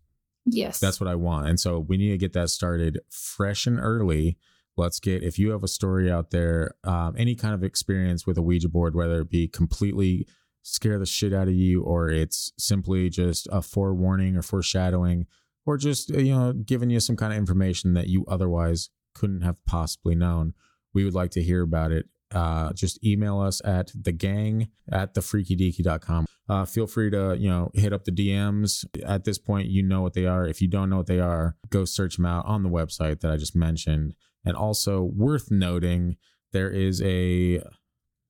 Yes. 0.46 0.78
That's 0.80 1.00
what 1.00 1.10
I 1.10 1.14
want. 1.14 1.48
And 1.48 1.60
so 1.60 1.78
we 1.78 1.98
need 1.98 2.10
to 2.10 2.18
get 2.18 2.32
that 2.32 2.48
started 2.48 3.00
fresh 3.10 3.66
and 3.66 3.78
early. 3.78 4.38
Let's 4.76 4.98
get, 4.98 5.22
if 5.22 5.38
you 5.38 5.50
have 5.50 5.62
a 5.62 5.68
story 5.68 6.10
out 6.10 6.30
there, 6.30 6.74
um, 6.84 7.14
any 7.18 7.34
kind 7.34 7.54
of 7.54 7.62
experience 7.62 8.26
with 8.26 8.38
a 8.38 8.42
Ouija 8.42 8.68
board, 8.68 8.94
whether 8.94 9.20
it 9.20 9.30
be 9.30 9.46
completely 9.46 10.26
scare 10.62 10.98
the 10.98 11.06
shit 11.06 11.34
out 11.34 11.48
of 11.48 11.54
you 11.54 11.82
or 11.82 12.08
it's 12.08 12.52
simply 12.58 13.10
just 13.10 13.48
a 13.52 13.60
forewarning 13.60 14.36
or 14.36 14.42
foreshadowing 14.42 15.26
or 15.66 15.76
just, 15.76 16.12
uh, 16.12 16.18
you 16.18 16.34
know, 16.34 16.52
giving 16.52 16.90
you 16.90 17.00
some 17.00 17.16
kind 17.16 17.32
of 17.32 17.38
information 17.38 17.94
that 17.94 18.08
you 18.08 18.24
otherwise 18.26 18.90
couldn't 19.14 19.42
have 19.42 19.56
possibly 19.66 20.14
known, 20.14 20.54
we 20.94 21.04
would 21.04 21.14
like 21.14 21.30
to 21.32 21.42
hear 21.42 21.62
about 21.62 21.92
it. 21.92 22.06
Uh, 22.32 22.72
just 22.72 23.04
email 23.04 23.40
us 23.40 23.60
at 23.64 23.90
the 24.00 24.12
gang 24.12 24.68
at 24.90 25.14
thefreakydeaky.com. 25.14 26.26
Uh, 26.48 26.64
feel 26.64 26.86
free 26.86 27.10
to, 27.10 27.36
you 27.38 27.48
know, 27.48 27.70
hit 27.74 27.92
up 27.92 28.04
the 28.04 28.12
DMs. 28.12 28.84
At 29.04 29.24
this 29.24 29.38
point, 29.38 29.68
you 29.68 29.82
know 29.82 30.00
what 30.00 30.14
they 30.14 30.26
are. 30.26 30.46
If 30.46 30.60
you 30.60 30.68
don't 30.68 30.90
know 30.90 30.96
what 30.96 31.06
they 31.06 31.20
are, 31.20 31.56
go 31.70 31.84
search 31.84 32.16
them 32.16 32.26
out 32.26 32.46
on 32.46 32.62
the 32.62 32.68
website 32.68 33.20
that 33.20 33.30
I 33.30 33.36
just 33.36 33.56
mentioned. 33.56 34.14
And 34.44 34.56
also 34.56 35.02
worth 35.02 35.50
noting, 35.50 36.16
there 36.52 36.70
is 36.70 37.00
a, 37.02 37.56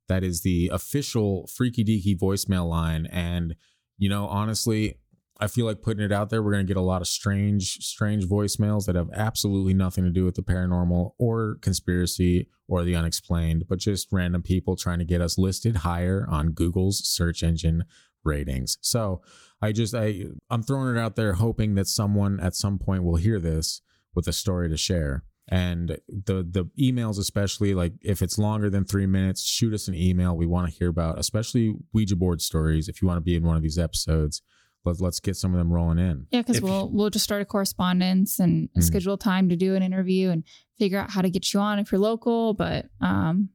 That 0.09 0.25
is 0.25 0.43
the 0.43 0.71
official 0.73 1.49
Freaky 1.55 1.85
Deaky 1.85 2.19
voicemail 2.19 2.69
line. 2.69 3.07
And, 3.07 3.57
you 3.99 4.09
know, 4.09 4.27
honestly, 4.27 4.99
I 5.39 5.49
feel 5.49 5.67
like 5.67 5.83
putting 5.83 6.05
it 6.05 6.13
out 6.13 6.31
there, 6.31 6.43
we're 6.43 6.53
going 6.53 6.67
to 6.67 6.71
get 6.73 6.81
a 6.81 6.85
lot 6.85 7.03
of 7.03 7.09
strange, 7.09 7.79
strange 7.85 8.25
voicemails 8.25 8.87
that 8.87 8.95
have 8.95 9.11
absolutely 9.13 9.75
nothing 9.75 10.05
to 10.05 10.11
do 10.11 10.25
with 10.25 10.35
the 10.35 10.43
paranormal 10.43 11.11
or 11.19 11.59
conspiracy 11.61 12.49
or 12.69 12.85
the 12.85 12.97
unexplained, 12.97 13.65
but 13.69 13.79
just 13.79 14.09
random 14.11 14.43
people 14.43 14.77
trying 14.77 14.99
to 14.99 15.05
get 15.05 15.21
us 15.21 15.37
listed 15.37 15.79
higher 15.79 16.27
on 16.31 16.53
Google's 16.53 17.07
search 17.07 17.43
engine 17.43 17.85
ratings. 18.25 18.79
So 18.81 19.21
I 19.61 19.73
just, 19.73 19.95
I, 19.95 20.25
I'm 20.49 20.63
throwing 20.63 20.97
it 20.97 20.99
out 20.99 21.17
there 21.17 21.35
hoping 21.35 21.75
that 21.75 21.87
someone 21.87 22.41
at 22.41 22.55
some 22.55 22.79
point 22.79 23.05
will 23.05 23.17
hear 23.17 23.39
this 23.39 23.83
with 24.15 24.27
a 24.27 24.33
story 24.33 24.71
to 24.71 24.77
share. 24.77 25.23
And 25.49 25.91
the 26.09 26.43
the 26.49 26.65
emails, 26.79 27.19
especially 27.19 27.75
like 27.75 27.93
if 28.03 28.21
it's 28.21 28.37
longer 28.39 28.69
than 28.69 28.85
three 28.85 29.07
minutes, 29.07 29.47
shoot 29.47 29.73
us 29.73 29.87
an 29.87 29.95
email. 29.95 30.37
We 30.37 30.47
want 30.47 30.69
to 30.71 30.77
hear 30.77 30.89
about, 30.89 31.19
especially 31.21 31.75
Ouija 31.93 32.17
board 32.17 32.41
stories. 32.43 32.89
If 32.89 33.01
you 33.01 33.07
want 33.07 33.19
to 33.19 33.23
be 33.23 33.37
in 33.37 33.45
one 33.45 33.57
of 33.57 33.63
these 33.63 33.79
episodes, 33.79 34.43
let, 34.85 35.01
let's 35.01 35.21
get 35.21 35.37
some 35.37 35.53
of 35.55 35.59
them 35.59 35.73
rolling 35.73 35.99
in. 35.99 36.27
Yeah, 36.33 36.43
because 36.43 36.61
we'll 36.61 36.91
we'll 36.93 37.11
just 37.11 37.25
start 37.25 37.43
a 37.43 37.45
correspondence 37.45 38.41
and 38.41 38.69
Mm. 38.77 38.83
schedule 38.83 39.17
time 39.17 39.49
to 39.51 39.57
do 39.57 39.77
an 39.77 39.83
interview 39.85 40.31
and 40.31 40.43
figure 40.81 40.99
out 40.99 41.11
how 41.11 41.23
to 41.23 41.31
get 41.31 41.55
you 41.55 41.61
on 41.61 41.79
if 41.79 41.93
you're 41.93 42.01
local. 42.01 42.53
But 42.55 42.87
um, 43.01 43.51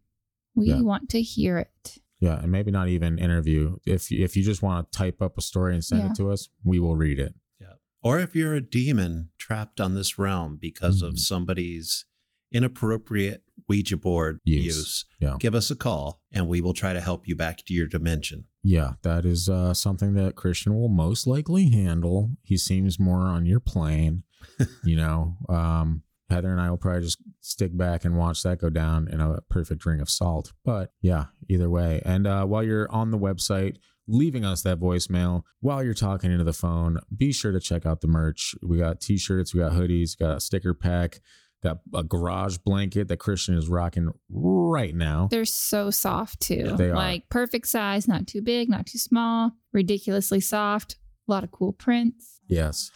we 0.55 0.67
Yeah. 0.69 0.81
want 0.81 1.09
to 1.09 1.21
hear 1.21 1.57
it. 1.57 1.97
Yeah, 2.21 2.39
and 2.41 2.51
maybe 2.51 2.71
not 2.71 2.87
even 2.87 3.17
interview. 3.17 3.77
If 3.85 4.11
if 4.13 4.37
you 4.37 4.43
just 4.43 4.61
want 4.61 4.89
to 4.91 4.97
type 4.97 5.21
up 5.21 5.37
a 5.37 5.41
story 5.41 5.73
and 5.73 5.83
send 5.83 6.03
Yeah. 6.03 6.11
it 6.11 6.15
to 6.17 6.31
us, 6.31 6.47
we 6.63 6.79
will 6.79 6.95
read 6.95 7.19
it. 7.19 7.35
Or 8.03 8.19
if 8.19 8.35
you're 8.35 8.53
a 8.55 8.61
demon 8.61 9.29
trapped 9.37 9.79
on 9.79 9.93
this 9.95 10.17
realm 10.17 10.57
because 10.59 11.01
Mhm. 11.01 11.07
of 11.09 11.19
somebody's 11.19 12.05
inappropriate 12.51 13.43
Ouija 13.67 13.95
board 13.97 14.39
Use. 14.43 14.65
use, 14.65 15.05
Yeah. 15.19 15.37
give 15.39 15.55
us 15.55 15.71
a 15.71 15.75
call 15.75 16.21
and 16.31 16.47
we 16.47 16.61
will 16.61 16.73
try 16.73 16.93
to 16.93 16.99
help 17.01 17.27
you 17.27 17.35
back 17.35 17.63
to 17.65 17.73
your 17.73 17.87
dimension. 17.87 18.45
Yeah, 18.63 18.93
that 19.03 19.25
is 19.25 19.47
uh, 19.49 19.73
something 19.73 20.13
that 20.15 20.35
Christian 20.35 20.75
will 20.75 20.89
most 20.89 21.25
likely 21.25 21.69
handle. 21.69 22.35
He 22.43 22.57
seems 22.57 22.99
more 22.99 23.21
on 23.27 23.45
your 23.45 23.59
plane. 23.59 24.23
you 24.83 24.95
know, 24.95 25.37
um, 25.49 26.03
Heather 26.29 26.51
and 26.51 26.61
I 26.61 26.69
will 26.69 26.77
probably 26.77 27.01
just 27.03 27.17
stick 27.41 27.75
back 27.77 28.05
and 28.05 28.17
watch 28.17 28.41
that 28.43 28.59
go 28.59 28.69
down 28.69 29.07
in 29.07 29.19
a 29.19 29.41
perfect 29.49 29.85
ring 29.85 29.99
of 29.99 30.09
salt. 30.09 30.53
But 30.63 30.93
yeah, 31.01 31.25
either 31.49 31.69
way. 31.69 32.01
And 32.05 32.25
uh, 32.27 32.45
while 32.45 32.63
you're 32.63 32.89
on 32.91 33.11
the 33.11 33.17
website, 33.19 33.77
leaving 34.11 34.45
us 34.45 34.61
that 34.63 34.79
voicemail 34.79 35.43
while 35.61 35.83
you're 35.83 35.93
talking 35.93 36.31
into 36.31 36.43
the 36.43 36.53
phone, 36.53 36.99
be 37.15 37.31
sure 37.31 37.51
to 37.51 37.59
check 37.59 37.85
out 37.85 38.01
the 38.01 38.07
merch. 38.07 38.55
We 38.61 38.77
got 38.77 39.01
t 39.01 39.17
shirts, 39.17 39.53
we 39.53 39.61
got 39.61 39.71
hoodies, 39.71 40.17
got 40.17 40.37
a 40.37 40.39
sticker 40.39 40.73
pack. 40.73 41.21
got 41.63 41.79
a 41.93 42.03
garage 42.03 42.57
blanket 42.57 43.07
that 43.07 43.17
Christian 43.17 43.55
is 43.55 43.69
rocking 43.69 44.09
right 44.29 44.95
now. 44.95 45.27
They're 45.29 45.45
so 45.45 45.91
soft 45.91 46.39
too. 46.41 46.75
They 46.75 46.89
are. 46.89 46.95
Like 46.95 47.29
perfect 47.29 47.67
size, 47.67 48.07
not 48.07 48.27
too 48.27 48.41
big, 48.41 48.69
not 48.69 48.85
too 48.87 48.97
small, 48.97 49.51
ridiculously 49.71 50.39
soft. 50.39 50.97
A 51.27 51.31
lot 51.31 51.43
of 51.43 51.51
cool 51.51 51.73
prints. 51.73 52.39
Yes. 52.47 52.91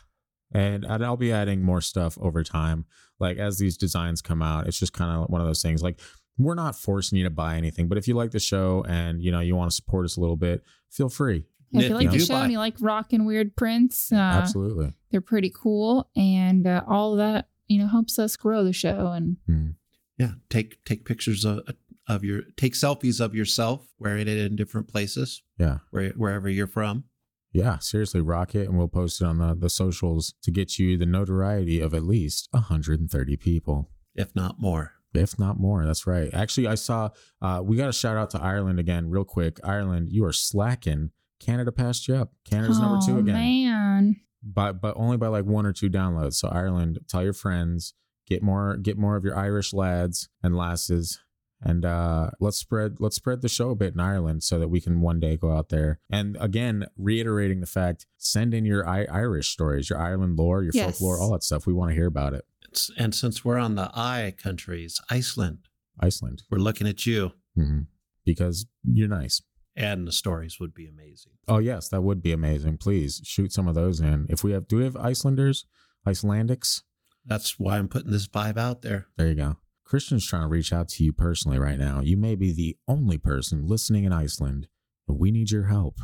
And, 0.52 0.84
and 0.86 1.06
I'll 1.06 1.18
be 1.18 1.32
adding 1.32 1.62
more 1.62 1.82
stuff 1.82 2.18
over 2.20 2.44
time. 2.44 2.86
Like 3.20 3.38
as 3.38 3.58
these 3.58 3.78
designs 3.78 4.22
come 4.22 4.42
out, 4.42 4.68
it's 4.68 4.80
just 4.80 4.94
kind 4.94 5.12
of 5.12 5.30
one 5.30 5.42
of 5.42 5.48
those 5.48 5.62
things. 5.62 5.84
Like 5.84 6.00
we're 6.38 6.56
not 6.56 6.76
forcing 6.76 7.18
you 7.18 7.24
to 7.24 7.30
buy 7.30 7.56
anything, 7.56 7.88
but 7.88 7.98
if 7.98 8.08
you 8.08 8.14
like 8.14 8.32
the 8.32 8.40
show 8.40 8.84
and 8.88 9.22
you 9.22 9.32
know 9.32 9.40
you 9.40 9.56
want 9.56 9.72
to 9.72 9.76
support 9.76 10.06
us 10.06 10.18
a 10.18 10.20
little 10.20 10.36
bit, 10.36 10.64
feel 10.96 11.10
free. 11.10 11.46
If 11.72 11.80
Nick, 11.82 11.90
you 11.90 11.96
like 11.96 12.10
the 12.12 12.14
you 12.18 12.26
show 12.26 12.34
buy- 12.36 12.44
and 12.44 12.52
you 12.52 12.58
like 12.60 12.76
rocking 12.80 13.26
weird 13.26 13.56
prints, 13.56 14.12
uh, 14.12 14.16
Absolutely. 14.16 14.94
they're 15.12 15.20
pretty 15.22 15.52
cool. 15.54 16.10
And 16.16 16.66
uh, 16.66 16.84
all 16.88 17.12
of 17.14 17.18
that, 17.18 17.50
you 17.68 17.80
know, 17.80 17.88
helps 17.88 18.18
us 18.18 18.36
grow 18.38 18.64
the 18.64 18.72
show. 18.74 19.08
And 19.12 19.38
Mm. 19.50 19.76
Yeah, 20.18 20.32
take 20.50 20.84
take 20.86 21.04
pictures 21.06 21.44
of 21.44 21.60
of 22.08 22.24
your 22.24 22.44
take 22.56 22.74
selfies 22.74 23.20
of 23.20 23.36
yourself 23.36 23.88
wearing 24.00 24.28
it 24.28 24.38
in 24.38 24.56
different 24.56 24.88
places 24.88 25.42
Yeah. 25.60 25.80
where, 25.92 26.10
wherever 26.12 26.48
you're 26.48 26.68
from. 26.68 27.06
Yeah. 27.52 27.80
Seriously, 27.80 28.22
rock 28.22 28.54
it 28.56 28.68
and 28.70 28.78
we'll 28.78 28.88
post 28.88 29.22
it 29.22 29.26
on 29.26 29.40
the, 29.40 29.56
the 29.56 29.70
socials 29.70 30.34
to 30.44 30.52
get 30.52 30.78
you 30.80 30.98
the 30.98 31.06
notoriety 31.06 31.80
of 31.82 31.94
at 31.94 32.04
least 32.04 32.48
130 32.52 33.36
people. 33.38 33.90
if 34.14 34.34
not 34.36 34.60
more. 34.62 34.94
If 35.18 35.38
not 35.40 35.60
more, 35.60 35.86
that's 35.86 36.06
right. 36.08 36.34
Actually, 36.34 36.68
I 36.68 36.76
saw 36.76 37.10
uh, 37.42 37.62
we 37.64 37.78
got 37.78 37.90
a 37.90 37.94
shout 37.94 38.18
out 38.18 38.30
to 38.32 38.42
Ireland 38.42 38.80
again, 38.80 39.10
real 39.10 39.24
quick. 39.26 39.60
Ireland, 39.64 40.10
you 40.12 40.24
are 40.26 40.34
slacking. 40.34 41.12
Canada 41.40 41.72
passed 41.72 42.08
you 42.08 42.16
up. 42.16 42.32
Canada's 42.50 42.80
number 42.80 43.00
two 43.06 43.18
again. 43.20 43.36
Man. 43.36 44.16
but 44.44 44.82
but 44.82 44.96
only 44.98 45.18
by 45.18 45.28
like 45.28 45.46
one 45.46 45.66
or 45.66 45.74
two 45.74 45.90
downloads. 45.90 46.36
So 46.36 46.48
Ireland, 46.48 47.00
tell 47.10 47.24
your 47.24 47.34
friends, 47.34 47.94
get 48.28 48.42
more 48.42 48.78
get 48.78 48.98
more 48.98 49.16
of 49.16 49.24
your 49.24 49.38
Irish 49.38 49.74
lads 49.74 50.30
and 50.42 50.56
lasses, 50.56 51.20
and 51.62 51.84
uh, 51.86 52.32
let's 52.40 52.58
spread 52.58 52.98
let's 53.00 53.16
spread 53.18 53.42
the 53.42 53.50
show 53.50 53.70
a 53.72 53.76
bit 53.76 53.94
in 53.94 54.00
Ireland 54.00 54.44
so 54.44 54.58
that 54.60 54.70
we 54.70 54.80
can 54.82 55.02
one 55.02 55.20
day 55.20 55.36
go 55.36 55.52
out 55.52 55.70
there. 55.70 56.00
And 56.10 56.38
again, 56.40 56.86
reiterating 56.98 57.60
the 57.60 57.66
fact, 57.68 58.06
send 58.18 58.54
in 58.54 58.66
your 58.66 58.88
I- 58.88 59.08
Irish 59.12 59.50
stories, 59.50 59.90
your 59.90 60.00
Ireland 60.00 60.38
lore, 60.40 60.64
your 60.64 60.72
Yes. 60.74 60.98
folklore, 61.00 61.20
all 61.20 61.32
that 61.34 61.44
stuff. 61.44 61.68
We 61.68 61.74
want 61.74 61.90
to 61.92 61.96
hear 61.96 62.08
about 62.08 62.34
it. 62.34 62.46
It's, 62.76 62.92
and 62.98 63.16
since 63.16 63.46
we're 63.46 63.58
on 63.58 63.76
the 63.76 63.90
I 63.96 64.34
countries, 64.38 65.00
Iceland, 65.10 65.60
Iceland, 65.98 66.44
we're 66.52 66.58
looking 66.58 66.88
at 66.88 67.06
you, 67.06 67.32
hmm 67.56 67.82
because 68.26 68.66
you're 68.84 69.08
nice. 69.08 69.42
and 69.78 70.06
the 70.08 70.12
stories 70.12 70.60
would 70.60 70.74
be 70.74 70.86
amazing. 70.88 71.32
Oh 71.48 71.60
yes, 71.60 71.88
that 71.90 72.02
would 72.02 72.22
be 72.22 72.34
amazing. 72.34 72.78
Please 72.80 73.22
shoot 73.24 73.54
some 73.54 73.68
of 73.70 73.76
those 73.76 74.02
in. 74.02 74.26
If 74.30 74.44
we 74.44 74.52
have, 74.52 74.68
do 74.68 74.78
we 74.78 74.84
have 74.84 74.98
Icelanders, 74.98 75.66
Icelandics? 76.06 76.82
That's 77.26 77.58
why 77.60 77.78
I'm 77.78 77.88
putting 77.88 78.12
this 78.12 78.28
vibe 78.28 78.58
out 78.58 78.82
there. 78.82 79.08
There 79.16 79.28
you 79.30 79.36
go. 79.36 79.56
Christian's 79.86 80.26
trying 80.28 80.42
to 80.42 80.48
reach 80.50 80.74
out 80.74 80.90
to 80.90 81.04
you 81.06 81.14
personally 81.14 81.60
right 81.60 81.78
now. 81.80 82.02
You 82.02 82.18
may 82.18 82.36
be 82.36 82.52
the 82.52 82.76
only 82.90 83.18
person 83.18 83.66
listening 83.68 84.04
in 84.04 84.12
Iceland, 84.12 84.68
but 85.08 85.14
we 85.20 85.32
need 85.32 85.52
your 85.52 85.68
help. 85.68 86.00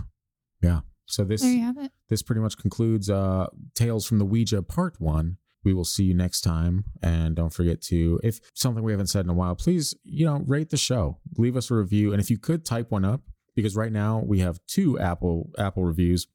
Yeah. 0.61 0.81
So 1.07 1.23
this 1.25 1.41
There 1.41 1.51
you 1.51 1.61
have 1.63 1.77
it. 1.77 1.91
this 2.07 2.21
pretty 2.21 2.39
much 2.41 2.55
concludes 2.57 3.09
uh 3.09 3.47
Tales 3.75 4.05
from 4.05 4.19
the 4.19 4.25
Ouija 4.25 4.61
part 4.61 5.01
1. 5.01 5.37
We 5.63 5.73
will 5.73 5.85
see 5.85 6.03
you 6.03 6.13
next 6.13 6.41
time 6.41 6.85
and 7.01 7.35
don't 7.35 7.53
forget 7.53 7.81
to 7.83 8.19
if 8.23 8.39
something 8.53 8.83
we 8.83 8.91
haven't 8.91 9.07
said 9.07 9.25
in 9.25 9.29
a 9.29 9.33
while, 9.33 9.55
please, 9.55 9.95
you 10.03 10.25
know, 10.25 10.43
rate 10.45 10.69
the 10.69 10.77
show. 10.77 11.19
Leave 11.37 11.55
us 11.55 11.69
a 11.71 11.75
review 11.75 12.11
and 12.13 12.21
if 12.21 12.29
you 12.29 12.37
could 12.37 12.65
type 12.65 12.91
one 12.91 13.05
up 13.05 13.21
because 13.55 13.75
right 13.75 13.91
now 13.91 14.23
we 14.25 14.39
have 14.39 14.59
two 14.67 14.99
Apple 14.99 15.49
Apple 15.57 15.83
reviews. 15.83 16.27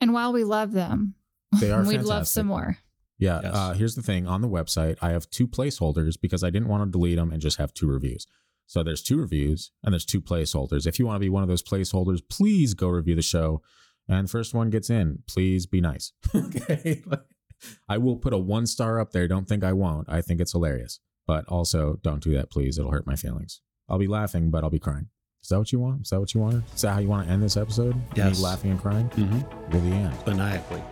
And 0.00 0.12
while 0.12 0.32
we 0.32 0.44
love 0.44 0.72
them, 0.72 1.14
They 1.60 1.70
are 1.70 1.82
we'd 1.86 2.02
love 2.02 2.28
some 2.28 2.46
more. 2.46 2.78
Yeah. 3.18 3.40
Yes. 3.42 3.54
Uh, 3.54 3.72
here's 3.72 3.94
the 3.94 4.02
thing 4.02 4.26
on 4.26 4.42
the 4.42 4.48
website, 4.48 4.98
I 5.00 5.10
have 5.10 5.30
two 5.30 5.48
placeholders 5.48 6.20
because 6.20 6.44
I 6.44 6.50
didn't 6.50 6.68
want 6.68 6.84
to 6.84 6.90
delete 6.90 7.16
them 7.16 7.32
and 7.32 7.40
just 7.40 7.56
have 7.56 7.72
two 7.72 7.88
reviews. 7.88 8.26
So 8.66 8.82
there's 8.82 9.02
two 9.02 9.16
reviews 9.16 9.70
and 9.82 9.92
there's 9.92 10.04
two 10.04 10.20
placeholders. 10.20 10.86
If 10.86 10.98
you 10.98 11.06
want 11.06 11.16
to 11.16 11.20
be 11.20 11.28
one 11.28 11.42
of 11.42 11.48
those 11.48 11.62
placeholders, 11.62 12.20
please 12.28 12.74
go 12.74 12.88
review 12.88 13.14
the 13.14 13.22
show. 13.22 13.62
And 14.08 14.30
first 14.30 14.54
one 14.54 14.70
gets 14.70 14.90
in. 14.90 15.22
Please 15.26 15.66
be 15.66 15.80
nice. 15.80 16.12
okay. 16.34 17.02
I 17.88 17.98
will 17.98 18.16
put 18.16 18.32
a 18.32 18.38
one 18.38 18.66
star 18.66 19.00
up 19.00 19.12
there. 19.12 19.28
Don't 19.28 19.48
think 19.48 19.64
I 19.64 19.72
won't. 19.72 20.08
I 20.08 20.20
think 20.20 20.40
it's 20.40 20.52
hilarious. 20.52 21.00
But 21.26 21.44
also, 21.48 21.98
don't 22.02 22.22
do 22.22 22.32
that, 22.34 22.50
please. 22.50 22.78
It'll 22.78 22.92
hurt 22.92 23.06
my 23.06 23.16
feelings. 23.16 23.60
I'll 23.88 23.98
be 23.98 24.06
laughing, 24.06 24.50
but 24.50 24.62
I'll 24.62 24.70
be 24.70 24.78
crying. 24.78 25.08
Is 25.42 25.50
that 25.50 25.58
what 25.58 25.72
you 25.72 25.78
want? 25.78 26.02
Is 26.02 26.10
that 26.10 26.20
what 26.20 26.34
you 26.34 26.40
wanted? 26.40 26.64
Is 26.74 26.82
that 26.82 26.92
how 26.92 26.98
you 26.98 27.08
want 27.08 27.26
to 27.26 27.32
end 27.32 27.42
this 27.42 27.56
episode? 27.56 27.94
Yes. 28.14 28.38
Me 28.38 28.44
laughing 28.44 28.70
and 28.72 28.80
crying? 28.80 29.08
Mm-hmm. 29.10 29.70
Well, 29.70 29.80
the 29.80 29.90
end. 29.90 30.26
Maniacally. 30.26 30.82